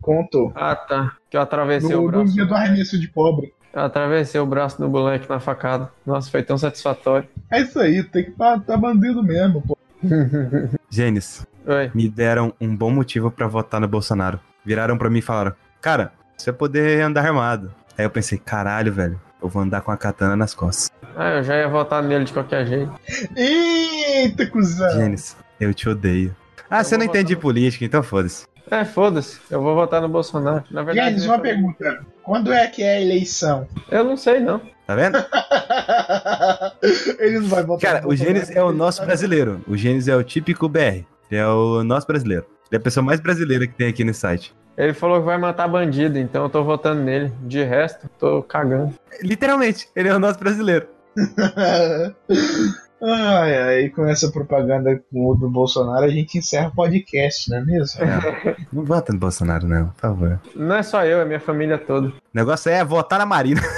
Contou. 0.00 0.52
Ah, 0.56 0.74
tá. 0.74 1.12
Que 1.30 1.36
eu 1.36 1.40
atravessei 1.40 1.94
o 1.94 2.00
No, 2.00 2.06
no 2.06 2.10
braço. 2.12 2.32
dia 2.34 2.44
do 2.44 2.54
arremesso 2.54 2.98
de 2.98 3.06
pobre. 3.08 3.52
Eu 3.72 3.82
atravessei 3.82 4.40
o 4.40 4.46
braço 4.46 4.78
do 4.78 4.88
moleque 4.88 5.28
na 5.28 5.38
facada. 5.40 5.90
Nossa, 6.04 6.30
foi 6.30 6.42
tão 6.42 6.58
satisfatório. 6.58 7.28
É 7.50 7.60
isso 7.60 7.78
aí, 7.78 8.02
tem 8.02 8.24
que 8.24 8.32
matar 8.36 8.76
bandido 8.76 9.22
mesmo, 9.22 9.62
pô. 9.62 9.78
Gênesis, 10.90 11.46
Oi. 11.66 11.90
me 11.94 12.08
deram 12.08 12.52
um 12.60 12.74
bom 12.76 12.90
motivo 12.90 13.30
pra 13.30 13.46
votar 13.46 13.80
no 13.80 13.86
Bolsonaro. 13.88 14.40
Viraram 14.64 14.98
pra 14.98 15.08
mim 15.08 15.20
e 15.20 15.22
falaram: 15.22 15.54
Cara, 15.80 16.12
você 16.36 16.50
vai 16.50 16.58
poder 16.58 17.00
andar 17.02 17.24
armado. 17.24 17.72
Aí 17.96 18.04
eu 18.04 18.10
pensei: 18.10 18.36
Caralho, 18.38 18.92
velho, 18.92 19.20
eu 19.40 19.48
vou 19.48 19.62
andar 19.62 19.80
com 19.80 19.92
a 19.92 19.96
katana 19.96 20.34
nas 20.36 20.54
costas. 20.54 20.90
Ah, 21.16 21.30
eu 21.36 21.42
já 21.44 21.56
ia 21.56 21.68
votar 21.68 22.02
nele 22.02 22.24
de 22.24 22.32
qualquer 22.32 22.66
jeito. 22.66 22.92
Eita, 23.36 24.46
cuzão. 24.46 24.90
Gênesis, 24.90 25.36
eu 25.60 25.72
te 25.72 25.88
odeio. 25.88 26.34
Ah, 26.68 26.82
você 26.82 26.94
Eu 26.94 26.98
não 26.98 27.06
vou 27.06 27.14
entende 27.14 27.28
de 27.28 27.34
votar. 27.34 27.42
política, 27.42 27.84
então 27.84 28.02
foda-se. 28.02 28.44
É, 28.72 28.86
foda-se. 28.86 29.38
Eu 29.50 29.60
vou 29.60 29.74
votar 29.74 30.00
no 30.00 30.08
Bolsonaro. 30.08 30.64
Na 30.70 30.82
verdade, 30.82 31.10
Guedes, 31.10 31.26
uma 31.26 31.38
pergunta. 31.38 32.00
Quando 32.22 32.50
é 32.50 32.66
que 32.66 32.82
é 32.82 32.96
a 32.96 33.00
eleição? 33.02 33.68
eu 33.90 34.02
não 34.02 34.16
sei, 34.16 34.40
não. 34.40 34.62
Tá 34.86 34.94
vendo? 34.94 35.18
Ele 37.20 37.40
não 37.40 37.48
vai 37.48 37.62
votar 37.64 37.92
Cara, 37.92 38.02
no 38.02 38.08
o 38.08 38.16
Gênesis 38.16 38.56
é 38.56 38.62
o 38.62 38.72
nosso 38.72 39.04
brasileiro. 39.04 39.62
O 39.68 39.76
Gênesis 39.76 40.08
é 40.08 40.16
o 40.16 40.24
típico 40.24 40.70
BR. 40.70 41.04
Ele 41.30 41.40
é 41.40 41.46
o 41.46 41.84
nosso 41.84 42.06
brasileiro. 42.06 42.46
Ele 42.70 42.72
é 42.72 42.76
a 42.78 42.80
pessoa 42.80 43.04
mais 43.04 43.20
brasileira 43.20 43.66
que 43.66 43.74
tem 43.74 43.88
aqui 43.88 44.04
nesse 44.04 44.20
site. 44.20 44.54
Ele 44.78 44.94
falou 44.94 45.20
que 45.20 45.26
vai 45.26 45.36
matar 45.36 45.68
bandido, 45.68 46.18
então 46.18 46.44
eu 46.44 46.48
tô 46.48 46.64
votando 46.64 47.02
nele. 47.02 47.30
De 47.42 47.62
resto, 47.62 48.08
tô 48.18 48.42
cagando. 48.42 48.94
Literalmente, 49.22 49.86
ele 49.94 50.08
é 50.08 50.14
o 50.14 50.18
nosso 50.18 50.38
brasileiro. 50.38 50.86
ai, 53.02 53.56
ai, 53.62 53.88
com 53.88 54.06
essa 54.06 54.30
propaganda 54.30 55.02
com 55.10 55.26
o 55.28 55.34
do 55.34 55.50
Bolsonaro, 55.50 56.04
a 56.04 56.08
gente 56.08 56.38
encerra 56.38 56.68
o 56.68 56.74
podcast, 56.74 57.50
não 57.50 57.58
é 57.58 57.64
mesmo? 57.64 58.00
Não 58.72 58.84
vota 58.84 59.12
no 59.12 59.18
Bolsonaro, 59.18 59.66
não, 59.66 59.88
por 59.88 60.00
favor. 60.00 60.40
Não 60.54 60.76
é 60.76 60.82
só 60.82 61.04
eu, 61.04 61.20
é 61.20 61.24
minha 61.24 61.40
família 61.40 61.78
toda. 61.78 62.08
O 62.08 62.12
negócio 62.32 62.70
é 62.70 62.84
votar 62.84 63.18
na 63.18 63.26
Marina. 63.26 63.60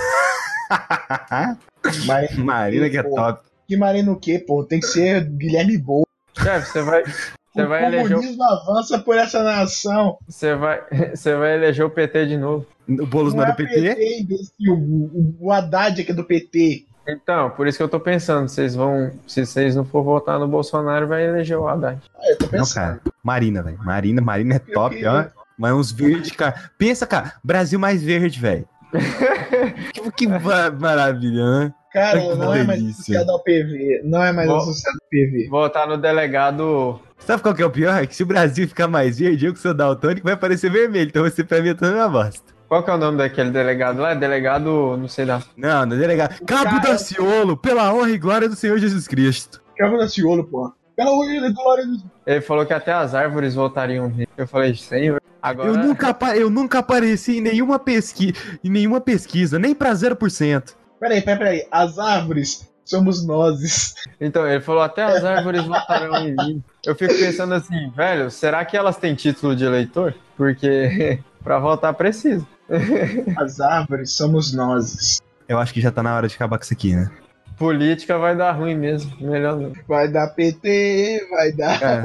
Mas, 2.07 2.37
Marina 2.37 2.89
que 2.89 2.99
é 2.99 3.03
Pô. 3.03 3.15
top. 3.15 3.45
que 3.69 3.77
Marina 3.77 4.11
o 4.13 4.17
quê, 4.19 4.39
pô? 4.39 4.65
Tem 4.65 4.81
que 4.81 4.87
ser 4.87 5.25
Guilherme 5.25 5.77
Boa. 5.79 6.05
Chefe, 6.37 6.67
você 6.73 6.83
vai, 6.83 7.03
Você 7.05 7.63
o 7.63 7.69
vai 7.69 7.85
eleger 7.85 8.17
o- 8.17 8.21
comunismo 8.21 8.43
avança 8.45 8.99
por 8.99 9.17
essa 9.17 9.43
nação. 9.43 10.19
Você 10.29 10.55
vai, 10.55 10.81
você 11.15 11.37
vai 11.37 11.55
eleger 11.55 11.85
o 11.85 11.91
PT 11.91 12.27
de 12.27 12.37
novo. 12.37 12.67
O 12.89 13.07
Boulos 13.07 13.35
não 13.35 13.45
é 13.45 13.51
do 13.51 13.57
PT? 13.57 14.21
imbecil. 14.21 14.75
O, 14.75 15.37
o, 15.43 15.47
o 15.47 15.53
Haddad 15.53 16.01
é 16.01 16.05
que 16.05 16.13
é 16.13 16.15
do 16.15 16.25
PT. 16.25 16.87
Então, 17.07 17.51
por 17.51 17.67
isso 17.67 17.77
que 17.79 17.85
eu 17.85 17.89
tô 17.89 18.01
pensando, 18.01 18.49
vocês 18.49 18.75
vão, 18.75 19.11
se 19.27 19.45
vocês 19.45 19.77
não 19.77 19.85
for 19.85 20.03
votar 20.03 20.39
no 20.39 20.49
Bolsonaro, 20.49 21.07
vai 21.07 21.27
eleger 21.27 21.59
o 21.59 21.69
Haddad. 21.69 21.99
Ah, 22.17 22.31
eu 22.31 22.39
tô 22.39 22.45
Não, 22.47 22.51
pensando. 22.53 22.75
cara. 22.75 23.01
Marina, 23.23 23.63
velho. 23.63 23.79
Marina, 23.85 24.23
Marina 24.23 24.55
é 24.57 24.59
top, 24.59 25.05
ó. 25.07 25.25
Mas 25.59 25.73
uns 25.73 25.93
verdes, 25.93 26.33
cara. 26.33 26.55
Pensa, 26.79 27.07
cara. 27.07 27.35
Brasil 27.45 27.79
mais 27.79 28.03
verde, 28.03 28.41
velho. 28.41 28.67
que, 29.93 30.11
que 30.13 30.27
ma- 30.27 30.71
maravilha, 30.71 31.45
né? 31.61 31.75
Cara, 31.93 32.21
Que 32.21 32.35
não 32.35 32.53
é 32.55 32.65
mais 32.65 32.81
delícia. 32.81 33.03
associado 33.21 33.31
ao 33.31 33.43
PV. 33.43 34.01
Não 34.05 34.23
é 34.25 34.33
mais 34.33 34.49
Vou- 34.49 34.57
associado 34.59 34.97
ao 35.01 35.09
PV. 35.09 35.49
Votar 35.49 35.87
no 35.87 35.97
delegado. 35.97 37.01
Sabe 37.19 37.43
qual 37.43 37.55
que 37.55 37.63
é 37.63 37.67
o 37.67 37.71
pior? 37.71 38.03
É 38.03 38.07
que 38.07 38.17
se 38.17 38.23
o 38.23 38.27
Brasil 38.27 38.67
ficar 38.67 38.89
mais 38.89 39.19
verde, 39.19 39.47
eu 39.47 39.53
que 39.53 39.59
sou 39.61 39.73
daltônico, 39.73 40.25
vai 40.25 40.35
aparecer 40.35 40.71
vermelho. 40.71 41.09
Então 41.09 41.23
você 41.23 41.45
pra 41.45 41.61
mim 41.63 41.69
é 41.69 41.75
toda 41.75 41.95
uma 41.95 42.09
bosta. 42.09 42.53
Qual 42.69 42.83
que 42.83 42.91
é 42.91 42.95
o 42.95 42.99
nome 42.99 43.19
daquele 43.19 43.51
delegado 43.51 44.01
lá? 44.01 44.15
Delegado, 44.15 44.97
não 44.97 45.09
sei 45.09 45.25
da. 45.27 45.43
Não, 45.57 45.87
não 45.87 45.97
é 45.97 45.99
delegado. 45.99 46.41
Cabo 46.45 46.65
cara- 46.65 46.81
Daciolo, 46.81 47.57
pela 47.57 47.93
honra 47.93 48.11
e 48.11 48.19
glória 48.19 48.49
do 48.49 48.57
Senhor 48.57 48.79
Jesus 48.79 49.07
Cristo. 49.07 49.63
Cabo 49.77 49.99
da 49.99 50.09
Ciolo, 50.09 50.45
pô. 50.45 50.73
Pela 50.97 51.11
orelha, 51.11 51.53
glória 51.53 51.87
do 51.87 52.03
Ele 52.25 52.41
falou 52.41 52.65
que 52.65 52.73
até 52.73 52.93
as 52.93 53.15
árvores 53.15 53.55
votariam 53.55 54.09
nele. 54.09 54.29
Eu 54.37 54.47
falei, 54.47 54.75
senhor. 54.75 55.21
Agora. 55.43 55.69
Eu 55.69 55.77
nunca, 55.77 56.17
eu 56.37 56.51
nunca 56.51 56.79
apareci 56.79 57.39
em 57.39 57.41
nenhuma, 57.41 57.79
pesqui... 57.79 58.33
em 58.63 58.71
nenhuma 58.71 59.01
pesquisa, 59.01 59.59
nem 59.59 59.75
pra 59.75 59.93
0%. 59.93 60.75
Peraí, 61.01 61.21
peraí, 61.21 61.39
peraí. 61.39 61.69
As 61.71 61.99
árvores 61.99 62.71
somos 62.85 63.27
nós. 63.27 63.95
Então, 64.21 64.47
ele 64.47 64.61
falou 64.61 64.83
até 64.83 65.03
as 65.03 65.25
árvores 65.25 65.65
votarão 65.65 66.17
em 66.17 66.35
mim. 66.37 66.63
Eu 66.87 66.95
fico 66.95 67.13
pensando 67.15 67.55
assim, 67.55 67.91
velho, 67.91 68.31
será 68.31 68.65
que 68.65 68.77
elas 68.77 68.97
têm 68.97 69.15
título 69.15 69.55
de 69.57 69.65
eleitor? 69.65 70.15
Porque 70.37 71.19
pra 71.43 71.59
votar 71.59 71.93
precisa. 71.93 72.47
As 73.37 73.61
árvores 73.61 74.13
somos 74.13 74.53
nós. 74.53 75.21
Eu 75.49 75.59
acho 75.59 75.73
que 75.73 75.81
já 75.81 75.91
tá 75.91 76.03
na 76.03 76.15
hora 76.15 76.29
de 76.29 76.35
acabar 76.35 76.59
com 76.59 76.65
isso 76.65 76.73
aqui, 76.73 76.95
né? 76.95 77.11
Política 77.57 78.19
vai 78.19 78.37
dar 78.37 78.53
ruim 78.53 78.75
mesmo. 78.75 79.17
Melhor 79.21 79.57
não. 79.57 79.73
Vai 79.87 80.09
dar 80.09 80.29
PT, 80.29 81.29
vai 81.31 81.53
dar. 81.53 81.81
É. 81.83 82.03